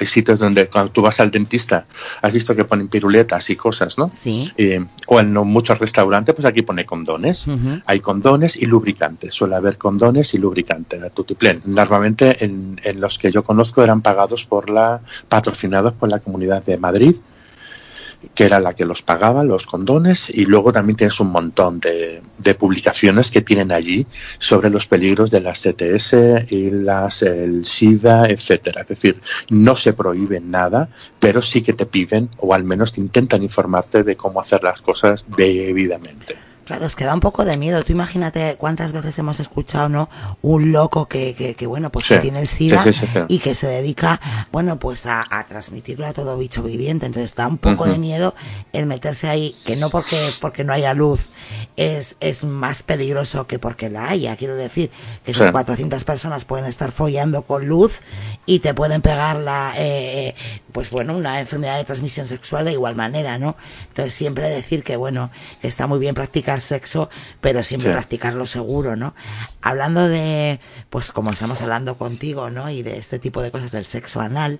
hay 0.01 0.07
sitios 0.07 0.39
donde 0.39 0.67
cuando 0.67 0.91
tú 0.91 1.01
vas 1.01 1.19
al 1.19 1.29
dentista, 1.29 1.85
has 2.21 2.33
visto 2.33 2.55
que 2.55 2.65
ponen 2.65 2.87
piruletas 2.87 3.49
y 3.51 3.55
cosas, 3.55 3.97
¿no? 3.97 4.11
Sí. 4.19 4.51
Eh, 4.57 4.83
o 5.07 5.19
en 5.19 5.33
muchos 5.33 5.77
restaurantes, 5.79 6.33
pues 6.33 6.45
aquí 6.45 6.63
pone 6.63 6.85
condones. 6.85 7.47
Ujú. 7.47 7.81
Hay 7.85 7.99
condones 7.99 8.57
y 8.57 8.65
lubricantes. 8.65 9.33
Suele 9.33 9.55
haber 9.55 9.77
condones 9.77 10.33
y 10.33 10.39
lubricantes. 10.39 11.01
a 11.03 11.09
tutiplén. 11.09 11.61
Normalmente 11.65 12.43
en, 12.43 12.81
en 12.83 12.99
los 12.99 13.19
que 13.19 13.31
yo 13.31 13.43
conozco 13.43 13.83
eran 13.83 14.01
pagados 14.01 14.45
por 14.45 14.69
la, 14.69 15.01
patrocinados 15.29 15.93
por 15.93 16.09
la 16.09 16.19
Comunidad 16.19 16.63
de 16.63 16.77
Madrid, 16.77 17.15
que 18.33 18.45
era 18.45 18.59
la 18.59 18.73
que 18.73 18.85
los 18.85 19.01
pagaba, 19.01 19.43
los 19.43 19.65
condones, 19.65 20.29
y 20.29 20.45
luego 20.45 20.71
también 20.71 20.97
tienes 20.97 21.19
un 21.19 21.31
montón 21.31 21.79
de, 21.79 22.21
de 22.37 22.55
publicaciones 22.55 23.31
que 23.31 23.41
tienen 23.41 23.71
allí 23.71 24.05
sobre 24.39 24.69
los 24.69 24.87
peligros 24.87 25.31
de 25.31 25.41
las 25.41 25.61
CTS 25.61 26.51
y 26.51 26.71
las, 26.71 27.21
el 27.23 27.65
SIDA, 27.65 28.25
etcétera. 28.27 28.81
Es 28.81 28.87
decir, 28.89 29.21
no 29.49 29.75
se 29.75 29.93
prohíbe 29.93 30.39
nada, 30.39 30.89
pero 31.19 31.41
sí 31.41 31.61
que 31.61 31.73
te 31.73 31.85
piden, 31.85 32.29
o 32.37 32.53
al 32.53 32.63
menos 32.63 32.93
te 32.93 33.01
intentan 33.01 33.43
informarte 33.43 34.03
de 34.03 34.15
cómo 34.15 34.39
hacer 34.39 34.63
las 34.63 34.81
cosas 34.81 35.25
debidamente. 35.35 36.50
Claro, 36.65 36.85
es 36.85 36.95
que 36.95 37.05
da 37.05 37.13
un 37.13 37.19
poco 37.19 37.43
de 37.43 37.57
miedo. 37.57 37.83
Tú 37.83 37.91
imagínate 37.91 38.55
cuántas 38.57 38.91
veces 38.91 39.17
hemos 39.19 39.39
escuchado, 39.39 39.89
¿no? 39.89 40.09
Un 40.41 40.71
loco 40.71 41.07
que, 41.07 41.33
que, 41.35 41.55
que 41.55 41.65
bueno, 41.67 41.89
pues 41.91 42.05
Sí, 42.05 42.13
que 42.15 42.19
tiene 42.21 42.39
el 42.39 42.47
SIDA 42.47 42.83
sí, 42.83 42.93
sí, 42.93 43.07
y 43.27 43.39
que 43.39 43.55
se 43.55 43.67
dedica, 43.67 44.19
bueno, 44.51 44.77
pues 44.77 45.05
a, 45.05 45.23
a 45.29 45.45
transmitirlo 45.45 46.05
a 46.05 46.13
todo 46.13 46.37
bicho 46.37 46.63
viviente. 46.63 47.05
Entonces 47.05 47.35
da 47.35 47.47
un 47.47 47.57
poco 47.57 47.85
de 47.85 47.97
miedo 47.97 48.35
el 48.73 48.85
meterse 48.85 49.27
ahí, 49.29 49.55
que 49.65 49.75
no 49.75 49.89
porque, 49.89 50.17
porque 50.39 50.63
no 50.63 50.73
haya 50.73 50.93
luz 50.93 51.33
es, 51.75 52.15
es 52.19 52.43
más 52.43 52.83
peligroso 52.83 53.47
que 53.47 53.59
porque 53.59 53.89
la 53.89 54.09
haya. 54.09 54.35
Quiero 54.35 54.55
decir 54.55 54.91
que 55.25 55.31
esas 55.31 55.47
Sí. 55.47 55.51
400 55.51 56.03
personas 56.03 56.45
pueden 56.45 56.65
estar 56.65 56.91
follando 56.91 57.41
con 57.43 57.67
luz 57.67 57.99
y 58.45 58.59
te 58.59 58.73
pueden 58.73 59.01
pegar 59.01 59.37
la, 59.37 59.73
eh, 59.77 60.27
eh, 60.29 60.35
pues 60.71 60.89
bueno, 60.91 61.15
una 61.17 61.39
enfermedad 61.39 61.77
de 61.77 61.83
transmisión 61.83 62.27
sexual 62.27 62.65
de 62.65 62.73
igual 62.73 62.95
manera, 62.95 63.37
¿no? 63.37 63.55
Entonces 63.89 64.13
siempre 64.13 64.49
decir 64.49 64.83
que 64.83 64.95
bueno, 64.95 65.31
que 65.61 65.67
está 65.67 65.87
muy 65.87 65.99
bien 65.99 66.13
practicar 66.15 66.50
practicar 66.51 66.61
sexo, 66.61 67.09
pero 67.39 67.63
siempre 67.63 67.89
Sí. 67.89 67.93
practicarlo 67.93 68.45
seguro, 68.45 68.95
¿no? 68.95 69.13
Hablando 69.61 70.07
de, 70.07 70.59
pues 70.89 71.11
como 71.11 71.31
estamos 71.31 71.61
hablando 71.61 71.95
contigo, 71.95 72.49
¿no? 72.49 72.69
Y 72.69 72.83
de 72.83 72.97
este 72.97 73.19
tipo 73.19 73.41
de 73.41 73.51
cosas 73.51 73.71
del 73.71 73.85
sexo 73.85 74.19
anal, 74.21 74.59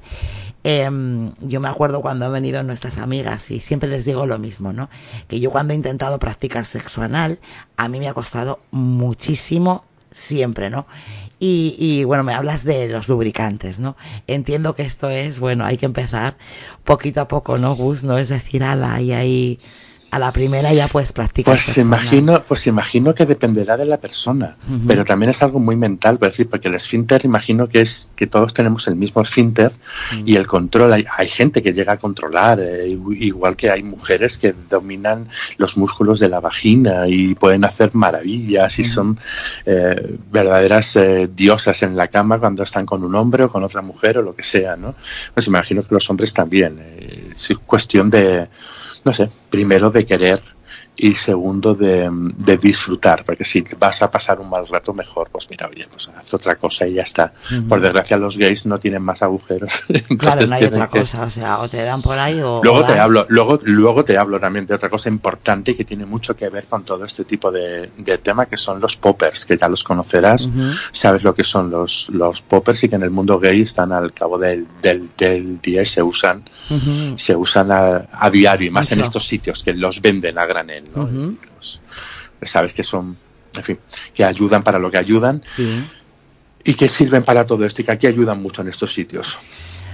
em, 0.63 1.33
yo 1.41 1.59
me 1.59 1.67
acuerdo 1.67 2.01
cuando 2.01 2.25
han 2.25 2.33
venido 2.33 2.63
nuestras 2.63 2.97
amigas 2.97 3.51
y 3.51 3.59
siempre 3.59 3.89
les 3.89 4.05
digo 4.05 4.25
lo 4.25 4.37
mismo, 4.39 4.73
¿no? 4.73 4.89
Que 5.27 5.39
yo 5.39 5.51
cuando 5.51 5.73
he 5.73 5.75
intentado 5.75 6.17
practicar 6.19 6.65
sexo 6.65 7.01
anal, 7.01 7.39
a 7.77 7.87
mí 7.87 7.99
me 7.99 8.07
ha 8.07 8.13
costado 8.13 8.59
muchísimo 8.71 9.83
siempre, 10.11 10.69
¿no? 10.69 10.85
Y, 11.39 11.75
y 11.79 12.03
bueno, 12.03 12.23
me 12.23 12.33
hablas 12.33 12.63
de 12.63 12.87
los 12.87 13.07
lubricantes, 13.07 13.79
¿no? 13.79 13.95
Entiendo 14.27 14.75
que 14.75 14.83
esto 14.83 15.09
es, 15.09 15.39
bueno, 15.39 15.65
hay 15.65 15.77
que 15.77 15.87
empezar 15.87 16.35
poquito 16.83 17.21
a 17.21 17.27
poco, 17.27 17.57
¿no, 17.57 17.75
Gus? 17.75 18.03
No 18.03 18.17
es 18.17 18.27
decir, 18.29 18.63
ala, 18.63 19.01
y 19.01 19.11
ahí 19.13 19.59
a 20.11 20.19
la 20.19 20.31
primera 20.31 20.73
ya 20.73 20.87
puedes 20.87 21.13
practicar. 21.13 21.53
Pues 21.53 21.77
imagino, 21.77 22.43
pues 22.43 22.67
imagino 22.67 23.15
que 23.15 23.25
dependerá 23.25 23.77
de 23.77 23.85
la 23.85 23.97
persona, 23.97 24.57
pero 24.85 25.05
también 25.05 25.29
es 25.29 25.41
algo 25.41 25.59
muy 25.59 25.77
mental, 25.77 26.15
es 26.15 26.19
decir, 26.19 26.49
porque 26.49 26.67
el 26.67 26.75
esfínter 26.75 27.23
imagino 27.23 27.67
que 27.67 27.81
es 27.81 28.09
que 28.15 28.27
todos 28.27 28.53
tenemos 28.53 28.87
el 28.87 28.95
mismo 28.95 29.21
esfínter 29.21 29.71
y 30.25 30.35
el 30.35 30.47
control, 30.47 30.93
hay, 30.93 31.05
hay 31.17 31.27
gente 31.29 31.63
que 31.63 31.73
llega 31.73 31.93
a 31.93 31.97
controlar, 31.97 32.59
eh, 32.59 32.89
igual 32.89 33.55
que 33.55 33.71
hay 33.71 33.83
mujeres 33.83 34.37
que 34.37 34.53
dominan 34.69 35.29
los 35.57 35.77
músculos 35.77 36.19
de 36.19 36.29
la 36.29 36.41
vagina 36.41 37.07
y 37.07 37.35
pueden 37.35 37.63
hacer 37.63 37.95
maravillas 37.95 38.79
y 38.79 38.85
son 38.85 39.17
eh, 39.65 40.17
verdaderas 40.31 40.95
eh, 40.97 41.29
diosas 41.33 41.83
en 41.83 41.95
la 41.95 42.07
cama 42.07 42.39
cuando 42.39 42.63
están 42.63 42.85
con 42.85 43.03
un 43.03 43.15
hombre 43.15 43.45
o 43.45 43.49
con 43.49 43.63
otra 43.63 43.81
mujer 43.81 44.17
o 44.17 44.21
lo 44.21 44.35
que 44.35 44.43
sea, 44.43 44.75
¿no? 44.75 44.95
Pues 45.33 45.47
imagino 45.47 45.83
que 45.83 45.93
los 45.93 46.09
hombres 46.09 46.33
también, 46.33 46.79
eh, 46.79 47.31
es 47.33 47.57
cuestión 47.65 48.09
de, 48.09 48.49
no 49.05 49.13
sé, 49.13 49.29
primero 49.49 49.89
de 49.91 50.05
querer 50.05 50.39
y 50.97 51.13
segundo 51.13 51.73
de, 51.73 52.09
de 52.11 52.57
disfrutar, 52.57 53.23
porque 53.25 53.43
si 53.43 53.63
vas 53.79 54.01
a 54.03 54.11
pasar 54.11 54.39
un 54.39 54.49
mal 54.49 54.67
rato 54.67 54.93
mejor, 54.93 55.29
pues 55.31 55.49
mira, 55.49 55.67
oye, 55.67 55.87
pues 55.91 56.09
haz 56.15 56.33
otra 56.33 56.55
cosa 56.55 56.85
y 56.87 56.93
ya 56.95 57.01
está. 57.03 57.33
Por 57.67 57.81
desgracia 57.81 58.17
los 58.17 58.37
gays 58.37 58.65
no 58.67 58.79
tienen 58.79 59.01
más 59.01 59.23
agujeros. 59.23 59.83
Claro, 60.19 60.45
no 60.45 60.55
hay 60.55 60.65
otra 60.65 60.89
que- 60.89 60.99
cosa, 60.99 61.23
o 61.23 61.31
sea, 61.31 61.59
o 61.59 61.69
te 61.69 61.81
dan 61.83 62.01
por 62.01 62.19
ahí 62.19 62.39
o... 62.41 62.61
Luego 62.63 62.79
o 62.79 62.85
te 62.85 62.91
das. 62.91 63.01
hablo, 63.01 63.25
luego, 63.29 63.59
luego 63.63 64.03
te 64.05 64.17
hablo 64.17 64.39
también 64.39 64.67
de 64.67 64.75
otra 64.75 64.89
cosa 64.89 65.09
importante 65.09 65.75
que 65.75 65.85
tiene 65.85 66.05
mucho 66.05 66.35
que 66.35 66.49
ver 66.49 66.65
con 66.65 66.83
todo 66.83 67.05
este 67.05 67.23
tipo 67.23 67.51
de, 67.51 67.89
de 67.97 68.17
tema 68.19 68.45
que 68.45 68.57
son 68.57 68.79
los 68.79 68.97
poppers, 68.97 69.45
que 69.45 69.57
ya 69.57 69.67
los 69.69 69.83
conocerás, 69.83 70.49
sabes 70.91 71.23
lo 71.23 71.33
que 71.33 71.43
son 71.43 71.71
los, 71.71 72.09
los 72.09 72.41
poppers 72.41 72.83
y 72.83 72.89
que 72.89 72.95
en 72.95 73.03
el 73.03 73.11
mundo 73.11 73.39
gay 73.39 73.61
están 73.61 73.91
al 73.93 74.13
cabo 74.13 74.37
del, 74.37 74.67
del, 74.81 75.09
del 75.17 75.59
día 75.61 75.81
y 75.81 75.85
se 75.85 76.03
usan, 76.03 76.43
se 77.15 77.35
usan 77.35 77.71
a, 77.71 78.05
a 78.11 78.29
diario 78.29 78.67
y 78.67 78.69
más 78.69 78.91
en 78.91 78.99
estos 78.99 79.25
sitios 79.25 79.63
que 79.63 79.73
los 79.73 80.01
venden 80.01 80.37
a 80.37 80.45
granel, 80.45 80.80
¿no? 80.95 81.03
Ujú. 81.03 81.37
Los- 81.57 81.81
sabes 82.43 82.73
que 82.73 82.83
son, 82.83 83.17
en 83.55 83.63
fin, 83.63 83.79
que 84.13 84.23
ayudan 84.25 84.63
para 84.63 84.79
lo 84.79 84.89
que 84.89 84.97
ayudan 84.97 85.41
Sí. 85.45 85.83
y 86.63 86.73
que 86.73 86.89
sirven 86.89 87.23
para 87.23 87.45
todo 87.45 87.65
esto 87.65 87.81
y 87.81 87.85
que 87.85 87.91
aquí 87.91 88.07
ayudan 88.07 88.41
mucho 88.41 88.61
en 88.61 88.69
estos 88.69 88.93
sitios. 88.93 89.37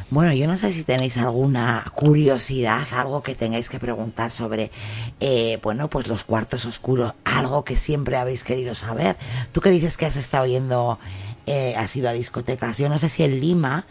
Bueno, 0.10 0.32
yo 0.34 0.48
no 0.48 0.56
sé 0.58 0.72
si 0.72 0.84
tenéis 0.86 1.18
alguna 1.18 1.84
curiosidad, 1.94 2.88
algo 2.94 3.22
que 3.22 3.36
tengáis 3.36 3.68
que 3.70 3.78
preguntar 3.78 4.32
sobre, 4.32 4.72
eh, 5.20 5.60
bueno, 5.62 5.90
pues 5.90 6.08
los 6.08 6.24
cuartos 6.24 6.66
oscuros, 6.66 7.14
algo 7.26 7.66
que 7.66 7.76
siempre 7.76 8.16
habéis 8.16 8.46
querido 8.46 8.74
saber. 8.74 9.18
Tú 9.52 9.60
que 9.60 9.70
dices 9.70 9.98
que 9.98 10.06
has 10.06 10.16
estado 10.16 10.46
yendo, 10.46 10.98
eh, 11.46 11.76
has 11.78 11.94
ido 11.98 12.08
a 12.08 12.14
discotecas. 12.14 12.78
Yo 12.78 12.88
no 12.88 12.98
sé 12.98 13.10
si 13.10 13.24
en 13.24 13.42
Lima, 13.42 13.86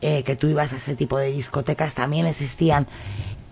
eh, 0.00 0.22
que 0.22 0.36
tú 0.36 0.46
ibas 0.48 0.72
a 0.72 0.76
ese 0.76 0.96
tipo 0.96 1.18
de 1.18 1.30
discotecas, 1.32 1.92
también 1.94 2.24
existían 2.26 2.86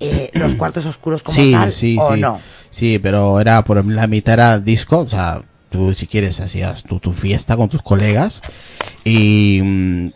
eh, 0.00 0.30
los 0.34 0.54
cuartos 0.56 0.86
oscuros 0.86 1.22
como 1.22 1.36
sí, 1.38 1.52
tal 1.52 1.70
sí, 1.72 1.96
o 2.00 2.14
sí. 2.14 2.20
no. 2.20 2.40
Sí, 2.70 2.98
pero 3.02 3.40
era 3.40 3.62
por 3.64 3.84
la 3.86 4.06
mitad 4.06 4.34
era 4.34 4.58
disco, 4.58 4.98
o 5.00 5.08
sea, 5.08 5.42
tú 5.70 5.94
si 5.94 6.06
quieres 6.06 6.40
hacías 6.40 6.82
tu, 6.82 6.98
tu 7.00 7.12
fiesta 7.12 7.56
con 7.56 7.68
tus 7.68 7.82
colegas 7.82 8.42
y 9.04 9.60
mm, 9.62 10.08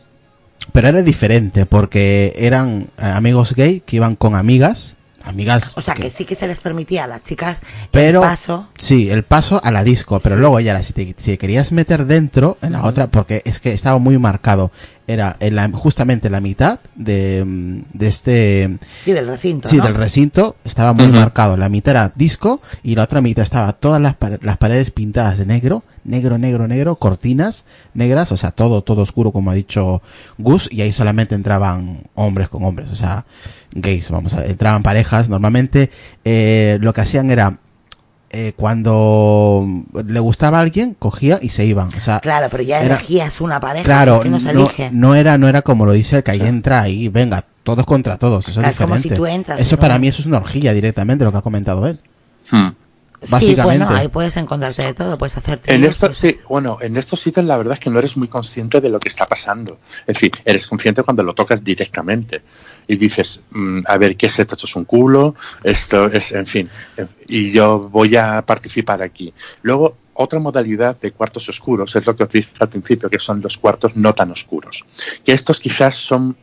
pero 0.73 0.89
era 0.89 1.03
diferente 1.03 1.67
porque 1.67 2.33
eran 2.37 2.91
eh, 2.99 3.05
amigos 3.07 3.55
gay 3.55 3.81
que 3.81 3.97
iban 3.97 4.15
con 4.17 4.35
amigas, 4.35 4.97
amigas 5.25 5.73
O 5.77 5.81
sea, 5.81 5.95
que 5.95 6.11
sí 6.11 6.25
que 6.25 6.35
se 6.35 6.47
les 6.47 6.61
permitía 6.61 7.05
a 7.05 7.07
las 7.07 7.23
chicas 7.23 7.63
pero 7.91 8.23
el 8.23 8.29
paso. 8.29 8.69
sí, 8.77 9.11
el 9.11 9.25
paso 9.25 9.61
a 9.65 9.71
la 9.73 9.83
disco, 9.85 10.21
pero 10.21 10.37
luego 10.37 10.61
ya 10.61 10.73
la- 10.75 10.83
si 10.83 10.93
te, 10.93 11.07
si 11.17 11.33
te 11.33 11.39
querías 11.39 11.73
meter 11.73 12.07
dentro 12.07 12.57
en 12.63 12.73
la 12.73 12.85
otra 12.85 13.09
porque 13.09 13.43
es 13.45 13.59
que 13.61 13.73
estaba 13.73 13.99
muy 13.99 14.19
marcado, 14.19 14.71
era 15.13 15.37
en 15.41 15.57
la, 15.57 15.69
justamente 15.73 16.31
la 16.31 16.41
mitad 16.41 16.81
de, 16.95 17.45
mm, 17.45 17.81
de 17.93 18.09
este 18.09 18.79
Sí, 19.05 19.13
del 19.13 19.27
recinto, 19.27 19.69
Sí, 19.69 19.77
¿no? 19.77 19.85
del 19.85 19.95
recinto 19.95 20.57
estaba 20.65 20.93
muy 20.93 21.09
marcado. 21.09 21.57
La 21.57 21.69
mitad 21.69 21.93
era 21.93 22.13
disco 22.15 22.61
y 22.83 22.95
la 22.95 23.05
otra 23.05 23.21
mitad 23.21 23.43
estaba 23.43 23.73
todas 23.75 24.01
las, 24.01 24.17
las 24.43 24.57
paredes 24.59 24.91
pintadas 24.91 25.39
de 25.39 25.47
negro, 25.47 25.83
negro, 26.05 26.39
negro, 26.39 26.67
negro, 26.69 26.95
cortinas 26.97 27.65
negras, 27.95 28.33
o 28.33 28.37
sea, 28.37 28.51
todo, 28.51 28.83
todo 28.83 29.03
oscuro, 29.03 29.33
como 29.33 29.51
ha 29.51 29.55
dicho 29.55 30.03
Gus, 30.39 30.69
y 30.71 30.83
ahí 30.83 30.93
solamente 30.93 31.35
entraban 31.35 32.05
hombres 32.15 32.49
con 32.49 32.65
hombres, 32.65 32.91
o 32.91 32.95
sea, 32.95 33.25
gays, 33.75 34.11
vamos 34.11 34.35
a 34.35 34.45
entraban 34.47 34.83
parejas. 34.83 35.29
Normalmente, 35.29 35.91
eh, 36.25 36.79
lo 36.81 36.93
que 36.93 37.01
hacían 37.03 37.31
era, 37.31 37.59
eh, 38.33 38.53
cuando 38.57 39.67
le 40.05 40.21
gustaba 40.21 40.59
a 40.59 40.61
alguien, 40.61 40.95
cogía 40.99 41.39
y 41.43 41.49
se 41.49 41.65
iban, 41.65 41.89
o 41.89 42.01
sea, 42.01 42.21
Claro, 42.21 42.47
pero 42.51 42.63
ya 42.63 42.81
era- 42.83 42.95
elegías 42.95 43.41
una 43.41 43.59
pareja, 43.61 43.85
Claro, 43.85 44.17
es 44.17 44.21
que 44.21 44.31
no 44.31 44.39
se 44.39 44.51
elige. 44.51 44.91
no 44.93 45.15
era, 45.17 45.37
no 45.37 45.49
era 45.49 45.63
como 45.63 45.85
lo 45.85 45.93
dice 45.93 46.19
el 46.19 46.23
que 46.23 46.31
ahí 46.31 46.41
entra 46.43 46.89
y 46.89 47.09
venga, 47.09 47.45
todos 47.65 47.85
contra 47.87 48.19
todos, 48.19 48.49
eso 48.49 48.61
es 48.63 48.69
Es 48.69 48.77
como 48.77 48.95
diferente. 48.95 49.17
si 49.17 49.19
tú 49.21 49.27
entras 49.27 49.61
eso 49.61 49.77
para 49.79 49.95
no- 49.95 50.01
mí 50.01 50.09
eso 50.09 50.23
es 50.23 50.27
una 50.27 50.39
orgía 50.39 50.73
directamente 50.73 51.25
lo 51.25 51.33
que 51.33 51.39
ha 51.39 51.43
comentado 51.43 51.87
él. 51.87 52.01
Hmm. 52.51 52.69
Sí, 53.23 53.31
básicamente. 53.31 53.85
bueno, 53.85 53.99
ahí 54.01 54.09
puedes 54.09 54.37
encontrarte 54.39 54.83
de 54.83 54.95
todo, 54.95 55.19
puedes 55.19 55.37
hacer 55.37 55.61
En 55.67 55.85
esto, 55.85 56.07
pues- 56.07 56.19
sí, 56.19 56.39
bueno, 56.49 56.79
en 56.81 56.97
estos 56.97 57.21
sitios 57.21 57.45
la 57.45 57.59
verdad 57.59 57.75
es 57.75 57.81
que 57.81 57.91
no 57.91 57.99
eres 57.99 58.17
muy 58.17 58.29
consciente 58.29 58.81
de 58.81 58.89
lo 58.89 58.99
que 58.99 59.11
está 59.11 59.27
pasando. 59.27 59.79
Es 60.07 60.15
decir, 60.17 60.33
eres 60.45 60.67
consciente 60.67 61.03
cuando 61.03 61.23
lo 61.23 61.35
tocas 61.35 61.63
directamente 61.63 62.43
y 62.89 62.97
dices, 62.97 63.45
mm, 63.51 63.81
a 63.87 63.99
ver, 63.99 64.17
¿qué 64.17 64.27
es 64.27 64.39
esto? 64.39 64.55
Esto 64.55 64.67
es 64.67 64.77
un 64.77 64.87
culo, 64.87 65.35
esto 65.63 66.07
es, 66.07 66.33
en 66.33 66.47
fin, 66.47 66.71
eh, 66.97 67.07
y 67.29 67.51
yo 67.53 67.79
voy 67.79 68.17
a 68.17 68.41
participar 68.47 69.03
aquí. 69.03 69.35
Luego, 69.63 69.97
otra 70.15 70.39
modalidad 70.39 70.99
de 70.99 71.13
cuartos 71.13 71.49
oscuros 71.49 71.95
es 71.97 72.07
lo 72.07 72.17
que 72.17 72.25
os 72.25 72.29
dije 72.31 72.51
al 72.59 72.69
principio, 72.69 73.09
que 73.11 73.19
son 73.19 73.41
los 73.41 73.59
cuartos 73.59 73.97
no 73.97 74.15
tan 74.15 74.31
oscuros. 74.31 74.85
Que 75.25 75.33
estos 75.33 75.61
quizás 75.61 75.95
son, 75.95 76.37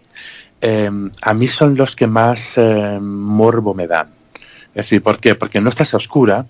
eh, 0.62 0.90
a 1.22 1.34
mí 1.34 1.48
son 1.48 1.76
los 1.76 1.96
que 1.96 2.08
más 2.08 2.58
eh, 2.58 3.00
morbo 3.00 3.74
me 3.74 3.88
dan. 3.88 4.17
Es 4.78 4.86
decir, 4.86 5.02
¿por 5.02 5.20
qué? 5.20 5.34
Porque 5.36 5.60
no 5.60 5.70
estás 5.70 5.94
a 5.94 5.98
oscura. 5.98 6.46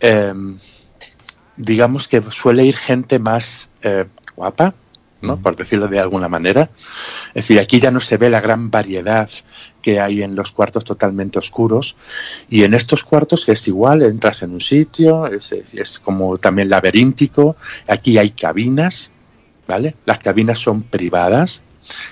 eh, 0.00 0.32
digamos 1.56 2.08
que 2.08 2.22
suele 2.30 2.64
ir 2.64 2.76
gente 2.76 3.18
más 3.18 3.68
eh, 3.82 4.06
guapa, 4.36 4.74
¿no? 5.20 5.36
Por 5.36 5.54
decirlo 5.54 5.86
de 5.86 6.00
alguna 6.00 6.28
manera. 6.28 6.70
Es 7.28 7.44
decir, 7.44 7.60
aquí 7.60 7.78
ya 7.78 7.90
no 7.90 8.00
se 8.00 8.16
ve 8.16 8.30
la 8.30 8.40
gran 8.40 8.70
variedad 8.70 9.28
que 9.80 10.00
hay 10.00 10.22
en 10.22 10.34
los 10.34 10.50
cuartos 10.52 10.84
totalmente 10.84 11.38
oscuros. 11.38 11.94
Y 12.48 12.64
en 12.64 12.74
estos 12.74 13.04
cuartos 13.04 13.48
es 13.48 13.68
igual, 13.68 14.02
entras 14.02 14.42
en 14.42 14.52
un 14.52 14.60
sitio, 14.60 15.26
es, 15.26 15.52
es- 15.52 15.74
es 15.74 15.98
como 16.00 16.38
también 16.38 16.68
laberíntico. 16.70 17.56
Aquí 17.86 18.18
hay 18.18 18.30
cabinas, 18.30 19.12
¿vale? 19.68 19.94
Las 20.06 20.18
cabinas 20.18 20.58
son 20.58 20.82
privadas. 20.82 21.62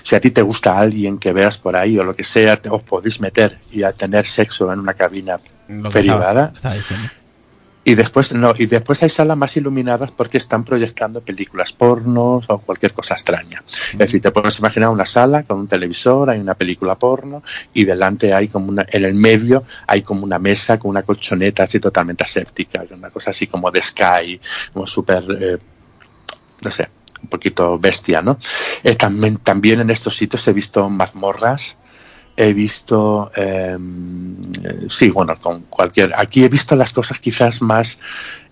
Si 0.03 0.15
a 0.15 0.19
ti 0.21 0.31
te 0.31 0.41
gusta 0.41 0.77
alguien 0.77 1.17
que 1.17 1.33
veas 1.33 1.57
por 1.57 1.75
ahí 1.75 1.97
o 1.97 2.03
lo 2.03 2.15
que 2.15 2.23
sea, 2.23 2.61
te- 2.61 2.69
os 2.69 2.83
podéis 2.83 3.19
meter 3.19 3.57
y 3.71 3.83
a 3.83 3.91
tener 3.93 4.25
sexo 4.25 4.71
en 4.71 4.79
una 4.79 4.93
cabina 4.93 5.39
Lo 5.71 5.89
que 5.89 5.99
privada. 5.99 6.51
estaba- 6.53 6.55
estaba 6.55 6.75
diciendo. 6.75 7.07
Y 7.83 7.95
después, 7.95 8.31
no, 8.33 8.53
y 8.55 8.67
después 8.67 9.01
hay 9.01 9.09
salas 9.09 9.35
más 9.35 9.57
iluminadas 9.57 10.11
porque 10.11 10.37
están 10.37 10.63
proyectando 10.63 11.21
películas 11.21 11.71
pornos 11.73 12.45
o 12.47 12.59
cualquier 12.59 12.93
cosa 12.93 13.15
extraña. 13.15 13.63
Es 13.65 13.97
decir, 13.97 14.21
te 14.21 14.29
puedes 14.29 14.59
imaginar 14.59 14.89
una 14.89 15.05
sala 15.07 15.41
con 15.41 15.61
un 15.61 15.67
televisor, 15.67 16.29
hay 16.29 16.39
una 16.39 16.53
película 16.53 16.93
porno 16.93 17.41
y 17.73 17.85
delante 17.85 18.35
hay 18.35 18.49
como 18.49 18.67
una, 18.67 18.85
en 18.87 19.03
el 19.03 19.15
medio 19.15 19.63
hay 19.87 20.03
como 20.03 20.23
una 20.25 20.37
mesa 20.37 20.77
con 20.77 20.91
una 20.91 21.01
colchoneta 21.01 21.63
así 21.63 21.79
totalmente 21.79 22.23
aséptica, 22.23 22.83
una 22.91 23.09
cosa 23.09 23.31
así 23.31 23.47
como 23.47 23.71
de 23.71 23.81
Sky, 23.81 24.39
como 24.73 24.85
súper, 24.85 25.23
eh, 25.39 25.57
no 26.61 26.69
sé, 26.69 26.87
un 27.23 27.29
poquito 27.29 27.79
bestia, 27.79 28.21
¿no? 28.21 28.37
Eh, 28.83 28.93
también, 28.93 29.37
también 29.37 29.79
en 29.79 29.89
estos 29.89 30.15
sitios 30.15 30.47
he 30.47 30.53
visto 30.53 30.87
mazmorras, 30.87 31.77
he 32.37 32.53
visto, 32.53 33.31
eh, 33.35 33.77
sí, 34.89 35.09
bueno, 35.09 35.35
con 35.39 35.61
cualquier, 35.63 36.13
aquí 36.15 36.43
he 36.43 36.49
visto 36.49 36.75
las 36.75 36.91
cosas 36.91 37.19
quizás 37.19 37.61
más, 37.61 37.99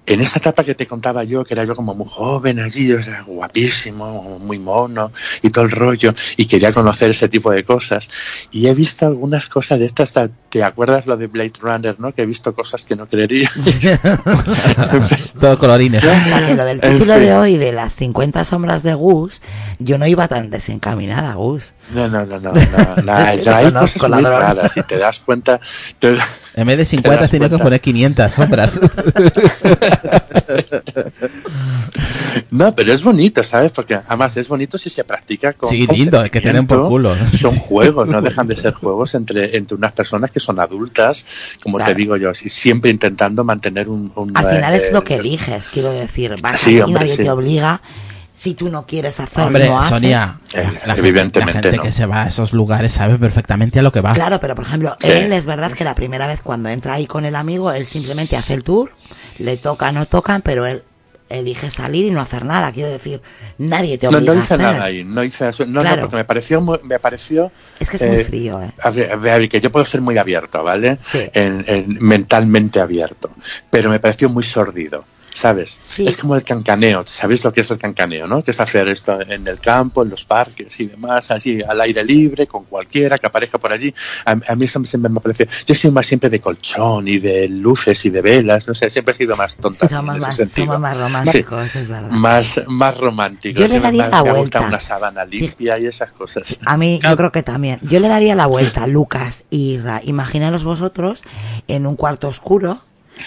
en 0.06 0.22
esa 0.22 0.40
etapa 0.40 0.64
que 0.64 0.74
te 0.74 0.88
contaba 0.88 1.24
yo, 1.24 1.44
que 1.44 1.54
era 1.54 1.64
yo 1.66 1.76
como 1.76 1.94
muy 1.94 2.08
joven 2.10 2.60
allí, 2.60 2.88
yo 2.88 2.98
era 2.98 3.22
guapísimo, 3.22 4.40
muy 4.40 4.58
mono 4.58 5.12
y 5.44 5.52
todo 5.52 5.66
el 5.66 5.72
rollo, 5.72 6.14
y 6.36 6.46
quería 6.46 6.74
conocer 6.74 7.12
ese 7.12 7.30
tipo 7.30 7.52
de 7.52 7.64
cosas, 7.64 8.10
y 8.52 8.68
he 8.68 8.74
visto 8.74 9.06
algunas 9.06 9.48
cosas 9.48 9.78
de 9.80 9.86
estas, 9.86 10.18
¿Te 10.50 10.64
acuerdas 10.64 11.06
lo 11.06 11.16
de 11.16 11.28
Blade 11.28 11.54
Runner, 11.62 12.00
no? 12.00 12.12
Que 12.14 12.24
he 12.24 12.26
visto 12.26 12.54
cosas 12.56 12.84
que 12.84 12.96
no 12.96 13.06
creería. 13.08 13.50
Todo 15.40 15.58
colorines. 15.60 16.04
O 16.04 16.08
sea, 16.08 16.48
que 16.48 16.56
lo 16.56 16.66
del 16.66 16.80
título 16.82 17.20
de 17.20 17.34
hoy 17.34 17.58
de 17.58 17.72
las 17.72 17.94
50 17.94 18.44
sombras 18.46 18.82
de 18.82 18.94
Gus, 18.96 19.42
yo 19.78 19.98
no 20.00 20.08
iba 20.08 20.28
tan 20.28 20.50
desencaminada, 20.50 21.36
Gus. 21.36 21.74
No, 21.94 22.08
no, 22.08 22.26
no, 22.26 22.40
no. 22.40 22.52
no, 22.54 22.96
no, 23.04 23.14
hay 23.14 23.40
cosas 23.72 24.10
muy 24.10 24.22
droga. 24.24 24.40
raras. 24.40 24.72
Si 24.74 24.82
te 24.84 24.98
das 24.98 25.20
cuenta... 25.20 25.60
te- 26.00 26.18
En 26.56 26.66
vez 26.68 26.78
de 26.78 26.84
Te 26.84 26.90
50 26.90 27.22
das 27.22 27.30
tenía 27.32 27.50
que 27.50 27.58
poner 27.60 27.80
500 27.80 28.34
sombras. 28.34 28.80
No, 32.60 32.76
pero 32.76 32.94
es 32.94 33.04
bonito, 33.04 33.44
¿sabes? 33.44 33.72
Porque 33.72 33.96
además 33.96 34.36
es 34.38 34.48
bonito 34.48 34.78
si 34.78 34.90
se 34.90 35.04
practica 35.04 35.54
con 35.54 35.70
Sí, 35.70 35.88
lindo, 35.88 36.22
que 36.30 36.42
te 36.42 36.54
den 36.54 36.68
por 36.68 36.88
culo. 36.88 37.16
Son 37.36 37.56
juegos, 37.60 38.08
no 38.08 38.22
dejan 38.22 38.48
de 38.48 38.56
ser 38.56 38.74
juegos 38.74 39.16
entre, 39.16 39.56
entre 39.58 39.76
unas 39.76 39.94
personas 39.94 40.30
que 40.30 40.40
son 40.40 40.60
adultas, 40.60 41.26
como 41.64 41.78
Claro. 41.78 41.94
te 41.94 41.98
digo 41.98 42.18
yo, 42.18 42.32
y 42.32 42.50
siempre 42.50 42.92
intentando 42.92 43.44
mantener 43.44 43.88
un... 43.90 44.12
un, 44.16 44.38
Al 44.38 44.50
final 44.56 44.74
es 44.76 44.86
eh, 44.86 44.90
lo 44.92 45.04
que 45.04 45.16
eliges, 45.16 45.70
quiero 45.70 45.92
decir. 45.92 46.36
Vas 46.42 46.60
Sí, 46.60 46.72
ahí, 46.76 46.82
hombre, 46.82 47.02
nadie 47.02 47.16
sí. 47.16 47.24
te 47.24 47.30
obliga. 47.32 47.82
Si 48.38 48.54
tú 48.54 48.70
no 48.70 48.86
quieres 48.86 49.20
hacerlo, 49.20 49.48
Hombre, 49.48 49.68
no 49.68 49.78
haces. 49.80 49.90
Sonia, 49.90 50.40
Eh, 50.54 50.64
la, 50.86 50.96
la 50.96 50.96
gente, 50.96 51.40
la 51.42 51.48
gente 51.48 51.72
no. 51.74 51.84
que 51.84 51.92
se 51.92 52.06
va 52.06 52.24
a 52.24 52.28
esos 52.28 52.54
lugares 52.54 52.94
sabe 52.94 53.18
perfectamente 53.18 53.80
a 53.80 53.82
lo 53.82 53.92
que 53.92 54.00
va. 54.00 54.14
Claro, 54.14 54.40
pero 54.40 54.56
por 54.56 54.64
ejemplo, 54.66 54.96
Sí. 55.02 55.12
él 55.12 55.34
es 55.34 55.46
verdad 55.46 55.74
que 55.74 55.84
la 55.84 55.94
primera 55.94 56.26
vez 56.26 56.42
cuando 56.42 56.70
entra 56.70 56.94
ahí 56.94 57.06
con 57.06 57.26
el 57.26 57.36
amigo, 57.36 57.72
él 57.74 57.86
simplemente 57.86 58.38
hace 58.38 58.54
el 58.54 58.64
tour, 58.64 58.92
le 59.40 59.58
toca, 59.58 59.92
no 59.92 60.06
tocan, 60.06 60.42
pero 60.42 60.66
él 60.66 60.84
elige 61.30 61.70
salir 61.72 62.06
y 62.08 62.12
no 62.12 62.22
hacer 62.22 62.44
nada. 62.46 62.72
Quiero 62.72 62.90
decir, 62.90 63.22
nadie 63.58 63.98
te 63.98 64.08
No, 64.10 64.18
obliga 64.18 64.34
no 64.34 64.40
a 64.40 64.44
hice 64.44 64.54
hacer. 64.56 64.66
nada 64.66 64.84
ahí, 64.84 65.04
no 65.04 65.24
hice 65.24 65.50
eso, 65.50 65.66
no, 65.66 65.82
Claro. 65.82 65.96
no, 65.98 66.02
porque 66.04 66.16
me 66.18 66.26
pareció, 66.26 66.60
muy- 66.62 66.80
me 66.84 67.00
pareció 67.00 67.52
Es 67.80 67.90
que 67.90 67.98
es 67.98 68.04
muy 68.04 68.18
Eh, 68.18 68.24
frío, 68.26 68.62
¿eh? 68.62 68.72
A 68.82 68.90
ver, 68.90 69.12
a 69.12 69.16
ver, 69.16 69.48
que 69.48 69.62
yo 69.62 69.72
puedo 69.72 69.86
ser 69.86 70.02
muy 70.02 70.18
abierto, 70.18 70.64
¿vale? 70.64 70.98
Sí. 70.98 71.20
En- 71.34 71.64
en- 71.68 71.98
mentalmente 72.02 72.80
abierto. 72.80 73.32
Pero 73.70 73.90
me 73.90 74.00
pareció 74.00 74.28
muy 74.30 74.44
sordido, 74.44 75.06
¿sabes? 75.34 75.70
Sí. 75.72 76.08
Es 76.08 76.18
como 76.18 76.36
el 76.36 76.44
cancaneo. 76.44 77.04
¿Sabéis 77.06 77.44
lo 77.44 77.52
que 77.54 77.62
es 77.62 77.72
el 77.72 77.78
cancaneo, 77.78 78.28
no? 78.28 78.44
Que 78.44 78.52
es 78.52 78.60
hacer 78.60 78.88
esto 78.88 79.20
en 79.22 79.48
el 79.48 79.60
campo, 79.60 80.04
en 80.04 80.10
los 80.10 80.26
parques 80.26 80.80
y 80.80 80.88
demás, 80.88 81.32
allí 81.32 81.62
al 81.62 81.80
aire 81.82 82.04
libre, 82.04 82.48
con 82.48 82.66
cualquiera 82.66 83.18
que 83.18 83.28
aparezca 83.28 83.58
por 83.58 83.72
allí. 83.72 83.94
A, 84.26 84.32
a 84.48 84.56
mí 84.56 84.66
eso 84.66 84.84
siempre 84.86 85.10
me 85.10 85.20
pareció. 85.20 85.48
Yo 85.66 85.76
soy 85.76 85.92
más 85.92 86.06
siempre 86.06 86.30
de 86.30 86.40
colchón 86.40 87.08
y 87.08 87.20
de 87.20 87.48
luces 87.48 88.04
y 88.06 88.10
de 88.10 88.22
velas, 88.22 88.68
no 88.68 88.76
sé, 88.76 88.90
siempre 88.90 89.14
he 89.14 89.18
sido 89.18 89.36
más 89.36 89.56
tonta 89.56 89.86
así, 89.86 89.96
Somos 89.96 90.16
en 90.16 90.20
ese 90.20 90.28
más, 90.28 90.36
sentido. 90.36 90.66
somos 90.66 90.80
más 90.80 90.98
románticos, 90.98 91.76
es 91.76 91.88
verdad. 91.88 92.10
Más, 92.10 92.62
más 92.68 92.98
romántico. 92.98 93.60
Yo 93.60 93.68
le 93.68 93.80
daría 93.80 94.10
la 94.10 94.22
vuelta. 94.22 94.62
una 94.62 94.80
sábana 94.80 95.26
limpia 95.26 95.78
y 95.80 95.86
esas 95.86 96.12
cosas. 96.12 96.60
A 96.66 96.78
mí, 96.78 97.00
yo 97.04 97.16
creo 97.16 97.32
que 97.32 97.44
también. 97.44 97.80
Yo 97.82 98.00
le 98.00 98.08
daría 98.08 98.36
la 98.36 98.46
vuelta, 98.48 98.88
Lucas 98.88 99.44
y 99.50 99.74
Irra. 99.74 100.02
Imaginaros 100.04 100.64
vosotros 100.64 101.22
en 101.68 101.86
un 101.86 101.96
cuarto 101.96 102.28
oscuro. 102.28 102.82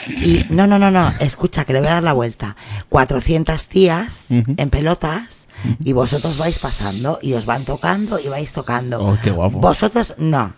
Y 0.08 0.44
no, 0.50 0.66
no, 0.66 0.78
no, 0.78 0.90
no, 0.90 1.10
escucha, 1.20 1.64
que 1.64 1.72
le 1.72 1.80
voy 1.80 1.88
a 1.88 1.94
dar 1.94 2.02
la 2.02 2.12
vuelta. 2.12 2.56
400 2.88 3.68
tías 3.68 4.26
en 4.30 4.70
pelotas 4.70 5.46
y 5.84 5.92
vosotros 5.92 6.38
vais 6.38 6.58
pasando 6.58 7.18
y 7.22 7.34
os 7.34 7.46
van 7.46 7.64
tocando 7.64 8.18
y 8.18 8.28
vais 8.28 8.52
tocando. 8.52 9.04
Oh, 9.04 9.18
qué 9.22 9.30
guapo. 9.30 9.58
Vosotros, 9.58 10.14
no. 10.18 10.54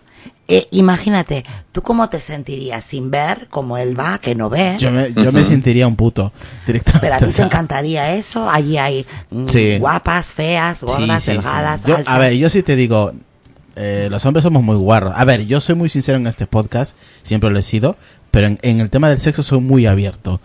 Eh, 0.47 0.67
imagínate, 0.71 1.43
¿tú 1.71 1.81
cómo 1.81 2.07
te 2.09 2.19
sentirías 2.19 2.83
sin 2.83 3.09
ver 3.09 3.47
cómo 3.49 3.77
él 3.77 3.99
va, 3.99 4.19
que 4.19 4.35
no 4.35 4.47
ve? 4.49 4.75
Yo 4.77 4.91
me, 4.91 5.11
yo 5.13 5.31
me 5.31 5.43
sentiría 5.43 5.87
un 5.87 5.95
puto 5.95 6.31
directamente. 6.67 7.07
Pero 7.07 7.15
a 7.15 7.27
ti 7.27 7.33
te 7.35 7.41
encantaría 7.41 8.13
eso. 8.15 8.47
Allí 8.49 8.77
hay 8.77 9.05
mm, 9.31 9.47
Sí. 9.47 9.77
guapas, 9.79 10.33
feas, 10.33 10.83
gordas, 10.83 11.23
sí, 11.23 11.31
sí. 11.31 11.37
delgadas, 11.37 11.85
Yo- 11.85 11.95
altas. 11.97 12.13
a 12.13 12.17
ver, 12.19 12.33
yo 12.33 12.49
sí 12.51 12.61
te 12.63 12.75
digo, 12.75 13.11
eh, 13.75 14.07
los 14.11 14.23
hombres 14.25 14.43
somos 14.43 14.61
muy 14.63 14.75
guarros. 14.77 15.13
A 15.15 15.25
ver, 15.25 15.45
yo 15.47 15.59
soy 15.61 15.75
muy 15.75 15.89
sincero 15.89 16.17
en 16.19 16.27
este 16.27 16.45
podcast, 16.47 16.95
siempre 17.23 17.49
lo 17.49 17.57
he 17.59 17.63
sido, 17.63 17.97
pero 18.35 18.47
en, 18.47 18.59
en 18.63 18.81
el 18.81 18.89
tema 18.89 19.07
del 19.09 19.21
sexo 19.21 19.41
soy 19.43 19.61
muy 19.61 19.85
abierto. 19.85 20.41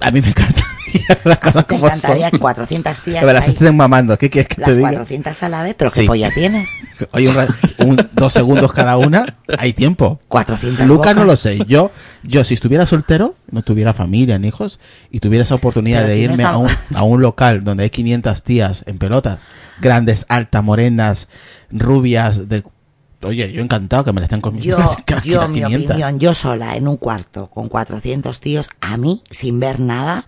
A 0.00 0.10
mí 0.10 0.20
me 0.22 0.28
encantaría 0.28 0.64
las 1.24 1.38
cosas 1.38 1.66
Te 1.66 1.74
como 1.74 1.86
son. 1.86 1.96
encantaría 1.98 2.30
400 2.30 3.02
tías. 3.02 3.22
A 3.22 3.26
ver, 3.26 3.34
las 3.34 3.44
ahí, 3.46 3.52
estén 3.52 3.76
mamando, 3.76 4.16
¿qué 4.18 4.30
quieres 4.30 4.48
que 4.48 4.54
te 4.56 4.60
las 4.62 4.76
diga? 4.76 4.88
400 4.88 5.42
a 5.42 5.48
la 5.50 5.62
vez, 5.62 5.74
pero 5.78 5.90
Sí. 5.90 6.00
¿qué 6.00 6.06
polla 6.06 6.30
tienes? 6.32 6.68
Oye, 7.12 7.28
un, 7.28 7.88
un- 7.90 8.08
dos 8.12 8.32
segundos 8.32 8.72
cada 8.72 8.96
una, 8.96 9.36
hay 9.58 9.72
tiempo. 9.74 10.20
400 10.28 10.86
Luca 10.86 11.12
no 11.14 11.24
lo 11.24 11.36
sé. 11.36 11.58
Yo, 11.68 11.92
yo 12.22 12.44
si 12.44 12.54
estuviera 12.54 12.86
soltero, 12.86 13.36
no 13.50 13.62
tuviera 13.62 13.92
familia 13.92 14.38
ni 14.38 14.48
hijos, 14.48 14.80
y 15.10 15.20
tuviera 15.20 15.42
esa 15.44 15.54
oportunidad 15.54 16.00
Pero 16.06 16.08
de 16.14 16.20
si 16.20 16.26
no 16.26 16.32
irme 16.32 16.44
a, 16.44 16.56
un, 16.56 16.70
a 16.94 17.02
un 17.02 17.20
local 17.20 17.62
donde 17.62 17.84
hay 17.84 17.90
500 17.90 18.42
tías 18.42 18.82
en 18.86 18.96
pelotas, 18.98 19.40
grandes, 19.82 20.24
altas, 20.28 20.64
morenas, 20.64 21.28
rubias, 21.70 22.48
de... 22.48 22.64
Oye, 23.22 23.52
yo 23.52 23.60
encantado 23.62 24.04
que 24.04 24.12
me 24.12 24.20
la 24.20 24.24
estén 24.24 24.40
comiendo. 24.40 24.66
Yo, 24.70 24.78
las- 24.78 24.96
las 25.06 25.24
yo, 25.24 25.46
mi 25.48 25.54
500. 25.60 25.86
opinión, 25.90 26.18
yo 26.20 26.34
sola 26.34 26.76
en 26.76 26.88
un 26.88 26.96
cuarto 26.96 27.48
con 27.50 27.68
400 27.68 28.40
tíos, 28.40 28.68
a 28.80 28.96
mí, 28.96 29.22
sin 29.30 29.60
ver 29.60 29.78
nada 29.80 30.24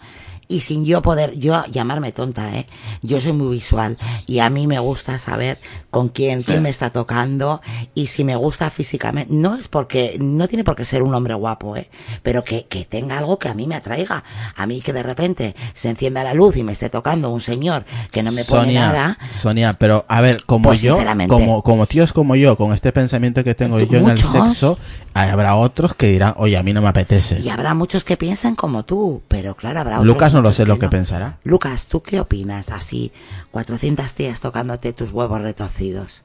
y 0.52 0.60
sin 0.60 0.84
yo 0.84 1.00
poder, 1.00 1.38
yo 1.38 1.64
llamarme 1.66 2.12
tonta, 2.12 2.54
¿eh? 2.54 2.66
Yo 3.00 3.20
soy 3.20 3.32
muy 3.32 3.48
visual 3.54 3.96
y 4.26 4.40
a 4.40 4.50
mí 4.50 4.66
me 4.66 4.78
gusta 4.78 5.18
saber 5.18 5.56
con 5.90 6.10
quién, 6.10 6.42
quién 6.42 6.62
me 6.62 6.68
está 6.68 6.90
tocando 6.90 7.62
y 7.94 8.08
si 8.08 8.22
me 8.22 8.36
gusta 8.36 8.68
físicamente. 8.68 9.32
No 9.32 9.56
es 9.56 9.68
porque, 9.68 10.18
no 10.20 10.48
tiene 10.48 10.62
por 10.62 10.76
qué 10.76 10.84
ser 10.84 11.02
un 11.02 11.14
hombre 11.14 11.32
guapo, 11.32 11.74
¿eh? 11.76 11.88
Pero 12.22 12.44
que, 12.44 12.66
que 12.66 12.84
tenga 12.84 13.16
algo 13.16 13.38
que 13.38 13.48
a 13.48 13.54
mí 13.54 13.66
me 13.66 13.76
atraiga. 13.76 14.24
A 14.54 14.66
mí 14.66 14.82
que 14.82 14.92
de 14.92 15.02
repente 15.02 15.56
se 15.72 15.88
encienda 15.88 16.22
la 16.22 16.34
luz 16.34 16.56
y 16.58 16.62
me 16.64 16.72
esté 16.72 16.90
tocando 16.90 17.30
un 17.30 17.40
señor 17.40 17.86
que 18.10 18.22
no 18.22 18.30
me 18.30 18.44
pone 18.44 18.64
Sonia, 18.64 18.80
nada. 18.80 19.18
Sonia, 19.30 19.72
pero 19.72 20.04
a 20.06 20.20
ver, 20.20 20.44
como 20.44 20.64
Pues, 20.64 20.82
yo, 20.82 20.98
como, 21.28 21.62
como 21.62 21.86
tíos 21.86 22.12
como 22.12 22.36
yo, 22.36 22.58
con 22.58 22.74
este 22.74 22.92
pensamiento 22.92 23.42
que 23.42 23.54
tengo 23.54 23.80
yo 23.80 23.98
en 23.98 24.10
el 24.10 24.18
sexo, 24.18 24.78
habrá 25.14 25.56
otros 25.56 25.94
que 25.94 26.08
dirán, 26.08 26.34
oye, 26.36 26.58
a 26.58 26.62
mí 26.62 26.74
no 26.74 26.82
me 26.82 26.88
apetece. 26.88 27.40
Y 27.40 27.48
habrá 27.48 27.72
muchos 27.72 28.04
que 28.04 28.18
piensan 28.18 28.54
como 28.54 28.84
tú, 28.84 29.22
pero 29.28 29.54
claro, 29.54 29.80
habrá 29.80 29.94
otros 29.94 30.06
Lucas 30.06 30.32
no 30.34 30.41
lo 30.42 30.48
muchos 30.48 30.56
sé 30.56 30.66
lo 30.66 30.78
que 30.78 30.86
no. 30.86 30.90
pensará. 30.90 31.38
Lucas, 31.44 31.86
¿tú 31.86 32.02
qué 32.02 32.20
opinas? 32.20 32.70
Así, 32.70 33.12
400 33.52 34.12
tías 34.14 34.40
tocándote 34.40 34.92
tus 34.92 35.10
huevos 35.10 35.40
retorcidos. 35.40 36.22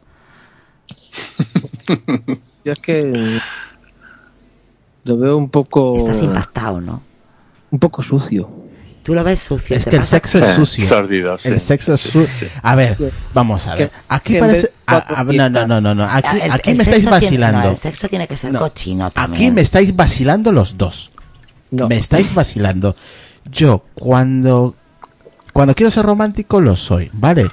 Yo 2.66 2.74
es 2.74 2.80
que 2.80 3.40
lo 5.04 5.18
veo 5.18 5.38
un 5.38 5.50
poco 5.50 5.98
Estás 5.98 6.22
impactado, 6.24 6.82
¿no? 6.82 7.02
un 7.72 7.80
poco 7.80 8.02
sucio. 8.02 8.50
Tú 9.04 9.14
lo 9.14 9.24
ves 9.24 9.40
sucio. 9.42 9.78
Es 9.78 9.86
¿te 9.86 9.92
que 9.92 9.96
el 9.98 10.04
sexo 10.04 10.38
es 10.40 10.48
sucio. 10.50 10.86
sórdido, 10.86 11.38
sí. 11.40 11.48
El 11.48 11.62
sexo 11.62 11.94
es 11.94 12.02
sucio. 12.02 12.26
sí, 12.28 12.46
sí. 12.46 12.52
A 12.62 12.76
ver, 12.76 12.98
vamos 13.34 13.66
a 13.68 13.76
ver. 13.76 13.90
Aquí 14.10 14.38
parece. 14.38 14.64
vez- 14.64 14.72
a- 14.86 15.20
a- 15.22 15.24
no, 15.24 15.50
no, 15.50 15.66
no, 15.66 15.80
no, 15.80 15.96
no. 15.96 16.04
Aquí, 16.04 16.28
Ah, 16.30 16.38
el- 16.46 16.52
aquí 16.52 16.72
el 16.72 16.78
me 16.78 16.84
estáis 16.84 17.04
tiene- 17.04 17.18
vacilando. 17.18 17.60
no, 17.62 17.70
el 17.70 17.78
sexo 17.78 18.10
tiene 18.10 18.28
que 18.28 18.36
ser 18.36 18.52
No. 18.52 18.60
cochino 18.60 19.10
también. 19.12 19.44
Aquí 19.44 19.52
me 19.56 19.62
estáis 19.62 19.96
vacilando 19.96 20.52
los 20.52 20.78
dos. 20.78 21.12
No. 21.72 21.88
Me 21.88 21.98
estáis 21.98 22.34
vacilando. 22.34 22.98
Yo, 23.52 23.84
cuando. 23.94 24.76
Cuando 25.54 25.74
quiero 25.74 25.90
ser 25.90 26.06
romántico, 26.06 26.62
lo 26.62 26.76
soy, 26.76 27.10
¿vale? 27.14 27.50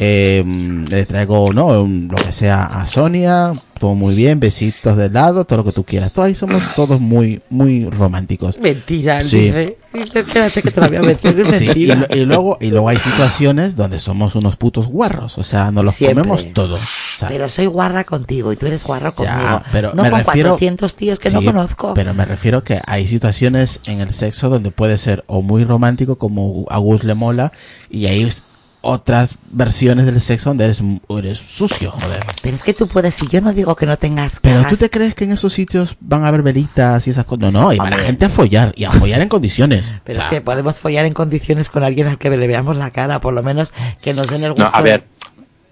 Eh, 0.00 0.44
le 0.88 1.04
traigo, 1.06 1.52
¿no? 1.52 1.66
Un- 1.82 2.08
lo 2.08 2.16
que 2.16 2.30
sea 2.30 2.62
a 2.64 2.86
Sonia, 2.86 3.52
todo 3.80 3.94
muy 3.96 4.14
bien, 4.14 4.38
besitos 4.38 4.96
de 4.96 5.10
lado, 5.10 5.44
todo 5.44 5.58
lo 5.58 5.64
que 5.64 5.72
tú 5.72 5.82
quieras. 5.82 6.12
Todos 6.12 6.26
ahí 6.28 6.34
somos 6.36 6.62
todos 6.76 7.00
muy, 7.00 7.42
muy 7.50 7.84
románticos. 7.90 8.58
Mentira, 8.58 9.24
Sí. 9.24 9.46
Dice, 9.50 9.76
Espérate 9.94 10.62
que 10.62 10.70
te 10.70 10.80
lo 10.82 10.88
voy 10.88 10.96
a 10.98 11.02
meter. 11.02 11.40
Es 11.40 11.58
Sí, 11.58 11.64
y, 11.64 11.66
mentira. 11.68 11.94
lo- 11.96 12.16
y 12.16 12.24
luego, 12.26 12.58
y 12.60 12.68
luego 12.68 12.88
hay 12.90 12.98
situaciones 12.98 13.74
donde 13.74 13.98
somos 13.98 14.36
unos 14.36 14.56
putos 14.56 14.86
guarros, 14.86 15.36
o 15.38 15.42
sea, 15.44 15.70
nos 15.72 15.84
los 15.84 15.94
Siempre. 15.94 16.22
comemos 16.22 16.52
todo. 16.52 16.76
sea, 17.18 17.28
Pero 17.28 17.48
soy 17.48 17.66
guarra 17.66 18.04
contigo 18.04 18.52
y 18.52 18.56
tú 18.56 18.66
eres 18.66 18.84
guarro 18.84 19.12
ya, 19.18 19.34
conmigo. 19.34 19.62
pero 19.72 19.94
no 19.94 20.04
me 20.04 20.10
con 20.10 20.20
refiero, 20.20 20.50
400 20.50 20.94
tíos 20.94 21.18
que 21.18 21.30
no 21.30 21.42
conozco. 21.42 21.94
Pero 21.94 22.14
me 22.14 22.24
refiero 22.24 22.62
que 22.62 22.80
hay 22.86 23.08
situaciones 23.08 23.80
en 23.86 24.00
el 24.00 24.10
sexo 24.12 24.48
donde 24.48 24.70
puede 24.70 24.98
ser 24.98 25.24
o 25.26 25.42
muy 25.42 25.64
romántico 25.64 26.16
como 26.16 26.64
a 26.70 26.78
Gus 26.78 27.02
le 27.02 27.14
mola 27.14 27.50
y 27.90 28.06
s- 28.06 28.42
otras 28.80 29.36
versiones 29.50 30.06
del 30.06 30.20
sexo 30.20 30.50
donde 30.50 30.64
eres, 30.64 30.82
eres 31.08 31.38
sucio, 31.38 31.90
joder. 31.90 32.24
Pero 32.42 32.54
es 32.54 32.62
que 32.62 32.74
tú 32.74 32.86
puedes, 32.88 33.14
si 33.14 33.26
yo 33.28 33.40
no 33.40 33.52
digo 33.52 33.74
que 33.76 33.86
no 33.86 33.96
tengas 33.96 34.34
que 34.34 34.40
Pero 34.48 34.60
hagas- 34.60 34.70
tú 34.70 34.76
te 34.76 34.88
crees 34.90 35.14
que 35.14 35.24
en 35.24 35.32
esos 35.32 35.52
sitios 35.52 35.96
van 36.00 36.24
a 36.24 36.28
haber 36.28 36.42
velitas 36.42 37.06
y 37.06 37.10
esas 37.10 37.24
cosas. 37.24 37.40
No, 37.40 37.50
no, 37.50 37.72
y 37.72 37.78
va 37.78 37.90
la 37.90 37.98
gente 37.98 38.26
a 38.26 38.30
follar 38.30 38.72
y 38.76 38.84
a 38.84 38.92
follar 38.92 39.20
en 39.20 39.28
condiciones. 39.28 39.94
Pero 40.04 40.18
O 40.18 40.20
sea, 40.20 40.24
es 40.26 40.30
que 40.30 40.40
podemos 40.40 40.78
follar 40.78 41.04
en 41.06 41.12
condiciones 41.12 41.68
con 41.70 41.82
alguien 41.82 42.06
al 42.06 42.18
que 42.18 42.30
le 42.30 42.46
veamos 42.46 42.76
la 42.76 42.90
cara, 42.90 43.20
por 43.20 43.34
lo 43.34 43.42
menos 43.42 43.72
que 44.00 44.14
nos 44.14 44.26
den 44.28 44.44
el 44.44 44.50
gusto. 44.50 44.64
No, 44.64 44.70
a 44.72 44.80
ver, 44.80 45.04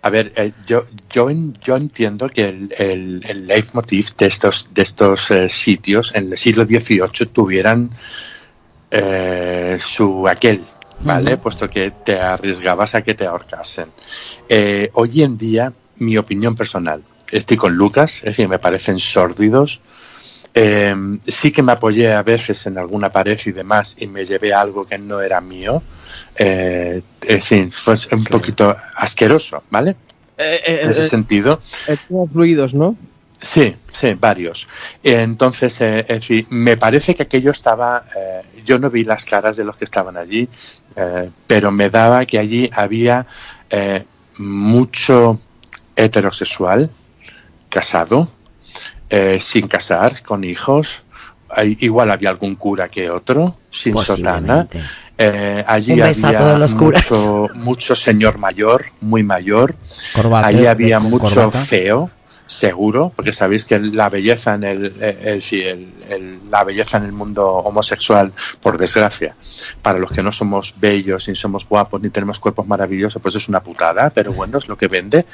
a 0.03 0.11
ver, 0.11 0.33
eh, 0.37 0.53
yo, 0.67 0.87
yo, 1.11 1.31
en- 1.31 1.57
yo 1.65 1.77
entiendo 1.77 2.29
que 2.29 2.49
el, 2.49 2.69
el, 2.79 3.23
el 3.29 3.47
leitmotiv 3.47 4.15
de 4.17 4.27
estos, 4.27 4.71
de 4.75 4.83
estos 4.83 5.31
eh, 5.31 5.49
sitios 5.49 6.13
en 6.15 6.31
el 6.33 6.39
siglo 6.39 6.65
XVIII 6.65 7.27
tuvieran 7.33 7.91
eh, 8.91 9.79
su 9.81 10.29
aquel, 10.29 10.63
¿vale? 11.01 11.37
Puesto 11.37 11.69
que 11.69 11.91
te 11.91 12.21
arriesgabas 12.21 12.95
a 12.95 13.03
que 13.03 13.15
te 13.15 13.27
ahorcasen. 13.27 13.89
Eh, 14.49 14.91
hoy 14.95 15.23
en 15.23 15.37
día, 15.39 15.73
mi 15.97 16.17
opinión 16.17 16.57
personal, 16.57 17.03
estoy 17.31 17.57
con 17.57 17.75
Lucas, 17.75 18.17
es 18.19 18.25
decir, 18.25 18.49
me 18.49 18.59
parecen 18.59 18.99
sórdidos. 18.99 19.81
Eh, 20.55 20.95
sí 21.27 21.53
que 21.53 21.63
me 21.63 21.73
apoyé 21.73 22.15
a 22.15 22.23
veces 22.23 22.67
en 22.67 22.79
alguna 22.79 23.13
pared 23.13 23.39
y 23.45 23.53
demás 23.53 23.97
y 23.99 24.07
me 24.07 24.25
llevé 24.25 24.55
algo 24.55 24.87
que 24.87 24.97
no 24.97 25.21
era 25.21 25.41
mío. 25.41 25.83
Eh, 26.35 27.03
en 27.23 27.43
fin, 27.43 27.71
fue 27.71 27.95
un 28.13 28.25
poquito 28.25 28.75
asqueroso, 28.95 29.63
¿vale? 29.71 29.97
Eh, 30.39 30.61
eh, 30.67 30.81
En 30.83 30.91
ese 30.91 31.05
eh, 31.05 31.09
sentido. 31.09 31.61
el 31.87 31.99
tema 31.99 32.25
fluidos, 32.33 32.75
¿no? 32.75 32.97
Sí, 33.41 33.77
sí, 33.93 34.15
varios. 34.15 34.67
Entonces, 35.03 35.81
eh, 35.81 36.05
en 36.09 36.23
fin, 36.23 36.47
me 36.51 36.77
parece 36.77 37.15
que 37.15 37.25
aquello 37.25 37.51
estaba, 37.51 38.05
eh, 38.17 38.43
yo 38.65 38.79
no 38.79 38.91
vi 38.91 39.05
las 39.05 39.25
caras 39.25 39.57
de 39.57 39.65
los 39.65 39.77
que 39.77 39.85
estaban 39.85 40.17
allí, 40.17 40.49
eh, 40.97 41.31
pero 41.47 41.71
me 41.71 41.91
daba 41.91 42.25
que 42.25 42.39
allí 42.39 42.71
había 42.73 43.27
eh, 43.71 44.05
mucho 44.39 45.39
heterosexual, 45.95 46.91
casado, 47.69 48.29
eh, 49.11 49.39
sin 49.41 49.69
casar, 49.69 50.23
con 50.23 50.45
hijos. 50.45 51.05
Igual 51.63 52.11
había 52.11 52.31
algún 52.31 52.57
cura 52.57 52.89
que 52.89 53.09
otro, 53.11 53.59
sin 53.71 53.97
sotana. 53.99 54.67
Eh, 55.19 55.65
allí 55.67 55.93
Un 55.93 56.01
beso 56.01 56.27
a 56.27 56.29
había 56.29 56.41
todos 56.41 56.59
los 56.59 56.75
curas. 56.75 57.11
mucho, 57.11 57.49
mucho 57.55 57.97
señor 57.97 58.39
mayor, 58.39 58.87
muy 59.01 59.23
mayor. 59.23 59.77
Allí 60.43 60.67
había 60.67 61.01
mucho 61.01 61.35
corbata. 61.35 61.59
feo, 61.59 62.11
seguro, 62.47 63.13
porque 63.15 63.33
sabéis 63.33 63.65
que 63.65 63.79
la 63.79 64.09
belleza 64.09 64.55
en 64.55 64.65
el, 64.65 64.85
el- 65.01 65.43
el- 65.53 65.93
el- 66.09 66.41
la 66.51 66.63
belleza 66.65 66.99
en 66.99 67.05
el 67.05 67.13
mundo 67.13 67.47
homosexual, 67.47 68.33
por 68.61 68.79
desgracia, 68.79 69.35
para 69.83 69.99
los 69.99 70.11
que 70.13 70.23
no 70.23 70.31
somos 70.33 70.75
bellos, 70.79 71.29
ni 71.29 71.35
somos 71.35 71.69
guapos, 71.69 72.01
ni 72.03 72.11
tenemos 72.11 72.39
cuerpos 72.39 72.67
maravillosos, 72.67 73.21
pues 73.21 73.35
es 73.35 73.49
una 73.49 73.61
putada, 73.61 74.11
pero 74.11 74.33
bueno, 74.33 74.59
es 74.59 74.69
lo 74.69 74.77
que 74.77 74.87
vende. 74.89 75.27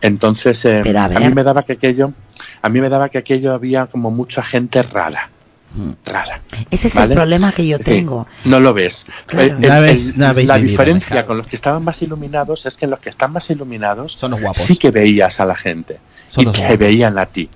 Entonces, 0.00 0.64
eh, 0.64 0.78
a 0.78 0.82
a, 1.16 1.20
mí 1.20 1.34
me 1.34 1.42
daba 1.42 1.64
que 1.64 1.72
aquello, 1.72 2.12
a 2.62 2.68
mí 2.68 2.80
me 2.80 2.88
daba 2.88 3.08
que 3.08 3.18
aquello 3.18 3.52
había 3.52 3.86
como 3.86 4.10
mucha 4.10 4.42
gente 4.42 4.82
rara, 4.82 5.30
rara. 6.04 6.40
Ese 6.70 6.88
es 6.88 6.94
¿Vale? 6.94 7.12
el 7.14 7.16
problema 7.18 7.52
que 7.52 7.66
yo 7.66 7.78
Sí, 7.78 7.84
tengo. 7.84 8.26
no 8.44 8.58
lo 8.60 8.74
ves. 8.74 9.06
Claro. 9.26 9.56
El- 9.58 9.64
el- 9.64 9.70
No 9.70 9.80
ves- 9.80 10.08
el- 10.14 10.18
no 10.18 10.26
habéis 10.26 10.48
la 10.48 10.58
diferencia 10.58 11.26
con 11.26 11.36
los 11.38 11.46
que 11.46 11.56
estaban 11.56 11.84
más 11.84 12.02
iluminados 12.02 12.66
es 12.66 12.76
que 12.76 12.84
en 12.86 12.90
los 12.90 13.00
que 13.00 13.08
están 13.10 13.32
más 13.32 13.48
iluminados 13.50 14.12
Son 14.12 14.32
los 14.32 14.40
guapos. 14.40 14.58
sí 14.62 14.76
que 14.76 14.90
veías 14.90 15.40
a 15.40 15.44
la 15.46 15.54
gente 15.54 15.98
Son 16.28 16.42
y 16.42 16.44
los 16.46 16.54
te 16.54 16.60
guapos. 16.62 16.78
veían 16.78 17.18
a 17.18 17.26
ti. 17.26 17.48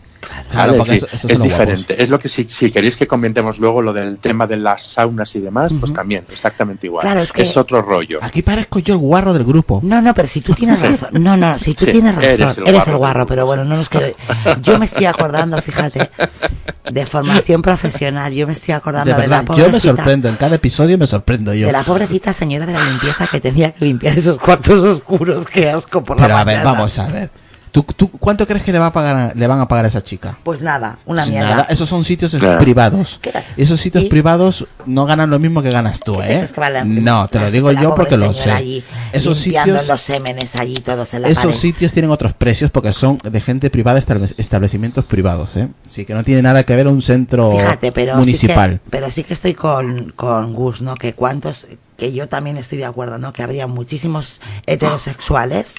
Claro, 0.51 0.72
¿vale? 0.72 0.79
porque 0.79 0.95
Es, 0.95 1.03
eso- 1.05 1.29
es 1.29 1.39
guapos. 1.39 1.43
diferente. 1.43 2.03
Es 2.03 2.11
lo 2.11 2.18
que 2.18 2.29
si, 2.29 2.45
si 2.45 2.70
queréis 2.70 2.97
que 2.97 3.07
comentemos 3.07 3.59
luego 3.59 3.83
lo 3.83 3.93
del 3.93 4.18
tema 4.18 4.47
de 4.47 4.57
las 4.57 4.83
saunas 4.83 5.35
y 5.37 5.41
demás, 5.41 5.72
pues 5.79 5.93
también, 5.93 6.25
exactamente 6.31 6.87
igual. 6.87 7.03
Claro, 7.03 7.20
es 7.20 7.33
que- 7.33 7.45
otro 7.59 7.83
rollo. 7.83 8.18
Aquí 8.22 8.43
parezco 8.43 8.79
yo 8.81 8.95
el 8.95 8.99
guarro 9.01 9.33
del 9.33 9.45
grupo. 9.45 9.81
No, 9.83 10.01
no, 10.03 10.12
pero 10.14 10.27
si 10.29 10.41
tú 10.41 10.55
tienes 10.55 10.81
razón. 10.81 11.09
No, 11.22 11.37
no, 11.37 11.59
si 11.59 11.75
tú 11.75 11.85
Sí, 11.85 11.93
tienes 11.93 12.14
razón. 12.14 12.31
eres 12.31 12.59
Eres 12.59 12.87
el 12.87 12.93
el 12.93 12.97
guarro. 12.99 13.27
pero 13.27 13.47
bueno, 13.47 13.64
no 13.64 13.77
nos 13.77 13.89
quedo. 13.89 14.09
Yo 14.62 14.79
me 14.79 14.85
estoy 14.87 15.05
acordando, 15.07 15.61
fíjate, 15.62 16.11
de 16.91 17.07
formación 17.07 17.62
profesional. 17.62 18.33
Yo 18.33 18.47
me 18.47 18.53
estoy 18.55 18.75
acordando 18.75 19.14
De 19.14 19.20
de, 19.22 19.29
la 19.29 19.39
verdad, 19.43 19.55
yo 19.57 19.64
me 19.64 19.70
pobrecita. 19.70 19.97
sorprendo. 19.97 20.29
En 20.29 20.37
cada 20.37 20.57
episodio 20.57 20.99
me 20.99 21.07
sorprendo 21.07 21.55
yo. 21.55 21.66
De 21.66 21.72
la 21.72 21.83
pobrecita 21.83 22.33
señora 22.33 22.66
de 22.66 22.72
la 22.72 22.83
limpieza 22.85 23.27
que 23.27 23.41
tenía 23.41 23.72
que 23.72 23.85
limpiar 23.85 24.18
esos 24.18 24.39
cuartos 24.39 24.81
oscuros. 24.81 25.47
Qué 25.47 25.68
asco 25.70 26.03
por 26.05 26.16
Pero 26.16 26.29
la 26.29 26.41
a 26.41 26.45
ver, 26.45 26.64
vamos 26.64 26.99
a 26.99 27.07
ver. 27.09 27.31
¿Tú, 27.75 27.83
tú, 27.83 28.09
cuánto 28.09 28.47
crees 28.47 28.62
que 28.62 28.70
le, 28.70 28.79
va 28.79 28.87
a 28.87 28.93
pagar, 28.93 29.33
le 29.35 29.47
van 29.49 29.59
a 29.61 29.66
pagar 29.66 29.85
a 29.85 29.89
esa 29.89 30.01
chica? 30.01 30.39
Pues 30.45 30.61
nada, 30.61 30.99
una 31.07 31.27
mierda. 31.27 31.51
nada, 31.51 31.66
esos 31.68 31.89
son 31.89 32.05
sitios 32.05 32.33
Claro. 32.37 32.61
privados. 32.61 33.18
Esos 33.57 33.81
sitios 33.81 34.05
Y- 34.05 34.09
privados 34.09 34.64
no 34.87 35.07
ganan 35.07 35.29
lo 35.29 35.41
mismo 35.41 35.61
que 35.61 35.70
ganas 35.70 35.99
tú, 35.99 36.16
¿Qué 36.20 36.43
¿eh? 36.43 36.47
que 36.55 36.85
No, 36.85 37.27
te 37.27 37.41
lo 37.41 37.51
digo 37.51 37.72
yo 37.72 37.97
porque 37.97 38.16
lo 38.16 38.33
sé. 38.33 38.53
allí 38.53 38.85
Esos 39.12 39.39
sitios, 39.39 39.89
los 39.89 40.01
sémenes 40.01 40.55
allí 40.55 40.77
todos 40.77 41.14
en 41.14 41.22
la 41.22 41.29
esos 41.29 41.47
pared. 41.47 41.57
sitios 41.57 41.93
tienen 41.93 42.12
otros 42.12 42.33
precios 42.33 42.70
porque 42.70 42.93
son 42.93 43.18
de 43.25 43.41
gente 43.41 43.68
privada, 43.70 43.99
establec- 44.01 44.35
establecimientos 44.39 45.05
privados, 45.07 45.57
¿eh? 45.57 45.66
Así 45.85 46.05
que 46.05 46.14
no 46.14 46.22
tiene 46.22 46.43
nada 46.43 46.62
que 46.62 46.77
ver 46.77 46.87
un 46.87 47.03
centro 47.03 47.51
Fíjate, 47.51 47.91
pero 47.91 48.14
municipal. 48.14 48.75
Sí 48.75 48.79
que, 48.85 48.91
pero 48.91 49.11
sí 49.11 49.25
que 49.25 49.35
estoy 49.35 49.55
con, 49.55 50.12
con 50.14 50.53
Gus, 50.55 50.81
¿no? 50.81 50.95
Que 50.95 51.14
cuántos, 51.14 51.66
que 51.97 52.12
yo 52.12 52.29
también 52.29 52.57
estoy 52.57 52.79
de 52.79 52.85
acuerdo, 52.85 53.18
¿no? 53.18 53.33
Que 53.33 53.43
habría 53.43 53.66
muchísimos 53.66 54.41
heterosexuales. 54.68 55.75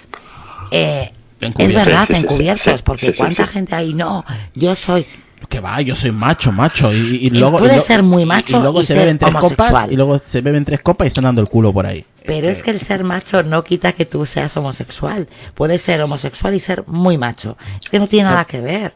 Eh, 0.71 1.09
es 1.39 1.47
Encubiertos. 1.49 1.85
verdad, 1.85 2.05
Sí, 2.07 2.13
sí, 2.13 2.19
sí, 2.19 2.25
encubiertos, 2.25 2.77
sí, 2.77 2.83
porque 2.85 3.05
sí, 3.07 3.11
sí, 3.13 3.17
cuánta 3.17 3.45
sí. 3.47 3.53
gente 3.53 3.75
ahí, 3.75 3.93
no, 3.93 4.23
yo 4.53 4.75
soy, 4.75 5.05
Que 5.49 5.59
va, 5.59 5.79
yo 5.81 5.95
soy 5.95 6.11
macho, 6.11 6.51
macho. 6.51 6.91
Y, 6.93 6.97
y 7.27 7.29
luego, 7.29 7.59
puede 7.59 7.73
y 7.73 7.77
lo- 7.77 7.81
ser 7.83 8.01
muy 8.03 8.25
macho 8.25 8.57
y 8.57 8.61
luego 8.61 8.81
y 8.81 8.85
se 8.85 8.93
ser 8.93 9.03
beben 9.03 9.19
tres 9.19 9.35
homosexual. 9.35 9.69
copas 9.69 9.91
y 9.91 9.95
luego 9.95 10.17
se 10.19 10.41
beben 10.41 10.65
tres 10.65 10.81
copas 10.81 11.05
y 11.05 11.07
están 11.09 11.25
dando 11.25 11.41
el 11.41 11.47
culo 11.49 11.71
por 11.73 11.85
ahí. 11.85 12.05
pero 12.25 12.49
es 12.49 12.63
que 12.63 12.71
el 12.71 12.79
ser 12.79 13.03
macho 13.03 13.43
no 13.43 13.63
quita 13.63 13.91
que 13.93 14.05
tú 14.05 14.25
seas 14.25 14.55
homosexual. 14.57 15.27
Puedes 15.53 15.81
ser 15.83 16.01
homosexual 16.01 16.55
y 16.55 16.59
ser 16.59 16.83
muy 16.87 17.17
macho. 17.19 17.57
Es 17.83 17.89
que 17.89 17.99
no 17.99 18.07
tiene 18.07 18.29
nada 18.29 18.45
que 18.45 18.61
ver. 18.61 18.95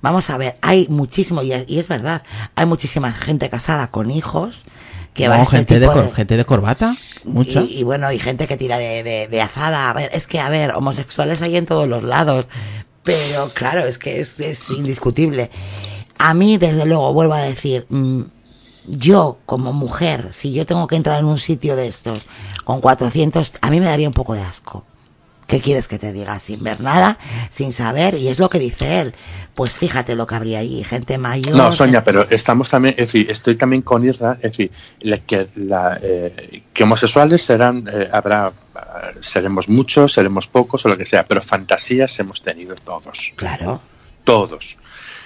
Vamos 0.00 0.30
a 0.30 0.38
ver, 0.38 0.56
hay 0.62 0.86
muchísimo, 0.88 1.42
y 1.42 1.52
es, 1.52 1.64
y 1.68 1.80
es 1.80 1.88
verdad, 1.88 2.22
hay 2.54 2.66
muchísima 2.66 3.12
gente 3.12 3.50
casada 3.50 3.90
con 3.90 4.12
hijos 4.12 4.64
que 5.18 5.28
va 5.28 5.34
a 5.34 5.38
No, 5.38 5.42
este 5.42 5.56
gente, 5.56 5.80
de, 5.80 6.10
gente 6.12 6.36
de 6.36 6.44
corbata, 6.44 6.94
mucha. 7.24 7.62
Y, 7.62 7.80
y 7.80 7.82
bueno, 7.82 8.12
y 8.12 8.20
gente 8.20 8.46
que 8.46 8.56
tira 8.56 8.78
de, 8.78 9.02
de, 9.02 9.26
de 9.26 9.40
azada. 9.40 9.90
A 9.90 9.92
ver, 9.92 10.10
es 10.12 10.28
que, 10.28 10.38
a 10.38 10.48
ver, 10.48 10.72
homosexuales 10.76 11.42
hay 11.42 11.56
en 11.56 11.66
todos 11.66 11.88
los 11.88 12.04
lados. 12.04 12.46
Pero 13.02 13.50
claro, 13.52 13.84
es 13.84 13.98
que 13.98 14.20
es, 14.20 14.38
es 14.38 14.70
indiscutible. 14.70 15.50
A 16.18 16.34
mí, 16.34 16.56
desde 16.56 16.86
luego, 16.86 17.12
vuelvo 17.12 17.34
a 17.34 17.40
decir, 17.40 17.84
mm, 17.88 18.22
yo 18.86 19.38
como 19.44 19.72
mujer, 19.72 20.28
si 20.30 20.52
yo 20.52 20.64
tengo 20.66 20.86
que 20.86 20.94
entrar 20.94 21.18
en 21.18 21.26
un 21.26 21.38
sitio 21.38 21.74
de 21.74 21.88
estos 21.88 22.26
con 22.64 22.80
400, 22.80 23.54
a 23.60 23.70
mí 23.70 23.80
me 23.80 23.86
daría 23.86 24.06
un 24.06 24.14
poco 24.14 24.34
de 24.34 24.42
asco. 24.42 24.84
¿Qué 25.48 25.60
quieres 25.60 25.88
que 25.88 25.98
te 25.98 26.12
diga? 26.12 26.38
Sin 26.38 26.62
ver 26.62 26.80
nada, 26.82 27.18
sin 27.50 27.72
saber, 27.72 28.14
y 28.14 28.28
es 28.28 28.38
lo 28.38 28.48
que 28.50 28.58
dice 28.58 29.00
él. 29.00 29.14
Pues 29.54 29.78
fíjate 29.78 30.14
lo 30.14 30.26
que 30.26 30.34
habría 30.36 30.58
ahí, 30.60 30.84
gente 30.84 31.18
mayor. 31.18 31.56
No, 31.56 31.72
gente- 31.72 32.02
pero 32.02 32.26
estamos 32.30 32.68
también, 32.70 32.94
es 32.98 33.06
decir, 33.08 33.30
estoy 33.30 33.56
también 33.56 33.80
con 33.82 34.04
Irra, 34.04 34.34
es 34.42 34.52
decir, 34.52 34.70
que, 35.26 35.48
la, 35.56 35.98
eh, 36.02 36.62
que 36.72 36.82
homosexuales 36.84 37.42
serán, 37.42 37.88
eh, 37.92 38.08
habrá, 38.12 38.52
seremos 39.20 39.68
muchos, 39.68 40.12
seremos 40.12 40.46
pocos 40.46 40.84
o 40.84 40.88
lo 40.90 40.96
que 40.98 41.06
sea, 41.06 41.26
pero 41.26 41.40
fantasías 41.42 42.16
hemos 42.20 42.42
tenido 42.42 42.74
todos, 42.76 43.32
Claro. 43.34 43.80
todos. 44.24 44.76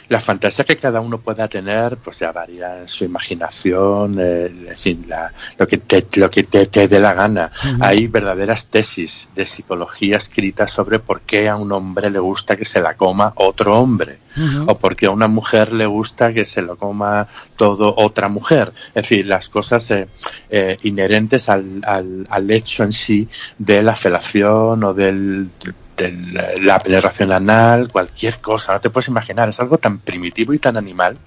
La 0.08 0.20
fantasía 0.20 0.64
que 0.64 0.76
cada 0.76 1.00
uno 1.00 1.18
pueda 1.18 1.48
tener, 1.48 1.96
pues 1.96 2.18
ya 2.18 2.32
varía 2.32 2.80
en 2.80 2.88
su 2.88 3.04
imaginación, 3.04 4.16
eh, 4.20 4.52
en 4.68 4.76
fin, 4.76 5.04
la- 5.08 5.32
lo 5.58 5.66
que 5.66 5.78
te, 5.78 6.06
lo 6.18 6.30
que 6.30 6.42
te, 6.42 6.66
te 6.66 6.88
dé 6.88 7.00
la 7.00 7.14
gana. 7.14 7.50
Hay 7.80 8.08
verdaderas 8.08 8.66
tesis 8.66 9.30
de 9.34 9.46
psicología 9.46 10.16
escritas 10.18 10.70
sobre 10.70 10.98
por 10.98 11.20
qué 11.22 11.48
a 11.48 11.56
un 11.56 11.72
hombre 11.72 12.10
le 12.10 12.18
gusta 12.18 12.56
que 12.56 12.64
se 12.64 12.80
la 12.80 12.94
coma 12.96 13.32
otro 13.36 13.78
hombre 13.80 14.18
o 14.66 14.78
porque 14.78 15.06
a 15.06 15.10
una 15.10 15.28
mujer 15.28 15.72
le 15.74 15.84
gusta 15.84 16.32
que 16.32 16.46
se 16.46 16.62
lo 16.62 16.76
coma 16.76 17.28
todo 17.56 17.94
otra 17.96 18.28
mujer. 18.28 18.72
Es 18.88 19.02
decir, 19.04 19.26
las 19.26 19.48
cosas 19.50 19.90
eh, 19.90 20.08
eh, 20.50 20.78
inherentes 20.84 21.48
al, 21.48 21.82
al, 21.86 22.26
al 22.30 22.50
hecho 22.50 22.82
en 22.82 22.92
sí 22.92 23.28
de 23.58 23.82
la 23.82 23.94
felación 23.94 24.82
o 24.84 24.94
del, 24.94 25.48
de 25.96 26.58
la 26.62 26.78
penetración 26.80 27.32
anal, 27.32 27.88
cualquier 27.90 28.38
cosa. 28.40 28.72
No 28.74 28.80
te 28.80 28.90
puedes 28.90 29.08
imaginar, 29.08 29.48
es 29.48 29.60
algo 29.60 29.78
tan 29.78 29.98
primitivo 29.98 30.52
y 30.52 30.58
tan 30.58 30.76
animal 30.76 31.18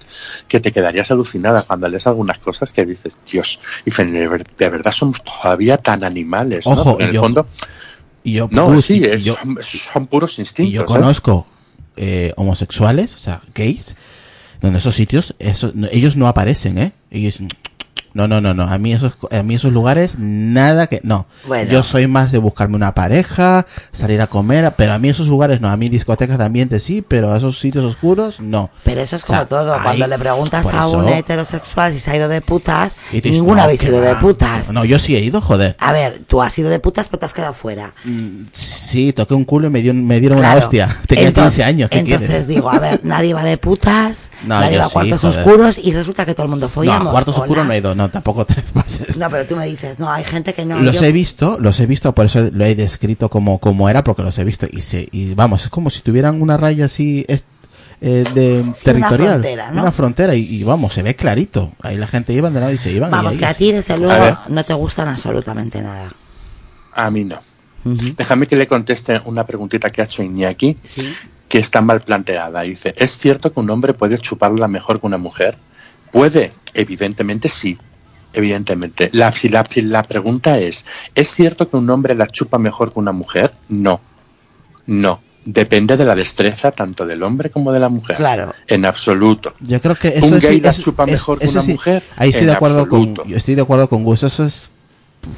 que 0.48 0.60
te 0.60 0.72
quedarías 0.72 1.10
alucinada 1.10 1.62
cuando 1.62 1.88
lees 1.88 2.06
algunas 2.06 2.38
cosas 2.38 2.72
que 2.72 2.84
dices, 2.84 3.18
Dios, 3.30 3.60
y 3.84 3.90
de 4.12 4.28
ver- 4.28 4.46
de 4.56 4.68
verdad 4.68 4.92
somos 4.92 5.22
todavía 5.22 5.78
tan 5.78 6.04
animales. 6.04 6.66
¿no? 6.66 6.72
Ojo, 6.72 6.84
Porque 6.92 7.04
en 7.04 7.08
el 7.10 7.14
yo- 7.14 7.20
fondo, 7.22 7.46
Y 8.24 8.32
yo, 8.32 8.48
no, 8.50 8.80
sí, 8.82 8.94
y- 8.94 9.00
y 9.02 9.04
es- 9.04 9.24
yo- 9.24 9.36
son, 9.40 9.58
son 9.62 10.06
puros 10.08 10.38
instintos. 10.38 10.70
Y 10.70 10.74
yo 10.74 10.84
conozco 10.84 11.46
eh, 11.96 12.32
homosexuales, 12.36 13.14
o 13.14 13.18
sea, 13.18 13.40
gays, 13.54 13.96
donde 14.60 14.80
esos 14.80 14.94
sitios, 14.94 15.34
eso, 15.38 15.70
no- 15.74 15.88
ellos 15.92 16.16
no 16.16 16.26
aparecen, 16.28 16.76
¿eh? 16.78 16.92
Ellos, 17.10 17.38
no, 18.16 18.26
no, 18.26 18.40
no, 18.40 18.54
no, 18.54 18.62
a 18.64 18.78
mí 18.78 18.94
esos, 18.94 19.18
a 19.30 19.42
mí 19.42 19.54
esos 19.56 19.72
lugares, 19.72 20.16
nada 20.18 20.86
que, 20.86 21.00
no. 21.04 21.26
Bueno. 21.46 21.70
Yo 21.70 21.82
soy 21.82 22.06
más 22.06 22.32
de 22.32 22.38
buscarme 22.38 22.76
una 22.76 22.94
pareja, 22.94 23.66
salir 23.92 24.22
a 24.22 24.26
comer, 24.26 24.72
pero 24.76 24.94
a 24.94 24.98
mí 24.98 25.08
esos 25.10 25.26
lugares 25.28 25.60
no, 25.60 25.68
a 25.68 25.76
mí 25.76 25.88
discotecas 25.90 26.38
de 26.38 26.44
ambiente 26.44 26.80
sí, 26.80 27.04
pero 27.06 27.32
a 27.32 27.36
esos 27.36 27.58
sitios 27.58 27.84
oscuros, 27.84 28.40
no. 28.40 28.70
Pero 28.84 29.02
eso 29.02 29.16
es 29.16 29.24
O 29.24 29.26
sea, 29.26 29.44
como 29.44 29.48
todo. 29.48 29.82
Cuando 29.82 30.06
le 30.06 30.18
preguntas 30.18 30.66
a 30.72 30.88
un 30.88 31.08
heterosexual 31.08 31.92
si 31.92 32.00
se 32.00 32.10
ha 32.10 32.16
ido 32.16 32.28
de 32.28 32.40
putas, 32.40 32.96
y 33.10 33.20
te 33.20 33.28
dices, 33.28 33.32
ninguno 33.32 33.56
no, 33.56 33.62
habéis 33.64 33.82
ido 33.84 34.00
de 34.00 34.14
putas. 34.16 34.72
No, 34.72 34.84
yo 34.86 34.98
sí 34.98 35.14
he 35.14 35.20
ido, 35.20 35.40
joder. 35.42 35.76
A 35.78 35.92
ver, 35.92 36.20
tú 36.26 36.40
has 36.42 36.58
ido 36.58 36.70
de 36.70 36.80
putas, 36.80 37.08
pero 37.08 37.18
te 37.20 37.26
has 37.26 37.34
quedado 37.34 37.52
fuera. 37.52 37.92
Sí, 38.52 39.12
toqué 39.12 39.34
un 39.34 39.44
culo 39.44 39.66
y 39.68 39.70
me, 39.70 39.82
dio, 39.82 39.92
me 39.94 40.20
dieron 40.20 40.38
Claro. 40.38 40.56
una 40.56 40.64
hostia. 40.64 40.88
Tenía 41.06 41.28
Entonces- 41.28 41.54
15 41.56 41.64
años, 41.64 41.90
¿qué 41.90 41.98
Entonces 41.98 42.28
quieres? 42.28 42.46
digo, 42.48 42.70
a 42.70 42.78
ver, 42.78 43.00
nadie 43.04 43.34
va 43.34 43.42
de 43.44 43.58
putas, 43.58 44.28
No, 44.44 44.60
nadie 44.60 44.78
va 44.78 44.86
a 44.86 44.88
cuartos 44.88 45.24
oscuros 45.24 45.78
y 45.78 45.92
resulta 45.92 46.24
que 46.24 46.34
todo 46.34 46.44
el 46.44 46.50
mundo 46.50 46.66
No, 46.66 46.70
follamos. 46.70 47.08
a 47.08 47.10
cuartos 47.10 47.36
¿o 47.36 47.40
oscuros 47.42 47.64
no? 47.64 47.68
no 47.68 47.72
he 47.74 47.78
ido, 47.78 47.94
no, 47.94 48.05
tampoco 48.10 48.44
te 48.44 48.54
pases. 48.74 49.16
No, 49.16 49.28
pero 49.30 49.46
tú 49.46 49.56
me 49.56 49.66
dices, 49.66 49.98
no, 49.98 50.10
hay 50.10 50.24
gente 50.24 50.52
que 50.54 50.64
no. 50.64 50.80
los 50.80 51.00
yo- 51.00 51.06
he 51.06 51.12
visto, 51.12 51.58
los 51.60 51.78
he 51.80 51.86
visto, 51.86 52.14
por 52.14 52.26
eso 52.26 52.48
lo 52.52 52.64
he 52.64 52.74
descrito 52.74 53.28
como, 53.28 53.58
como 53.58 53.88
era, 53.88 54.02
porque 54.04 54.22
los 54.22 54.36
he 54.38 54.44
visto 54.44 54.66
y 54.70 54.80
se, 54.80 55.08
y 55.12 55.34
vamos, 55.34 55.64
es 55.64 55.68
como 55.70 55.90
si 55.90 56.02
tuvieran 56.02 56.40
una 56.42 56.56
raya 56.56 56.86
así 56.86 57.24
es- 57.28 57.44
eh, 58.02 58.24
de 58.34 58.62
territorial, 58.84 59.40
frontera, 59.40 59.70
¿no? 59.70 59.80
una 59.82 59.90
frontera 59.92 60.34
y, 60.34 60.42
y 60.56 60.62
vamos, 60.64 60.92
se 60.92 61.02
ve 61.02 61.16
clarito. 61.16 61.72
Ahí 61.80 61.96
la 61.96 62.06
gente 62.06 62.34
iba 62.34 62.50
de 62.50 62.60
lado 62.60 62.72
y 62.72 62.76
se 62.78 62.92
iban. 62.92 63.10
Vamos, 63.10 63.38
que 63.38 63.46
a 63.46 63.54
ti, 63.54 63.72
desde 63.72 63.96
luego, 63.96 64.38
no 64.48 64.64
te 64.64 64.74
gustan 64.74 65.08
absolutamente 65.08 65.80
nada. 65.80 66.12
A 66.92 67.10
mí 67.10 67.24
no. 67.24 67.38
Déjame 67.84 68.48
que 68.48 68.56
le 68.56 68.66
conteste 68.66 69.20
una 69.24 69.46
preguntita 69.46 69.88
que 69.88 70.02
ha 70.02 70.04
hecho 70.04 70.22
Iñaki, 70.22 70.76
Sí. 70.82 71.14
que 71.48 71.58
está 71.58 71.80
mal 71.80 72.00
planteada. 72.02 72.62
Dice, 72.62 72.94
¿es 72.98 73.16
cierto 73.16 73.52
que 73.52 73.60
un 73.60 73.70
hombre 73.70 73.94
puede 73.94 74.18
chuparla 74.18 74.68
mejor 74.68 75.00
que 75.00 75.06
una 75.06 75.18
mujer? 75.18 75.56
Puede, 76.12 76.52
evidentemente 76.74 77.48
sí. 77.48 77.78
Evidentemente. 78.36 79.10
La, 79.12 79.32
si, 79.32 79.48
la, 79.48 79.64
si 79.68 79.82
la 79.82 80.02
pregunta 80.04 80.58
es, 80.58 80.84
¿es 81.14 81.34
cierto 81.34 81.68
que 81.68 81.76
un 81.76 81.90
hombre 81.90 82.14
la 82.14 82.26
chupa 82.28 82.58
mejor 82.58 82.92
que 82.92 82.98
una 83.00 83.12
mujer? 83.12 83.52
No. 83.68 84.00
No. 84.86 85.20
depende 85.44 85.96
de 85.96 86.04
la 86.04 86.16
destreza 86.16 86.72
tanto 86.72 87.06
del 87.06 87.22
hombre 87.22 87.50
como 87.50 87.72
de 87.72 87.78
la 87.80 87.88
mujer. 87.88 88.16
Claro. 88.16 88.52
En 88.66 88.84
absoluto. 88.84 89.54
Yo 89.60 89.80
creo 89.80 89.94
que 89.94 90.08
eso 90.08 90.26
¿Un 90.26 90.40
gay 90.40 90.60
la 90.60 90.70
es- 90.70 90.80
chupa 90.82 91.04
es- 91.04 91.12
mejor 91.12 91.38
que 91.38 91.46
una 91.48 91.62
sí, 91.62 91.72
mujer? 91.72 92.02
Ahí 92.16 92.30
estoy 92.30 92.42
En 92.42 92.48
de 92.48 92.52
acuerdo 92.54 92.80
absoluto. 92.80 93.22
con 93.22 93.30
yo 93.30 93.36
estoy 93.36 93.54
de 93.54 93.62
acuerdo 93.62 93.88
con 93.88 94.02
Gus, 94.02 94.24
eso 94.24 94.42
es 94.44 94.70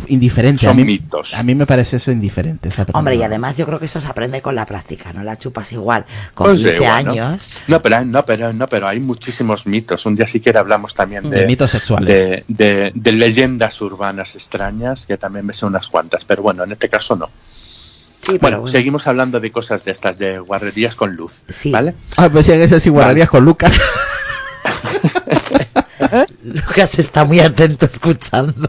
indiferente. 0.09 0.62
Son 0.62 0.70
a 0.70 0.74
mí, 0.74 0.84
mitos. 0.84 1.34
A 1.34 1.43
mí 1.43 1.55
me 1.55 1.66
parece 1.66 1.97
eso 1.97 2.11
indiferente. 2.11 2.68
esa 2.68 2.86
Hombre, 2.93 3.16
y 3.16 3.22
además 3.22 3.57
yo 3.57 3.66
creo 3.66 3.78
que 3.78 3.84
eso 3.86 4.01
se 4.01 4.07
aprende 4.07 4.41
con 4.43 4.55
la 4.55 4.66
práctica, 4.66 5.12
no 5.12 5.22
la 5.22 5.39
chupas 5.39 5.72
igual 5.72 6.05
con 6.34 6.47
Pues 6.49 6.62
15 6.62 6.76
igual, 6.76 7.05
¿no? 7.05 7.11
años. 7.12 7.43
No, 7.66 7.82
pero 7.82 7.97
hay, 7.99 8.07
no, 8.07 8.24
pero, 8.26 8.53
no, 8.53 8.66
pero 8.68 8.89
hay 8.89 9.01
muchísimos 9.01 9.66
mitos. 9.66 10.05
Un 10.07 10.16
día 10.16 10.26
sí 10.26 10.41
que 10.41 10.51
hablamos 10.57 10.95
también 10.95 11.28
de, 11.30 11.41
De 11.41 11.47
mitos 11.47 11.70
sexuales. 11.70 12.07
De, 12.09 12.45
de- 12.49 12.93
de 12.95 13.12
leyendas 13.12 13.80
urbanas 13.80 14.34
extrañas, 14.34 15.07
que 15.07 15.16
también 15.18 15.45
me 15.47 15.55
sé 15.55 15.66
unas 15.66 15.89
cuantas, 15.89 16.24
pero 16.24 16.43
bueno, 16.43 16.64
en 16.64 16.72
este 16.72 16.89
caso 16.89 17.16
no. 17.16 17.30
Sí, 17.47 18.36
Bueno, 18.41 18.61
bueno. 18.61 18.72
seguimos 18.72 19.07
hablando 19.07 19.39
de 19.41 19.53
cosas 19.53 19.84
de 19.84 19.93
estas, 19.93 20.18
de 20.18 20.39
guarrerías 20.41 20.95
con 20.97 21.12
luz, 21.12 21.43
Sí. 21.53 21.70
¿vale? 21.70 21.95
Ah, 22.16 22.28
pues 22.28 22.47
si 22.47 22.53
en 22.53 22.61
esas 22.62 22.84
igualarías 22.84 23.28
con 23.28 23.45
Lucas. 23.45 23.72
Lucas 26.43 26.99
está 26.99 27.24
muy 27.24 27.41
atento 27.41 27.86
escuchando. 27.86 28.68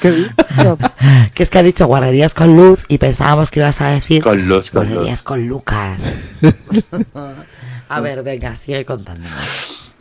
¿Qué 0.00 0.26
que 1.34 1.42
es 1.42 1.50
que 1.50 1.58
ha 1.58 1.62
dicho 1.62 1.86
guarrerías 1.86 2.34
con 2.34 2.56
luz 2.56 2.84
y 2.88 2.98
pensábamos 2.98 3.50
que 3.50 3.60
ibas 3.60 3.80
a 3.80 3.88
decir 3.88 4.22
Con 4.22 4.48
luz, 4.48 4.70
con 4.70 4.86
guarrerías 4.88 5.18
luz. 5.18 5.22
con 5.22 5.46
Lucas. 5.46 6.40
a 7.88 8.00
ver, 8.00 8.22
venga, 8.22 8.56
sigue 8.56 8.84
contándome. 8.84 9.34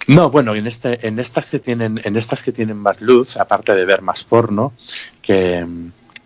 No, 0.07 0.29
bueno, 0.29 0.53
en 0.55 0.67
este, 0.67 1.07
en 1.07 1.19
estas 1.19 1.49
que 1.49 1.59
tienen, 1.59 1.99
en 2.03 2.15
estas 2.15 2.43
que 2.43 2.51
tienen 2.51 2.77
más 2.77 3.01
luz, 3.01 3.37
aparte 3.37 3.73
de 3.73 3.85
ver 3.85 4.01
más 4.01 4.23
porno, 4.23 4.73
que, 5.21 5.65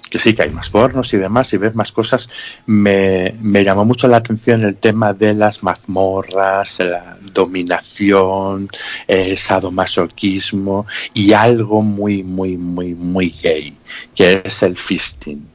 que 0.10 0.20
sí 0.20 0.34
que 0.34 0.44
hay 0.44 0.50
más 0.50 0.70
pornos 0.70 1.14
y 1.14 1.18
demás, 1.18 1.54
y 1.54 1.58
ves 1.58 1.76
más 1.76 1.92
cosas, 1.92 2.30
me, 2.66 3.36
me 3.42 3.64
llamó 3.64 3.86
mucho 3.86 4.08
la 4.08 4.18
atención 4.18 4.64
el 4.64 4.76
tema 4.76 5.14
de 5.14 5.34
las 5.34 5.64
mazmorras, 5.64 6.80
la 6.80 7.18
dominación, 7.34 8.68
el 9.08 9.38
sadomasoquismo 9.38 10.86
y 11.14 11.34
algo 11.34 11.82
muy, 11.82 12.24
muy, 12.24 12.58
muy, 12.58 12.96
muy 12.96 13.30
gay, 13.30 13.78
que 14.16 14.42
es 14.44 14.64
el 14.64 14.78
fisting. 14.78 15.48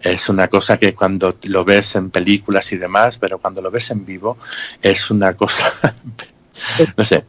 Es 0.00 0.28
una 0.28 0.48
cosa 0.48 0.78
que 0.78 0.94
cuando 0.94 1.36
lo 1.44 1.64
ves 1.64 1.96
en 1.96 2.10
películas 2.10 2.70
y 2.72 2.76
demás, 2.76 3.18
pero 3.18 3.38
cuando 3.38 3.62
lo 3.62 3.70
ves 3.70 3.90
en 3.90 4.04
vivo, 4.04 4.36
es 4.82 5.10
una 5.10 5.34
cosa, 5.34 5.72
no 6.96 7.04
sé, 7.04 7.24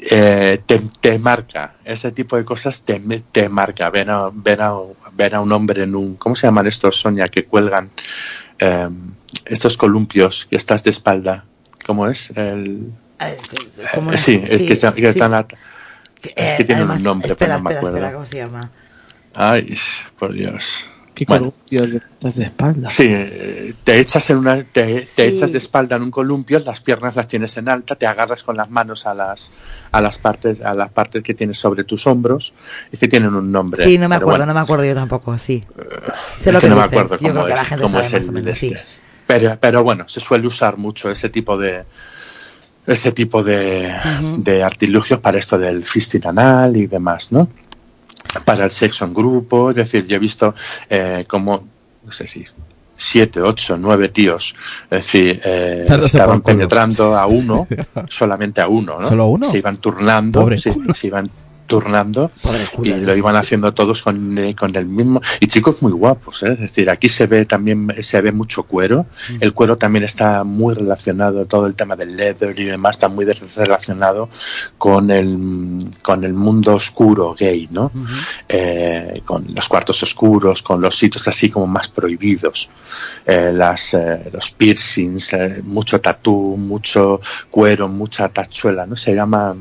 eh, 0.00 0.60
te, 0.64 0.78
te 1.00 1.18
marca, 1.18 1.74
ese 1.84 2.12
tipo 2.12 2.36
de 2.36 2.44
cosas 2.44 2.82
te, 2.82 3.00
te 3.32 3.48
marca. 3.48 3.90
Ver 3.90 4.10
a, 4.10 4.30
ver, 4.32 4.62
a, 4.62 4.72
ver 5.18 5.34
a 5.34 5.40
un 5.40 5.52
hombre 5.52 5.82
en 5.82 5.94
un, 5.94 6.14
¿cómo 6.16 6.34
se 6.36 6.46
llaman 6.46 6.66
estos, 6.66 6.96
Sonia, 7.00 7.26
que 7.28 7.44
cuelgan 7.44 7.90
eh, 8.60 8.88
estos 9.44 9.76
columpios 9.76 10.46
que 10.48 10.56
estás 10.56 10.82
de 10.84 10.90
espalda? 10.90 11.44
¿Cómo 11.84 12.06
es? 12.06 12.30
El, 12.30 12.92
Eh, 13.20 13.36
¿cómo 13.94 14.12
es? 14.12 14.20
sí, 14.20 14.40
es 14.42 14.62
que, 14.62 14.68
que 14.68 14.76
sí. 14.76 14.86
están 15.08 15.34
es 16.22 16.52
que 16.54 16.62
Eh, 16.62 16.64
tienen 16.64 16.76
además, 16.84 16.98
un 16.98 17.02
nombre, 17.02 17.30
espera, 17.32 17.54
pero 17.56 17.62
no 17.64 17.68
me 17.68 17.74
acuerdo. 17.76 17.96
espera, 17.98 18.12
¿cómo 18.14 18.26
se 18.26 18.36
llama? 18.36 18.70
Ay, 19.34 19.76
por 20.18 20.32
Dios. 20.32 20.86
¿Qué 21.18 21.24
Bueno. 21.26 21.50
columpio 21.50 21.86
de 21.88 21.96
estás 21.96 22.36
de 22.36 22.44
espalda? 22.44 22.90
Sí, 22.90 23.06
eh, 23.08 23.74
te 23.82 23.98
echas 23.98 24.30
en 24.30 24.36
una, 24.38 24.62
te, 24.62 25.04
Sí. 25.04 25.12
te 25.16 25.26
echas 25.26 25.50
de 25.52 25.58
espalda 25.58 25.96
en 25.96 26.02
un 26.02 26.10
columpio, 26.12 26.60
las 26.60 26.80
piernas 26.80 27.16
las 27.16 27.26
tienes 27.26 27.56
en 27.56 27.68
alta, 27.68 27.96
te 27.96 28.06
agarras 28.06 28.44
con 28.44 28.56
las 28.56 28.70
manos 28.70 29.04
a 29.06 29.14
las, 29.14 29.50
a 29.90 30.00
las 30.00 30.18
partes, 30.18 30.60
a 30.62 30.74
las 30.74 30.90
partes 30.90 31.24
que 31.24 31.34
tienes 31.34 31.58
sobre 31.58 31.82
tus 31.82 32.06
hombros, 32.06 32.52
es 32.92 33.00
que 33.00 33.08
tienen 33.08 33.34
un 33.34 33.50
nombre. 33.50 33.82
Sí, 33.84 33.98
no 33.98 34.08
me 34.08 34.14
acuerdo, 34.14 34.30
bueno. 34.38 34.46
no 34.46 34.54
me 34.54 34.60
acuerdo 34.60 34.84
yo 34.84 34.94
tampoco, 34.94 35.36
sí. 35.38 35.64
Sí 36.30 36.44
sé 36.44 36.50
Es 36.50 36.52
lo 36.54 36.60
que 36.60 36.66
que 36.66 36.70
no 36.70 36.76
me 36.76 36.82
dices. 36.82 36.98
acuerdo 37.00 37.14
Yo 37.14 37.18
creo 37.18 37.32
cómo 37.34 37.44
que 37.46 37.54
la 37.54 37.62
es, 37.62 37.68
gente 37.68 37.82
cómo 37.82 37.94
sabe 37.94 38.06
es 38.06 38.12
más 38.12 38.22
el 38.22 38.28
o 38.28 38.32
menos, 38.32 38.44
de 38.46 38.54
sí. 38.54 38.66
este. 38.68 38.82
Pero, 39.26 39.58
pero 39.60 39.82
bueno, 39.82 40.08
se 40.08 40.20
suele 40.20 40.46
usar 40.46 40.76
mucho 40.78 41.10
ese 41.10 41.28
tipo 41.28 41.58
de 41.58 41.84
ese 42.86 43.12
tipo 43.12 43.42
de, 43.42 43.94
de 44.38 44.62
artilugios 44.62 45.20
para 45.20 45.38
esto 45.38 45.58
del 45.58 45.84
fisting 45.84 46.26
anal 46.26 46.74
y 46.76 46.86
demás, 46.86 47.32
¿no? 47.32 47.48
Para 48.44 48.64
el 48.64 48.70
sexo 48.70 49.04
en 49.04 49.14
grupo, 49.14 49.70
es 49.70 49.76
decir, 49.76 50.06
yo 50.06 50.16
he 50.16 50.18
visto 50.18 50.54
eh, 50.88 51.24
como, 51.26 51.64
no 52.04 52.12
sé 52.12 52.26
si 52.26 52.44
siete, 52.96 53.40
ocho, 53.40 53.76
nueve 53.78 54.08
tíos, 54.08 54.54
es 54.84 54.98
decir, 54.98 55.40
eh, 55.44 55.86
estaban 56.02 56.42
penetrando 56.42 57.16
a 57.16 57.26
uno, 57.26 57.66
solamente 58.08 58.60
a 58.60 58.68
uno, 58.68 58.98
¿no? 59.00 59.08
¿Solo 59.08 59.22
a 59.22 59.28
uno? 59.28 59.48
Se 59.48 59.58
iban 59.58 59.76
turnando, 59.76 60.48
se 60.58 61.06
iban 61.06 61.30
turnando 61.68 62.32
y 62.82 62.90
lo 62.94 63.14
iban 63.14 63.36
haciendo 63.36 63.72
todos 63.72 64.02
con, 64.02 64.36
eh, 64.38 64.56
con 64.56 64.74
el 64.74 64.86
mismo 64.86 65.20
y 65.38 65.46
chicos 65.46 65.80
muy 65.82 65.92
guapos 65.92 66.42
¿eh? 66.42 66.52
es 66.54 66.60
decir 66.60 66.90
aquí 66.90 67.08
se 67.08 67.26
ve 67.28 67.44
también 67.44 67.94
se 68.00 68.20
ve 68.20 68.32
mucho 68.32 68.64
cuero 68.64 69.06
el 69.38 69.52
cuero 69.52 69.76
también 69.76 70.02
está 70.04 70.42
muy 70.42 70.74
relacionado 70.74 71.44
todo 71.46 71.66
el 71.66 71.76
tema 71.76 71.94
del 71.94 72.16
leather 72.16 72.58
y 72.58 72.64
demás 72.64 72.96
está 72.96 73.08
muy 73.08 73.24
relacionado 73.54 74.28
con 74.78 75.10
el 75.10 75.78
con 76.02 76.24
el 76.24 76.32
mundo 76.34 76.74
oscuro 76.74 77.36
gay 77.38 77.68
no. 77.70 77.92
Eh, 78.48 79.22
con 79.24 79.46
los 79.54 79.68
cuartos 79.68 80.02
oscuros 80.02 80.62
con 80.62 80.80
los 80.80 80.96
sitios 80.98 81.28
así 81.28 81.50
como 81.50 81.66
más 81.66 81.88
prohibidos 81.88 82.68
Eh, 83.26 83.52
las 83.52 83.92
eh, 83.94 84.30
los 84.32 84.50
piercings 84.52 85.32
eh, 85.34 85.60
mucho 85.64 86.00
tatú 86.00 86.56
mucho 86.56 87.20
cuero 87.50 87.86
mucha 87.88 88.28
tachuela 88.30 88.86
no 88.86 88.96
se 88.96 89.14
llama 89.14 89.54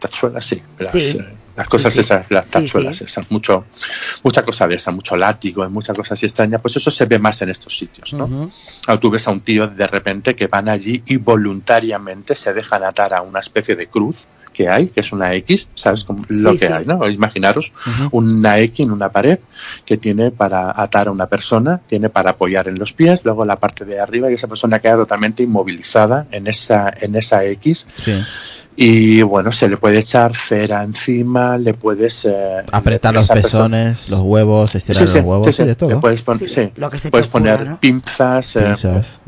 tachuela 0.00 0.40
sí 0.40 0.62
las, 0.78 0.92
Sí. 0.92 1.18
eh, 1.20 1.36
las 1.56 1.68
cosas 1.68 1.92
Sí, 1.92 2.00
esas, 2.00 2.30
las 2.30 2.46
tachuelas 2.48 2.96
sí. 2.96 3.04
esas, 3.04 3.30
mucho, 3.30 3.66
mucha 4.22 4.44
cosa 4.44 4.66
de 4.66 4.76
esa, 4.76 4.90
mucho 4.90 5.16
látigo, 5.16 5.68
mucha 5.70 5.94
cosa 5.94 6.14
así 6.14 6.26
extraña, 6.26 6.58
pues 6.58 6.76
eso 6.76 6.90
se 6.90 7.06
ve 7.06 7.18
más 7.18 7.42
en 7.42 7.50
estos 7.50 7.76
sitios, 7.76 8.12
¿no? 8.14 8.50
O 8.88 8.98
tú 8.98 9.10
ves 9.10 9.26
a 9.28 9.30
un 9.30 9.40
tío 9.40 9.66
de 9.68 9.86
repente 9.86 10.34
que 10.34 10.46
van 10.46 10.68
allí 10.68 11.02
y 11.06 11.16
voluntariamente 11.16 12.34
se 12.34 12.52
dejan 12.52 12.84
atar 12.84 13.14
a 13.14 13.22
una 13.22 13.40
especie 13.40 13.76
de 13.76 13.88
cruz 13.88 14.28
que 14.52 14.68
hay, 14.68 14.88
que 14.88 15.00
es 15.00 15.12
una 15.12 15.34
X, 15.34 15.68
¿sabes? 15.74 16.04
Como 16.04 16.24
lo 16.28 16.56
que 16.56 16.66
hay, 16.66 16.84
¿no? 16.84 17.08
Imaginaros 17.08 17.72
una 18.10 18.58
X 18.58 18.80
en 18.80 18.92
una 18.92 19.10
pared 19.10 19.38
que 19.84 19.96
tiene 19.96 20.30
para 20.30 20.72
atar 20.74 21.08
a 21.08 21.10
una 21.10 21.26
persona, 21.26 21.80
tiene 21.86 22.08
para 22.08 22.30
apoyar 22.30 22.68
en 22.68 22.78
los 22.78 22.92
pies, 22.92 23.24
luego 23.24 23.44
la 23.44 23.56
parte 23.56 23.84
de 23.84 24.00
arriba 24.00 24.30
y 24.30 24.34
esa 24.34 24.48
persona 24.48 24.78
queda 24.78 24.96
totalmente 24.96 25.42
inmovilizada 25.42 26.26
en 26.30 26.46
esa, 26.46 26.92
en 27.00 27.16
esa 27.16 27.44
X 27.44 27.86
Sí. 27.96 28.22
Y 28.74 29.20
bueno, 29.22 29.52
se 29.52 29.68
le 29.68 29.76
puede 29.76 29.98
echar 29.98 30.34
cera 30.34 30.82
encima, 30.82 31.58
le 31.58 31.74
puedes... 31.74 32.24
eh, 32.24 32.62
Apretar 32.72 33.12
los 33.14 33.28
persona- 33.28 33.42
pezones, 33.42 34.08
los 34.10 34.20
huevos, 34.22 34.74
estirar 34.74 35.02
Sí, 35.06 35.12
sí, 35.12 35.18
los 35.18 35.26
huevos, 35.26 35.54
sí, 35.56 35.64
de 35.64 35.74
todo. 35.74 36.00
puedes, 36.00 36.22
pon- 36.22 36.38
Sí, 36.38 36.48
sí, 36.48 36.72
lo 36.76 36.88
que 36.88 36.98
se 36.98 37.04
te 37.08 37.10
puedes 37.10 37.28
ocurra, 37.28 37.56
poner 37.56 37.66
¿no? 37.68 37.80
pinzas, 37.80 38.56
eh, 38.56 38.74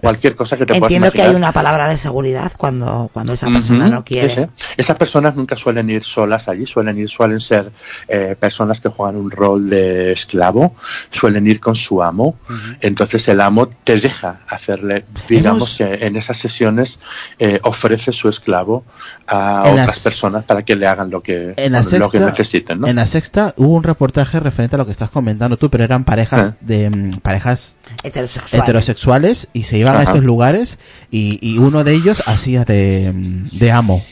cualquier 0.00 0.34
cosa 0.34 0.56
que 0.56 0.64
te 0.64 0.72
puedas 0.74 0.84
Entiendo 0.84 1.10
que 1.12 1.22
hay 1.22 1.34
una 1.34 1.52
palabra 1.52 1.88
de 1.88 1.96
seguridad 1.98 2.52
cuando, 2.56 3.10
cuando 3.12 3.34
esa 3.34 3.46
persona 3.48 3.88
no 3.88 4.04
quiere. 4.04 4.30
sí, 4.30 4.40
sí. 4.56 4.64
Esas 4.76 4.96
personas 4.96 5.36
nunca 5.36 5.56
suelen 5.56 5.90
ir 5.90 6.02
solas 6.02 6.48
allí, 6.48 6.64
suelen 6.66 6.98
ir, 6.98 7.08
suelen 7.10 7.40
ser 7.40 7.70
eh, 8.08 8.36
personas 8.38 8.80
que 8.80 8.88
juegan 8.88 9.16
un 9.16 9.30
rol 9.30 9.68
de 9.68 10.12
esclavo, 10.12 10.74
suelen 11.10 11.46
ir 11.46 11.60
con 11.60 11.74
su 11.74 12.02
amo. 12.02 12.36
Entonces 12.80 13.28
el 13.28 13.40
amo 13.40 13.68
te 13.84 13.98
deja 13.98 14.40
hacerle, 14.48 15.04
digamos 15.28 15.78
Hemos- 15.80 15.98
que 15.98 16.06
en 16.06 16.16
esas 16.16 16.38
sesiones 16.38 16.98
eh, 17.38 17.60
ofrece 17.62 18.12
su 18.12 18.28
esclavo 18.28 18.84
a 19.26 19.33
En 19.64 19.72
otras 19.72 19.86
las- 19.88 20.00
personas 20.00 20.44
para 20.44 20.62
que 20.62 20.76
le 20.76 20.86
hagan 20.86 21.10
lo 21.10 21.22
que, 21.22 21.54
En 21.56 21.72
la, 21.72 21.82
lo 21.82 22.10
que 22.10 22.20
necesiten, 22.20 22.80
¿no? 22.80 22.86
en 22.86 22.96
la 22.96 23.06
sexta 23.06 23.54
hubo 23.56 23.74
un 23.74 23.82
reportaje 23.82 24.40
referente 24.40 24.76
a 24.76 24.78
lo 24.78 24.86
que 24.86 24.92
estás 24.92 25.10
comentando 25.10 25.56
tú, 25.56 25.70
pero 25.70 25.84
eran 25.84 26.04
parejas 26.04 26.52
Ah. 26.52 26.56
de 26.60 26.90
mm, 26.90 27.10
parejas 27.18 27.76
Heterosexual. 28.02 28.62
heterosexuales 28.62 29.48
y 29.52 29.64
se 29.64 29.78
iban 29.78 29.96
a 29.96 30.02
estos 30.02 30.22
lugares 30.24 30.78
y, 31.10 31.38
y 31.42 31.58
uno 31.58 31.84
de 31.84 31.94
ellos 31.94 32.22
hacía 32.26 32.64
de, 32.64 33.12
mm, 33.14 33.58
de 33.58 33.72
amo 33.72 34.02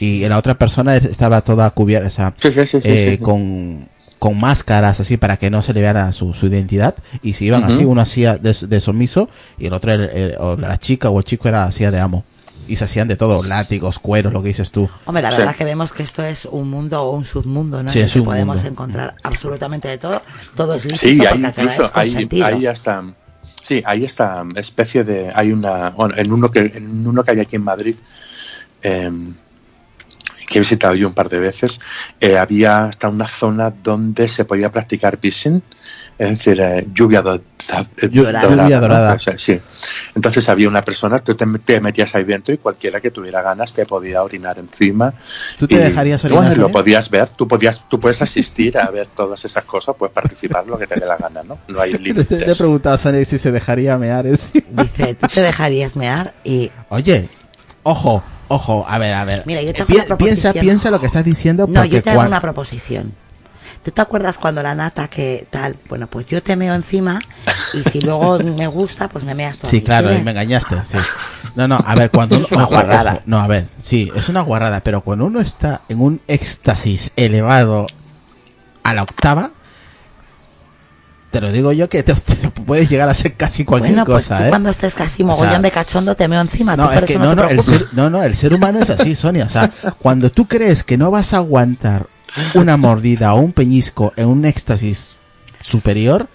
y 0.00 0.26
la 0.28 0.36
otra 0.38 0.54
persona 0.54 0.96
estaba 0.96 1.42
toda 1.42 1.70
cubierta, 1.70 2.08
o 2.08 2.10
sea, 2.10 2.34
Sí, 2.36 2.52
sí, 2.52 2.66
sí, 2.66 2.80
sí, 2.82 2.88
eh, 2.88 3.16
sí. 3.18 3.18
con 3.24 3.90
con 4.18 4.38
máscaras 4.38 5.00
así 5.00 5.16
para 5.16 5.36
que 5.36 5.50
no 5.50 5.62
se 5.62 5.72
le 5.72 5.80
viera 5.80 6.12
su, 6.12 6.32
su 6.32 6.46
identidad 6.46 6.94
y 7.22 7.32
se 7.32 7.44
iban 7.44 7.64
así, 7.64 7.84
uno 7.84 8.00
hacía 8.02 8.36
de, 8.38 8.54
de 8.68 8.80
sumiso 8.80 9.28
y 9.58 9.66
el 9.66 9.72
otro, 9.72 9.92
el- 9.92 10.08
el- 10.10 10.36
o 10.38 10.56
la 10.56 10.78
chica 10.78 11.10
o 11.10 11.18
el 11.18 11.24
chico 11.24 11.48
era 11.48 11.64
hacía 11.64 11.90
de 11.90 11.98
amo 11.98 12.22
y 12.68 12.76
se 12.76 12.84
hacían 12.84 13.08
de 13.08 13.16
todo, 13.16 13.42
látigos, 13.42 13.98
cueros, 13.98 14.32
lo 14.32 14.42
que 14.42 14.48
dices 14.48 14.70
tú. 14.70 14.88
Hombre, 15.04 15.22
la 15.22 15.30
Sí. 15.32 15.38
verdad 15.38 15.56
que 15.56 15.64
vemos 15.64 15.92
que 15.92 16.02
esto 16.02 16.22
es 16.22 16.46
un 16.46 16.70
mundo 16.70 17.02
o 17.02 17.10
un 17.16 17.24
submundo, 17.24 17.82
¿no? 17.82 17.90
Sí, 17.90 17.98
En 18.00 18.04
es 18.06 18.12
que 18.12 18.20
un 18.20 18.24
podemos 18.26 18.56
mundo. 18.56 18.70
encontrar 18.70 19.14
absolutamente 19.22 19.88
de 19.88 19.98
todo. 19.98 20.20
Todo 20.56 20.74
es 20.74 20.84
lícito 20.84 21.06
Sí, 21.12 21.26
hay 21.26 21.38
incluso 21.38 21.84
es 21.84 21.90
hay, 21.94 22.28
hay 22.42 22.66
hasta 22.66 23.02
sí, 23.62 23.82
hay 23.84 24.04
esta 24.04 24.44
especie 24.56 25.04
de 25.04 25.30
hay 25.34 25.52
una 25.52 25.90
bueno, 25.90 26.14
en 26.16 26.32
uno 26.32 26.50
que 26.50 26.60
en 26.74 27.06
uno 27.06 27.22
que 27.24 27.30
hay 27.32 27.40
aquí 27.40 27.56
en 27.56 27.64
Madrid 27.64 27.96
em, 28.82 29.34
que 30.52 30.58
he 30.58 30.60
visitado 30.60 30.94
yo 30.94 31.08
un 31.08 31.14
par 31.14 31.28
de 31.28 31.40
veces, 31.40 31.80
eh, 32.20 32.36
había 32.38 32.84
hasta 32.84 33.08
una 33.08 33.26
zona 33.26 33.70
donde 33.82 34.28
se 34.28 34.44
podía 34.44 34.70
practicar 34.70 35.18
fishing, 35.18 35.62
es 36.18 36.28
decir, 36.28 36.60
eh, 36.60 36.86
lluvia 36.92 37.22
do- 37.22 37.38
da- 37.68 37.80
eh, 37.96 38.08
Lluvia 38.10 38.32
dorada. 38.42 38.68
¿no? 38.68 38.80
dorada. 38.80 39.14
O 39.14 39.18
sea, 39.18 39.38
sí. 39.38 39.58
Entonces 40.14 40.46
había 40.48 40.68
una 40.68 40.84
persona, 40.84 41.18
tú 41.18 41.34
te, 41.34 41.46
te 41.64 41.80
metías 41.80 42.14
ahí 42.14 42.24
dentro 42.24 42.52
y 42.54 42.58
cualquiera 42.58 43.00
que 43.00 43.10
tuviera 43.10 43.40
ganas 43.40 43.72
te 43.72 43.86
podía 43.86 44.22
orinar 44.22 44.58
encima. 44.58 45.12
¿Tú 45.58 45.66
te 45.66 45.74
Y, 45.74 45.78
dejarías 45.78 46.22
bueno, 46.22 46.36
orinar, 46.38 46.56
lo 46.58 46.62
Sonia? 46.64 46.72
podías 46.72 47.08
ver, 47.10 47.28
tú 47.30 47.48
podías, 47.48 47.88
tú 47.88 47.98
puedes 47.98 48.20
asistir 48.20 48.76
a 48.78 48.90
ver 48.90 49.06
todas 49.06 49.44
esas 49.46 49.64
cosas, 49.64 49.96
puedes 49.98 50.12
participar 50.12 50.66
lo 50.66 50.78
que 50.78 50.86
te 50.86 51.00
dé 51.00 51.06
la 51.06 51.16
gana, 51.16 51.42
¿no? 51.42 51.58
No 51.66 51.80
hay 51.80 51.92
Le, 51.94 51.98
le 51.98 52.08
he 52.10 52.12
límites. 52.26 52.58
preguntado 52.58 52.94
a 52.94 52.98
Sonic 52.98 53.24
si 53.24 53.38
se 53.38 53.50
dejaría 53.50 53.96
mear. 53.96 54.26
es- 54.26 54.52
Dice, 54.52 55.14
¿tú 55.14 55.26
te 55.28 55.40
dejarías 55.40 55.96
mear? 55.96 56.34
Y 56.44 56.70
Oye, 56.90 57.28
ojo, 57.84 58.22
ojo, 58.54 58.84
a 58.88 58.98
ver, 58.98 59.14
a 59.14 59.24
ver. 59.24 59.42
Mira, 59.46 59.62
yo 59.62 59.72
te 59.72 59.82
hago 59.82 59.86
Pi- 59.88 59.94
una 59.96 60.04
proposición. 60.04 60.52
piensa, 60.52 60.60
piensa 60.60 60.90
lo 60.90 61.00
que 61.00 61.06
estás 61.06 61.24
diciendo 61.24 61.66
No, 61.66 61.74
porque 61.80 61.88
yo 61.90 62.02
te 62.02 62.10
hago 62.10 62.18
cuan- 62.20 62.28
una 62.28 62.40
proposición. 62.40 63.12
¿Tú 63.84 63.90
te 63.90 64.00
acuerdas 64.00 64.38
cuando 64.38 64.62
la 64.62 64.74
nata 64.76 65.08
que 65.08 65.46
tal? 65.50 65.74
Bueno, 65.88 66.06
pues 66.06 66.26
yo 66.26 66.40
te 66.42 66.54
meo 66.54 66.74
encima 66.74 67.18
y 67.72 67.82
si 67.82 68.00
luego 68.00 68.38
me 68.56 68.66
gusta, 68.68 69.08
pues 69.08 69.24
me 69.24 69.34
meas 69.34 69.58
tú. 69.58 69.66
Sí, 69.66 69.82
claro, 69.82 70.14
y 70.16 70.22
me 70.22 70.30
engañaste, 70.30 70.76
sí. 70.86 70.98
No, 71.56 71.66
no, 71.68 71.82
a 71.84 71.94
ver, 71.96 72.10
cuando 72.10 72.36
uno... 72.36 72.46
Es 72.46 72.52
una 72.52 72.64
ojo, 72.64 72.74
guarrada. 72.74 73.12
ojo, 73.14 73.22
no, 73.26 73.40
a 73.40 73.46
ver, 73.46 73.66
sí, 73.80 74.10
es 74.14 74.28
una 74.28 74.40
guarrada, 74.42 74.80
pero 74.82 75.02
cuando 75.02 75.24
uno 75.26 75.40
está 75.40 75.82
en 75.88 76.00
un 76.00 76.20
éxtasis 76.28 77.12
elevado 77.16 77.86
a 78.84 78.94
la 78.94 79.02
octava, 79.02 79.50
te 81.30 81.40
lo 81.40 81.50
digo 81.50 81.72
yo 81.72 81.88
que 81.88 82.02
te, 82.02 82.14
te 82.14 82.50
puedes 82.62 82.88
llegar 82.88 83.08
a 83.08 83.14
ser 83.14 83.34
casi 83.34 83.64
cualquier 83.64 83.94
Bueno, 83.94 84.06
pues 84.06 84.24
cosa, 84.24 84.38
tú 84.38 84.44
¿eh? 84.44 84.48
cuando 84.48 84.70
estés 84.70 84.94
casi 84.94 85.22
O 85.22 85.26
mogollón 85.26 85.50
sea, 85.50 85.60
de 85.60 85.70
cachondo 85.70 86.14
te 86.14 86.28
meo 86.28 86.40
encima. 86.40 86.76
No, 86.76 86.88
tú 86.88 86.98
es 86.98 87.04
que 87.04 87.18
no, 87.18 87.30
te 87.30 87.42
no, 87.42 87.48
el 87.48 87.62
ser, 87.62 87.86
no, 87.92 88.10
no, 88.10 88.22
el 88.22 88.34
ser 88.34 88.54
humano 88.54 88.80
es 88.80 88.90
así, 88.90 89.14
Sonia. 89.14 89.44
O 89.44 89.48
sea, 89.48 89.70
cuando 89.98 90.30
tú 90.30 90.46
crees 90.46 90.84
que 90.84 90.96
no 90.96 91.10
vas 91.10 91.34
a 91.34 91.38
aguantar 91.38 92.06
una 92.54 92.76
mordida 92.76 93.34
o 93.34 93.40
un 93.40 93.52
peñisco 93.52 94.12
en 94.16 94.28
un 94.28 94.44
éxtasis 94.44 95.16
superior, 95.60 96.28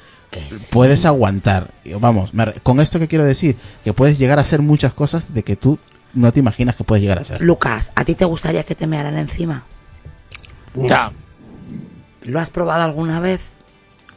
puedes 0.70 1.06
aguantar. 1.06 1.72
Vamos, 2.00 2.32
con 2.64 2.80
esto 2.80 3.00
que 3.00 3.08
quiero 3.08 3.26
decir, 3.26 3.58
que 3.84 3.94
puedes 3.94 4.18
llegar 4.18 4.38
a 4.38 4.42
hacer 4.42 4.62
muchas 4.62 4.94
cosas 4.94 5.34
de 5.34 5.44
que 5.44 5.56
tú 5.56 5.80
no 6.14 6.32
te 6.32 6.40
imaginas 6.40 6.76
que 6.76 6.84
puedes 6.84 7.02
llegar 7.02 7.20
a 7.20 7.24
ser. 7.24 7.42
Lucas, 7.42 7.92
¿a 7.96 8.06
ti 8.06 8.16
te 8.16 8.26
gustaría 8.26 8.64
que 8.64 8.76
te 8.76 8.88
mearan 8.88 9.18
encima? 9.18 9.66
No, 10.76 11.12
¿Lo 12.24 12.40
has 12.40 12.50
probado 12.50 12.84
alguna 12.84 13.20
vez? 13.20 13.40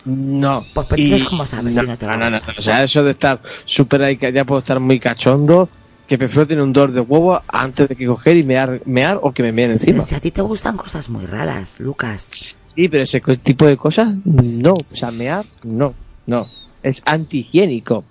No. 0.05 0.64
Pues, 0.74 0.86
pues, 0.86 1.01
entonces, 1.01 1.28
¿cómo 1.28 1.46
sabes 1.46 1.74
no, 1.74 1.82
si 1.82 1.88
no 1.88 1.96
te 1.98 2.07
va 2.07 2.14
a 2.14 2.30
no? 2.30 2.38
O 2.59 2.62
sea, 2.62 2.82
eso 2.82 3.03
de 3.03 3.12
estar 3.12 3.40
súper 3.64 4.03
ahí, 4.03 4.16
que 4.16 4.32
ya 4.32 4.44
puedo 4.44 4.61
estar 4.61 4.80
muy 4.80 5.01
cachondo, 5.01 5.68
que 6.09 6.18
prefiero 6.18 6.46
tener 6.46 6.64
un 6.64 6.72
dolor 6.72 6.92
de 6.92 7.01
huevo 7.01 7.40
antes 7.48 7.88
de 7.88 7.96
que 7.96 8.07
coger 8.07 8.36
y 8.36 8.42
mear, 8.42 8.82
mear 8.84 9.20
o 9.22 9.32
que 9.32 9.42
me 9.42 9.53
meen 9.53 9.72
encima. 9.72 9.98
Pero 9.98 10.07
si 10.07 10.14
a 10.14 10.20
ti 10.20 10.30
te 10.30 10.42
gustan 10.42 10.76
cosas 10.76 11.09
muy 11.09 11.24
raras, 11.26 11.78
Lucas. 11.78 12.28
Sí, 12.74 12.88
pero 12.88 13.03
ese 13.03 13.20
tipo 13.20 13.66
de 13.66 13.76
cosas, 13.76 14.14
no. 14.24 14.72
O 14.74 14.96
sea, 14.96 15.11
mear, 15.11 15.44
no, 15.62 15.94
no. 16.26 16.46
Es 16.82 17.03
antihigiénico. 17.05 18.05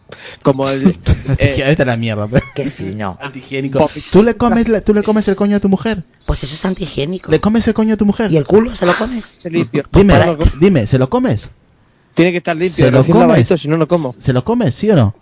Como 0.44 0.70
el... 0.70 0.96
eh, 1.40 1.76
a 1.78 1.86
la 1.86 1.98
mierda, 1.98 2.28
pero- 2.28 2.46
Qué 2.54 2.70
fino. 2.70 3.18
Antihigiénico. 3.20 3.90
¿Tú 4.12 4.22
le, 4.22 4.36
comes, 4.38 4.68
la- 4.68 4.82
¿Tú 4.82 4.94
le 4.94 5.02
comes 5.02 5.28
el 5.28 5.36
coño 5.36 5.58
a 5.58 5.60
tu 5.60 5.70
mujer? 5.70 6.04
Pues 6.26 6.44
eso 6.44 6.54
es 6.54 6.64
antihigiénico. 6.66 7.32
¿Le 7.32 7.40
comes 7.42 7.68
el 7.68 7.74
coño 7.74 7.96
a 7.96 7.98
tu 7.98 8.06
mujer? 8.06 8.32
¿Y 8.32 8.38
el 8.38 8.46
culo 8.46 8.76
se 8.76 8.86
lo 8.86 8.94
comes? 8.94 9.26
se 9.40 9.50
limpio. 9.50 9.86
Dime, 9.92 10.38
dime, 10.60 10.86
¿se 10.86 11.00
lo 11.00 11.10
comes? 11.10 11.50
Tiene 12.20 12.34
que 12.34 12.40
estar 12.40 12.58
limpio, 12.58 12.86
¿Se 12.86 12.92
lo 12.92 13.06
comes? 13.06 13.48
si 13.48 13.68
no, 13.70 13.78
no 13.78 13.88
como. 13.88 14.14
¿Se 14.18 14.34
lo 14.34 14.44
comes, 14.44 14.76
sí 14.76 14.92
o 14.92 14.96
no? 14.98 15.16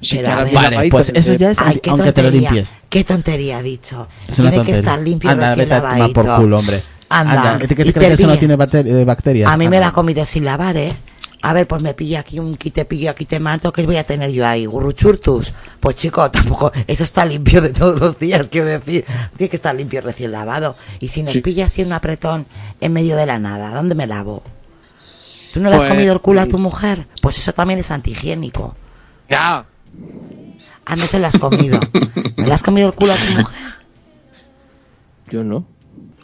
Si 0.00 0.16
Pero 0.16 0.28
Vale, 0.30 0.52
lavadito, 0.52 0.96
pues 0.96 1.12
eso 1.14 1.34
ya 1.34 1.50
es 1.50 1.60
Ay, 1.60 1.78
aunque 1.86 2.12
te 2.12 2.22
lo 2.22 2.30
limpies. 2.30 2.72
Qué 2.88 3.04
tontería 3.04 3.58
ha 3.58 3.62
dicho. 3.62 4.08
Es 4.26 4.38
una 4.38 4.50
Tiene 4.50 4.64
que 4.64 4.72
estar 4.72 4.98
limpio 4.98 5.28
Anda, 5.28 5.50
recién 5.54 5.68
vete 5.68 5.74
a 5.74 5.90
tomar 5.90 6.12
por 6.14 6.36
culo, 6.36 6.58
hombre. 6.58 6.80
Anda, 7.10 7.58
¿Qué 7.58 7.68
te 7.68 7.76
crees 7.76 7.92
que 7.92 8.06
eso 8.06 8.26
no 8.26 8.38
tiene 8.38 8.54
eh, 8.54 9.04
bacterias? 9.04 9.50
A 9.50 9.58
mí 9.58 9.68
me 9.68 9.76
Anda. 9.76 9.80
la 9.80 9.88
ha 9.88 9.92
comido 9.92 10.24
sin 10.24 10.46
lavar, 10.46 10.78
¿eh? 10.78 10.90
A 11.42 11.52
ver, 11.52 11.66
pues 11.66 11.82
me 11.82 11.92
pilla 11.92 12.20
aquí 12.20 12.38
un 12.38 12.56
quite 12.56 12.86
pillo, 12.86 13.10
aquí 13.10 13.26
te 13.26 13.38
mato, 13.38 13.70
¿qué 13.70 13.84
voy 13.84 13.96
a 13.96 14.04
tener 14.04 14.30
yo 14.30 14.46
ahí? 14.46 14.64
¿Gurruchurtus? 14.64 15.52
Pues 15.78 15.96
chico, 15.96 16.30
tampoco, 16.30 16.72
eso 16.86 17.04
está 17.04 17.26
limpio 17.26 17.60
de 17.60 17.70
todos 17.70 18.00
los 18.00 18.18
días, 18.18 18.48
quiero 18.50 18.66
decir. 18.66 19.04
Tiene 19.36 19.50
que 19.50 19.56
estar 19.56 19.74
limpio 19.74 20.00
recién 20.00 20.32
lavado. 20.32 20.74
Y 21.00 21.08
si 21.08 21.22
nos 21.22 21.38
pilla 21.40 21.66
así 21.66 21.82
un 21.82 21.92
apretón 21.92 22.46
en 22.80 22.94
medio 22.94 23.16
de 23.16 23.26
la 23.26 23.38
nada, 23.38 23.74
¿dónde 23.74 23.94
me 23.94 24.06
lavo? 24.06 24.42
¿Tú 25.52 25.60
no 25.60 25.68
le 25.70 25.76
has 25.76 25.82
Pues- 25.82 25.92
comido 25.92 26.12
el 26.12 26.20
culo 26.20 26.40
a 26.40 26.46
tu 26.46 26.58
mujer? 26.58 27.06
Pues 27.22 27.38
eso 27.38 27.52
también 27.52 27.78
es 27.80 27.90
antihigiénico. 27.90 28.74
Ya. 29.28 29.64
Ah, 30.86 30.96
no 30.96 31.04
se 31.04 31.18
lo 31.18 31.26
has 31.26 31.38
comido. 31.38 31.78
¿No 32.36 32.46
le 32.46 32.54
has 32.54 32.62
comido 32.62 32.88
el 32.88 32.94
culo 32.94 33.12
a 33.12 33.16
tu 33.16 33.32
mujer? 33.40 33.56
Yo 35.30 35.44
no. 35.44 35.64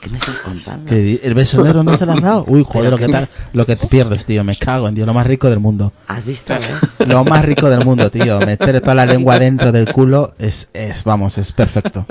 ¿Qué 0.01 0.11
me 0.11 0.19
estás 0.19 0.39
contando? 0.41 0.89
¿Que 0.91 0.97
di- 0.97 1.21
¿El 1.23 1.35
besonero 1.35 1.83
no 1.83 1.97
se 1.97 2.05
lo 2.07 2.13
has 2.13 2.21
dado? 2.23 2.45
Uy, 2.49 2.65
joder, 2.69 2.91
lo 2.91 2.99
que, 2.99 3.09
tal, 3.09 3.27
lo 3.55 3.65
que 3.67 3.77
te 3.77 3.87
pierdes, 3.87 4.27
tío. 4.27 4.45
Me 4.45 4.57
cago 4.57 4.87
en 4.89 4.95
Dios, 4.95 5.07
lo 5.07 5.15
más 5.15 5.27
rico 5.27 5.49
del 5.49 5.59
mundo. 5.59 5.93
¿Has 6.07 6.25
visto, 6.25 6.53
ves? 6.55 7.09
Lo 7.09 7.25
más 7.25 7.45
rico 7.45 7.69
del 7.71 7.85
mundo, 7.85 8.11
tío. 8.11 8.39
Meter 8.41 8.81
toda 8.83 8.95
la 8.95 9.07
lengua 9.07 9.39
dentro 9.39 9.73
del 9.73 9.91
culo 9.91 10.35
es, 10.39 10.69
es 10.75 11.03
vamos, 11.03 11.39
es 11.39 11.51
perfecto. 11.53 12.07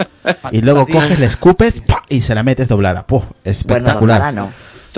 Y 0.51 0.61
luego 0.61 0.87
coges, 0.87 1.19
le 1.19 1.27
escupes 1.27 1.83
y 2.09 2.21
se 2.21 2.33
la 2.33 2.43
metes 2.43 2.67
doblada. 2.67 3.05
Puf, 3.05 3.23
Bueno, 3.23 3.35
espectacular. 3.43 4.19
doblada 4.19 4.31
no. 4.31 4.51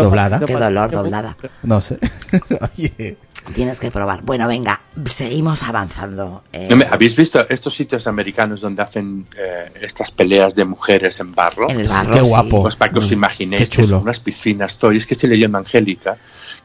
Doblada. 0.04 0.40
Qué 0.40 0.54
dolor, 0.54 0.92
doblada. 0.92 1.38
No 1.64 1.82
sé. 1.82 1.98
Oye. 2.78 3.18
Tienes 3.56 3.80
que 3.80 3.92
probar. 3.92 4.24
Bueno, 4.24 4.46
venga, 4.46 4.82
seguimos 5.06 5.64
avanzando. 5.64 6.44
Eh, 6.52 6.68
¿Habéis 6.92 7.16
visto 7.16 7.46
estos 7.48 7.74
sitios 7.74 8.06
americanos 8.08 8.60
donde 8.60 8.82
hacen 8.82 9.26
eh, 9.38 9.72
estas 9.82 10.12
peleas 10.12 10.54
de 10.54 10.66
mujeres 10.66 11.20
en 11.22 11.34
barro? 11.34 11.70
en 11.70 11.80
el 11.80 11.88
Sí, 11.88 11.94
barro, 11.96 12.14
qué 12.14 12.20
sí. 12.20 12.28
guapo. 12.28 12.62
Pues 12.64 12.76
para 12.76 12.92
que 12.92 13.00
os 13.00 13.10
Mm, 13.10 13.14
imaginéis 13.14 13.70
qué 13.70 13.78
que 13.78 13.84
chulo. 13.84 13.88
son 13.98 14.02
unas 14.04 14.20
piscinas, 14.20 14.78
todo. 14.78 14.92
Y 14.92 14.98
es 14.98 15.06
que 15.06 15.14
estoy 15.14 15.30
leyendo 15.30 15.58
a 15.58 15.62
Angélica, 15.62 16.18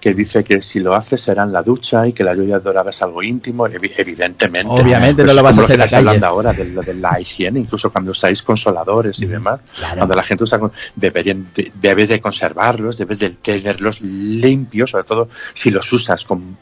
que 0.03 0.15
dice 0.15 0.43
que 0.43 0.61
si 0.61 0.81
lo 0.81 0.97
haces 0.97 1.21
será 1.21 1.45
en 1.45 1.53
la 1.53 1.63
ducha 1.63 2.09
y 2.09 2.13
que 2.13 2.25
la 2.25 2.35
lluvia 2.35 2.59
dorada 2.59 2.91
es 2.91 3.01
algo 3.03 3.23
íntimo, 3.23 3.69
evi- 3.69 3.93
evidentemente. 3.97 4.69
Obviamente 4.69 5.23
no 5.23 5.33
lo 5.33 5.45
vas 5.45 5.57
a 5.59 5.63
hacer 5.63 5.75
en 5.75 5.79
la 5.79 5.85
calle. 5.87 5.97
hablando 5.99 6.27
ahora 6.27 6.53
de, 6.53 6.65
lo 6.65 6.83
de 6.83 6.95
la 6.95 7.21
higiene, 7.21 7.61
incluso 7.61 7.93
cuando 7.93 8.11
usáis 8.11 8.43
consoladores 8.43 9.23
y 9.23 9.27
demás, 9.27 9.61
Claro. 9.77 9.99
cuando 9.99 10.17
la 10.17 10.25
gente 10.25 10.43
usa, 10.43 10.59
deberían, 10.97 11.51
de- 11.55 11.71
debes 11.81 12.09
de 12.09 12.21
conservarlos, 12.21 12.99
debes 12.99 13.21
de 13.21 13.31
tenerlos 13.31 14.01
limpios, 14.01 14.91
sobre 14.91 15.05
todo 15.05 15.29
si 15.55 15.71
los 15.71 15.91
usas 15.93 16.25
con 16.25 16.59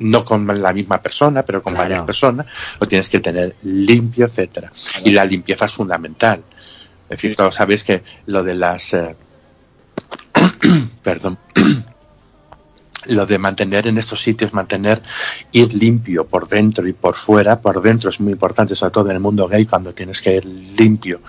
no 0.00 0.24
con 0.24 0.46
la 0.62 0.72
misma 0.74 1.00
persona, 1.00 1.42
pero 1.42 1.62
con 1.62 1.72
Claro. 1.72 1.88
varias 1.88 2.04
personas, 2.04 2.46
lo 2.78 2.86
tienes 2.86 3.08
que 3.08 3.20
tener 3.20 3.56
limpio, 3.62 4.26
etcétera. 4.26 4.70
Y 5.04 5.10
la 5.12 5.24
limpieza 5.24 5.64
es 5.64 5.72
fundamental. 5.72 6.42
Es 7.04 7.08
decir, 7.18 7.34
todos 7.36 7.54
sabéis 7.54 7.84
que 7.84 8.02
lo 8.26 8.42
de 8.42 8.54
las 8.54 8.94
eh, 8.94 9.16
perdón 11.02 11.38
lo 13.06 13.26
de 13.26 13.38
mantener 13.38 13.86
en 13.86 13.98
estos 13.98 14.22
sitios, 14.22 14.52
mantener, 14.52 15.02
ir 15.52 15.72
limpio 15.74 16.26
por 16.26 16.48
dentro 16.48 16.86
y 16.86 16.92
por 16.92 17.14
fuera, 17.14 17.60
por 17.60 17.80
dentro 17.80 18.10
es 18.10 18.20
muy 18.20 18.32
importante, 18.32 18.74
sobre 18.74 18.92
todo 18.92 19.10
en 19.10 19.16
el 19.16 19.20
mundo 19.20 19.48
gay, 19.48 19.64
cuando 19.66 19.94
tienes 19.94 20.20
que 20.20 20.36
ir 20.36 20.44
limpio 20.44 21.20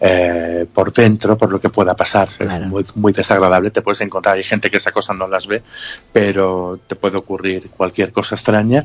eh, 0.00 0.66
por 0.72 0.92
dentro, 0.92 1.38
por 1.38 1.50
lo 1.50 1.60
que 1.60 1.70
pueda 1.70 1.94
pasar. 1.94 2.28
Claro. 2.28 2.64
Es 2.64 2.70
muy, 2.70 2.84
muy 2.96 3.12
desagradable, 3.12 3.70
te 3.70 3.82
puedes 3.82 4.00
encontrar, 4.00 4.36
hay 4.36 4.44
gente 4.44 4.70
que 4.70 4.78
esa 4.78 4.92
cosa 4.92 5.14
no 5.14 5.28
las 5.28 5.46
ve, 5.46 5.62
pero 6.12 6.80
te 6.86 6.96
puede 6.96 7.16
ocurrir 7.16 7.70
cualquier 7.70 8.12
cosa 8.12 8.34
extraña. 8.34 8.84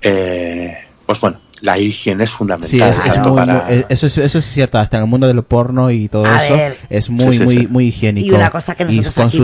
Eh, 0.00 0.76
pues 1.04 1.20
bueno, 1.20 1.40
la 1.62 1.78
higiene 1.78 2.24
es 2.24 2.30
fundamental. 2.30 2.68
Sí, 2.68 2.80
es, 3.08 3.18
muy, 3.20 3.36
para- 3.36 3.64
muy- 3.64 3.84
eso, 3.88 4.06
es, 4.08 4.18
eso 4.18 4.38
es 4.38 4.44
cierto. 4.44 4.78
Hasta 4.78 4.96
en 4.98 5.04
el 5.04 5.08
mundo 5.08 5.26
del 5.28 5.42
porno 5.44 5.90
y 5.90 6.08
todo 6.08 6.26
A 6.26 6.44
eso 6.44 6.54
ver. 6.56 6.76
es 6.90 7.08
muy, 7.08 7.32
Sí, 7.32 7.38
sí, 7.38 7.44
muy, 7.44 7.56
sí. 7.56 7.66
muy 7.68 7.86
higiénico. 7.86 8.26
Y 8.26 8.30
una 8.32 8.50
cosa 8.50 8.74
que 8.74 8.84
nosotros 8.84 9.14
con 9.14 9.26
aquí 9.28 9.38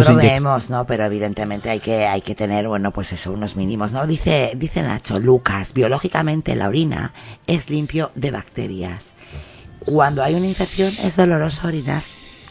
¿no? 0.69 0.87
Pero 0.87 1.05
evidentemente 1.05 1.71
hay 1.71 1.79
que, 1.81 2.07
hay 2.07 2.21
que 2.21 2.35
tener, 2.35 2.67
bueno, 2.69 2.93
pues 2.93 3.13
eso, 3.13 3.33
unos 3.33 3.57
mínimos, 3.57 3.93
¿no? 3.93 4.07
Dice, 4.07 4.53
dice 4.57 4.83
Nacho, 4.83 5.19
Lucas, 5.21 5.73
biológicamente 5.75 6.55
la 6.57 6.69
orina 6.69 7.15
es 7.47 7.71
limpio 7.71 8.11
de 8.17 8.33
bacterias. 8.33 9.11
Cuando 9.85 10.23
hay 10.23 10.35
una 10.35 10.47
infección 10.47 10.93
es 11.05 11.17
doloroso 11.17 11.69
orinar. 11.69 12.03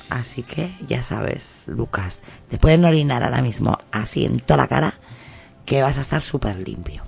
Así 0.10 0.44
que 0.44 0.72
ya 0.88 1.04
sabes, 1.04 1.64
Lucas, 1.68 2.22
te 2.50 2.58
pueden 2.58 2.86
orinar 2.86 3.24
ahora 3.24 3.42
mismo 3.42 3.78
así 3.92 4.24
en 4.24 4.40
toda 4.40 4.58
la 4.58 4.68
cara 4.68 4.94
que 5.66 5.82
vas 5.82 5.98
a 5.98 6.02
estar 6.02 6.22
súper 6.22 6.58
limpio. 6.66 7.04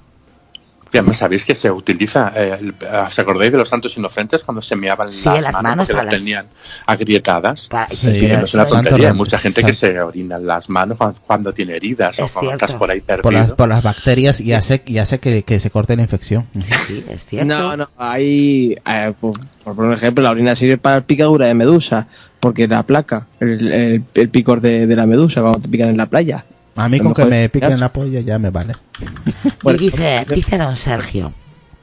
Y 0.92 0.98
además 0.98 1.18
sabéis 1.18 1.46
que 1.46 1.54
se 1.56 1.70
utiliza, 1.70 2.32
eh, 2.36 2.74
¿os 3.08 3.20
acordáis 3.20 3.52
de 3.52 3.58
los 3.60 3.70
santos 3.70 3.96
inocentes 3.98 4.44
cuando 4.44 4.62
se 4.62 4.76
meaban 4.76 5.14
Sí, 5.14 5.26
las, 5.26 5.44
manos, 5.54 5.62
manos 5.64 5.88
que 5.88 5.94
para 5.94 6.06
las 6.06 6.14
las- 6.14 6.22
tenían 6.22 6.46
agrietadas? 6.88 7.70
Sí, 7.92 8.28
no 8.28 8.46
es 8.46 8.54
una 8.54 8.66
tontería. 8.66 9.08
Hay 9.10 9.14
mucha 9.14 9.38
gente 9.38 9.64
que 9.64 9.74
se 9.74 10.00
orina 10.02 10.40
las 10.40 10.70
manos 10.70 10.98
cuando, 10.98 11.20
cuando 11.26 11.54
tiene 11.54 11.76
heridas 11.76 12.18
Es 12.20 12.30
o 12.30 12.34
cuando 12.34 12.52
estás 12.54 12.70
cierto. 12.72 12.80
por 12.80 12.92
ahí 12.92 13.02
perdido. 13.02 13.22
por 13.24 13.34
las, 13.34 13.52
por 13.54 13.70
las 13.70 13.84
bacterias 13.84 14.42
y 14.42 14.54
hace, 14.54 14.82
y 14.86 14.98
hace 14.98 15.20
que, 15.20 15.44
que 15.44 15.60
se 15.60 15.70
corte 15.70 15.96
la 15.96 16.02
infección. 16.04 16.48
Sí, 16.54 16.74
sí, 16.88 17.06
es 17.10 17.26
cierto. 17.26 17.46
No, 17.48 17.78
no, 17.78 17.90
hay, 17.98 18.76
eh, 18.86 19.14
por, 19.20 19.34
por 19.64 19.94
ejemplo, 19.94 20.24
la 20.24 20.32
orina 20.32 20.56
sirve 20.56 20.78
para 20.78 21.02
picadura 21.02 21.48
de 21.48 21.54
medusa, 21.54 22.08
porque 22.40 22.68
la 22.68 22.84
placa, 22.84 23.28
el, 23.40 23.72
el, 23.72 24.04
el 24.14 24.30
picor 24.30 24.62
de, 24.62 24.88
de 24.88 24.96
la 24.96 25.06
medusa 25.06 25.42
cuando 25.42 25.60
te 25.60 25.68
pican 25.68 25.90
en 25.90 25.98
la 25.98 26.06
playa. 26.08 26.46
A 26.76 26.88
mí 26.88 27.00
con 27.00 27.14
que 27.14 27.26
me 27.26 27.50
piquen 27.50 27.80
la 27.80 27.92
polla 27.92 28.22
ya 28.22 28.40
me 28.40 28.50
vale. 28.50 28.74
Y 29.66 29.74
dice, 29.78 30.26
dice 30.34 30.58
don 30.58 30.76
Sergio, 30.76 31.34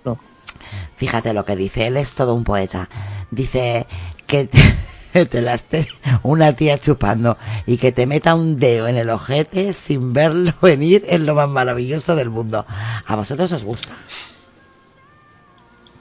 No. 0.05 0.19
fíjate 0.97 1.33
lo 1.35 1.45
que 1.45 1.57
dice, 1.57 1.87
él 1.87 1.97
es 1.97 2.15
todo 2.15 2.35
un 2.35 2.45
poeta. 2.45 2.89
Dice 3.31 3.87
que 4.27 4.49
te 5.13 5.41
la 5.43 5.55
esté 5.55 5.87
una 6.23 6.53
tía 6.55 6.79
chupando 6.79 7.39
y 7.67 7.77
que 7.79 7.93
te 7.93 8.07
meta 8.07 8.35
un 8.35 8.59
dedo 8.59 8.89
en 8.89 8.97
el 8.97 9.09
ojete 9.11 9.73
sin 9.73 10.13
verlo 10.13 10.53
venir 10.63 11.05
es 11.09 11.21
lo 11.21 11.35
más 11.35 11.49
maravilloso 11.49 12.17
del 12.17 12.31
mundo. 12.31 12.67
¿A 13.07 13.17
vosotros 13.17 13.51
os 13.53 13.65
gusta? 13.65 13.91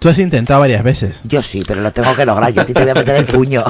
Tú 0.05 0.09
has 0.09 0.19
intentado 0.19 0.59
varias 0.59 0.83
veces. 0.83 1.21
Yo 1.23 1.41
sí, 1.41 1.63
pero 1.65 1.81
lo 1.81 1.91
tengo 1.91 2.15
que 2.15 2.27
lograr. 2.27 2.53
Yo 2.53 2.61
a 2.61 2.65
ti 2.65 2.73
te 2.73 2.81
voy 2.81 2.91
a 2.91 2.93
meter 2.93 3.15
el 3.15 3.25
puño. 3.25 3.63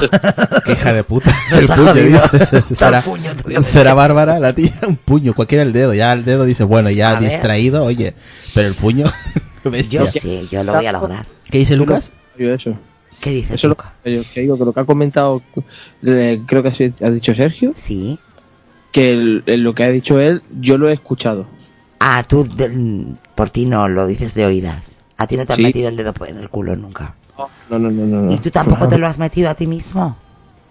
Qué 0.66 0.72
hija 0.72 0.92
de 0.92 1.02
puta. 1.02 1.34
Nos 1.50 1.60
El 1.60 1.66
puño, 1.68 1.94
dices. 1.94 2.62
Será, 2.76 3.00
puño, 3.00 3.30
será 3.62 3.94
bárbara 3.94 4.38
la 4.38 4.52
tía. 4.52 4.74
Un 4.86 4.96
puño, 4.96 5.32
cualquiera 5.32 5.64
el 5.64 5.72
dedo. 5.72 5.94
Ya 5.94 6.12
el 6.12 6.26
dedo 6.26 6.44
dice, 6.44 6.64
bueno, 6.64 6.90
ya 6.90 7.16
A 7.16 7.20
ver. 7.20 7.30
distraído, 7.30 7.84
oye. 7.86 8.12
Pero 8.54 8.68
el 8.68 8.74
puño. 8.74 9.06
bestia. 9.64 10.00
Yo 10.00 10.06
sí, 10.08 10.46
yo 10.50 10.62
lo 10.62 10.74
voy 10.74 10.84
a 10.84 10.92
lograr. 10.92 11.24
¿Qué 11.50 11.56
dice 11.56 11.74
Lucas? 11.74 12.12
Yo 12.38 12.52
eso. 12.52 12.76
¿Qué 13.22 13.30
dices, 13.30 13.52
Eso 13.54 13.68
es 13.68 13.70
lo 13.70 13.76
que 14.34 14.40
digo, 14.42 14.58
que 14.58 14.64
lo 14.66 14.74
que 14.74 14.80
ha 14.80 14.84
comentado, 14.84 15.42
eh, 16.02 16.42
creo 16.46 16.62
que 16.62 16.68
ha- 16.68 17.06
ha 17.06 17.10
dicho 17.10 17.34
Sergio, 17.34 17.72
Sí. 17.74 18.18
que 18.92 19.10
el- 19.12 19.42
el- 19.46 19.62
lo 19.62 19.74
que 19.74 19.84
ha 19.84 19.88
dicho 19.88 20.20
él, 20.20 20.42
yo 20.60 20.76
lo 20.76 20.90
he 20.90 20.92
escuchado. 20.92 21.46
Ah, 21.98 22.22
tú 22.28 22.46
de- 22.46 23.14
por 23.34 23.48
ti 23.48 23.64
no 23.64 23.88
lo 23.88 24.06
dices 24.06 24.34
de 24.34 24.44
oídas. 24.44 24.98
A 25.18 25.26
ti 25.26 25.36
no 25.36 25.46
te 25.46 25.52
has 25.52 25.56
Sí. 25.56 25.62
metido 25.62 25.88
el 25.88 25.96
dedo 25.96 26.12
en 26.26 26.38
el 26.38 26.48
culo 26.50 26.76
nunca. 26.76 27.14
No, 27.68 27.78
no, 27.78 27.90
no, 27.90 27.90
no. 27.90 28.22
no. 28.22 28.34
¿Y 28.34 28.38
tú 28.38 28.50
tampoco 28.50 28.88
te 28.88 28.98
lo 28.98 29.06
has 29.06 29.18
metido 29.18 29.50
a 29.50 29.54
ti 29.54 29.66
mismo? 29.66 30.16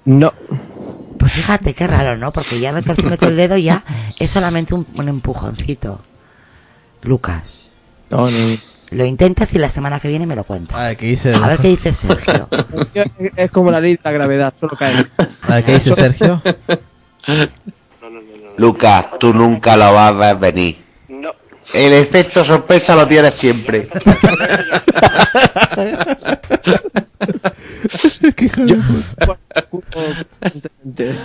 No. 0.05 0.33
Pues 1.17 1.31
fíjate, 1.31 1.73
qué 1.73 1.87
raro, 1.87 2.17
¿no? 2.17 2.31
Porque 2.31 2.59
ya 2.59 2.71
retorciéndote 2.71 3.25
el 3.27 3.37
dedo 3.37 3.57
ya 3.57 3.83
es 4.19 4.29
solamente 4.29 4.73
un, 4.75 4.85
un 4.97 5.09
empujoncito. 5.09 6.01
Lucas, 7.01 7.69
No, 8.09 8.29
no. 8.29 8.37
lo 8.91 9.05
intentas 9.05 9.53
y 9.53 9.59
la 9.59 9.69
semana 9.69 9.99
que 9.99 10.07
viene 10.07 10.25
me 10.25 10.35
lo 10.35 10.43
cuentas. 10.43 10.77
A 10.77 10.83
ver, 10.83 10.97
¿qué 10.97 11.07
dice, 11.07 11.33
A 11.33 11.47
ver 11.47 11.59
qué 11.59 11.69
dice 11.69 11.93
Sergio. 11.93 12.47
Es 13.35 13.51
como 13.51 13.71
la 13.71 13.79
ley 13.81 13.93
de 13.93 13.99
la 14.03 14.11
gravedad, 14.11 14.53
solo 14.59 14.75
cae. 14.77 14.93
a 15.43 15.55
ver, 15.55 15.63
¿qué 15.63 15.73
dice 15.75 15.93
Sergio? 15.93 16.41
Lucas, 18.57 19.07
tú 19.19 19.33
nunca 19.33 19.75
lo 19.75 19.93
vas 19.93 20.15
a 20.15 20.33
ver 20.33 20.37
venir. 20.37 20.84
El 21.73 21.93
efecto 21.93 22.43
sorpresa 22.43 22.95
lo 22.95 23.07
tienes 23.07 23.33
siempre. 23.33 23.87
Qué 28.35 28.49
de. 30.83 31.15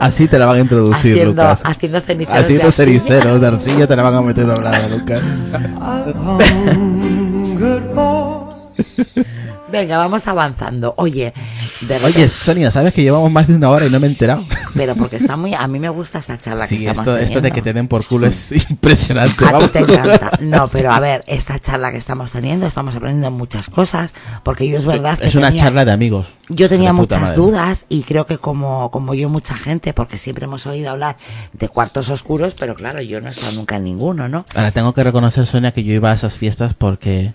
Así 0.00 0.26
te 0.26 0.38
la 0.38 0.46
van 0.46 0.56
a 0.56 0.60
introducir, 0.60 1.12
haciendo, 1.12 1.30
Lucas. 1.42 1.60
haciendo 1.64 2.00
ceniceros 2.00 2.34
de 2.34 2.40
Haciendo 2.40 2.66
arcilla. 2.66 2.84
cericeros 2.84 3.40
de 3.40 3.46
arcilla 3.46 3.86
te 3.86 3.96
la 3.96 4.02
van 4.02 4.14
a 4.14 4.22
meter 4.22 4.46
doblada, 4.46 4.88
Lucas. 4.88 5.22
Venga, 9.72 9.96
vamos 9.96 10.28
avanzando. 10.28 10.94
Oye, 10.98 11.32
de 11.80 11.98
repente- 11.98 12.18
Oye, 12.18 12.28
Sonia, 12.28 12.70
¿sabes 12.70 12.92
que 12.92 13.02
llevamos 13.02 13.32
más 13.32 13.48
de 13.48 13.54
una 13.54 13.70
hora 13.70 13.86
y 13.86 13.90
no 13.90 13.98
me 13.98 14.06
he 14.06 14.10
enterado? 14.10 14.44
pero 14.74 14.94
porque 14.94 15.16
está 15.16 15.36
muy, 15.36 15.54
a 15.54 15.66
mí 15.66 15.78
me 15.78 15.88
gusta 15.88 16.18
esta 16.18 16.36
charla 16.38 16.66
que 16.68 16.76
estamos 16.76 16.98
esto, 17.00 17.16
esto 17.16 17.40
de 17.40 17.50
teniendo. 17.50 17.54
que 17.54 17.62
te 17.62 17.72
den 17.72 17.88
por 17.88 18.04
culo 18.06 18.26
es 18.26 18.52
impresionante. 18.70 19.44
A 19.44 19.58
ti 19.58 19.68
te 19.68 19.78
encanta. 19.80 20.30
No, 20.40 20.68
pero 20.68 20.92
a 20.92 21.00
ver, 21.00 21.24
esta 21.26 21.58
charla 21.58 21.90
que 21.90 21.96
estamos 21.98 22.30
teniendo, 22.30 22.66
estamos 22.66 22.94
aprendiendo 22.96 23.30
muchas 23.30 23.68
cosas, 23.70 24.12
porque 24.42 24.68
yo 24.68 24.76
es 24.78 24.86
verdad 24.86 25.18
que 25.18 25.26
Es 25.26 25.34
una 25.34 25.48
tenía- 25.48 25.62
charla 25.64 25.84
de 25.86 25.92
amigos. 25.92 26.26
Yo 26.50 26.68
tenía 26.68 26.92
muchas 26.92 27.22
madre. 27.22 27.36
dudas 27.36 27.86
y 27.88 28.02
creo 28.02 28.26
que 28.26 28.36
como, 28.36 28.90
como 28.90 29.14
yo 29.14 29.30
mucha 29.30 29.56
gente, 29.56 29.94
porque 29.94 30.18
siempre 30.18 30.44
hemos 30.44 30.66
oído 30.66 30.90
hablar 30.90 31.16
de 31.54 31.68
cuartos 31.70 32.10
oscuros, 32.10 32.54
pero 32.58 32.74
claro, 32.74 33.00
yo 33.00 33.22
no 33.22 33.28
he 33.28 33.30
estado 33.30 33.52
nunca 33.52 33.76
en 33.76 33.84
ninguno, 33.84 34.28
¿no? 34.28 34.44
Ahora 34.54 34.70
tengo 34.70 34.92
que 34.92 35.02
reconocer, 35.02 35.46
Sonia, 35.46 35.72
que 35.72 35.82
yo 35.82 35.94
iba 35.94 36.10
a 36.10 36.14
esas 36.14 36.34
fiestas 36.34 36.74
porque... 36.74 37.32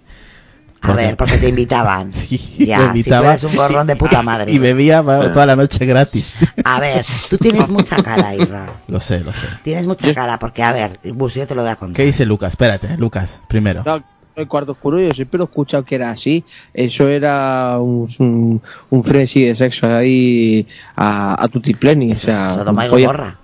A 0.82 0.94
ver, 0.94 1.18
porque 1.18 1.38
te 1.38 1.50
invitaban. 1.50 2.12
Sí, 2.18 2.66
ya, 2.66 2.94
me 2.94 3.04
si 3.04 3.10
tú 3.10 3.16
eres 3.16 3.44
un 3.44 3.56
gorrón 3.56 3.88
de 3.88 3.96
puta 3.96 4.22
madre. 4.22 4.52
Y 4.52 4.60
bebía 4.60 5.02
toda 5.04 5.46
la 5.46 5.56
noche 5.56 5.86
gratis. 5.86 6.36
A 6.64 6.80
ver, 6.80 7.06
tú 7.30 7.38
tienes 7.38 7.70
mucha 7.70 8.02
cara, 8.02 8.34
Irra. 8.36 8.68
Lo 8.88 9.00
sé, 9.00 9.20
lo 9.22 9.32
sé. 9.34 9.48
Tienes 9.64 9.86
mucha 9.86 10.14
cara, 10.14 10.40
porque 10.40 10.64
a 10.64 10.72
ver, 10.72 11.00
Bus, 11.14 11.36
yo 11.36 11.48
te 11.48 11.56
lo 11.56 11.62
voy 11.62 11.72
a 11.72 11.76
contar. 11.76 11.96
¿Qué 11.96 12.06
dice 12.06 12.26
Lucas? 12.26 12.52
Espérate, 12.54 12.98
Lucas, 12.98 13.42
primero. 13.48 13.84
No, 13.86 14.04
el 14.36 14.48
cuarto 14.48 14.74
oscuro 14.74 15.00
yo 15.00 15.14
siempre 15.14 15.38
lo 15.40 15.46
he 15.46 15.48
escuchado 15.48 15.84
que 15.84 15.96
era 15.96 16.12
así. 16.12 16.44
Eso 16.74 17.08
era 17.08 17.80
un, 17.80 18.08
un, 18.20 18.62
un 18.90 19.04
frenzy 19.04 19.46
de 19.46 19.56
sexo 19.56 19.88
ahí 19.88 20.68
a, 20.96 21.44
a 21.44 21.48
tutipleni. 21.48 22.12
O 22.12 22.16
sea, 22.16 22.54
Sodoma 22.54 22.86
y 22.86 22.90
Gomorra. 22.90 23.38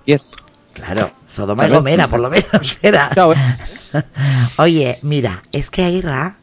Claro, 0.72 1.10
Sodoma 1.28 1.66
y. 1.66 1.70
Gomera, 1.70 2.08
por 2.08 2.20
lo 2.20 2.30
menos 2.30 2.78
era. 2.82 3.08
Claro, 3.10 3.32
eh. 3.32 4.02
Oye, 4.58 4.98
mira, 5.02 5.42
es 5.52 5.70
que 5.70 5.82
a 5.82 5.90
Irra, 5.90 6.36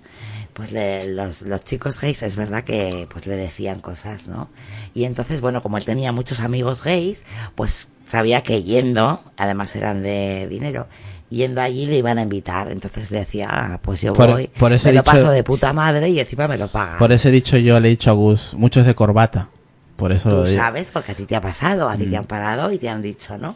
pues 0.54 0.72
le- 0.72 1.14
los, 1.14 1.42
los 1.44 1.62
chicos 1.64 2.00
gays 2.00 2.24
es 2.24 2.36
verdad 2.36 2.64
que 2.64 3.08
pues 3.12 3.26
le 3.28 3.36
decían 3.36 3.80
cosas, 3.80 4.28
¿no? 4.28 4.50
Y 4.94 5.06
entonces, 5.06 5.42
bueno, 5.42 5.62
como 5.64 5.78
él 5.78 5.86
tenía 5.86 6.12
muchos 6.12 6.40
amigos 6.40 6.84
gays, 6.84 7.24
pues 7.56 7.88
sabía 8.08 8.42
que 8.44 8.64
yendo, 8.64 9.22
además 9.38 9.76
eran 9.76 10.04
de 10.04 10.48
dinero, 10.50 10.88
yendo 11.30 11.62
allí 11.62 11.86
le 11.86 11.98
iban 11.98 12.18
a 12.18 12.24
invitar. 12.24 12.72
Entonces 12.72 13.10
le 13.12 13.20
decía, 13.20 13.48
ah, 13.50 13.80
pues 13.82 14.02
yo 14.02 14.14
Por- 14.14 14.30
voy, 14.32 14.48
por 14.48 14.74
eso 14.74 14.88
me 14.90 14.94
lo 14.94 15.04
paso 15.04 15.32
de 15.32 15.44
puta 15.44 15.72
madre 15.74 16.10
y 16.10 16.20
encima 16.20 16.48
me 16.48 16.58
lo 16.58 16.68
pagan. 16.68 16.98
Por 17.00 17.12
eso 17.12 17.30
he 17.30 17.32
dicho 17.32 17.58
yo, 17.58 17.80
le 17.80 17.88
he 17.88 17.92
dicho 17.92 18.10
a 18.10 18.14
Gus, 18.14 18.54
muchos 18.56 18.86
de 18.86 18.94
corbata. 18.96 19.50
Por 19.96 20.12
eso 20.12 20.30
lo 20.32 20.42
Tú 20.44 20.50
digo. 20.50 20.62
sabes, 20.62 20.90
porque 20.92 21.12
a 21.12 21.16
ti 21.16 21.26
te 21.26 21.36
ha 21.36 21.42
pasado, 21.42 21.88
a 21.88 21.96
ti 21.96 22.08
te 22.08 22.18
han 22.18 22.26
parado 22.26 22.72
y 22.72 22.80
te 22.80 22.90
han 22.90 23.02
dicho, 23.02 23.38
¿no? 23.38 23.56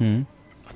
Mm. 0.00 0.22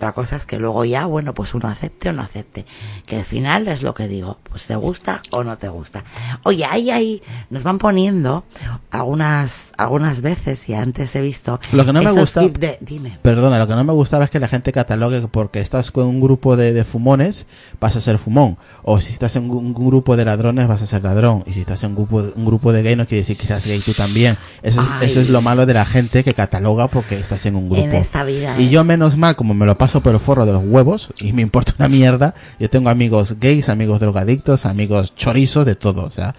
Otra 0.00 0.12
cosa 0.14 0.36
es 0.36 0.46
que 0.46 0.58
luego 0.58 0.86
ya, 0.86 1.04
bueno, 1.04 1.34
pues 1.34 1.52
uno 1.52 1.68
acepte 1.68 2.08
o 2.08 2.14
no 2.14 2.22
acepte. 2.22 2.64
Que 3.04 3.16
al 3.18 3.24
final 3.26 3.68
es 3.68 3.82
lo 3.82 3.92
que 3.92 4.08
digo, 4.08 4.38
pues 4.48 4.64
te 4.64 4.74
gusta 4.74 5.20
o 5.30 5.44
no 5.44 5.58
te 5.58 5.68
gusta. 5.68 6.04
Oye, 6.42 6.64
ahí, 6.64 6.90
ahí 6.90 7.22
nos 7.50 7.62
van 7.64 7.76
poniendo 7.76 8.44
algunas, 8.90 9.72
algunas 9.78 10.20
veces 10.22 10.68
y 10.70 10.74
antes 10.74 11.14
he 11.16 11.20
visto. 11.20 11.60
Lo 11.72 11.84
que 11.84 11.92
no 11.92 12.02
me 12.02 12.12
gusta- 12.12 12.40
de- 12.40 12.78
dime. 12.80 13.18
Perdona, 13.22 13.58
lo 13.58 13.66
que 13.68 13.74
no 13.74 13.84
me 13.84 13.92
gustaba 13.92 14.24
es 14.24 14.30
que 14.30 14.40
la 14.40 14.48
gente 14.48 14.72
catalogue 14.72 15.20
que 15.20 15.28
porque 15.28 15.60
estás 15.60 15.90
con 15.90 16.06
un 16.06 16.20
grupo 16.20 16.56
de, 16.56 16.72
de 16.72 16.84
fumones 16.84 17.46
vas 17.80 17.94
a 17.96 18.00
ser 18.00 18.16
fumón. 18.18 18.56
O 18.82 19.00
si 19.02 19.12
estás 19.12 19.36
en 19.36 19.50
un, 19.50 19.58
un 19.66 19.74
grupo 19.74 20.16
de 20.16 20.24
ladrones 20.24 20.66
vas 20.66 20.80
a 20.80 20.86
ser 20.86 21.02
ladrón. 21.04 21.42
Y 21.46 21.52
si 21.52 21.60
estás 21.60 21.82
en 21.84 21.90
un 21.90 21.96
grupo, 21.96 22.24
un 22.34 22.44
grupo 22.46 22.72
de 22.72 22.82
gay 22.82 22.96
no 22.96 23.06
quiere 23.06 23.20
decir 23.20 23.36
que 23.36 23.46
seas 23.46 23.66
gay 23.66 23.80
tú 23.80 23.92
también. 23.92 24.38
Eso, 24.62 24.80
es- 25.02 25.10
eso 25.10 25.20
es 25.20 25.28
lo 25.30 25.42
malo 25.42 25.66
de 25.66 25.74
la 25.74 25.84
gente 25.84 26.24
que 26.24 26.32
cataloga 26.32 26.88
porque 26.88 27.16
estás 27.18 27.44
en 27.44 27.56
un 27.56 27.68
grupo. 27.68 27.82
En 27.82 27.94
esta 27.94 28.24
vida 28.24 28.58
Y 28.58 28.70
yo 28.70 28.80
es- 28.80 28.86
menos 28.86 29.16
mal, 29.16 29.36
como 29.36 29.52
me 29.54 29.66
lo 29.66 29.76
paso 29.76 29.89
por 29.98 30.12
el 30.14 30.20
forro 30.20 30.46
de 30.46 30.52
los 30.52 30.62
huevos 30.64 31.08
y 31.18 31.32
me 31.32 31.42
importa 31.42 31.74
una 31.80 31.88
mierda, 31.88 32.34
yo 32.60 32.70
tengo 32.70 32.88
amigos 32.90 33.34
gays, 33.40 33.68
amigos 33.68 33.98
drogadictos, 33.98 34.64
amigos 34.66 35.16
chorizos, 35.16 35.66
de 35.66 35.74
todo. 35.74 36.04
O 36.04 36.10
sea, 36.10 36.36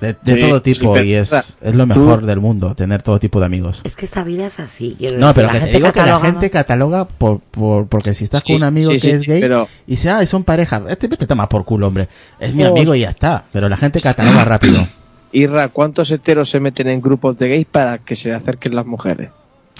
de, 0.00 0.14
de 0.22 0.34
Sí, 0.34 0.40
todo 0.40 0.62
tipo. 0.62 0.96
sí, 0.98 1.04
y 1.06 1.14
es, 1.14 1.56
es 1.60 1.74
lo 1.74 1.86
mejor 1.86 2.26
del 2.26 2.38
mundo, 2.38 2.74
tener 2.76 3.02
todo 3.02 3.18
tipo 3.18 3.40
de 3.40 3.46
amigos. 3.46 3.80
Es 3.84 3.96
que 3.96 4.04
esta 4.04 4.22
vida 4.22 4.46
es 4.46 4.60
así. 4.60 4.94
quiero 4.98 5.18
No, 5.18 5.28
decir, 5.28 5.34
pero 5.34 5.46
la 5.48 5.52
que 5.54 5.58
te 5.58 5.64
gente 5.64 5.78
digo 5.78 5.92
que 5.92 5.98
la 5.98 6.04
cataloga 6.04 6.26
gente 6.30 6.50
cataloga 6.50 7.04
por, 7.06 7.40
por, 7.40 7.86
porque 7.88 8.14
si 8.14 8.24
estás 8.24 8.42
Sí, 8.46 8.52
con 8.52 8.56
un 8.56 8.62
amigo 8.64 8.90
sí, 8.90 8.96
que 8.96 9.00
sí, 9.00 9.10
es 9.10 9.20
sí, 9.22 9.26
gay 9.26 9.40
pero- 9.40 9.66
y 9.86 9.92
dice, 9.92 10.10
ah, 10.10 10.24
son 10.26 10.44
pareja, 10.44 10.82
este 10.88 11.08
vete 11.08 11.24
a 11.24 11.28
tomar 11.28 11.48
por 11.48 11.64
culo, 11.64 11.88
hombre. 11.88 12.08
Es 12.38 12.54
mi 12.54 12.62
Oh. 12.64 12.68
amigo 12.68 12.94
y 12.94 13.00
ya 13.00 13.10
está. 13.10 13.44
Pero 13.52 13.68
la 13.68 13.76
gente 13.76 14.00
cataloga 14.00 14.44
rápido. 14.44 14.78
Irra, 15.32 15.68
¿cuántos 15.68 16.10
heteros 16.12 16.48
se 16.50 16.60
meten 16.60 16.88
en 16.88 17.00
grupos 17.00 17.36
de 17.38 17.48
gays 17.48 17.66
para 17.66 17.98
que 17.98 18.14
se 18.14 18.28
le 18.28 18.34
acerquen 18.36 18.74
las 18.76 18.86
mujeres? 18.86 19.30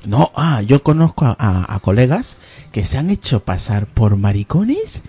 No, 0.06 0.32
ah, 0.34 0.62
yo 0.62 0.82
conozco 0.82 1.24
a, 1.26 1.36
a- 1.38 1.74
a 1.74 1.78
colegas 1.80 2.36
que 2.72 2.84
se 2.84 2.98
han 2.98 3.10
hecho 3.10 3.40
pasar 3.44 3.86
por 3.86 4.16
maricones 4.16 5.02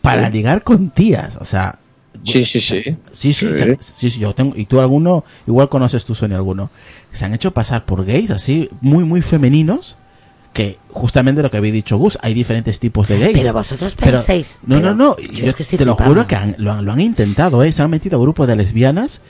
para 0.00 0.26
Sí. 0.28 0.32
ligar 0.32 0.62
con 0.62 0.90
tías. 0.90 1.36
O 1.40 1.44
sea, 1.44 1.78
Sí, 2.24 2.44
sí, 2.44 2.60
sí. 2.60 2.82
Sí, 3.10 3.32
sí, 3.32 3.46
Sí. 3.48 3.54
se- 3.54 3.78
sí, 3.80 4.10
sí, 4.10 4.20
yo 4.20 4.34
tengo, 4.34 4.54
y 4.56 4.66
tú 4.66 4.78
alguno, 4.80 5.24
igual 5.46 5.68
conoces 5.68 6.04
tú, 6.04 6.14
Sonia, 6.14 6.36
alguno, 6.36 6.70
se 7.12 7.24
han 7.24 7.34
hecho 7.34 7.52
pasar 7.52 7.84
por 7.84 8.04
gays 8.04 8.30
así, 8.30 8.68
muy, 8.80 9.02
muy 9.04 9.22
femeninos, 9.22 9.96
que 10.52 10.78
justamente 10.90 11.42
lo 11.42 11.50
que 11.50 11.56
había 11.56 11.72
dicho 11.72 11.96
Gus, 11.96 12.18
hay 12.22 12.34
diferentes 12.34 12.78
tipos 12.78 13.08
de 13.08 13.18
gays. 13.18 13.38
Pero 13.38 13.52
vosotros 13.54 13.94
Pero- 13.98 14.18
pensáis. 14.18 14.58
no, 14.62 14.76
pero 14.76 14.94
no, 14.94 15.08
no, 15.08 15.16
yo 15.16 15.32
yo 15.32 15.46
es 15.46 15.56
que 15.56 15.62
estoy 15.64 15.78
te 15.78 15.84
lo 15.86 15.96
juro 15.96 16.26
que 16.26 16.36
han- 16.36 16.54
lo, 16.58 16.72
han, 16.72 16.84
lo 16.84 16.92
han 16.92 17.00
intentado, 17.00 17.62
¿eh? 17.64 17.72
se 17.72 17.82
han 17.82 17.90
metido 17.90 18.18
a 18.18 18.22
grupos 18.22 18.46
de 18.46 18.56
lesbianas 18.56 19.22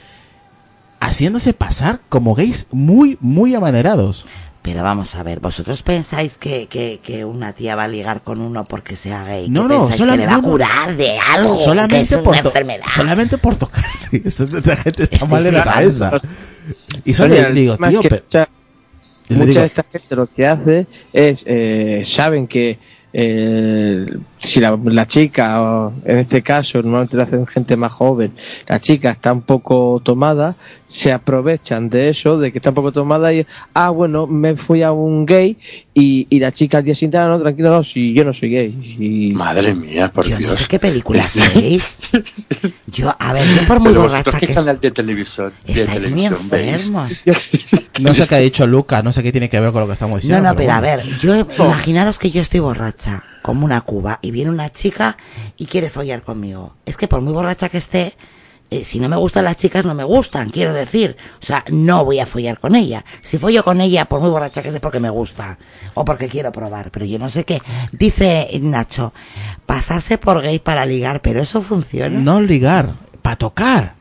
haciéndose 0.99 1.53
pasar 1.53 2.01
como 2.09 2.35
gays 2.35 2.67
muy, 2.71 3.17
muy 3.21 3.55
amanerados. 3.55 4.25
Pero 4.63 4.81
vamos 4.81 5.13
a 5.15 5.23
ver, 5.23 5.41
¿vosotros 5.41 5.83
pensáis 5.83 6.37
que, 6.37 6.67
que, 6.67 6.99
que 7.03 7.25
una 7.25 7.51
tía 7.53 7.75
va 7.75 7.83
a 7.83 7.87
ligar 7.89 8.23
con 8.23 8.39
uno 8.41 8.63
porque 8.63 8.95
sea 8.95 9.23
gay? 9.25 9.49
No, 9.49 9.67
¿Que 9.67 9.73
no, 9.75 9.79
pensáis 9.89 10.01
solam- 10.01 10.11
que 10.13 10.17
le 10.17 10.25
va 10.27 10.35
a 10.35 10.41
curar 10.41 10.95
de 10.95 11.19
algo? 11.19 11.49
que 11.53 11.59
es 11.59 11.63
solamente, 11.65 12.15
una 12.15 12.23
por 12.23 12.35
enfermedad. 12.37 12.85
solamente 12.95 13.37
por 13.37 13.55
tocar. 13.57 13.83
Esa 14.11 14.47
gente 14.47 15.03
está 15.03 15.15
Estoy 15.17 15.27
mal 15.29 15.43
de 15.43 15.51
la 15.51 15.63
cabeza. 15.65 16.11
Y 17.03 17.13
solo 17.13 17.35
le 17.35 17.51
digo, 17.51 17.77
tío, 17.77 18.01
que 18.01 18.09
pero- 18.09 18.23
mucha, 18.23 18.49
mucha 19.29 19.45
digo, 19.45 19.59
de 19.59 19.65
esta 19.65 19.85
gente 19.91 20.15
lo 20.15 20.27
que 20.27 20.47
hace 20.47 20.87
es, 21.11 21.39
eh, 21.45 22.03
saben 22.05 22.47
que 22.47 22.79
eh, 23.11 24.05
si 24.43 24.59
la, 24.59 24.77
la 24.85 25.07
chica, 25.07 25.61
o 25.61 25.93
en 26.05 26.19
este 26.19 26.41
caso, 26.41 26.81
normalmente 26.81 27.15
lo 27.15 27.23
hacen 27.23 27.47
gente 27.47 27.75
más 27.77 27.91
joven, 27.93 28.33
la 28.67 28.79
chica 28.79 29.11
está 29.11 29.31
un 29.33 29.41
poco 29.41 30.01
tomada, 30.03 30.55
se 30.85 31.11
aprovechan 31.11 31.89
de 31.89 32.09
eso, 32.09 32.37
de 32.37 32.51
que 32.51 32.57
está 32.59 32.69
un 32.69 32.75
poco 32.75 32.91
tomada 32.91 33.33
y, 33.33 33.45
ah, 33.73 33.89
bueno, 33.89 34.27
me 34.27 34.55
fui 34.55 34.83
a 34.83 34.91
un 34.91 35.25
gay 35.25 35.57
y, 35.93 36.27
y 36.29 36.39
la 36.39 36.51
chica 36.51 36.79
al 36.79 36.83
día 36.83 36.93
siguiente, 36.93 37.17
ah, 37.17 37.27
no, 37.27 37.39
tranquilo, 37.39 37.69
no, 37.71 37.83
si 37.83 38.13
yo 38.13 38.23
no 38.25 38.33
soy 38.33 38.49
gay. 38.49 38.95
Y, 38.99 39.33
Madre 39.33 39.73
mía, 39.73 40.11
por 40.11 40.25
Yo 40.25 40.31
no 40.31 40.37
Dios. 40.39 40.57
sé 40.59 40.65
qué 40.65 40.77
películas 40.79 41.35
Es- 41.35 41.53
veis. 41.55 41.99
Yo, 42.87 43.15
a 43.17 43.33
ver, 43.33 43.47
yo 43.47 43.65
por 43.65 43.79
muy 43.79 43.89
Pero 43.91 44.03
borracha 44.03 44.39
que 44.39 44.53
canal 44.53 44.79
de 44.79 44.91
televisión, 44.91 45.53
de 45.65 45.73
estáis 45.73 46.09
muy 46.09 46.21
televisión 46.27 46.39
enfermos. 46.51 47.23
No 48.01 48.13
sé 48.13 48.27
qué 48.27 48.35
ha 48.35 48.39
dicho 48.39 48.67
Lucas, 48.67 49.03
no 49.03 49.13
sé 49.13 49.23
qué 49.23 49.31
tiene 49.31 49.49
que 49.49 49.59
ver 49.59 49.71
con 49.71 49.81
lo 49.81 49.87
que 49.87 49.93
estamos 49.93 50.15
No, 50.15 50.21
diciendo. 50.21 50.49
no, 50.49 50.55
pero 50.55 50.73
a 50.73 50.79
bueno. 50.81 50.97
ver, 51.03 51.17
yo 51.19 51.35
imaginaros 51.63 52.19
que 52.19 52.29
yo 52.31 52.41
estoy 52.41 52.59
borracha, 52.59 53.23
como 53.43 53.63
una 53.65 53.81
cuba, 53.81 54.17
y 54.23 54.31
viene 54.31 54.49
una 54.49 54.71
chica 54.71 55.17
y 55.57 55.67
quiere 55.67 55.91
follar 55.91 56.23
conmigo. 56.23 56.73
Es 56.87 56.97
que 56.97 57.07
por 57.07 57.21
muy 57.21 57.33
borracha 57.33 57.69
que 57.69 57.77
esté, 57.77 58.13
eh, 58.71 58.83
si 58.83 58.99
no 58.99 59.07
me 59.07 59.17
gustan 59.17 59.43
las 59.45 59.57
chicas, 59.57 59.85
no 59.85 59.93
me 59.93 60.03
gustan, 60.03 60.49
quiero 60.49 60.73
decir. 60.73 61.15
O 61.39 61.45
sea, 61.45 61.63
no 61.69 62.03
voy 62.05 62.19
a 62.19 62.25
follar 62.25 62.59
con 62.59 62.73
ella. 62.75 63.05
Si 63.21 63.37
follo 63.37 63.63
con 63.63 63.81
ella, 63.81 64.05
por 64.05 64.19
muy 64.21 64.31
borracha 64.31 64.63
que 64.63 64.69
esté, 64.69 64.79
porque 64.79 64.99
me 64.99 65.11
gusta, 65.11 65.59
o 65.93 66.03
porque 66.03 66.27
quiero 66.27 66.51
probar, 66.51 66.89
pero 66.89 67.05
yo 67.05 67.19
no 67.19 67.29
sé 67.29 67.43
qué. 67.43 67.61
Dice 67.91 68.49
Nacho, 68.61 69.13
pasarse 69.67 70.17
por 70.17 70.41
gay 70.41 70.57
para 70.57 70.85
ligar, 70.85 71.21
pero 71.21 71.39
eso 71.41 71.61
funciona. 71.61 72.19
No 72.19 72.41
ligar, 72.41 72.93
para 73.21 73.35
tocar. 73.35 73.93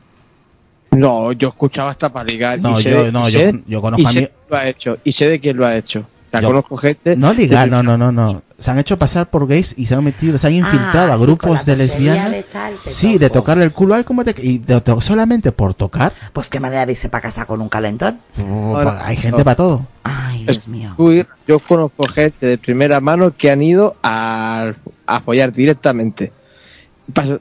No, 0.93 1.32
yo 1.32 1.49
escuchaba 1.49 1.90
hasta 1.90 2.12
para 2.12 2.24
ligar. 2.24 2.59
No, 2.61 2.78
y 2.78 2.82
sé 2.82 2.90
yo- 2.90 3.05
de- 3.05 3.12
no, 3.12 3.28
y 3.28 3.32
yo- 3.32 3.38
sé- 3.40 3.62
yo 3.66 3.80
conozco 3.80 4.03
y 4.03 4.07
a 4.07 4.20
mí- 4.20 4.28
lo 4.51 4.57
ha 4.57 4.66
hecho. 4.68 4.99
Y 5.05 5.12
sé 5.12 5.28
de 5.28 5.40
quién 5.40 5.57
lo 5.57 5.66
ha 5.66 5.74
hecho. 5.76 6.05
La 6.33 6.41
Yo- 6.41 6.49
conozco 6.49 6.76
gente. 6.78 7.14
No 7.14 7.33
ligar, 7.35 7.66
de- 7.66 7.70
no, 7.70 7.83
no, 7.83 7.97
no, 7.99 8.11
no. 8.11 8.43
Se 8.59 8.70
han 8.70 8.78
hecho 8.78 8.97
pasar 8.97 9.28
por 9.28 9.47
gays 9.47 9.74
y 9.76 9.87
se 9.87 9.95
han 9.95 10.03
metido, 10.05 10.39
se 10.39 10.47
han 10.47 10.55
infiltrado 10.55 11.11
Ah, 11.12 11.14
a 11.14 11.18
sí, 11.18 11.22
grupos 11.24 11.64
de 11.66 11.76
lesbianas. 11.76 12.30
de 12.30 12.43
tal, 12.45 12.74
te 12.83 12.91
sí, 12.91 13.18
de 13.18 13.28
tocarle 13.28 13.64
el 13.64 13.72
culo. 13.72 13.95
Ay, 13.97 14.05
¿cómo 14.05 14.24
te... 14.24 14.35
Y 14.41 14.59
de 14.59 14.80
solamente 15.01 15.53
por 15.53 15.74
tocar. 15.74 16.12
Pues 16.33 16.49
qué 16.49 16.59
manera 16.61 16.87
de 16.87 16.93
irse 16.93 17.09
para 17.11 17.22
casa 17.22 17.45
con 17.45 17.61
un 17.61 17.68
calentón. 17.68 18.18
Oh, 18.41 18.80
pa- 18.83 19.07
hay 19.07 19.16
gente 19.16 19.39
no. 19.39 19.45
para 19.45 19.57
todo. 19.57 19.87
Ay, 20.05 20.45
Dios 20.45 20.66
mío. 20.68 20.95
Yo 21.47 21.59
conozco 21.59 22.07
gente 22.09 22.47
de 22.47 22.57
primera 22.57 23.01
mano 23.01 23.37
que 23.37 23.51
han 23.51 23.62
ido 23.62 23.97
a, 24.03 24.72
a 25.07 25.20
follar 25.20 25.53
directamente. 25.53 26.33
Pas- 27.12 27.40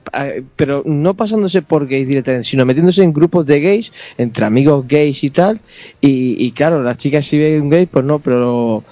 pero 0.56 0.84
no 0.86 1.14
pasándose 1.16 1.62
por 1.62 1.88
gays 1.88 2.08
directamente, 2.08 2.48
sino 2.48 2.66
metiéndose 2.66 3.04
en 3.04 3.14
grupos 3.14 3.46
de 3.46 3.60
gays, 3.60 3.92
entre 4.18 4.46
amigos 4.46 4.86
gays 4.88 5.24
y 5.24 5.30
tal. 5.30 5.62
Y, 6.02 6.36
y 6.46 6.52
claro, 6.52 6.82
las 6.84 6.98
chicas 6.98 7.26
si 7.26 7.38
ven 7.38 7.62
un 7.62 7.70
gay, 7.70 7.86
pues 7.86 8.04
no, 8.06 8.20
pero 8.20 8.84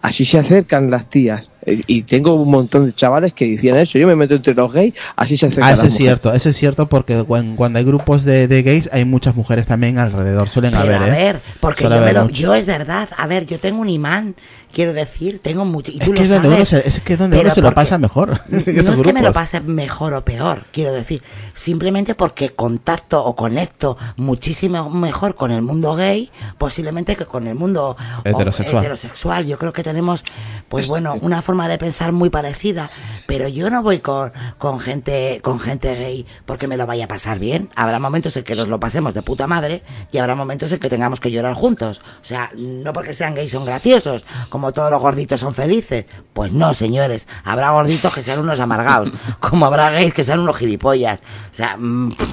así 0.00 0.24
se 0.24 0.38
acercan 0.38 0.90
las 0.90 1.08
tías. 1.10 1.48
Eh, 1.64 1.80
Y 1.86 2.02
tengo 2.02 2.34
un 2.34 2.50
montón 2.50 2.86
de 2.86 2.92
chavales 2.94 3.34
que 3.34 3.46
decían 3.48 3.76
eso. 3.76 3.98
Yo 3.98 4.06
me 4.08 4.16
meto 4.16 4.34
entre 4.34 4.54
los 4.54 4.72
gays, 4.72 4.94
así 5.16 5.36
se 5.36 5.46
acercan 5.46 5.68
Ah, 5.68 5.72
eso 5.74 5.84
las 5.84 5.86
es 5.88 6.00
mujeres. 6.00 6.20
cierto, 6.20 6.36
eso 6.36 6.48
es 6.48 6.56
cierto 6.56 6.88
porque 6.88 7.22
cuan- 7.24 7.54
cuando 7.56 7.78
hay 7.78 7.84
grupos 7.84 8.24
de, 8.24 8.48
de 8.48 8.62
gays 8.62 8.88
hay 8.92 9.04
muchas 9.04 9.36
mujeres 9.36 9.66
también 9.66 9.98
alrededor, 9.98 10.48
suelen 10.48 10.72
Pero 10.72 10.82
haber, 10.82 11.02
a 11.02 11.06
¿eh? 11.06 11.10
ver, 11.10 11.40
porque 11.60 11.84
yo, 11.84 11.90
me 11.90 12.12
lo- 12.12 12.28
yo 12.30 12.54
es 12.54 12.66
verdad, 12.66 13.08
a 13.16 13.26
ver, 13.26 13.46
yo 13.46 13.60
tengo 13.60 13.80
un 13.80 13.88
imán, 13.90 14.34
quiero 14.72 14.92
decir, 14.92 15.40
tengo 15.42 15.64
mucho, 15.64 15.92
y 15.92 15.98
Es 15.98 16.04
tú 16.04 16.12
que 16.12 16.24
lo 16.26 16.34
es 16.36 16.44
uno 16.44 16.64
se, 16.64 16.88
es 16.88 17.00
que 17.00 17.12
es 17.14 17.18
donde 17.18 17.38
uno 17.38 17.50
se 17.50 17.62
lo 17.62 17.72
pasa 17.72 17.98
mejor. 17.98 18.40
No 18.52 18.58
es 18.58 19.02
que 19.02 19.12
me 19.12 19.22
lo 19.22 19.32
pase 19.32 19.60
mejor 19.60 20.14
o 20.14 20.24
peor, 20.24 20.64
quiero 20.72 20.92
decir, 20.92 21.22
simplemente 21.54 22.14
porque 22.14 22.50
contacto 22.50 23.24
o 23.24 23.36
conecto 23.36 23.96
muchísimo 24.16 24.88
mejor 24.90 25.34
con 25.34 25.50
el 25.50 25.62
mundo 25.62 25.94
gay, 25.94 26.30
posiblemente 26.58 27.16
que 27.16 27.26
con 27.26 27.46
el 27.46 27.54
mundo 27.54 27.96
Heterosexual. 28.24 28.82
heterosexual. 28.82 29.46
Yo 29.46 29.58
creo 29.58 29.72
que 29.72 29.82
tenemos, 29.82 30.24
pues 30.68 30.88
bueno, 30.88 31.16
una 31.20 31.42
forma 31.42 31.68
de 31.68 31.78
pensar 31.78 32.12
muy 32.12 32.30
parecida, 32.30 32.90
pero 33.26 33.48
yo 33.48 33.70
no 33.70 33.82
voy 33.82 33.98
con, 33.98 34.32
con 34.58 34.80
gente, 34.80 35.40
con 35.42 35.60
gente 35.60 35.94
gay 35.94 36.26
porque 36.46 36.66
me 36.66 36.76
lo 36.76 36.86
vaya 36.86 37.04
a 37.04 37.08
pasar 37.08 37.38
bien. 37.38 37.70
Habrá 37.76 37.98
momentos 37.98 38.36
en 38.36 38.44
que 38.44 38.54
nos 38.54 38.68
lo 38.68 38.80
pasemos 38.80 39.14
de 39.14 39.22
puta 39.22 39.46
madre 39.46 39.82
y 40.10 40.18
habrá 40.18 40.34
momentos 40.34 40.72
en 40.72 40.78
que 40.78 40.88
tengamos 40.88 41.20
que 41.20 41.30
llorar 41.30 41.54
juntos. 41.54 42.00
O 42.22 42.24
sea, 42.24 42.50
no 42.56 42.92
porque 42.92 43.14
sean 43.14 43.34
gays 43.34 43.50
son 43.50 43.64
graciosos, 43.64 44.24
como 44.48 44.61
todos 44.70 44.90
los 44.90 45.00
gorditos 45.00 45.40
son 45.40 45.54
felices. 45.54 46.04
Pues 46.32 46.52
no, 46.52 46.72
señores. 46.74 47.26
Habrá 47.42 47.70
gorditos 47.70 48.14
que 48.14 48.22
sean 48.22 48.38
unos 48.38 48.60
amargados, 48.60 49.10
como 49.40 49.66
habrá 49.66 49.90
gays 49.90 50.14
que 50.14 50.22
sean 50.22 50.38
unos 50.38 50.56
gilipollas. 50.56 51.18
O 51.18 51.54
sea, 51.54 51.76
mm, 51.76 52.12
pff, 52.12 52.28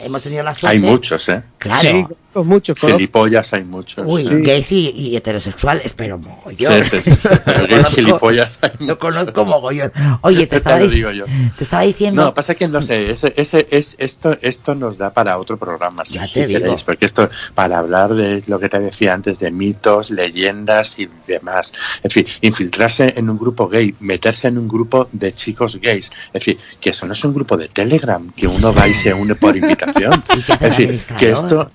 hemos 0.00 0.22
tenido 0.22 0.42
la 0.42 0.54
suerte. 0.54 0.76
Hay 0.76 0.82
muchos, 0.82 1.28
¿eh? 1.30 1.42
Claro. 1.56 1.80
Sí, 1.80 2.06
conozco 2.32 2.44
muchos. 2.44 2.78
conozco- 2.78 2.96
Gilipollas 2.98 3.52
hay 3.52 3.64
muchos. 3.64 4.04
Uy, 4.06 4.26
Sí. 4.26 4.34
gays 4.42 4.72
y, 4.72 4.90
y 4.90 5.16
heterosexuales, 5.16 5.94
pero 5.94 6.18
mogollón. 6.18 6.84
Sí, 6.84 7.00
sí, 7.00 7.10
sí, 7.10 7.16
sí, 7.20 7.28
pero 7.44 7.60
gays 7.68 7.86
Conozco- 7.86 7.94
gilipollas 7.94 8.58
hay 8.62 8.70
Lo 8.86 8.98
conozco 8.98 9.44
mogollón. 9.44 9.92
Oye, 10.22 10.40
te 10.40 10.46
Te 10.48 10.56
estaba, 10.56 10.80
lo 10.80 10.86
dic- 10.86 10.90
digo 10.90 11.10
yo. 11.10 11.24
te 11.56 11.64
estaba 11.64 11.82
diciendo... 11.82 12.22
No, 12.24 12.34
pasa 12.34 12.54
que 12.54 12.68
no 12.68 12.82
sé, 12.82 13.10
ese, 13.10 13.32
ese, 13.36 13.66
es, 13.70 13.96
esto, 13.98 14.36
esto 14.42 14.74
nos 14.74 14.98
da 14.98 15.12
para 15.12 15.38
otro 15.38 15.56
programa, 15.56 16.04
si, 16.04 16.14
Ya 16.14 16.26
si 16.26 16.34
te 16.34 16.46
digo. 16.46 16.60
queréis, 16.60 16.82
porque 16.82 17.06
esto, 17.06 17.28
para 17.54 17.78
hablar 17.78 18.14
de 18.14 18.42
lo 18.46 18.58
que 18.58 18.68
te 18.68 18.78
decía 18.80 19.12
antes, 19.14 19.38
de 19.38 19.50
mitos, 19.50 20.10
leyendas 20.10 20.98
y 20.98 21.08
demás, 21.26 21.72
en 22.02 22.10
fin, 22.10 22.26
infiltrarse 22.42 23.14
en 23.16 23.28
un 23.30 23.38
grupo 23.38 23.68
gay, 23.68 23.94
meterse 24.00 24.48
en 24.48 24.58
un 24.58 24.68
grupo 24.68 25.08
de 25.12 25.32
chicos 25.32 25.78
gays, 25.80 26.10
es 26.28 26.32
decir, 26.32 26.58
que 26.80 26.90
eso 26.90 27.06
no 27.06 27.12
es 27.12 27.24
un 27.24 27.34
grupo 27.34 27.56
de 27.56 27.68
Telegram, 27.68 28.30
que 28.36 28.46
uno 28.46 28.72
va 28.72 28.86
y 28.88 28.92
se 28.94 29.12
une 29.14 29.34
por 29.34 29.56
invitación, 29.56 30.22
¿Y 30.36 30.42
qué 30.42 30.52
hace 30.52 30.66
es 30.66 30.78
el 30.78 30.86
decir, 30.88 30.88
administrador? 30.88 31.18
que 31.20 31.30
esto... 31.32 31.70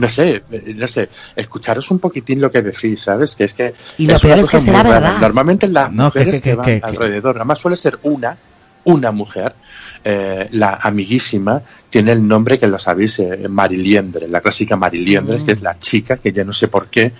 No 0.00 0.08
sé, 0.08 0.42
eh, 0.50 0.74
no 0.76 0.88
sé, 0.88 1.08
escucharos 1.36 1.90
un 1.90 1.98
poquitín 1.98 2.40
lo 2.40 2.50
que 2.50 2.62
decís, 2.62 3.02
¿sabes? 3.02 3.36
Que 3.36 3.44
es 3.44 3.52
que 3.54 3.74
Y 3.98 4.06
lo 4.06 4.14
es 4.14 4.20
peor 4.22 4.32
una 4.34 4.42
es 4.42 4.48
que 4.48 4.56
cosa 4.56 4.64
será 4.66 4.82
rara. 4.82 5.00
verdad. 5.00 5.18
Normalmente 5.20 5.68
las 5.68 5.92
No, 5.92 6.04
mujeres 6.04 6.36
que- 6.36 6.40
que, 6.40 6.50
que- 6.50 6.54
van 6.56 6.64
que- 6.66 6.80
que- 6.80 6.86
alrededor, 6.86 7.36
además 7.36 7.58
suele 7.58 7.76
ser 7.76 7.98
una, 8.02 8.38
una 8.84 9.10
mujer, 9.12 9.54
eh, 10.04 10.48
la 10.52 10.74
amiguísima, 10.82 11.62
tiene 11.90 12.12
el 12.12 12.26
nombre 12.26 12.58
que 12.58 12.66
lo 12.68 12.78
sabéis, 12.78 13.18
eh, 13.18 13.48
Mariliendre, 13.48 14.28
la 14.28 14.40
clásica 14.40 14.76
Mariliendre, 14.76 15.38
Mm. 15.38 15.44
que 15.46 15.52
es 15.52 15.62
la 15.62 15.78
chica 15.78 16.16
que 16.18 16.32
ya 16.32 16.44
no 16.44 16.52
sé 16.52 16.68
por 16.68 16.88
qué, 16.88 17.12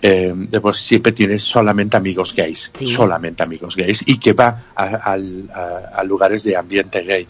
eh, 0.00 0.34
pues 0.60 0.76
siempre 0.78 1.12
tiene 1.12 1.38
solamente 1.38 1.96
amigos 1.96 2.34
gays, 2.34 2.70
Sí. 2.78 2.86
solamente 2.86 3.42
amigos 3.42 3.76
gays, 3.76 4.04
y 4.06 4.18
que 4.18 4.32
va 4.32 4.66
a, 4.74 5.12
a- 5.12 5.98
a 6.00 6.04
lugares 6.04 6.44
de 6.44 6.56
ambiente 6.56 7.02
gay. 7.02 7.26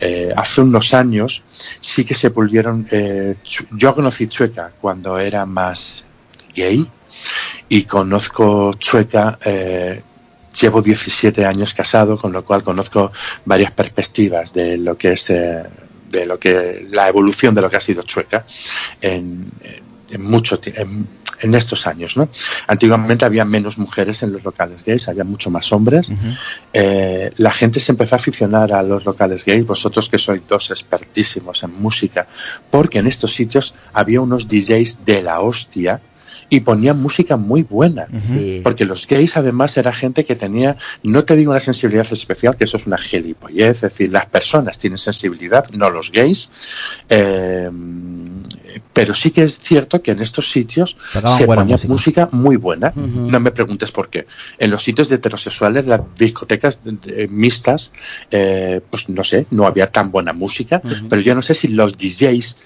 Eh, 0.00 0.32
hace 0.36 0.60
unos 0.62 0.94
años 0.94 1.42
sí 1.80 2.04
que 2.04 2.14
se 2.14 2.30
volvieron, 2.30 2.86
eh, 2.90 3.36
yo 3.76 3.94
conocí 3.94 4.26
Chueca 4.28 4.72
cuando 4.80 5.18
era 5.18 5.44
más 5.46 6.04
gay, 6.54 6.86
y 7.68 7.82
conozco 7.84 8.72
Chueca, 8.74 9.38
eh, 9.44 10.02
llevo 10.58 10.82
17 10.82 11.44
años 11.44 11.74
casado, 11.74 12.18
con 12.18 12.32
lo 12.32 12.44
cual 12.44 12.62
conozco 12.62 13.12
varias 13.44 13.72
perspectivas 13.72 14.52
de 14.52 14.76
lo 14.76 14.96
que 14.96 15.12
es 15.12 15.30
eh, 15.30 15.64
de 16.08 16.26
lo 16.26 16.38
que 16.38 16.86
la 16.90 17.08
evolución 17.08 17.54
de 17.54 17.62
lo 17.62 17.70
que 17.70 17.76
ha 17.76 17.80
sido 17.80 18.02
Chueca 18.02 18.44
en, 19.00 19.50
en 20.10 20.22
mucho 20.22 20.60
en, 20.64 21.06
en 21.42 21.54
estos 21.54 21.86
años, 21.86 22.16
¿no? 22.16 22.28
Antiguamente 22.66 23.24
había 23.24 23.44
menos 23.44 23.78
mujeres 23.78 24.22
en 24.22 24.32
los 24.32 24.44
locales 24.44 24.84
gays, 24.84 25.08
había 25.08 25.24
mucho 25.24 25.50
más 25.50 25.72
hombres. 25.72 26.08
Eh, 26.72 27.30
la 27.36 27.50
gente 27.50 27.80
se 27.80 27.92
empezó 27.92 28.14
a 28.14 28.18
aficionar 28.18 28.72
a 28.72 28.82
los 28.82 29.04
locales 29.04 29.44
gays, 29.44 29.66
vosotros 29.66 30.08
que 30.08 30.18
sois 30.18 30.42
dos 30.46 30.70
expertísimos 30.70 31.62
en 31.62 31.72
música, 31.80 32.26
porque 32.70 32.98
en 32.98 33.06
estos 33.06 33.32
sitios 33.32 33.74
había 33.92 34.20
unos 34.20 34.48
DJs 34.48 35.04
de 35.04 35.22
la 35.22 35.40
hostia 35.40 36.00
y 36.48 36.60
ponían 36.60 37.00
música 37.00 37.36
muy 37.36 37.62
buena. 37.62 38.08
Sí. 38.26 38.60
Porque 38.62 38.84
los 38.84 39.06
gays 39.06 39.36
además 39.36 39.76
era 39.76 39.92
gente 39.92 40.24
que 40.24 40.36
tenía, 40.36 40.76
no 41.02 41.24
te 41.24 41.36
digo 41.36 41.50
una 41.50 41.60
sensibilidad 41.60 42.06
especial, 42.10 42.56
que 42.56 42.64
eso 42.64 42.76
es 42.76 42.86
una 42.86 42.98
gilipollez, 42.98 43.76
es 43.76 43.80
decir, 43.80 44.12
las 44.12 44.26
personas 44.26 44.78
tienen 44.78 44.98
sensibilidad, 44.98 45.68
no 45.70 45.90
los 45.90 46.10
gays, 46.10 46.50
eh, 47.08 47.70
pero 48.92 49.14
sí 49.14 49.30
que 49.30 49.42
es 49.42 49.58
cierto 49.58 50.02
que 50.02 50.12
en 50.12 50.20
estos 50.20 50.50
sitios 50.50 50.96
Tocaban 51.12 51.38
se 51.38 51.46
ponía 51.46 51.74
música. 51.74 51.92
música. 51.92 52.28
muy 52.32 52.56
buena, 52.56 52.92
no 52.94 53.40
me 53.40 53.50
preguntes 53.50 53.90
por 53.92 54.08
qué. 54.08 54.26
En 54.58 54.70
los 54.70 54.82
sitios 54.82 55.08
de 55.08 55.16
heterosexuales, 55.16 55.86
las 55.86 56.00
discotecas 56.16 56.80
eh, 57.06 57.28
mixtas, 57.28 57.92
eh, 58.30 58.80
pues 58.90 59.08
no 59.08 59.24
sé, 59.24 59.46
no 59.50 59.66
había 59.66 59.90
tan 59.90 60.10
buena 60.10 60.32
música, 60.32 60.82
pero 61.08 61.22
yo 61.22 61.34
no 61.34 61.42
sé 61.42 61.54
si 61.54 61.68
los 61.68 61.96
DJs 61.96 62.56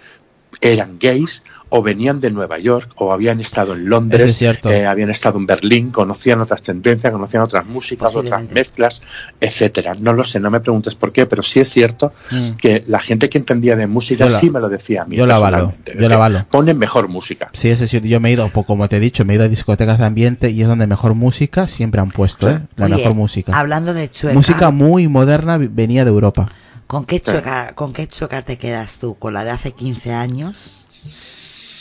eran 0.61 0.99
gays 0.99 1.43
o 1.77 1.83
venían 1.83 2.21
de 2.21 2.31
Nueva 2.31 2.61
York 2.61 2.93
o 2.99 3.13
habían 3.13 3.41
estado 3.41 3.73
en 3.73 3.89
Londres, 3.89 4.31
es 4.31 4.37
cierto. 4.39 4.71
eh, 4.71 4.87
habían 4.87 5.11
estado 5.11 5.41
en 5.41 5.47
Berlín, 5.47 5.91
conocían 5.91 6.41
otras 6.41 6.63
tendencias, 6.63 7.13
conocían 7.13 7.43
otras 7.43 7.67
músicas, 7.67 8.15
otras 8.15 8.49
mezclas, 8.53 9.03
etcétera. 9.41 9.95
No 9.99 10.13
lo 10.13 10.23
sé, 10.23 10.39
no 10.39 10.53
me 10.53 10.61
preguntes 10.61 10.95
por 10.95 11.11
qué, 11.13 11.27
pero 11.27 11.43
sí 11.43 11.59
es 11.59 11.69
cierto 11.71 12.13
Mm. 12.31 12.51
que 12.61 12.85
la 12.87 13.01
gente 13.01 13.29
que 13.29 13.39
entendía 13.39 13.75
de 13.75 13.89
música 13.89 14.29
la- 14.29 14.39
sí 14.39 14.51
me 14.51 14.61
lo 14.61 14.69
decía 14.69 15.03
a 15.03 15.05
mí. 15.05 15.17
yo 15.17 15.27
la 15.27 15.35
avalo, 15.37 15.75
yo 15.99 16.09
la 16.09 16.15
avalo. 16.15 16.47
Ponen 16.49 16.79
mejor 16.79 17.09
música. 17.09 17.51
Sí, 17.55 17.71
es 17.71 17.81
decir, 17.81 18.03
yo 18.05 18.21
me 18.21 18.29
he 18.29 18.33
ido, 18.35 18.49
pues, 18.51 18.65
como 18.67 18.89
te 18.89 18.99
he 18.99 19.01
dicho, 19.01 19.25
me 19.25 19.33
he 19.33 19.37
ido 19.37 19.45
a 19.45 19.49
discotecas 19.49 19.99
de 19.99 20.05
ambiente 20.05 20.51
y 20.51 20.63
es 20.63 20.69
donde 20.69 20.87
mejor 20.87 21.15
música 21.15 21.67
siempre 21.67 22.01
han 22.01 22.11
puesto, 22.11 22.49
¿eh? 22.49 22.61
La 22.77 22.87
Oye, 22.87 22.97
mejor 22.99 23.15
música. 23.15 23.53
Hablando 23.59 23.95
de 23.95 24.09
chueca, 24.13 24.35
Música 24.37 24.71
muy 24.71 25.09
moderna 25.09 25.59
venía 25.59 26.05
de 26.05 26.11
Europa. 26.11 26.53
¿con 26.87 27.05
qué 27.07 27.19
chueca, 27.19 27.73
con 27.75 27.93
qué 27.93 28.07
chueca 28.07 28.43
te 28.43 28.59
quedas 28.59 28.99
tú? 28.99 29.17
¿Con 29.19 29.35
la 29.35 29.43
de 29.43 29.51
hace 29.51 29.73
15 29.73 30.13
años 30.13 30.84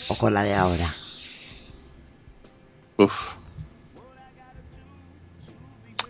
o 0.10 0.16
con 0.18 0.34
la 0.34 0.44
de 0.44 0.54
ahora? 0.54 0.86
Uf. 2.98 3.30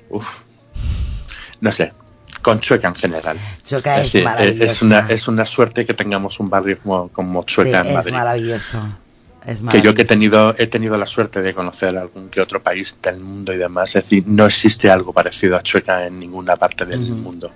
Uf. 0.10 0.28
No 1.62 1.72
sé. 1.72 1.92
con 2.42 2.60
Chueca 2.60 2.90
en 2.90 2.96
general. 2.96 3.38
Chueca 3.66 4.02
es 4.02 4.12
decir, 4.12 4.28
eh, 4.40 4.58
es 4.66 4.82
una, 4.82 5.00
es 5.10 5.28
una 5.30 5.46
suerte 5.46 5.86
que 5.86 5.94
tengamos 5.94 6.40
un 6.42 6.50
barrio 6.50 6.78
como, 6.84 7.08
como 7.10 7.42
Sí, 7.42 7.48
Chueca 7.48 7.80
en 7.82 7.88
es 7.88 7.94
Madrid. 7.94 8.12
maravilloso. 8.14 8.84
Es 9.46 9.62
que 9.62 9.82
yo 9.82 9.94
que 9.94 10.04
he 10.04 10.06
tenido 10.06 10.56
he 10.58 10.68
tenido 10.68 10.98
la 10.98 11.06
suerte 11.06 11.42
de 11.42 11.54
conocer 11.54 11.98
algún 11.98 12.30
que 12.30 12.40
otro 12.40 12.62
país 12.64 12.98
del 13.02 13.20
mundo 13.20 13.54
y 13.54 13.58
demás 13.58 13.90
es 13.96 14.04
decir 14.04 14.24
no 14.28 14.46
existe 14.46 14.90
algo 14.90 15.12
parecido 15.12 15.58
a 15.58 15.62
Chueca 15.62 16.08
en 16.08 16.20
ninguna 16.20 16.56
parte 16.56 16.86
del 16.86 17.00
mundo. 17.00 17.52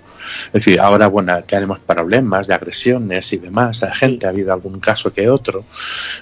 Es 0.46 0.52
decir 0.52 0.80
ahora 0.80 1.06
bueno 1.06 1.42
tenemos 1.44 1.80
problemas 1.80 2.46
de 2.46 2.54
agresiones 2.54 3.32
y 3.32 3.38
demás 3.38 3.82
a 3.82 3.94
gente 3.94 4.26
ha 4.26 4.30
habido 4.30 4.52
algún 4.52 4.80
caso 4.80 5.12
que 5.12 5.30
otro 5.30 5.64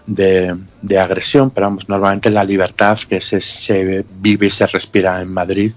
de, 0.06 0.56
de 0.82 0.98
agresión 0.98 1.50
pero 1.50 1.66
vamos 1.66 1.88
normalmente 1.88 2.30
la 2.30 2.44
libertad 2.44 2.98
que 3.08 3.20
se, 3.20 3.40
se 3.40 4.04
vive 4.08 4.46
y 4.46 4.50
se 4.50 4.66
respira 4.66 5.20
en 5.20 5.32
Madrid 5.32 5.72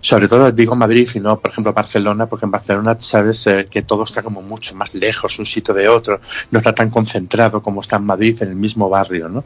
sobre 0.00 0.28
todo 0.28 0.50
digo 0.52 0.74
Madrid 0.76 1.08
y 1.14 1.20
no, 1.20 1.38
por 1.38 1.50
ejemplo, 1.50 1.72
Barcelona, 1.72 2.26
porque 2.26 2.46
en 2.46 2.50
Barcelona 2.50 2.96
sabes 2.98 3.46
eh, 3.46 3.66
que 3.70 3.82
todo 3.82 4.04
está 4.04 4.22
como 4.22 4.42
mucho 4.42 4.74
más 4.74 4.94
lejos 4.94 5.38
un 5.38 5.46
sitio 5.46 5.74
de 5.74 5.88
otro, 5.88 6.20
no 6.50 6.58
está 6.58 6.72
tan 6.72 6.90
concentrado 6.90 7.62
como 7.62 7.80
está 7.80 7.96
en 7.96 8.04
Madrid 8.04 8.42
en 8.42 8.48
el 8.50 8.56
mismo 8.56 8.88
barrio, 8.88 9.28
¿no? 9.28 9.44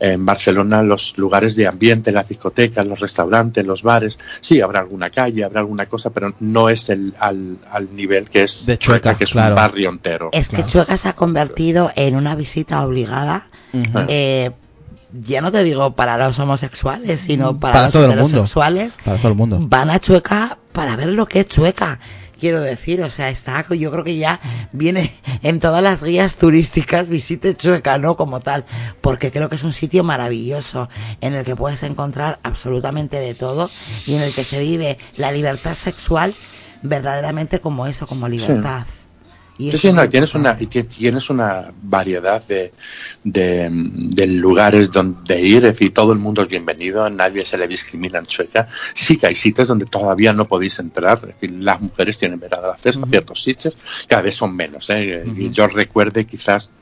En 0.00 0.24
Barcelona 0.24 0.82
los 0.82 1.16
lugares 1.18 1.56
de 1.56 1.66
ambiente, 1.66 2.12
las 2.12 2.28
discotecas, 2.28 2.86
los 2.86 3.00
restaurantes, 3.00 3.66
los 3.66 3.82
bares, 3.82 4.18
sí, 4.40 4.60
habrá 4.60 4.80
alguna 4.80 5.10
calle, 5.10 5.44
habrá 5.44 5.60
alguna 5.60 5.86
cosa, 5.86 6.10
pero 6.10 6.34
no 6.40 6.68
es 6.68 6.88
el 6.88 7.14
al, 7.18 7.58
al 7.70 7.94
nivel 7.94 8.28
que 8.28 8.44
es 8.44 8.66
De 8.66 8.78
Chueca, 8.78 9.16
que 9.16 9.24
es 9.24 9.30
claro. 9.30 9.54
un 9.54 9.56
barrio 9.56 9.90
entero. 9.90 10.30
Es 10.32 10.48
que 10.48 10.64
Chueca 10.64 10.96
se 10.96 11.08
ha 11.08 11.14
convertido 11.14 11.90
en 11.96 12.16
una 12.16 12.34
visita 12.34 12.84
obligada. 12.84 13.46
Eh, 14.08 14.50
ya 15.14 15.40
no 15.40 15.52
te 15.52 15.62
digo 15.62 15.94
para 15.94 16.18
los 16.18 16.38
homosexuales, 16.38 17.20
sino 17.20 17.58
para, 17.58 17.74
Para 17.74 17.84
los 17.86 17.92
todo 17.92 18.04
el 18.04 18.10
mundo. 18.10 18.24
heterosexuales. 18.26 18.98
Para 19.04 19.18
todo 19.18 19.28
el 19.28 19.34
mundo. 19.34 19.58
Van 19.60 19.90
a 19.90 20.00
Chueca 20.00 20.58
para 20.72 20.96
ver 20.96 21.08
lo 21.08 21.26
que 21.26 21.40
es 21.40 21.48
Chueca. 21.48 22.00
Quiero 22.38 22.60
decir, 22.60 23.00
o 23.02 23.08
sea, 23.08 23.30
está, 23.30 23.64
yo 23.70 23.90
creo 23.92 24.04
que 24.04 24.16
ya 24.16 24.40
viene 24.72 25.10
en 25.42 25.60
todas 25.60 25.82
las 25.82 26.02
guías 26.02 26.36
turísticas, 26.36 27.08
visite 27.08 27.56
Chueca, 27.56 27.96
¿no? 27.98 28.16
Como 28.16 28.40
tal, 28.40 28.64
porque 29.00 29.30
creo 29.30 29.48
que 29.48 29.54
es 29.54 29.62
un 29.62 29.72
sitio 29.72 30.02
maravilloso 30.02 30.88
en 31.20 31.32
el 31.34 31.44
que 31.44 31.54
puedes 31.56 31.82
encontrar 31.84 32.40
absolutamente 32.42 33.18
de 33.18 33.34
todo 33.34 33.70
y 34.06 34.16
en 34.16 34.22
el 34.22 34.34
que 34.34 34.44
se 34.44 34.60
vive 34.60 34.98
la 35.16 35.30
libertad 35.30 35.74
sexual 35.74 36.34
verdaderamente 36.82 37.60
como 37.60 37.86
eso, 37.86 38.06
como 38.06 38.28
libertad. 38.28 38.84
Y 39.56 39.70
Sí, 39.70 39.76
eso 39.76 39.78
sí, 39.78 39.88
es 39.88 39.94
no, 39.94 40.00
muy 40.00 40.06
y 40.06 40.10
tienes 40.10 40.34
una, 40.34 40.56
y 40.58 40.66
tienes 40.66 41.30
una 41.30 41.72
variedad 41.82 42.44
de, 42.46 42.72
de, 43.22 43.68
de 43.70 44.26
lugares 44.26 44.90
donde 44.90 45.40
ir, 45.40 45.58
es 45.58 45.74
decir, 45.74 45.94
todo 45.94 46.12
el 46.12 46.18
mundo 46.18 46.42
es 46.42 46.48
bienvenido, 46.48 47.04
a 47.04 47.10
nadie 47.10 47.44
se 47.44 47.56
le 47.56 47.68
discrimina 47.68 48.18
en 48.18 48.26
Chueca. 48.26 48.66
Sí 48.94 49.16
que 49.16 49.28
hay 49.28 49.34
sitios 49.34 49.68
donde 49.68 49.86
todavía 49.86 50.32
no 50.32 50.46
podéis 50.46 50.78
entrar, 50.80 51.18
es 51.22 51.40
decir, 51.40 51.62
las 51.62 51.80
mujeres 51.80 52.18
tienen 52.18 52.40
vedado 52.40 52.66
el 52.66 52.72
acceso 52.72 53.02
a 53.04 53.08
ciertos 53.08 53.42
sitios, 53.42 53.76
cada 54.08 54.22
vez 54.22 54.34
son 54.34 54.56
menos. 54.56 54.90
¿eh? 54.90 55.24
Y 55.36 55.50
Yo 55.50 55.68
recuerde 55.68 56.26
quizás 56.26 56.72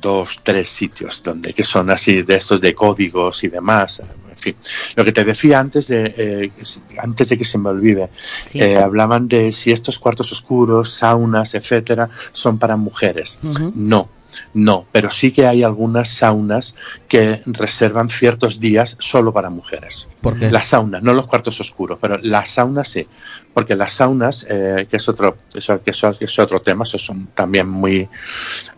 dos, 0.00 0.40
tres 0.42 0.68
sitios 0.68 1.22
donde 1.22 1.52
que 1.52 1.64
son 1.64 1.90
así 1.90 2.22
de 2.22 2.36
estos 2.36 2.60
de 2.60 2.74
códigos 2.74 3.44
y 3.44 3.48
demás. 3.48 4.02
En 4.36 4.42
fin, 4.42 4.56
lo 4.96 5.04
que 5.04 5.12
te 5.12 5.24
decía 5.24 5.58
antes 5.58 5.88
de 5.88 6.14
eh, 6.16 6.50
antes 6.98 7.30
de 7.30 7.38
que 7.38 7.44
se 7.44 7.56
me 7.58 7.70
olvide, 7.70 8.10
Sí. 8.50 8.60
eh, 8.60 8.76
hablaban 8.76 9.28
de 9.28 9.50
si 9.52 9.72
estos 9.72 9.98
cuartos 9.98 10.30
oscuros, 10.32 10.90
saunas, 10.92 11.54
etcétera, 11.54 12.10
son 12.32 12.58
para 12.58 12.76
mujeres. 12.76 13.38
No, 13.74 14.08
no, 14.52 14.84
pero 14.92 15.10
sí 15.10 15.30
que 15.32 15.46
hay 15.46 15.62
algunas 15.62 16.10
saunas 16.10 16.74
que 17.08 17.40
reservan 17.46 18.10
ciertos 18.10 18.60
días 18.60 18.96
solo 18.98 19.32
para 19.32 19.48
mujeres. 19.50 20.08
¿Por 20.20 20.38
qué? 20.38 20.50
Las 20.50 20.66
saunas, 20.66 21.02
no 21.02 21.14
los 21.14 21.26
cuartos 21.26 21.58
oscuros, 21.60 21.98
pero 22.00 22.18
las 22.18 22.50
saunas 22.50 22.88
sí, 22.88 23.06
porque 23.54 23.74
las 23.74 23.92
saunas, 23.92 24.46
eh, 24.50 24.86
que 24.90 24.96
es 24.98 25.08
otro, 25.08 25.36
eso, 25.54 25.82
que 25.82 25.92
eso- 25.92 26.12
que 26.18 26.26
es 26.26 26.38
otro 26.38 26.60
tema, 26.60 26.82
eso 26.84 26.98
son 26.98 27.28
también 27.34 27.68
muy, 27.68 28.06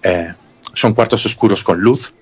eh, 0.03 0.33
son 0.75 0.93
cuartos 0.95 1.27
oscuros 1.27 1.65
con 1.65 1.81
luz 1.81 2.13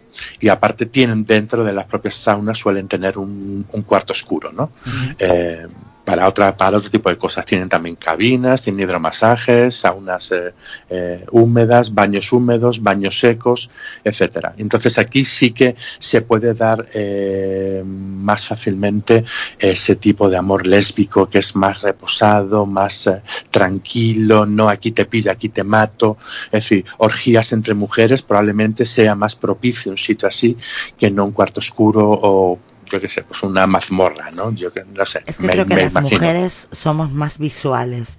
y 0.41 0.49
aparte 0.49 0.87
tienen 0.87 1.25
dentro 1.25 1.65
de 1.65 1.73
las 1.73 1.87
propias 1.87 2.15
saunas 2.15 2.59
suelen 2.59 2.89
tener 2.89 3.19
un, 3.19 3.67
un 3.71 3.83
cuarto 3.83 4.13
oscuro, 4.13 4.53
¿no? 4.53 4.71
Eh, 5.19 5.67
para 6.07 6.29
otra 6.29 6.57
para 6.57 6.79
otro 6.79 6.89
tipo 6.89 7.11
de 7.11 7.19
cosas. 7.19 7.45
Tienen 7.45 7.69
también 7.69 7.97
cabinas 7.97 8.63
tienen 8.63 8.81
hidromasajes 8.87 9.75
saunas 9.75 10.31
eh, 10.33 10.55
eh, 10.89 11.27
húmedas 11.33 11.93
baños 11.93 12.33
húmedos 12.33 12.83
baños 12.83 13.19
secos 13.19 13.69
etcétera. 14.05 14.55
Entonces 14.57 14.99
aquí 14.99 15.25
sí 15.25 15.51
que 15.51 15.75
se 15.99 16.23
puede 16.23 16.55
dar 16.55 16.87
eh, 16.95 17.83
más 17.85 18.47
fácilmente 18.47 19.25
ese 19.59 19.97
tipo 19.97 20.31
de 20.31 20.37
amor 20.37 20.67
lésbico 20.67 21.29
que 21.29 21.41
es 21.41 21.57
más 21.57 21.83
reposado 21.83 22.67
más 22.67 23.09
eh, 23.09 23.23
tranquilo 23.51 24.47
no 24.47 24.69
aquí 24.69 24.93
te 24.93 25.05
pillo 25.07 25.33
aquí 25.33 25.49
te 25.49 25.65
mato. 25.65 26.17
Es 26.47 26.63
decir 26.63 26.85
orgías 26.99 27.53
entre 27.53 27.75
mujeres 27.75 28.23
probablemente 28.23 28.87
sea 28.87 29.17
más 29.17 29.35
propicio 29.35 29.91
un 29.91 29.99
sitio 29.99 30.29
así 30.29 30.57
que 30.97 31.11
no 31.11 31.25
un 31.25 31.33
cuarto 31.33 31.59
oscuro 31.59 32.09
o 32.09 32.59
yo 32.91 33.01
qué 33.01 33.09
sé, 33.09 33.23
pues 33.23 33.43
una 33.43 33.67
mazmorra, 33.67 34.31
¿no? 34.31 34.53
Yo 34.53 34.73
que 34.73 34.85
no 34.85 35.05
sé. 35.07 35.23
Es 35.27 35.39
que 35.39 35.47
me- 35.47 35.53
creo 35.53 35.67
que 35.67 35.77
las 35.77 35.93
imagino. 35.93 36.19
mujeres 36.19 36.69
somos 36.73 37.11
más 37.13 37.39
visuales. 37.39 38.19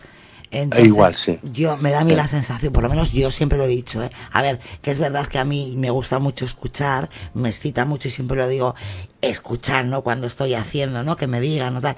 Entonces, 0.49 0.87
igual, 0.87 1.13
sí. 1.13 1.39
Yo, 1.43 1.75
me 1.75 1.91
da 1.91 1.99
a 1.99 2.03
mí 2.05 2.15
la 2.15 2.27
sensación, 2.29 2.71
por 2.71 2.81
lo 2.83 2.87
menos 2.89 3.11
yo 3.11 3.31
siempre 3.31 3.57
lo 3.57 3.65
he 3.65 3.67
dicho, 3.67 4.01
¿eh? 4.01 4.09
A 4.31 4.41
ver, 4.41 4.61
que 4.81 4.91
es 4.91 4.99
verdad 4.99 5.27
que 5.27 5.39
a 5.39 5.43
mí 5.43 5.73
me 5.77 5.89
gusta 5.89 6.19
mucho 6.19 6.45
escuchar, 6.45 7.09
me 7.33 7.49
excita 7.49 7.83
mucho 7.83 8.07
y 8.07 8.11
siempre 8.11 8.37
lo 8.37 8.47
digo, 8.47 8.73
escuchar, 9.21 9.83
¿no? 9.85 10.03
Cuando 10.03 10.25
estoy 10.27 10.53
haciendo, 10.53 11.03
¿no? 11.03 11.17
Que 11.17 11.27
me 11.27 11.41
digan 11.41 11.75
o 11.75 11.81
tal. 11.81 11.97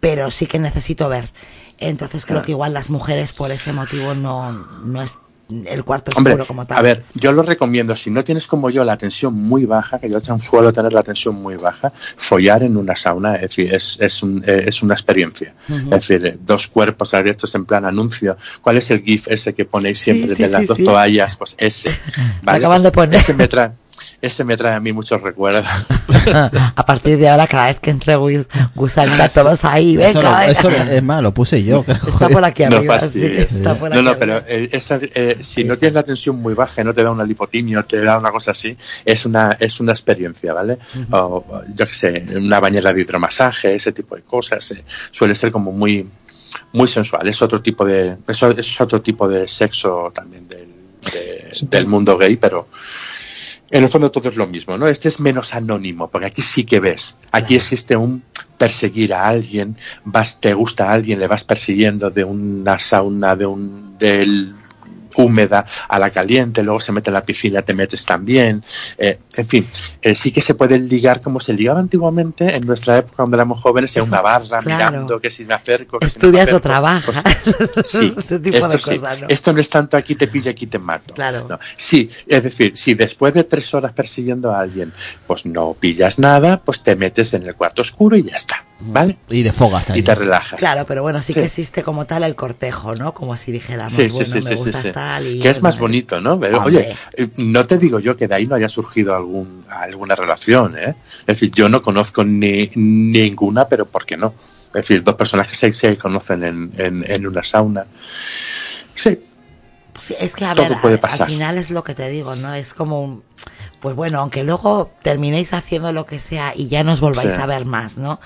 Pero 0.00 0.30
sí 0.30 0.46
que 0.46 0.58
necesito 0.58 1.08
ver. 1.08 1.32
Entonces 1.78 2.24
creo 2.26 2.36
Claro. 2.36 2.44
que 2.46 2.52
igual 2.52 2.74
las 2.74 2.90
mujeres 2.90 3.32
por 3.32 3.50
ese 3.50 3.72
motivo 3.72 4.14
no, 4.14 4.52
no 4.52 5.00
es 5.02 5.18
el 5.48 5.84
cuarto 5.84 6.10
oscuro 6.10 6.32
Hombre, 6.32 6.46
como 6.46 6.66
tal. 6.66 6.78
a 6.78 6.82
ver, 6.82 7.04
yo 7.14 7.30
lo 7.32 7.42
recomiendo, 7.42 7.94
si 7.94 8.10
no 8.10 8.24
tienes 8.24 8.46
como 8.48 8.68
yo 8.70 8.82
la 8.84 8.96
tensión 8.96 9.34
muy 9.34 9.64
baja, 9.64 9.98
que 10.00 10.10
yo 10.10 10.18
suelo 10.40 10.72
tener 10.72 10.92
la 10.92 11.02
tensión 11.04 11.36
muy 11.36 11.54
baja, 11.56 11.92
follar 12.16 12.62
en 12.64 12.76
una 12.76 12.96
sauna, 12.96 13.36
es 13.36 13.42
decir, 13.42 13.72
es, 13.74 13.96
es, 14.00 14.22
un- 14.22 14.42
eh, 14.46 14.64
es 14.66 14.82
una 14.82 14.94
experiencia. 14.94 15.54
Es 15.68 16.08
decir, 16.08 16.38
dos 16.44 16.66
cuerpos 16.66 17.14
abiertos 17.14 17.54
en 17.54 17.64
plan 17.64 17.84
anuncio. 17.84 18.36
¿Cuál 18.60 18.78
es 18.78 18.90
el 18.90 19.02
GIF 19.02 19.28
ese 19.28 19.54
que 19.54 19.64
ponéis 19.64 20.00
siempre 20.00 20.34
sí, 20.34 20.42
de 20.42 20.48
las 20.48 20.62
sí, 20.62 20.66
dos 20.66 20.78
toallas? 20.82 21.36
Pues 21.36 21.54
ese. 21.58 21.90
¿vale? 22.42 22.58
acaban 22.58 22.82
de 22.82 22.90
Pues 22.90 23.06
poner. 23.06 23.20
Ese 23.20 23.34
me 23.34 23.46
trae. 23.46 23.70
Ese 24.26 24.44
me 24.44 24.56
trae 24.56 24.74
a 24.74 24.80
mí 24.80 24.92
muchos 24.92 25.20
recuerdos. 25.22 25.64
a 26.74 26.84
partir 26.86 27.18
de 27.18 27.28
ahora, 27.28 27.46
cada 27.46 27.66
vez 27.66 27.78
que 27.80 27.90
entre 27.90 28.16
Gus, 28.16 28.46
Gus 28.74 28.98
Ancha, 28.98 29.28
todos 29.28 29.64
ahí, 29.64 29.96
venga, 29.96 30.10
Eso, 30.10 30.22
lo- 30.22 30.30
venga. 30.30 30.46
eso 30.50 30.68
es 30.70 31.02
más, 31.02 31.22
lo 31.22 31.32
puse 31.32 31.62
yo. 31.62 31.84
Está 32.06 32.28
por 32.28 32.44
aquí 32.44 32.64
No 32.64 32.76
arriba, 32.78 32.94
sí, 33.00 33.04
fastidies. 33.06 33.52
está 33.52 33.74
por 33.78 33.90
No, 33.90 33.96
aquí 33.96 34.04
no, 34.04 34.10
arriba. 34.10 34.42
pero 34.44 34.44
eh, 34.48 34.68
esa, 34.72 34.98
eh, 35.00 35.38
si 35.40 35.64
no 35.64 35.76
tienes 35.76 35.94
la 35.94 36.02
tensión 36.02 36.36
muy 36.36 36.54
baja 36.54 36.80
y 36.80 36.84
no 36.84 36.92
te 36.92 37.02
da 37.02 37.10
una 37.10 37.24
lipotimia 37.24 37.82
te 37.84 38.00
da 38.00 38.18
una 38.18 38.30
cosa 38.30 38.50
así, 38.50 38.76
es 39.04 39.24
una, 39.26 39.56
es 39.60 39.78
una 39.80 39.92
experiencia, 39.92 40.52
¿vale? 40.52 40.78
O, 41.10 41.16
o, 41.18 41.62
yo 41.74 41.86
qué 41.86 41.94
sé, 41.94 42.26
una 42.36 42.58
bañera 42.60 42.92
de 42.92 43.02
hidromasaje, 43.02 43.74
ese 43.74 43.92
tipo 43.92 44.16
de 44.16 44.22
cosas, 44.22 44.70
eh, 44.72 44.84
suele 45.10 45.34
ser 45.34 45.52
como 45.52 45.72
muy, 45.72 46.08
muy 46.72 46.88
sensual. 46.88 47.28
Es 47.28 47.40
otro 47.42 47.62
tipo 47.62 47.84
de, 47.84 48.16
eso 48.26 48.50
es 48.50 48.80
otro 48.80 49.00
tipo 49.00 49.28
de 49.28 49.46
sexo 49.46 50.10
también 50.14 50.48
del, 50.48 50.68
de- 51.12 51.52
del 51.62 51.86
mundo 51.86 52.16
gay, 52.18 52.36
pero 52.36 52.68
en 53.70 53.82
el 53.82 53.88
fondo 53.88 54.10
todo 54.10 54.28
es 54.28 54.36
lo 54.36 54.46
mismo, 54.46 54.78
¿no? 54.78 54.86
Este 54.86 55.08
es 55.08 55.20
menos 55.20 55.54
anónimo, 55.54 56.08
porque 56.08 56.26
aquí 56.26 56.42
sí 56.42 56.64
que 56.64 56.80
ves. 56.80 57.18
Aquí 57.32 57.56
existe 57.56 57.96
un 57.96 58.22
perseguir 58.58 59.12
a 59.12 59.26
alguien, 59.26 59.76
vas, 60.04 60.40
te 60.40 60.54
gusta 60.54 60.88
a 60.88 60.92
alguien, 60.92 61.18
le 61.18 61.26
vas 61.26 61.44
persiguiendo 61.44 62.10
de 62.10 62.24
una 62.24 62.78
sauna, 62.78 63.36
de 63.36 63.46
un, 63.46 63.98
del 63.98 64.54
húmeda 65.16 65.64
a 65.88 65.98
la 65.98 66.10
caliente, 66.10 66.62
luego 66.62 66.80
se 66.80 66.92
mete 66.92 67.10
en 67.10 67.14
la 67.14 67.24
piscina, 67.24 67.62
te 67.62 67.74
metes 67.74 68.04
también. 68.04 68.62
Eh, 68.98 69.18
en 69.36 69.46
fin, 69.46 69.66
eh, 70.02 70.14
sí 70.14 70.30
que 70.32 70.42
se 70.42 70.54
puede 70.54 70.78
ligar 70.78 71.20
como 71.20 71.40
se 71.40 71.52
ligaba 71.52 71.80
antiguamente 71.80 72.54
en 72.54 72.66
nuestra 72.66 72.98
época 72.98 73.16
cuando 73.16 73.36
éramos 73.36 73.60
jóvenes 73.60 73.96
en 73.96 74.04
una 74.04 74.20
barra 74.20 74.60
claro. 74.60 74.90
mirando 74.90 75.18
que 75.18 75.30
si 75.30 75.44
me 75.44 75.54
acerco, 75.54 75.98
que 75.98 76.08
si 76.08 76.18
no 76.18 76.22
me 76.22 76.40
Estudias 76.40 76.52
o 76.52 76.60
trabajas. 76.60 77.22
Pues, 77.74 77.86
sí, 77.90 78.14
Ese 78.18 78.38
tipo 78.38 78.56
esto 78.56 78.68
de 78.68 78.78
sí. 78.78 78.98
cosas, 78.98 79.20
¿no? 79.20 79.26
Esto 79.28 79.52
no 79.52 79.60
es 79.60 79.70
tanto 79.70 79.96
aquí 79.96 80.14
te 80.14 80.28
pillo, 80.28 80.50
aquí 80.50 80.66
te 80.66 80.78
mato. 80.78 81.14
Claro. 81.14 81.46
No. 81.48 81.58
Sí, 81.76 82.10
es 82.26 82.42
decir, 82.42 82.76
si 82.76 82.94
después 82.94 83.34
de 83.34 83.44
tres 83.44 83.72
horas 83.74 83.92
persiguiendo 83.92 84.52
a 84.52 84.60
alguien, 84.60 84.92
pues 85.26 85.46
no 85.46 85.74
pillas 85.74 86.18
nada, 86.18 86.60
pues 86.62 86.82
te 86.82 86.96
metes 86.96 87.34
en 87.34 87.46
el 87.46 87.54
cuarto 87.54 87.82
oscuro 87.82 88.16
y 88.16 88.22
ya 88.22 88.36
está, 88.36 88.64
¿vale? 88.80 89.18
Y 89.28 89.42
de 89.42 89.52
fogas 89.52 89.90
ahí. 89.90 90.00
Y 90.00 90.02
te 90.02 90.14
relajas. 90.14 90.58
Claro, 90.58 90.84
pero 90.86 91.02
bueno, 91.02 91.22
sí, 91.22 91.34
que 91.34 91.44
existe 91.44 91.82
como 91.82 92.06
tal 92.06 92.24
el 92.24 92.34
cortejo, 92.34 92.94
¿no? 92.94 93.14
Como 93.14 93.36
si 93.36 93.52
dijéramos, 93.52 93.92
Sí, 93.92 94.08
sí, 94.08 94.16
bueno, 94.16 94.26
sí, 94.26 94.34
me 94.34 94.42
sí, 94.42 94.48
sí, 94.48 94.54
gustas 94.54 94.82
sí. 94.82 94.90
Tal 95.06 95.26
y... 95.26 95.40
Que 95.40 95.50
es 95.50 95.62
más 95.62 95.78
bonito, 95.78 96.20
¿no? 96.20 96.38
Pero, 96.40 96.62
oye, 96.62 96.94
eh, 97.14 97.28
no 97.36 97.66
te 97.66 97.78
digo 97.78 97.98
yo 98.00 98.16
que 98.16 98.26
de 98.28 98.34
ahí 98.34 98.46
no 98.46 98.54
haya 98.56 98.68
surgido 98.68 99.14
algún, 99.14 99.64
alguna 99.68 100.14
relación, 100.14 100.76
¿eh? 100.76 100.94
Es 101.20 101.26
decir, 101.26 101.52
yo 101.52 101.68
no 101.68 101.80
conozco 101.82 102.24
ni 102.24 102.70
ninguna, 102.74 103.68
pero 103.68 103.86
¿por 103.86 104.04
qué 104.04 104.16
no? 104.16 104.34
Es 104.68 104.72
decir, 104.72 105.02
dos 105.02 105.14
personas 105.14 105.46
que 105.48 105.54
se, 105.54 105.72
se 105.72 105.96
conocen 105.96 106.42
en, 106.44 106.72
en, 106.76 107.04
en 107.10 107.26
una 107.26 107.42
sauna. 107.42 107.86
Sí, 108.94 109.18
Sí, 109.98 110.14
es 110.20 110.34
que 110.34 110.44
a 110.44 110.54
Todo 110.54 110.68
ver, 110.68 110.78
puede 110.82 110.98
pasar. 110.98 111.22
al 111.22 111.28
final 111.32 111.56
es 111.56 111.70
lo 111.70 111.82
que 111.82 111.94
te 111.94 112.10
digo, 112.10 112.36
¿no? 112.36 112.52
Es 112.52 112.74
como 112.74 113.02
un- 113.02 113.22
pues 113.86 113.94
bueno, 113.94 114.18
aunque 114.18 114.42
luego 114.42 114.90
terminéis 115.02 115.52
haciendo 115.54 115.92
lo 115.92 116.06
que 116.06 116.18
sea 116.18 116.52
y 116.56 116.66
ya 116.66 116.82
no 116.82 116.90
os 116.94 117.00
volváis 117.00 117.34
Sí. 117.34 117.40
a 117.40 117.46
ver 117.46 117.66
más, 117.66 117.96
¿no? 117.96 118.18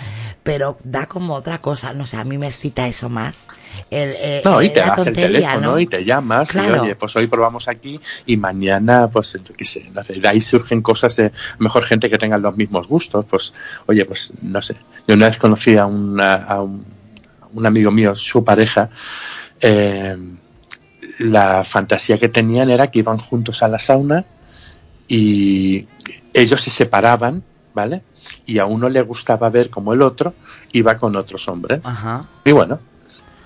Pero 0.43 0.79
da 0.85 1.05
como 1.05 1.35
otra 1.35 1.59
cosa, 1.61 1.93
no 1.93 2.07
sé, 2.07 2.17
a 2.17 2.25
mí 2.25 2.39
me 2.39 2.47
excita 2.47 2.87
eso 2.87 3.11
más. 3.11 3.47
El, 3.91 4.15
eh, 4.17 4.41
No, 4.43 4.63
y 4.63 4.71
te 4.71 4.81
das 4.81 5.07
el 5.07 5.15
teléfono 5.15 5.73
¿no? 5.73 5.79
y 5.79 5.87
te 5.87 6.03
llamas 6.03 6.49
Claro. 6.49 6.77
y 6.77 6.79
oye, 6.79 6.97
pues 6.97 7.15
hoy 7.17 7.27
probamos 7.27 7.69
aquí 7.69 8.01
y 8.25 8.39
mañana, 8.39 9.09
pues 9.13 9.35
yo 9.35 9.55
qué 9.55 9.67
sé, 9.67 9.85
no 9.93 10.03
sé, 10.03 10.15
de 10.15 10.27
ahí 10.29 10.41
surgen 10.41 10.81
cosas 10.81 11.15
de 11.17 11.31
mejor 11.59 11.85
gente 11.85 12.09
que 12.09 12.17
tenga 12.17 12.39
los 12.39 12.57
mismos 12.57 12.89
gustos, 12.89 13.27
pues 13.29 13.53
oye, 13.85 14.07
pues 14.07 14.33
no 14.41 14.63
sé. 14.63 14.77
Yo 15.07 15.15
una 15.15 15.27
vez 15.27 15.37
conocí 15.37 15.77
a, 15.77 15.85
una- 15.85 16.37
a 16.37 16.63
un, 16.63 16.87
un 17.53 17.67
amigo 17.67 17.91
mío, 17.91 18.17
su 18.17 18.43
pareja, 18.43 18.89
eh, 19.61 20.17
la 21.19 21.65
fantasía 21.65 22.17
que 22.17 22.31
tenían 22.31 22.71
era 22.71 22.91
que 22.91 23.01
iban 23.01 23.19
juntos 23.19 23.63
a 23.63 23.69
la 23.69 23.79
sauna 23.79 24.25
y 25.11 25.87
ellos 26.33 26.63
se 26.63 26.71
separaban, 26.71 27.43
¿vale? 27.75 28.03
Y 28.47 28.59
a 28.59 28.65
uno 28.65 28.89
le 28.89 29.03
gustaba 29.03 29.51
ver 29.51 29.69
como 29.69 29.93
el 29.93 30.03
otro 30.03 30.35
iba 30.73 30.97
con 30.97 31.17
otros 31.17 31.49
hombres. 31.49 31.81
Ajá. 31.85 32.23
Y 32.45 32.53
bueno, 32.53 32.79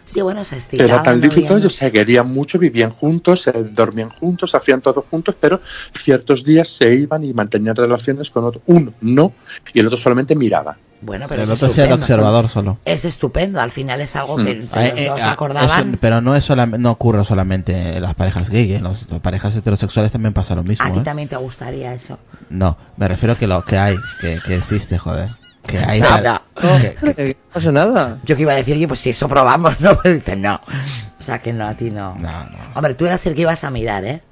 Sí, 0.06 0.20
bueno, 0.20 0.44
se 0.44 0.58
era 0.72 1.02
tan 1.02 1.16
uno 1.16 1.26
lícito, 1.26 1.56
ellos 1.56 1.74
se 1.74 1.90
querían 1.90 2.28
mucho, 2.28 2.58
vivían 2.58 2.90
juntos, 2.90 3.46
eh, 3.48 3.52
dormían 3.72 4.10
juntos, 4.10 4.54
hacían 4.54 4.82
todo 4.82 5.04
juntos, 5.10 5.34
pero 5.40 5.60
ciertos 5.64 6.44
días 6.44 6.68
se 6.68 6.94
iban 6.94 7.24
y 7.24 7.32
mantenían 7.32 7.74
relaciones 7.74 8.30
con 8.30 8.44
otro. 8.44 8.60
Uno 8.66 8.92
no, 9.00 9.32
y 9.72 9.80
el 9.80 9.86
otro 9.86 9.96
solamente 9.96 10.36
miraba. 10.36 10.76
Bueno, 11.00 11.26
pero 11.28 11.42
El 11.42 11.50
es 11.50 11.54
otro 11.56 11.68
sea 11.70 11.84
el 11.84 11.90
estupendo. 11.90 12.04
observador 12.04 12.48
solo. 12.48 12.78
Es 12.84 13.04
estupendo, 13.04 13.60
al 13.60 13.70
final 13.70 14.00
es 14.00 14.16
algo 14.16 14.36
que 14.36 14.54
Mm. 14.54 14.60
los 14.60 14.76
Eh, 14.98 15.06
dos 15.08 15.20
ah, 15.22 15.32
acordaban. 15.32 15.88
eso- 15.90 15.98
pero 16.00 16.20
no 16.22 16.34
es 16.34 16.48
no 16.78 16.90
ocurre 16.90 17.24
solamente 17.24 17.96
en 17.96 18.02
las 18.02 18.14
parejas 18.14 18.48
gay, 18.48 18.74
en 18.74 18.84
los- 18.84 19.10
las 19.10 19.20
parejas 19.20 19.54
heterosexuales 19.54 20.12
también 20.12 20.32
pasa 20.32 20.54
lo 20.54 20.62
mismo. 20.62 20.84
A 20.84 20.90
ti 20.92 21.00
¿eh? 21.00 21.02
también 21.02 21.28
te 21.28 21.36
gustaría 21.36 21.92
eso. 21.92 22.18
No, 22.48 22.78
me 22.96 23.06
refiero 23.08 23.34
a 23.34 23.36
que 23.36 23.46
lo 23.46 23.62
que 23.62 23.76
hay, 23.78 23.96
que, 24.20 24.38
que 24.46 24.54
existe, 24.56 24.96
joder. 24.98 25.28
Que 25.66 25.78
hay 25.78 26.00
No, 26.00 26.08
tal- 26.08 26.40
no. 26.62 26.78
que- 26.78 26.94
que- 26.94 27.14
Eh, 27.22 27.36
No 27.48 27.54
pasa 27.60 27.72
nada. 27.72 28.18
Yo 28.24 28.36
que 28.36 28.42
iba 28.42 28.52
a 28.52 28.56
decir, 28.56 28.74
oye, 28.76 28.88
pues 28.88 29.00
si 29.00 29.10
eso 29.10 29.28
probamos, 29.28 29.78
¿no? 29.80 29.94
Pues 30.00 30.14
dices, 30.14 30.36
no. 30.38 30.54
O 30.56 31.22
sea 31.22 31.40
que 31.40 31.52
no, 31.52 31.66
a 31.66 31.74
ti 31.74 31.90
no. 31.90 32.14
No, 32.16 32.30
no. 32.44 32.58
Hombre, 32.74 32.94
tú 32.94 33.06
eras 33.06 33.24
el 33.26 33.34
que 33.34 33.42
ibas 33.42 33.62
a 33.64 33.70
mirar, 33.70 34.04
¿eh? 34.04 34.22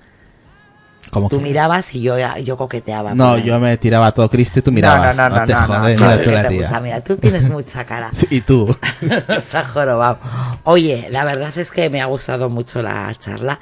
Como 1.12 1.28
Tú 1.28 1.36
que- 1.36 1.43
mirabas 1.44 1.94
y 1.94 2.01
yo, 2.01 2.16
yo 2.39 2.56
coqueteaba. 2.56 3.14
No, 3.14 3.36
yo 3.36 3.60
me 3.60 3.76
tiraba 3.76 4.12
todo 4.12 4.30
Cristo 4.30 4.60
y 4.60 4.62
tú 4.62 4.70
No, 4.70 4.76
mirabas. 4.76 5.14
no, 5.14 5.28
no, 5.28 5.36
no, 5.40 5.47
te 5.47 5.52
no, 5.52 5.60
no, 5.60 5.66
jodes, 5.74 6.01
no, 6.01 6.06
mira 6.06 6.16
sí 6.18 6.24
tú 6.24 6.30
la 6.30 6.43
te 6.43 6.48
tía. 6.48 6.59
gusta, 6.62 6.80
mira, 6.80 7.01
tú 7.05 7.16
tienes 7.18 7.43
mucha 7.51 7.84
cara. 7.84 8.09
Sí, 8.14 8.26
y 8.30 8.40
tú. 8.40 8.74
Ha 9.55 9.64
jorobado. 9.64 10.18
Oye, 10.64 11.09
la 11.10 11.24
verdad 11.26 11.52
es 11.59 11.70
que 11.70 11.90
me 11.90 12.01
ha 12.01 12.06
gustado 12.06 12.48
mucho 12.48 12.82
la 12.82 13.14
charla. 13.18 13.60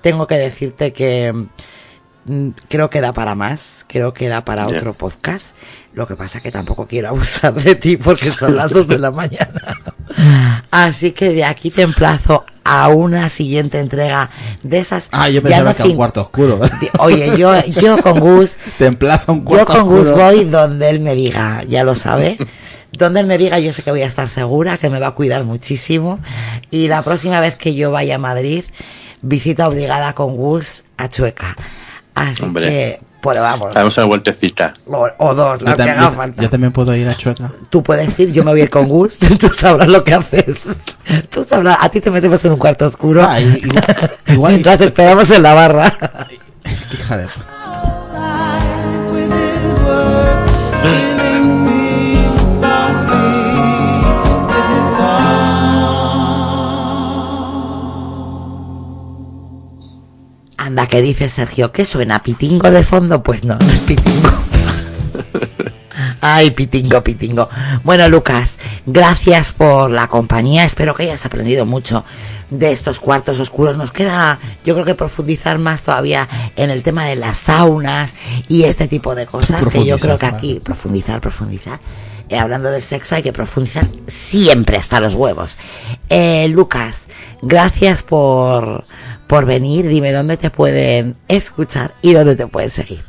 Tengo 0.00 0.26
que 0.26 0.36
decirte 0.36 0.94
que 0.94 1.32
mm, 2.24 2.48
creo 2.70 2.88
que 2.88 3.02
da 3.02 3.12
para 3.12 3.34
más, 3.34 3.84
creo 3.86 4.14
que 4.14 4.28
da 4.28 4.42
para 4.44 4.66
Ya. 4.66 4.76
otro 4.76 4.94
podcast. 4.94 5.54
Lo 5.92 6.06
que 6.08 6.16
pasa 6.16 6.40
que 6.40 6.50
tampoco 6.50 6.86
quiero 6.86 7.08
abusar 7.10 7.52
de 7.52 7.74
ti 7.74 7.98
porque 7.98 8.30
son 8.30 8.56
las 8.56 8.70
dos 8.70 8.88
de 8.88 8.98
la 8.98 9.10
mañana. 9.10 9.60
Así 10.70 11.12
que 11.12 11.34
de 11.34 11.44
aquí 11.44 11.70
te 11.70 11.82
emplazo 11.82 12.46
a 12.64 12.88
una 12.88 13.28
siguiente 13.28 13.78
entrega 13.78 14.30
de 14.62 14.78
esas. 14.78 15.08
Ah, 15.12 15.28
yo 15.28 15.42
pensaba 15.42 15.70
no 15.70 15.76
que 15.76 15.82
a 15.82 15.86
un 15.86 15.96
cuarto 15.96 16.20
oscuro. 16.20 16.60
Oye, 16.98 17.36
yo, 17.36 17.52
yo 17.66 17.98
con 17.98 18.20
Gus 18.20 18.58
Te 18.78 18.86
emplaza 18.86 19.32
a 19.32 19.34
un 19.34 19.40
yo 19.40 19.44
cuarto 19.46 19.72
con 19.72 19.88
Gus 19.88 20.10
voy 20.10 20.44
donde 20.44 20.90
él 20.90 21.00
me 21.00 21.14
diga, 21.14 21.62
ya 21.64 21.84
lo 21.84 21.94
sabe. 21.94 22.36
Donde 22.92 23.20
él 23.20 23.26
me 23.26 23.38
diga, 23.38 23.58
yo 23.58 23.72
sé 23.72 23.82
que 23.82 23.90
voy 23.90 24.02
a 24.02 24.06
estar 24.06 24.28
segura, 24.28 24.76
que 24.76 24.90
me 24.90 25.00
va 25.00 25.08
a 25.08 25.14
cuidar 25.14 25.44
muchísimo. 25.44 26.20
Y 26.70 26.88
la 26.88 27.02
próxima 27.02 27.40
vez 27.40 27.56
que 27.56 27.74
yo 27.74 27.90
vaya 27.90 28.16
a 28.16 28.18
Madrid, 28.18 28.64
visita 29.22 29.68
obligada 29.68 30.12
con 30.14 30.36
Gus 30.36 30.84
a 30.98 31.08
Chueca. 31.08 31.56
Así 32.14 32.42
Hombre. 32.44 32.68
que, 32.68 33.00
pues 33.22 33.38
vamos. 33.38 33.72
Damos 33.72 33.96
una 33.96 34.06
vueltecita. 34.06 34.74
O, 34.86 35.08
o 35.18 35.34
dos, 35.34 35.62
las 35.62 35.76
que 35.76 35.82
haga 35.82 36.10
yo- 36.10 36.12
falta. 36.12 36.42
yo 36.42 36.50
también 36.50 36.72
puedo 36.72 36.94
ir 36.94 37.08
a 37.08 37.14
Chueca. 37.14 37.50
Tú 37.70 37.82
puedes 37.82 38.18
ir, 38.18 38.32
yo 38.32 38.44
me 38.44 38.50
voy 38.50 38.60
a 38.60 38.64
ir 38.64 38.70
con 38.70 38.86
Gus, 38.88 39.16
tú 39.40 39.48
sabrás 39.54 39.88
lo 39.88 40.04
que 40.04 40.12
haces. 40.12 40.64
Tú 41.30 41.42
sabrás, 41.44 41.78
a 41.80 41.88
ti 41.88 42.00
te 42.00 42.10
metemos 42.10 42.44
en 42.44 42.52
un 42.52 42.58
cuarto 42.58 42.84
oscuro. 42.84 43.24
Ah, 43.26 43.40
y- 43.40 43.62
igual- 44.26 44.52
mientras 44.52 44.80
esperamos 44.82 45.30
en 45.30 45.42
la 45.42 45.54
barra. 45.54 45.92
Hija 46.92 47.16
de... 47.16 47.26
Anda, 60.72 60.86
¿qué 60.86 61.02
dice 61.02 61.28
Sergio? 61.28 61.70
¿Qué 61.70 61.84
suena? 61.84 62.22
¿Pitingo 62.22 62.70
de 62.70 62.82
fondo? 62.82 63.22
Pues 63.22 63.44
no, 63.44 63.58
no 63.58 63.70
es 63.70 63.80
pitingo. 63.80 64.30
Ay, 66.22 66.50
pitingo, 66.52 67.04
pitingo. 67.04 67.50
Bueno, 67.84 68.08
Lucas, 68.08 68.56
gracias 68.86 69.52
por 69.52 69.90
la 69.90 70.08
compañía. 70.08 70.64
Espero 70.64 70.94
que 70.94 71.02
hayas 71.02 71.26
aprendido 71.26 71.66
mucho 71.66 72.06
de 72.48 72.72
estos 72.72 73.00
cuartos 73.00 73.38
oscuros. 73.38 73.76
Nos 73.76 73.92
queda, 73.92 74.38
yo 74.64 74.72
creo 74.72 74.86
que 74.86 74.94
profundizar 74.94 75.58
más 75.58 75.82
todavía 75.82 76.26
en 76.56 76.70
el 76.70 76.82
tema 76.82 77.04
de 77.04 77.16
las 77.16 77.36
saunas 77.36 78.14
y 78.48 78.62
este 78.62 78.88
tipo 78.88 79.14
de 79.14 79.26
cosas 79.26 79.68
que 79.68 79.84
yo 79.84 79.98
creo 79.98 80.18
que 80.18 80.24
aquí, 80.24 80.58
profundizar, 80.64 81.20
profundizar. 81.20 81.80
Eh, 82.28 82.38
hablando 82.38 82.70
de 82.70 82.80
sexo 82.80 83.14
hay 83.14 83.22
que 83.22 83.32
profundizar 83.32 83.86
siempre 84.06 84.76
hasta 84.76 85.00
los 85.00 85.14
huevos. 85.14 85.58
Eh, 86.08 86.48
Lucas, 86.48 87.08
gracias 87.42 88.02
por, 88.02 88.84
por 89.26 89.46
venir. 89.46 89.86
Dime 89.88 90.12
dónde 90.12 90.36
te 90.36 90.50
pueden 90.50 91.16
escuchar 91.28 91.94
y 92.02 92.12
dónde 92.12 92.36
te 92.36 92.46
pueden 92.46 92.70
seguir. 92.70 93.04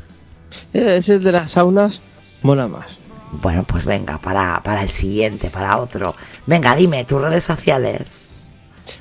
Eh, 0.72 0.96
Ese 0.98 1.18
de 1.18 1.32
las 1.32 1.52
saunas 1.52 2.00
mola 2.42 2.68
más. 2.68 2.96
Bueno, 3.42 3.64
pues 3.64 3.84
venga, 3.84 4.18
para, 4.20 4.62
para 4.62 4.82
el 4.82 4.90
siguiente, 4.90 5.50
para 5.50 5.78
otro. 5.78 6.14
Venga, 6.46 6.76
dime, 6.76 7.04
tus 7.04 7.20
redes 7.20 7.42
sociales. 7.42 8.12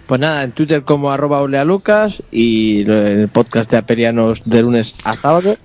Pues 0.07 0.19
nada, 0.19 0.43
en 0.43 0.51
Twitter 0.51 0.83
como 0.83 1.11
arroba 1.11 1.41
olealucas 1.41 2.23
y 2.31 2.81
el 2.89 3.27
podcast 3.29 3.69
de 3.69 3.77
Aperianos 3.77 4.41
de 4.45 4.61
lunes 4.61 4.95
a 5.03 5.13
sábado, 5.15 5.55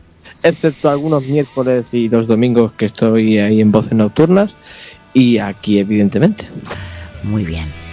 excepto 0.42 0.88
algunos 0.88 1.26
miércoles 1.26 1.86
y 1.92 2.08
los 2.08 2.26
domingos 2.26 2.72
que 2.72 2.86
estoy 2.86 3.38
ahí 3.38 3.60
en 3.60 3.72
voces 3.72 3.92
nocturnas 3.92 4.54
y 5.14 5.38
aquí 5.38 5.78
evidentemente. 5.78 6.48
Muy 7.24 7.44
bien. 7.44 7.87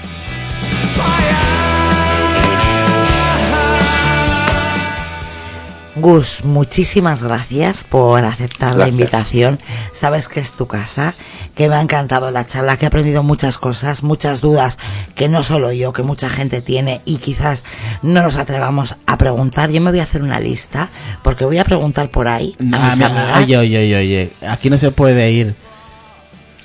Gus, 5.97 6.43
muchísimas 6.43 7.23
gracias 7.23 7.85
por 7.85 8.25
aceptar 8.25 8.75
la 8.75 8.89
invitación. 8.89 9.59
Sabes 9.93 10.27
que 10.27 10.41
es 10.41 10.51
tu 10.51 10.67
casa, 10.67 11.13
que 11.55 11.69
me 11.69 11.75
ha 11.75 11.81
encantado 11.81 12.31
la 12.31 12.45
charla, 12.45 12.75
que 12.75 12.83
he 12.85 12.87
aprendido 12.87 13.23
muchas 13.23 13.57
cosas, 13.57 14.03
muchas 14.03 14.41
dudas 14.41 14.77
que 15.15 15.29
no 15.29 15.41
solo 15.41 15.71
yo, 15.71 15.93
que 15.93 16.03
mucha 16.03 16.29
gente 16.29 16.61
tiene 16.61 16.99
y 17.05 17.17
quizás 17.17 17.63
no 18.01 18.21
nos 18.21 18.35
atrevamos 18.35 18.95
a 19.05 19.17
preguntar. 19.17 19.69
Yo 19.71 19.79
me 19.79 19.91
voy 19.91 20.01
a 20.01 20.03
hacer 20.03 20.21
una 20.21 20.41
lista 20.41 20.89
porque 21.23 21.45
voy 21.45 21.59
a 21.59 21.63
preguntar 21.63 22.09
por 22.09 22.27
ahí 22.27 22.57
a 22.59 22.63
Ah, 22.91 22.95
mis 22.95 23.05
amigas. 23.05 23.37
oye, 23.43 23.57
oye, 23.57 23.79
oye, 23.79 23.95
oye, 23.97 24.33
aquí 24.49 24.69
no 24.69 24.77
se 24.77 24.91
puede 24.91 25.31
ir. 25.31 25.55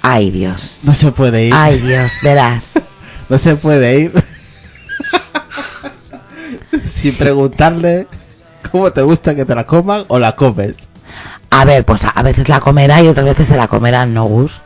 Ay, 0.02 0.31
Dios. 0.32 0.78
No 0.82 0.93
se 0.93 1.12
puede 1.12 1.44
ir. 1.47 1.52
Ay, 1.55 1.78
Dios, 1.78 2.12
verás. 2.23 2.73
No 3.28 3.39
se 3.39 3.55
puede 3.55 4.01
ir. 4.01 4.24
Sin 6.85 7.15
preguntarle 7.15 8.09
cómo 8.70 8.90
te 8.92 9.02
gusta 9.02 9.34
que 9.34 9.44
te 9.44 9.55
la 9.55 9.64
coman 9.64 10.05
o 10.09 10.18
la 10.18 10.34
comes. 10.36 10.76
A 11.51 11.64
ver, 11.64 11.84
pues 11.84 12.02
a, 12.05 12.10
a 12.10 12.22
veces 12.22 12.48
la 12.48 12.60
comerá 12.60 13.02
y 13.02 13.09
otras 13.09 13.26
veces 13.26 13.47
se 13.48 13.56
la 13.56 13.68
comerán, 13.68 14.14
¿no, 14.14 14.24
Gus? 14.24 14.60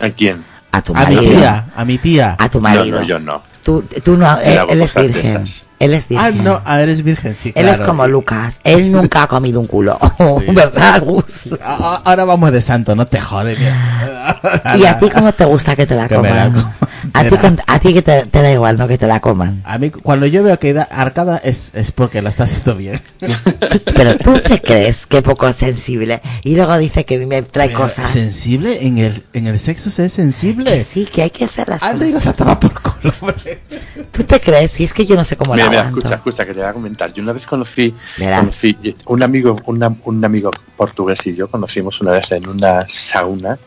¿A 0.00 0.10
quién? 0.10 0.44
A 0.70 0.82
tu 0.82 0.94
A 0.94 1.06
mi 1.06 1.16
marido. 1.16 1.32
tía, 1.38 1.66
a 1.74 1.84
mi 1.84 1.98
tía. 1.98 2.36
A 2.38 2.48
tu 2.48 2.58
No, 2.60 2.68
marido. 2.68 3.00
no, 3.00 3.06
yo 3.06 3.18
no. 3.18 3.42
Tú, 3.62 3.82
tú 4.04 4.16
no, 4.16 4.38
él, 4.40 4.80
es 4.82 4.94
virgen. 4.94 5.46
Él 5.78 5.94
es 5.94 6.06
Ah, 6.16 6.28
virgen. 6.30 6.44
no, 6.44 6.60
ah, 6.64 6.80
eres 6.80 7.02
virgen, 7.04 7.34
sí, 7.34 7.52
Él 7.54 7.68
es 7.68 7.76
claro. 7.76 7.92
como 7.92 8.06
Lucas. 8.08 8.58
Él 8.64 8.90
nunca 8.90 9.22
ha 9.22 9.26
comido 9.28 9.60
un 9.60 9.66
culo. 9.66 9.98
¿Verdad, 10.52 11.02
Gus? 11.04 11.50
Ahora 11.62 12.24
vamos 12.24 12.50
de 12.52 12.60
santo, 12.62 12.96
no 12.96 13.06
te 13.06 13.20
jode, 13.20 13.56
mira. 13.56 14.40
¿Y 14.76 14.84
a 14.86 14.98
ti 14.98 15.08
cómo 15.10 15.32
te 15.32 15.44
gusta 15.44 15.76
que 15.76 15.86
te 15.86 15.94
la 15.94 16.08
Que 16.08 16.16
la 16.16 16.20
coman? 16.20 16.52
co- 16.52 16.86
A 17.14 17.22
ti, 17.28 17.36
a 17.66 17.78
ti 17.78 17.94
que 17.94 18.02
te, 18.02 18.26
te 18.26 18.42
da 18.42 18.50
igual, 18.52 18.76
¿no? 18.76 18.88
Que 18.88 18.98
te 18.98 19.06
la 19.06 19.20
coman. 19.20 19.62
A 19.64 19.78
mí, 19.78 19.90
cuando 19.90 20.26
yo 20.26 20.42
veo 20.42 20.58
que 20.58 20.72
da 20.72 20.82
arcada, 20.82 21.40
es, 21.44 21.70
es 21.74 21.92
porque 21.92 22.22
la 22.22 22.30
está 22.30 22.44
haciendo 22.44 22.74
bien. 22.74 23.00
Pero 23.94 24.16
tú 24.18 24.38
te 24.40 24.60
crees 24.60 25.06
que 25.06 25.22
poco 25.22 25.52
sensible. 25.52 26.20
Y 26.42 26.56
luego 26.56 26.76
dice 26.78 27.04
que 27.04 27.18
me 27.24 27.42
trae 27.42 27.68
Pero, 27.68 27.80
cosas. 27.80 28.10
¿Sensible? 28.10 28.84
¿En 28.86 28.98
el, 28.98 29.22
¿En 29.32 29.46
el 29.46 29.60
sexo 29.60 29.90
se 29.90 30.06
es 30.06 30.12
Que 30.14 30.22
sensible? 30.22 30.82
sí, 30.82 31.06
que 31.06 31.22
hay 31.22 31.30
que 31.30 31.44
hacer 31.44 31.68
las 31.68 31.82
y 31.82 32.12
cosas. 32.12 32.26
ataba 32.26 32.58
por 32.58 32.72
¿Tú 34.12 34.24
te 34.24 34.40
crees? 34.40 34.70
Si 34.72 34.84
es 34.84 34.92
que 34.92 35.06
yo 35.06 35.14
no 35.16 35.24
sé 35.24 35.36
cómo 35.36 35.54
Mira, 35.54 35.64
la 35.66 35.70
mira, 35.70 35.82
escucha, 35.88 36.14
escucha, 36.16 36.44
que 36.44 36.52
te 36.54 36.60
voy 36.60 36.68
a 36.68 36.72
comentar. 36.72 37.12
Yo 37.12 37.22
una 37.22 37.32
vez 37.32 37.46
conocí, 37.46 37.94
conocí 38.40 38.76
un 39.06 39.22
amigo, 39.22 39.56
una- 39.66 39.94
un 40.04 40.24
amigo 40.24 40.50
portugués 40.76 41.26
y 41.26 41.34
yo 41.34 41.48
conocimos 41.48 42.00
una 42.00 42.12
vez 42.12 42.30
en 42.32 42.48
una 42.48 42.86
sauna 42.88 43.58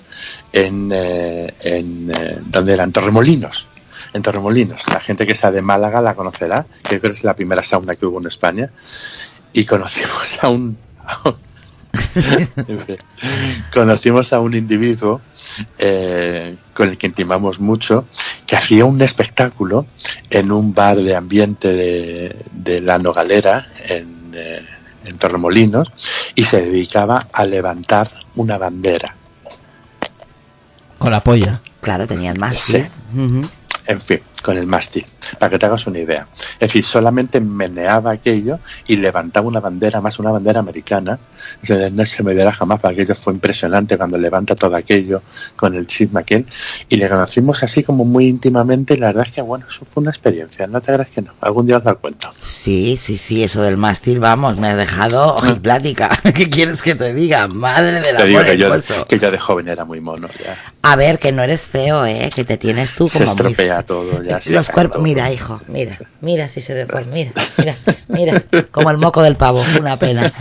en, 0.51 0.89
eh, 0.93 1.53
en 1.61 2.11
eh, 2.15 2.37
donde 2.45 2.73
eran 2.73 2.91
Torremolinos. 2.91 3.67
En 4.13 4.21
Torremolinos. 4.21 4.81
La 4.93 4.99
gente 4.99 5.25
que 5.25 5.35
sea 5.35 5.51
de 5.51 5.61
Málaga 5.61 6.01
la 6.01 6.13
conocerá, 6.15 6.65
que 6.83 6.99
creo 6.99 7.13
que 7.13 7.17
es 7.17 7.23
la 7.23 7.35
primera 7.35 7.63
sauna 7.63 7.93
que 7.95 8.05
hubo 8.05 8.19
en 8.19 8.27
España. 8.27 8.69
Y 9.53 9.65
conocimos 9.65 10.37
a 10.41 10.49
un, 10.49 10.77
a. 11.05 11.33
Conocimos 13.73 14.34
a 14.34 14.39
un 14.39 14.55
individuo 14.55 15.22
eh, 15.77 16.55
con 16.73 16.89
el 16.89 16.97
que 16.97 17.07
intimamos 17.07 17.59
mucho, 17.59 18.07
que 18.45 18.55
hacía 18.55 18.85
un 18.85 19.01
espectáculo 19.01 19.85
en 20.30 20.51
un 20.51 20.73
bar 20.73 20.97
de 20.97 21.15
ambiente 21.15 21.73
de, 21.73 22.35
de 22.51 22.80
la 22.80 22.97
Nogalera, 22.97 23.68
en, 23.88 24.31
eh, 24.34 24.65
en 25.05 25.18
Torremolinos, 25.18 25.91
y 26.35 26.43
se 26.43 26.61
dedicaba 26.61 27.27
a 27.31 27.45
levantar 27.45 28.09
una 28.35 28.57
bandera. 28.57 29.15
Con 30.97 31.11
la 31.11 31.23
polla. 31.23 31.61
Claro, 31.81 32.07
tenían 32.07 32.39
más. 32.39 32.59
Sí. 32.59 32.84
En 33.88 33.99
fin, 33.99 34.22
con 34.41 34.57
el 34.57 34.68
mástil, 34.68 35.05
para 35.39 35.49
que 35.49 35.59
te 35.59 35.65
hagas 35.65 35.85
una 35.88 35.99
idea. 35.99 36.27
Es 36.53 36.59
decir, 36.59 36.84
solamente 36.84 37.39
meneaba 37.41 38.11
aquello 38.11 38.59
y 38.88 38.95
levantaba 38.97 39.47
una 39.47 39.59
bandera, 39.59 40.01
más 40.01 40.19
una 40.19 40.31
bandera 40.31 40.59
americana. 40.59 41.19
Se- 41.61 41.91
No 41.91 42.05
se 42.05 42.23
me 42.23 42.34
verá 42.34 42.51
jamás, 42.51 42.80
para 42.80 42.93
aquello 42.93 43.13
fue 43.15 43.34
impresionante 43.34 43.97
cuando 43.97 44.18
levanta 44.18 44.55
todo 44.55 44.76
aquello 44.76 45.22
con 45.55 45.76
el 45.76 45.88
chisme 45.88 46.22
aquel. 46.22 46.45
Y 46.89 46.97
le 46.97 47.07
conocimos 47.09 47.61
así 47.63 47.84
como 47.84 48.05
muy 48.05 48.27
íntimamente 48.27 48.93
y 48.93 48.97
la 48.97 49.07
verdad 49.07 49.26
es 49.27 49.34
que, 49.34 49.41
bueno, 49.41 49.65
eso 49.69 49.85
fue 49.91 50.01
una 50.01 50.11
experiencia, 50.11 50.68
no 50.68 50.81
te 50.81 50.93
creas 50.93 51.09
que 51.09 51.22
no. 51.22 51.34
Algún 51.41 51.68
día 51.68 51.77
os 51.77 51.85
la 51.85 51.93
cuento. 51.95 52.30
Sí, 52.43 52.99
sí, 53.01 53.18
sí, 53.18 53.43
eso 53.43 53.61
del 53.61 53.77
mástil, 53.77 54.19
vamos, 54.19 54.57
me 54.57 54.68
ha 54.69 54.76
dejado 54.76 55.35
ojiplática. 55.35 56.19
¿Qué 56.35 56.49
quieres 56.49 56.81
que 56.81 56.95
te 56.95 57.13
diga? 57.13 57.47
Madre 57.47 58.01
del 58.01 58.15
Te 58.15 58.26
digo 58.26 58.41
que 58.43 58.57
yo, 58.57 58.68
hermoso. 58.68 59.05
que 59.07 59.19
yo 59.19 59.31
de 59.31 59.38
joven 59.38 59.68
era 59.68 59.85
muy 59.85 59.99
mono, 59.99 60.27
ya. 60.43 60.57
A 60.84 60.95
ver, 60.95 61.19
que 61.19 61.31
no 61.31 61.43
eres 61.43 61.68
feo, 61.68 62.05
¿eh? 62.05 62.30
Que 62.34 62.43
te 62.43 62.57
tienes 62.57 62.93
tú 62.95 63.07
Se 63.07 63.19
como 63.19 63.35
muy 63.35 63.51
estropea 63.51 63.84
todo, 63.84 64.22
ya. 64.23 64.30
Los 64.47 64.69
cuerpos, 64.69 65.01
mira, 65.01 65.31
hijo, 65.31 65.61
mira, 65.67 65.97
mira 66.21 66.47
si 66.47 66.61
se 66.61 66.73
deforma, 66.73 67.11
mira, 67.13 67.31
mira, 67.57 67.75
mira, 68.07 68.43
como 68.71 68.89
el 68.91 68.97
moco 68.97 69.21
del 69.21 69.35
pavo, 69.35 69.63
una 69.79 69.97
pena. 69.97 70.31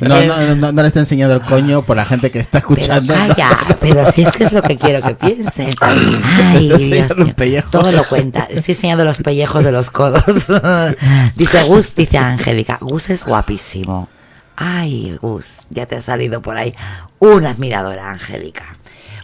No, 0.00 0.16
Eh, 0.18 0.26
no, 0.26 0.54
no, 0.56 0.72
no 0.72 0.82
le 0.82 0.88
está 0.88 1.00
enseñando 1.00 1.34
el 1.34 1.40
coño 1.42 1.82
por 1.82 1.96
la 1.96 2.04
gente 2.06 2.30
que 2.30 2.38
está 2.40 2.60
Pero 2.60 2.74
escuchando. 2.74 3.14
calla, 3.14 3.58
pero 3.80 4.10
si 4.12 4.22
es 4.22 4.32
que 4.32 4.44
es 4.44 4.52
lo 4.52 4.62
que 4.62 4.76
quiero 4.76 5.00
que 5.06 5.14
piensen. 5.14 5.70
Ay, 5.80 6.68
Dios 6.68 7.16
mío, 7.16 7.64
todo 7.70 7.92
lo 7.92 8.04
cuenta. 8.04 8.46
Estoy 8.50 8.74
enseñando 8.74 9.04
los 9.04 9.18
pellejos 9.18 9.62
de 9.64 9.72
los 9.72 9.90
codos. 9.90 10.22
Dice 11.36 11.62
Gus, 11.64 11.94
dice 11.94 12.18
Angélica, 12.18 12.78
Gus 12.80 13.10
es 13.10 13.24
guapísimo. 13.24 14.08
Ay, 14.56 15.16
Gus, 15.20 15.58
ya 15.70 15.86
te 15.86 15.96
ha 15.96 16.02
salido 16.02 16.40
por 16.40 16.56
ahí 16.56 16.74
una 17.18 17.50
admiradora, 17.50 18.10
Angélica. 18.10 18.64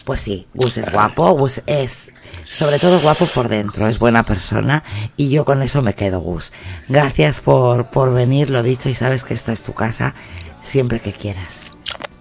Pues 0.04 0.20
sí, 0.20 0.46
Gus 0.52 0.76
es 0.78 0.90
guapo, 0.90 1.30
Gus 1.32 1.62
es 1.66 2.11
sobre 2.50 2.78
todo 2.78 3.00
guapo 3.00 3.26
por 3.26 3.48
dentro, 3.48 3.88
es 3.88 3.98
buena 3.98 4.22
persona 4.22 4.84
y 5.16 5.30
yo 5.30 5.44
con 5.44 5.62
eso 5.62 5.82
me 5.82 5.94
quedo, 5.94 6.20
Gus. 6.20 6.52
Gracias 6.88 7.40
por, 7.40 7.86
por 7.86 8.12
venir, 8.12 8.50
lo 8.50 8.62
dicho, 8.62 8.88
y 8.88 8.94
sabes 8.94 9.24
que 9.24 9.34
esta 9.34 9.52
es 9.52 9.62
tu 9.62 9.72
casa 9.74 10.14
siempre 10.62 11.00
que 11.00 11.12
quieras. 11.12 11.72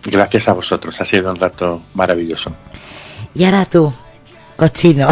Gracias 0.04 0.48
a 0.48 0.54
vosotros, 0.54 1.00
ha 1.02 1.06
sido 1.06 1.32
un 1.32 1.38
rato 1.38 1.82
maravilloso. 1.94 2.52
Y 3.34 3.44
ahora 3.44 3.66
tú, 3.66 3.94
cochino. 4.56 5.08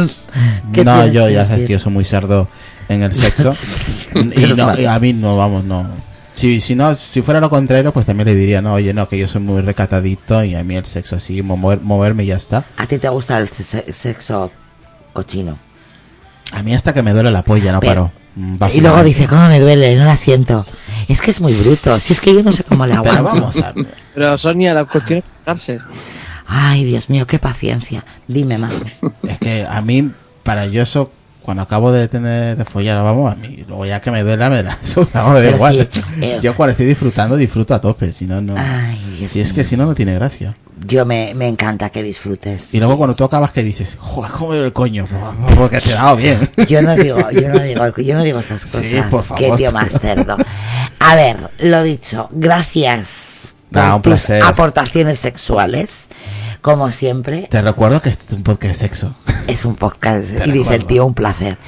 ¿Qué 0.72 0.84
No, 0.84 1.06
yo 1.06 1.28
ya 1.28 1.46
sabes 1.46 1.66
que 1.66 1.74
yo 1.74 1.78
soy 1.78 1.92
muy 1.92 2.04
cerdo 2.04 2.48
en 2.88 3.02
el 3.02 3.12
sexo. 3.12 3.54
y 4.14 4.54
no, 4.54 4.78
y 4.78 4.86
a 4.86 4.98
mí 4.98 5.12
no, 5.12 5.36
vamos, 5.36 5.64
no. 5.64 5.86
Si, 6.34 6.60
si 6.60 6.74
no, 6.74 6.94
si 6.96 7.22
fuera 7.22 7.40
lo 7.40 7.48
contrario, 7.48 7.92
pues 7.92 8.06
también 8.06 8.26
le 8.28 8.34
diría, 8.34 8.60
no, 8.60 8.74
oye, 8.74 8.92
no, 8.92 9.08
que 9.08 9.16
yo 9.16 9.28
soy 9.28 9.40
muy 9.40 9.62
recatadito 9.62 10.42
y 10.42 10.54
a 10.56 10.64
mí 10.64 10.74
el 10.76 10.84
sexo 10.84 11.16
así, 11.16 11.42
mover, 11.42 11.80
moverme 11.80 12.24
y 12.24 12.26
ya 12.26 12.36
está. 12.36 12.64
A 12.76 12.86
ti 12.86 12.98
te 12.98 13.08
gusta 13.08 13.38
el 13.38 13.48
se- 13.48 13.92
sexo 13.92 14.50
cochino. 15.12 15.56
A 16.52 16.62
mí 16.62 16.74
hasta 16.74 16.92
que 16.92 17.02
me 17.02 17.12
duele 17.12 17.30
la 17.30 17.42
polla, 17.42 17.72
no 17.72 17.80
Pero- 17.80 17.94
paro. 18.10 18.12
Mm, 18.36 18.56
Y 18.74 18.80
luego 18.80 19.04
dice, 19.04 19.28
¿cómo 19.28 19.46
me 19.46 19.60
duele? 19.60 19.94
No 19.94 20.06
la 20.06 20.16
siento. 20.16 20.66
Es 21.06 21.22
que 21.22 21.30
es 21.30 21.40
muy 21.40 21.52
bruto. 21.54 21.96
Si 22.00 22.12
es 22.14 22.20
que 22.20 22.34
yo 22.34 22.42
no 22.42 22.50
sé 22.50 22.64
cómo 22.64 22.84
le 22.84 22.94
Pero 23.02 23.10
aguanto. 23.14 23.40
vamos 23.42 23.60
a 23.62 23.70
ver. 23.70 23.86
Pero 24.12 24.36
Sonia, 24.38 24.74
la 24.74 24.84
cuestión 24.86 25.20
es 25.20 25.24
cagarse. 25.44 25.78
Ay, 26.46 26.84
Dios 26.84 27.08
mío, 27.10 27.28
qué 27.28 27.38
paciencia. 27.38 28.04
Dime, 28.26 28.58
Majo. 28.58 28.74
Es 29.22 29.38
que 29.38 29.64
a 29.64 29.80
mí, 29.82 30.10
para 30.42 30.66
yo 30.66 30.82
eso, 30.82 31.12
cuando 31.44 31.62
acabo 31.62 31.92
de 31.92 32.08
tener 32.08 32.56
de 32.56 32.64
follar, 32.64 33.02
vamos, 33.02 33.32
a 33.32 33.36
mí, 33.36 33.64
luego 33.68 33.84
ya 33.86 34.00
que 34.00 34.10
me 34.10 34.22
duela, 34.22 34.48
me 34.50 34.62
da, 34.62 34.78
eso, 34.84 35.08
vamos, 35.12 35.34
me 35.34 35.42
da 35.42 35.50
igual. 35.50 35.88
sí, 35.92 36.00
eh. 36.20 36.38
Yo 36.42 36.54
cuando 36.56 36.72
estoy 36.72 36.86
disfrutando, 36.86 37.36
disfruto 37.36 37.74
a 37.74 37.80
tope, 37.80 38.12
si 38.12 38.26
no, 38.26 38.40
no. 38.40 38.54
Ay, 38.56 39.26
Si 39.28 39.40
es 39.40 39.48
mío. 39.48 39.54
que 39.56 39.64
si 39.64 39.76
no, 39.76 39.84
no 39.86 39.94
tiene 39.94 40.14
gracia. 40.14 40.56
Yo 40.86 41.06
me, 41.06 41.34
me 41.34 41.46
encanta 41.48 41.88
que 41.90 42.02
disfrutes. 42.02 42.74
Y 42.74 42.78
luego 42.78 42.98
cuando 42.98 43.14
tú 43.14 43.24
acabas, 43.24 43.52
que 43.52 43.62
dices? 43.62 43.96
Joder, 44.00 44.32
¿cómo 44.32 44.48
me 44.48 44.54
duele 44.56 44.66
el 44.68 44.72
coño? 44.72 45.06
Porque 45.56 45.80
te 45.80 45.90
he 45.90 45.94
dado 45.94 46.16
bien. 46.16 46.38
Yo 46.68 46.82
no 46.82 46.94
digo, 46.96 47.30
yo 47.30 47.48
no 47.48 47.60
digo, 47.60 47.96
yo 47.98 48.14
no 48.16 48.22
digo 48.24 48.40
esas 48.40 48.64
cosas. 48.64 48.86
Sí, 48.86 48.96
por 49.10 49.22
favor. 49.24 49.38
Qué 49.38 49.56
tío 49.56 49.70
más 49.72 49.92
cerdo. 49.92 50.36
A 50.98 51.14
ver, 51.14 51.36
lo 51.60 51.82
dicho, 51.82 52.28
gracias 52.32 53.48
por 53.70 53.82
un 53.82 53.92
tus 54.02 54.02
placer. 54.02 54.42
aportaciones 54.42 55.18
sexuales. 55.18 56.06
Como 56.64 56.90
siempre, 56.90 57.46
Te 57.50 57.60
recuerdo 57.60 58.00
que 58.00 58.08
este 58.08 58.24
es 58.28 58.32
un 58.32 58.42
podcast 58.42 58.72
de 58.72 58.78
sexo. 58.78 59.14
es 59.48 59.66
un 59.66 59.74
podcast 59.76 60.28
Te 60.38 60.48
y 60.48 60.52
dice 60.52 60.76
el 60.76 60.80
recuerdo. 60.80 60.86
tío 60.86 61.04
un 61.04 61.12
placer. 61.12 61.58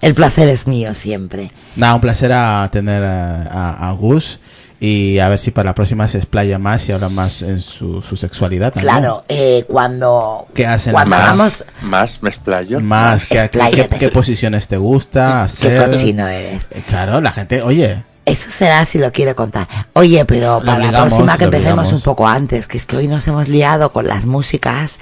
El 0.00 0.14
placer 0.14 0.48
es 0.48 0.66
mío 0.66 0.94
siempre. 0.94 1.52
Nada, 1.76 1.94
un 1.94 2.00
placer 2.00 2.32
a 2.32 2.66
tener 2.72 3.02
a, 3.04 3.42
a- 3.42 3.88
a 3.90 3.92
Gus 3.92 4.40
y 4.80 5.18
a 5.18 5.28
ver 5.28 5.38
si 5.38 5.50
para 5.50 5.68
la 5.70 5.74
próxima 5.74 6.08
se 6.08 6.16
explaya 6.16 6.58
más 6.58 6.88
y 6.88 6.92
habla 6.92 7.10
más 7.10 7.42
en 7.42 7.60
su, 7.60 8.00
su 8.00 8.16
sexualidad. 8.16 8.72
también. 8.72 8.94
Claro, 8.94 9.24
eh, 9.28 9.66
cuando, 9.68 10.46
¿Qué 10.54 10.66
hacen 10.66 10.94
cuando 10.94 11.10
Más, 11.16 11.20
hagamos, 11.20 11.64
más, 11.82 12.22
me 12.22 12.30
explayo. 12.30 12.80
Más, 12.80 13.28
¿qué, 13.28 13.50
qué, 13.52 13.88
qué- 13.90 13.98
qué 13.98 14.08
posiciones 14.08 14.68
te 14.68 14.78
gusta 14.78 15.46
qué 15.60 15.66
hacer? 15.76 15.90
cochino 15.90 16.26
eres. 16.28 16.68
Eh, 16.70 16.82
Claro, 16.88 17.20
la 17.20 17.32
gente, 17.32 17.60
oye, 17.60 18.04
Eso 18.26 18.50
será 18.50 18.84
si 18.84 18.98
lo 18.98 19.10
quiere 19.12 19.34
contar. 19.34 19.68
Oye, 19.94 20.24
pero 20.24 20.60
para 20.66 20.90
la 20.90 21.00
próxima 21.02 21.38
que 21.38 21.44
empecemos 21.44 21.92
un 21.92 22.02
poco 22.02 22.26
antes, 22.26 22.66
que 22.68 22.76
es 22.76 22.84
que 22.86 22.96
hoy 22.96 23.06
nos 23.08 23.26
hemos 23.28 23.48
liado 23.48 23.92
con 23.92 24.06
las 24.08 24.26
músicas, 24.26 24.98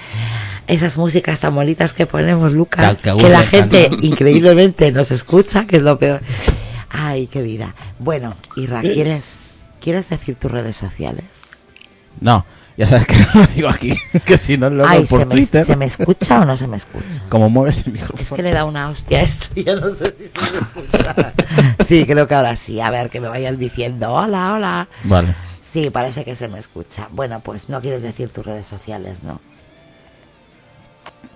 esas 0.67 0.95
músicas 0.97 1.39
tan 1.39 1.55
bonitas 1.55 1.91
que 1.93 2.05
ponemos, 2.05 2.51
Lucas, 2.53 2.91
Que- 2.91 2.97
que 2.97 3.03
que, 3.03 3.09
aburre 3.09 3.29
la 3.29 3.41
gente 3.41 3.89
increíblemente 4.01 4.91
nos 4.91 5.09
escucha, 5.11 5.65
que 5.65 5.77
es 5.77 5.81
lo 5.81 5.97
peor. 5.99 6.21
Ay, 6.91 7.25
qué 7.27 7.41
vida. 7.41 7.73
Bueno, 7.99 8.35
Isra, 8.55 8.81
¿quieres, 8.81 9.25
¿quieres 9.81 10.07
decir 10.07 10.35
tus 10.35 10.51
redes 10.51 10.77
sociales? 10.77 11.25
no, 12.21 12.45
ya 12.77 12.87
sabes 12.87 13.07
que 13.07 13.15
no 13.17 13.25
lo 13.41 13.47
digo 13.47 13.69
aquí, 13.69 13.93
que 14.25 14.37
si 14.37 14.57
no 14.57 14.69
luego 14.69 14.89
Ay, 14.89 15.05
por 15.05 15.19
¿se 15.21 15.25
me, 15.25 15.35
Twitter, 15.35 15.65
¿se 15.65 15.75
me 15.75 15.85
escucha 15.85 16.41
o 16.41 16.45
no 16.45 16.57
se 16.57 16.67
me 16.67 16.77
escucha? 16.77 17.21
como 17.29 17.49
mueves 17.49 17.79
el 17.85 17.95
Es 17.95 18.01
micrófono. 18.01 18.35
que 18.35 18.43
le 18.43 18.51
da 18.53 18.65
una 18.65 18.89
hostia 18.89 19.19
a 19.19 19.21
esto, 19.21 19.47
yo 19.55 19.79
no 19.79 19.89
sé 19.89 20.13
si 20.17 20.23
se 20.27 20.51
me 20.51 20.59
escucha. 20.59 21.33
Sí, 21.85 22.05
creo 22.05 22.27
que 22.27 22.35
ahora 22.35 22.55
sí. 22.55 22.81
A 22.81 22.89
ver, 22.89 23.09
que 23.09 23.19
me 23.21 23.27
vayan 23.27 23.57
diciendo, 23.57 24.11
hola, 24.11 24.53
hola. 24.53 24.87
Vale. 25.03 25.33
Sí, 25.61 25.89
parece 25.89 26.23
que 26.25 26.35
se 26.35 26.47
me 26.47 26.57
escucha. 26.59 27.07
Bueno, 27.11 27.39
pues 27.41 27.69
no 27.69 27.79
quieres 27.81 28.01
decir 28.01 28.29
tus 28.29 28.45
redes 28.45 28.65
sociales, 28.65 29.17
¿no? 29.23 29.39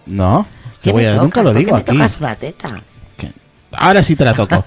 No, 0.06 0.48
que 0.82 0.90
¿Qué 0.90 0.92
voy 0.92 1.04
me 1.04 1.10
a- 1.10 1.12
tocas? 1.14 1.24
nunca 1.24 1.44
lo 1.44 1.50
¿Por 1.50 1.54
qué 1.54 1.60
digo 1.66 1.76
me 1.76 1.82
aquí. 1.82 1.92
tocas 1.98 2.18
una 2.20 2.36
teta? 2.36 2.70
Que- 3.18 3.34
ahora 3.74 4.02
sí 4.02 4.16
te 4.16 4.26
la 4.26 4.34
toco. 4.34 4.64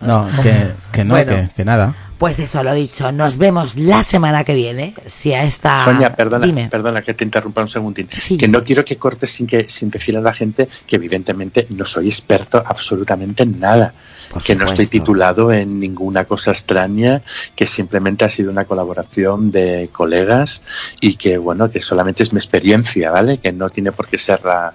No, 0.00 0.28
que, 0.42 0.72
que 0.90 1.04
no, 1.04 1.14
Bueno. 1.14 1.32
que, 1.32 1.50
que 1.54 1.64
nada. 1.64 1.94
Pues 2.18 2.38
eso, 2.38 2.62
lo 2.62 2.72
dicho. 2.72 3.12
Nos 3.12 3.38
vemos 3.38 3.76
la 3.76 4.04
semana 4.04 4.44
que 4.44 4.54
viene. 4.54 4.94
Si 5.04 5.32
a 5.32 5.42
esta... 5.42 5.84
Sonia, 5.84 6.14
perdona, 6.14 6.46
Dime. 6.46 6.68
perdona 6.68 7.02
que 7.02 7.14
te 7.14 7.24
interrumpa 7.24 7.62
un 7.62 7.68
segundín. 7.68 8.08
Sí. 8.10 8.36
Que 8.36 8.48
no 8.48 8.62
quiero 8.62 8.84
que 8.84 8.96
cortes 8.96 9.30
sin 9.30 9.46
que 9.46 9.68
sin 9.68 9.90
decir 9.90 10.16
a 10.16 10.20
la 10.20 10.32
gente 10.32 10.68
que 10.86 10.96
evidentemente 10.96 11.66
no 11.76 11.84
soy 11.84 12.08
experto 12.08 12.62
absolutamente 12.64 13.42
en 13.42 13.58
nada. 13.58 13.94
Por 14.30 14.42
que 14.42 14.56
no 14.56 14.64
estoy 14.64 14.86
titulado 14.86 15.52
en 15.52 15.78
ninguna 15.78 16.24
cosa 16.24 16.50
extraña, 16.50 17.22
que 17.54 17.66
simplemente 17.66 18.24
ha 18.24 18.30
sido 18.30 18.50
una 18.50 18.64
colaboración 18.64 19.50
de 19.50 19.90
colegas 19.92 20.62
y 21.00 21.14
que 21.14 21.38
bueno, 21.38 21.70
que 21.70 21.80
solamente 21.80 22.22
es 22.22 22.32
mi 22.32 22.38
experiencia, 22.38 23.10
¿vale? 23.10 23.38
Que 23.38 23.52
no 23.52 23.70
tiene 23.70 23.92
por 23.92 24.08
qué 24.08 24.18
ser 24.18 24.44
la, 24.44 24.72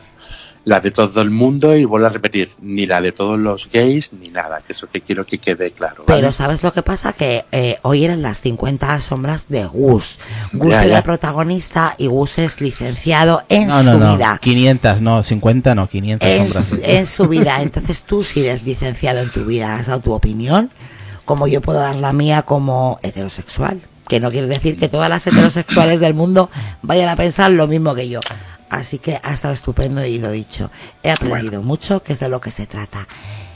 la 0.65 0.79
de 0.81 0.91
todo 0.91 1.21
el 1.21 1.29
mundo 1.29 1.75
y 1.75 1.85
vuelvo 1.85 2.05
a 2.07 2.09
repetir, 2.09 2.49
ni 2.61 2.85
la 2.85 3.01
de 3.01 3.11
todos 3.11 3.39
los 3.39 3.69
gays, 3.71 4.13
ni 4.13 4.29
nada, 4.29 4.61
que 4.65 4.73
eso 4.73 4.87
que 4.91 5.01
quiero 5.01 5.25
que 5.25 5.37
quede 5.39 5.71
claro. 5.71 6.03
¿vale? 6.05 6.19
Pero 6.21 6.31
¿sabes 6.31 6.61
lo 6.63 6.73
que 6.73 6.83
pasa? 6.83 7.13
Que 7.13 7.45
eh, 7.51 7.77
hoy 7.81 8.03
eran 8.03 8.21
las 8.21 8.41
50 8.41 8.99
sombras 9.01 9.47
de 9.49 9.65
Gus. 9.65 10.19
Gus 10.53 10.71
Ya, 10.71 10.85
ya. 10.85 10.97
el 10.97 11.03
protagonista 11.03 11.95
y 11.97 12.07
Gus 12.07 12.37
es 12.39 12.61
licenciado 12.61 13.43
en 13.49 13.67
No, 13.67 13.81
no, 13.83 13.93
su 13.93 13.99
no. 13.99 14.15
vida. 14.17 14.37
500, 14.41 15.01
no, 15.01 15.23
50, 15.23 15.75
no, 15.75 15.87
500 15.87 16.27
en, 16.29 16.37
sombras. 16.43 16.79
en 16.83 17.05
su 17.07 17.27
vida. 17.27 17.61
Entonces 17.61 18.03
tú, 18.03 18.21
si 18.21 18.45
eres 18.45 18.63
licenciado 18.63 19.19
en 19.21 19.31
tu 19.31 19.45
vida, 19.45 19.75
has 19.75 19.87
dado 19.87 20.01
tu 20.01 20.13
opinión, 20.13 20.69
como 21.25 21.47
yo 21.47 21.61
puedo 21.61 21.79
dar 21.79 21.95
la 21.95 22.13
mía 22.13 22.41
como 22.43 22.99
heterosexual. 23.01 23.81
Que 24.07 24.19
no 24.19 24.31
quiere 24.31 24.47
decir 24.47 24.77
que 24.77 24.89
todas 24.89 25.07
las 25.09 25.25
heterosexuales 25.27 25.99
del 25.99 26.15
mundo 26.15 26.49
vayan 26.81 27.09
a 27.09 27.15
pensar 27.15 27.51
lo 27.51 27.67
mismo 27.67 27.93
que 27.93 28.09
yo. 28.09 28.19
Así 28.69 28.99
que 28.99 29.19
ha 29.23 29.33
estado 29.33 29.53
estupendo 29.53 30.05
y 30.05 30.19
lo 30.19 30.31
dicho. 30.31 30.69
He 31.03 31.11
aprendido 31.11 31.61
mucho, 31.63 32.03
que 32.03 32.13
es 32.13 32.19
de 32.19 32.29
lo 32.29 32.39
que 32.39 32.51
se 32.51 32.67
trata. 32.67 33.07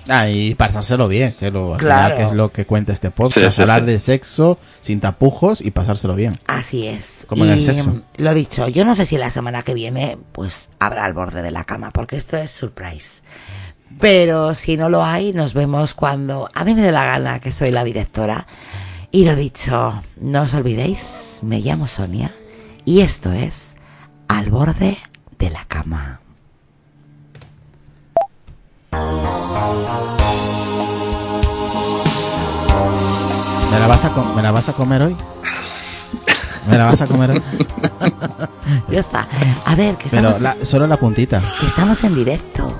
Ah, 0.09 0.27
y 0.27 0.53
pasárselo 0.55 1.07
bien, 1.07 1.33
que, 1.39 1.49
lo, 1.49 1.77
Claro. 1.77 2.15
que 2.17 2.23
es 2.23 2.31
lo 2.33 2.51
que 2.51 2.65
cuenta 2.65 2.91
este 2.91 3.09
podcast. 3.09 3.47
Sí, 3.47 3.55
sí, 3.55 3.61
hablar 3.61 3.81
sí. 3.81 3.85
de 3.85 3.99
sexo 3.99 4.59
sin 4.81 4.99
tapujos 4.99 5.61
y 5.61 5.71
pasárselo 5.71 6.15
bien. 6.15 6.39
Así 6.45 6.87
es. 6.87 7.25
Como 7.27 7.45
en 7.45 7.51
el 7.51 7.61
sexo. 7.61 8.01
Lo 8.17 8.33
dicho, 8.33 8.67
yo 8.67 8.83
no 8.83 8.95
sé 8.95 9.05
si 9.05 9.17
la 9.17 9.29
semana 9.29 9.63
que 9.63 9.73
viene 9.73 10.17
pues 10.33 10.69
habrá 10.79 11.05
al 11.05 11.13
borde 11.13 11.41
de 11.41 11.51
la 11.51 11.63
cama, 11.63 11.91
porque 11.91 12.17
esto 12.17 12.35
es 12.35 12.51
surprise. 12.51 13.21
Pero 13.99 14.55
si 14.55 14.75
no 14.75 14.89
lo 14.89 15.05
hay, 15.05 15.31
nos 15.31 15.53
vemos 15.53 15.93
cuando 15.93 16.49
a 16.53 16.65
mí 16.65 16.73
me 16.73 16.81
dé 16.81 16.91
la 16.91 17.05
gana, 17.05 17.39
que 17.39 17.51
soy 17.51 17.71
la 17.71 17.83
directora. 17.83 18.47
Y 19.11 19.25
lo 19.25 19.35
dicho, 19.35 20.01
no 20.19 20.41
os 20.41 20.53
olvidéis, 20.55 21.39
me 21.43 21.59
llamo 21.59 21.87
Sonia 21.87 22.31
y 22.83 23.01
esto 23.01 23.31
es 23.31 23.75
Al 24.35 24.49
borde 24.49 24.97
de 25.37 25.49
la 25.51 25.63
cama. 25.65 26.19
¿Me 33.71 33.79
la 33.79 33.87
vas 33.87 34.05
a, 34.05 34.09
com- 34.09 34.35
¿me 34.35 34.41
la 34.41 34.51
vas 34.51 34.69
a 34.69 34.73
comer 34.73 35.01
hoy? 35.01 35.15
¿Me 36.69 36.77
la 36.77 36.85
vas 36.85 37.01
a 37.01 37.07
comer 37.07 37.31
hoy? 37.31 37.43
Ya 38.89 38.99
está. 38.99 39.27
A 39.65 39.75
ver, 39.75 39.95
que 39.95 40.09
Pero 40.09 40.29
estamos, 40.29 40.41
la- 40.59 40.65
solo 40.65 40.87
la 40.87 40.97
puntita. 40.97 41.41
que 41.59 41.67
estamos 41.67 42.03
en 42.03 42.15
directo. 42.15 42.73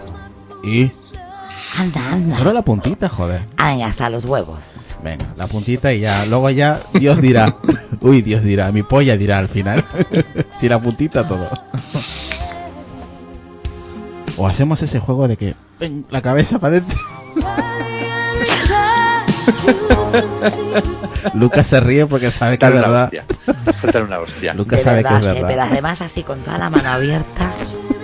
Y 0.64 0.92
Anda, 1.80 2.14
anda. 2.14 2.36
solo 2.36 2.54
la 2.54 2.62
puntita, 2.62 3.10
joder. 3.10 3.42
Ay, 3.58 3.82
hasta 3.82 4.10
los 4.10 4.26
huevos. 4.26 4.74
Venga, 5.04 5.26
la 5.36 5.48
puntita 5.48 5.92
y 5.92 6.02
ya. 6.02 6.26
Luego 6.28 6.50
ya 6.52 6.80
Dios 6.94 7.20
dirá. 7.22 7.56
Uy, 8.02 8.22
Dios 8.22 8.44
dirá. 8.44 8.72
Mi 8.72 8.84
polla 8.84 9.18
dirá 9.18 9.40
al 9.40 9.50
final. 9.50 9.84
si 10.56 10.70
la 10.70 10.80
puntita 10.82 11.28
todo. 11.28 11.50
O 14.38 14.48
hacemos 14.48 14.82
ese 14.84 15.00
juego 15.00 15.28
de 15.28 15.36
que 15.38 15.56
ven, 15.80 16.06
la 16.10 16.22
cabeza 16.22 16.60
para 16.60 16.78
adentro. 16.78 17.00
Lucas 21.34 21.68
se 21.68 21.80
ríe 21.80 22.06
porque 22.06 22.32
sabe 22.32 22.58
que 22.60 22.66
es 22.66 22.74
verdad. 22.74 23.06
hostia. 23.06 23.26
Una 24.04 24.20
hostia. 24.20 24.54
Lucas 24.54 24.80
De 24.80 24.84
sabe 24.84 25.02
que 25.04 25.08
es 25.08 25.14
verdad, 25.14 25.32
eh, 25.32 25.34
verdad. 25.42 25.48
pero 25.50 25.62
además 25.64 26.02
así 26.02 26.24
con 26.24 26.40
toda 26.40 26.58
la 26.58 26.70
mano 26.70 26.90
abierta. 26.90 27.52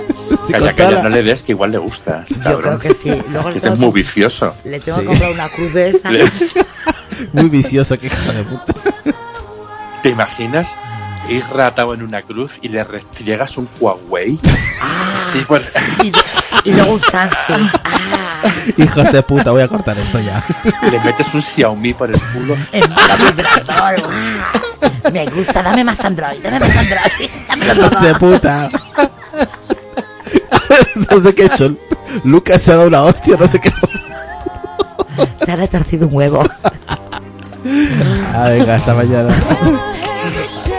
Sí, 0.09 0.53
Calla, 0.53 0.73
calla, 0.75 0.91
la- 0.91 1.03
no 1.03 1.09
le 1.09 1.21
des 1.23 1.43
que 1.43 1.51
igual 1.51 1.71
le 1.71 1.77
gusta. 1.77 2.25
Yo 2.27 2.35
cabrón. 2.43 2.77
creo 2.77 2.79
que 2.79 2.93
sí. 2.93 3.21
Luego 3.29 3.49
Este 3.49 3.61
tengo, 3.61 3.73
es 3.75 3.79
muy 3.79 3.89
que, 3.91 3.99
vicioso. 3.99 4.55
le 4.65 4.79
tengo 4.79 4.97
Sí. 4.97 5.01
que 5.03 5.07
comprar 5.07 5.31
una 5.31 5.49
cruz 5.49 5.73
de 5.73 5.89
esas. 5.89 6.13
Muy 7.33 7.49
vicioso, 7.49 7.99
que 7.99 8.07
hijo 8.07 8.31
de 8.31 8.43
puta. 8.43 8.73
¿Te 10.01 10.09
imaginas 10.09 10.69
ir 11.27 11.43
ratado 11.53 11.93
en 11.93 12.01
una 12.01 12.21
cruz 12.21 12.53
y 12.61 12.69
le 12.69 12.81
restriegas 12.83 13.57
un 13.57 13.67
Huawei? 13.79 14.39
Sí, 15.33 15.43
pues 15.45 15.69
Y, 16.01 16.13
y 16.69 16.71
luego 16.71 16.93
un 16.93 16.99
Samsung. 17.01 17.69
Ah, 17.83 18.41
Hijos 18.77 19.11
de 19.11 19.21
puta, 19.21 19.51
voy 19.51 19.61
a 19.63 19.67
cortar 19.67 19.99
esto 19.99 20.17
ya. 20.21 20.45
le 20.89 20.99
metes 21.01 21.33
un 21.33 21.41
Xiaomi 21.41 21.93
por 21.93 22.09
el 22.09 22.19
culo. 22.33 22.55
en 22.71 22.83
vibrador. 23.35 24.09
Me 25.11 25.25
gusta, 25.25 25.61
dame 25.61 25.83
más 25.83 25.99
Android, 25.99 26.37
dame 26.41 26.59
más 26.61 26.77
Android. 26.77 27.29
Dámelo 27.49 27.73
Hijos 27.73 28.01
de 28.01 28.15
puta. 28.15 28.69
no 31.11 31.19
sé 31.19 31.33
qué 31.33 31.43
he 31.43 31.45
hecho. 31.45 31.75
Lucas 32.23 32.61
se 32.61 32.71
ha 32.71 32.75
dado 32.75 32.87
una 32.87 33.03
hostia, 33.03 33.37
no 33.39 33.47
sé 33.47 33.59
qué. 33.59 33.71
Se 35.43 35.51
ha 35.51 35.55
retorcido 35.55 36.07
un 36.07 36.13
huevo. 36.15 36.45
Ah, 38.33 38.49
venga, 38.49 38.75
hasta 38.75 38.93
mañana. 38.93 39.35